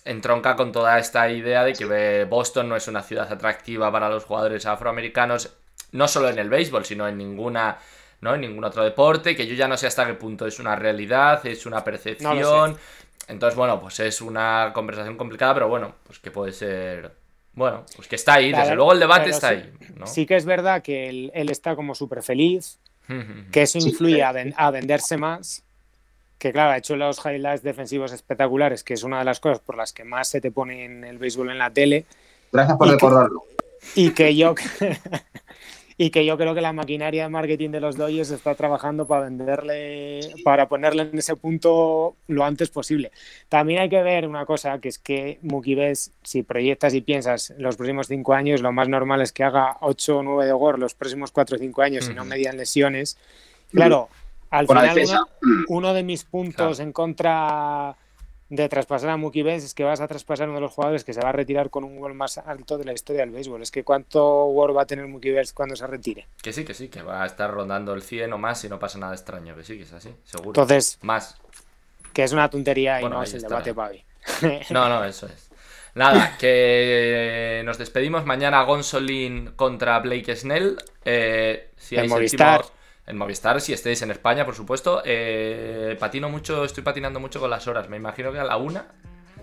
entronca 0.03 0.55
con 0.57 0.73
toda 0.73 0.99
esta 0.99 1.29
idea 1.29 1.63
de 1.63 1.71
que 1.71 2.25
Boston 2.29 2.67
no 2.67 2.75
es 2.75 2.89
una 2.89 3.01
ciudad 3.01 3.31
atractiva 3.31 3.89
para 3.89 4.09
los 4.09 4.25
jugadores 4.25 4.65
afroamericanos, 4.65 5.53
no 5.93 6.09
solo 6.09 6.27
en 6.27 6.39
el 6.39 6.49
béisbol, 6.49 6.83
sino 6.83 7.07
en 7.07 7.17
ninguna 7.17 7.77
¿no? 8.19 8.33
En 8.33 8.41
ningún 8.41 8.63
otro 8.63 8.83
deporte, 8.83 9.35
que 9.35 9.45
yo 9.47 9.53
ya 9.53 9.67
no 9.67 9.77
sé 9.77 9.87
hasta 9.87 10.05
qué 10.05 10.15
punto 10.15 10.45
es 10.47 10.59
una 10.59 10.75
realidad, 10.75 11.45
es 11.45 11.65
una 11.65 11.83
percepción. 11.83 12.77
Entonces, 13.27 13.57
bueno, 13.57 13.79
pues 13.81 13.99
es 13.99 14.21
una 14.21 14.71
conversación 14.73 15.17
complicada, 15.17 15.53
pero 15.53 15.67
bueno, 15.67 15.95
pues 16.03 16.19
que 16.19 16.31
puede 16.31 16.53
ser. 16.53 17.11
Bueno, 17.53 17.83
pues 17.95 18.07
que 18.07 18.15
está 18.15 18.35
ahí, 18.35 18.51
desde 18.51 18.75
luego 18.75 18.93
el 18.93 18.99
debate 18.99 19.31
está 19.31 19.49
ahí. 19.49 19.71
Sí 20.05 20.25
que 20.25 20.35
es 20.35 20.45
verdad 20.45 20.81
que 20.81 21.09
él, 21.09 21.49
está 21.49 21.75
como 21.75 21.95
súper 21.95 22.23
feliz, 22.23 22.79
que 23.51 23.63
eso 23.63 23.79
influye 23.79 24.23
a, 24.23 24.71
venderse 24.71 25.17
más. 25.17 25.63
Que 26.37 26.53
claro, 26.53 26.71
ha 26.71 26.77
hecho 26.77 26.95
los 26.95 27.19
highlights 27.25 27.63
defensivos 27.63 28.13
espectaculares, 28.13 28.83
que 28.83 28.93
es 28.93 29.03
una 29.03 29.19
de 29.19 29.25
las 29.25 29.39
cosas 29.39 29.59
por 29.59 29.75
las 29.75 29.91
que 29.91 30.03
más 30.03 30.27
se 30.27 30.39
te 30.39 30.51
pone 30.51 30.85
en 30.85 31.03
el 31.03 31.17
béisbol 31.17 31.49
en 31.49 31.57
la 31.57 31.71
tele. 31.71 32.05
Gracias 32.51 32.77
por 32.77 32.89
recordarlo. 32.89 33.43
y 33.95 34.11
que 34.11 34.35
yo 34.35 34.53
y 35.99 36.11
que 36.11 36.25
yo 36.25 36.37
creo 36.37 36.53
que 36.53 36.61
la 36.61 36.73
maquinaria 36.73 37.23
de 37.23 37.29
marketing 37.29 37.71
de 37.71 37.79
los 37.79 37.97
Dodgers 37.97 38.29
está 38.29 38.53
trabajando 38.53 39.07
para 39.07 39.23
venderle, 39.23 40.19
para 40.43 40.67
ponerle 40.67 41.03
en 41.03 41.17
ese 41.17 41.35
punto 41.35 42.15
lo 42.27 42.45
antes 42.45 42.69
posible. 42.69 43.11
También 43.49 43.81
hay 43.81 43.89
que 43.89 44.03
ver 44.03 44.27
una 44.27 44.45
cosa, 44.45 44.77
que 44.79 44.89
es 44.89 44.99
que 44.99 45.39
Mookie 45.41 45.73
Betts, 45.73 46.11
si 46.21 46.43
proyectas 46.43 46.93
y 46.93 47.01
piensas 47.01 47.51
los 47.57 47.77
próximos 47.77 48.07
cinco 48.07 48.35
años, 48.35 48.61
lo 48.61 48.71
más 48.71 48.87
normal 48.87 49.21
es 49.21 49.31
que 49.31 49.43
haga 49.43 49.77
8 49.81 50.17
o 50.19 50.23
9 50.23 50.45
de 50.45 50.53
GOR 50.53 50.77
los 50.77 50.93
próximos 50.93 51.31
4 51.31 51.55
o 51.55 51.59
5 51.59 51.81
años 51.81 52.09
y 52.09 52.13
no 52.13 52.25
median 52.25 52.57
lesiones. 52.57 53.17
Claro, 53.71 54.09
al 54.51 54.67
final 54.67 54.95
uno, 55.67 55.93
de 55.93 56.03
mis 56.03 56.23
puntos 56.25 56.79
en 56.79 56.93
contra 56.93 57.95
de 58.49 58.69
traspasar 58.69 59.09
a 59.09 59.17
Mookie 59.17 59.47
es 59.49 59.73
que 59.73 59.83
vas 59.83 59.99
a 59.99 60.07
traspasar 60.07 60.47
uno 60.47 60.57
de 60.57 60.61
los 60.61 60.71
jugadores 60.71 61.03
que 61.03 61.13
se 61.13 61.21
va 61.21 61.29
a 61.29 61.31
retirar 61.33 61.69
con 61.69 61.83
un 61.83 61.99
gol 61.99 62.13
más 62.13 62.37
alto 62.37 62.77
de 62.77 62.85
la 62.85 62.93
historia 62.93 63.21
del 63.21 63.31
béisbol. 63.31 63.61
Es 63.61 63.71
que 63.71 63.83
cuánto 63.83 64.23
gol 64.45 64.75
va 64.75 64.83
a 64.83 64.85
tener 64.85 65.07
Mookie 65.07 65.35
cuando 65.53 65.75
se 65.75 65.85
retire. 65.85 66.27
Que 66.41 66.53
sí, 66.53 66.63
que 66.63 66.73
sí, 66.73 66.87
que 66.87 67.01
va 67.01 67.23
a 67.23 67.25
estar 67.25 67.51
rondando 67.51 67.93
el 67.93 68.01
100 68.01 68.31
o 68.33 68.37
más 68.37 68.63
y 68.63 68.69
no 68.69 68.79
pasa 68.79 68.99
nada 68.99 69.13
extraño. 69.13 69.55
Que 69.55 69.63
sí, 69.63 69.77
que 69.77 69.83
es 69.83 69.93
así, 69.93 70.13
seguro. 70.23 70.49
Entonces, 70.49 70.97
más. 71.01 71.37
Que 72.13 72.23
es 72.23 72.31
una 72.31 72.49
tontería 72.49 73.01
y 73.01 73.09
no 73.09 73.21
es 73.21 73.33
el 73.33 73.41
debate, 73.41 73.73
Pavi. 73.73 74.03
no, 74.69 74.87
no, 74.87 75.03
eso 75.03 75.27
es. 75.27 75.49
Nada, 75.93 76.37
que 76.39 77.61
nos 77.65 77.77
despedimos. 77.77 78.25
Mañana 78.25 78.63
Gonsolin 78.63 79.51
contra 79.55 79.99
Blake 79.99 80.35
Snell. 80.35 80.77
Eh, 81.03 81.71
si 81.75 81.97
hay 81.97 82.07
Movistar 82.07 82.63
en 83.07 83.17
Movistar, 83.17 83.59
si 83.61 83.73
estéis 83.73 84.01
en 84.01 84.11
España, 84.11 84.45
por 84.45 84.53
supuesto. 84.53 85.01
Eh, 85.05 85.95
patino 85.99 86.29
mucho, 86.29 86.65
estoy 86.65 86.83
patinando 86.83 87.19
mucho 87.19 87.39
con 87.39 87.49
las 87.49 87.65
horas. 87.67 87.89
Me 87.89 87.97
imagino 87.97 88.31
que 88.31 88.39
a 88.39 88.43
la 88.43 88.57
una. 88.57 88.85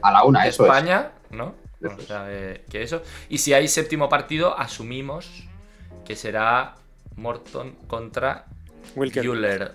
A 0.02 0.12
la 0.12 0.24
una, 0.24 0.46
eso 0.46 0.64
España, 0.66 1.12
¿no? 1.30 1.54
o 1.82 2.00
sea, 2.00 2.26
eh, 2.28 2.64
que 2.70 2.82
eso. 2.82 3.02
Y 3.30 3.38
si 3.38 3.54
hay 3.54 3.68
séptimo 3.68 4.08
partido, 4.08 4.58
asumimos 4.58 5.48
que 6.04 6.14
será 6.14 6.74
Morton 7.16 7.76
contra 7.86 8.44
Wilker 8.96 9.26
Buehler. 9.26 9.72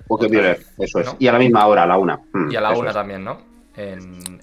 eso 0.77 0.99
es. 0.99 1.15
Y 1.17 1.27
a 1.27 1.33
la 1.33 1.39
misma 1.39 1.65
hora, 1.65 1.83
a 1.83 1.87
la 1.87 1.97
una. 1.97 2.21
y 2.49 2.55
a 2.55 2.61
la 2.61 2.71
una 2.71 2.93
también, 2.93 3.23
¿no? 3.23 3.48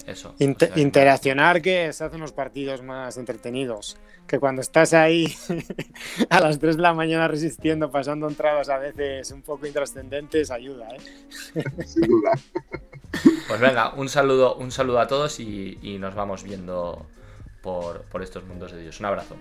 eso. 0.05 0.35
Interaccionar 0.39 1.61
que 1.61 1.91
se 1.93 2.03
hacen 2.03 2.19
los 2.19 2.31
partidos 2.31 2.81
más 2.81 3.17
entretenidos. 3.17 3.97
Que 4.27 4.39
cuando 4.39 4.61
estás 4.61 4.93
ahí 4.93 5.33
a 6.29 6.39
las 6.41 6.59
3 6.59 6.75
de 6.75 6.81
la 6.81 6.93
mañana 6.93 7.27
resistiendo, 7.27 7.91
pasando 7.91 8.27
entradas 8.27 8.69
a 8.69 8.77
veces 8.77 9.31
un 9.31 9.41
poco 9.41 9.65
intrascendentes, 9.65 10.51
ayuda, 10.51 10.89
¿eh? 10.95 11.63
Sin 11.85 12.03
duda. 12.03 12.31
Pues 13.47 13.59
venga, 13.59 13.93
un 13.93 14.09
saludo, 14.09 14.55
un 14.55 14.71
saludo 14.71 14.99
a 14.99 15.07
todos 15.07 15.39
y, 15.39 15.77
y 15.81 15.97
nos 15.97 16.13
vamos 16.13 16.43
viendo 16.43 17.05
por, 17.61 18.01
por, 18.03 18.21
estos 18.21 18.43
mundos 18.43 18.71
de 18.73 18.81
Dios. 18.81 18.99
Un 18.99 19.05
abrazo. 19.05 19.35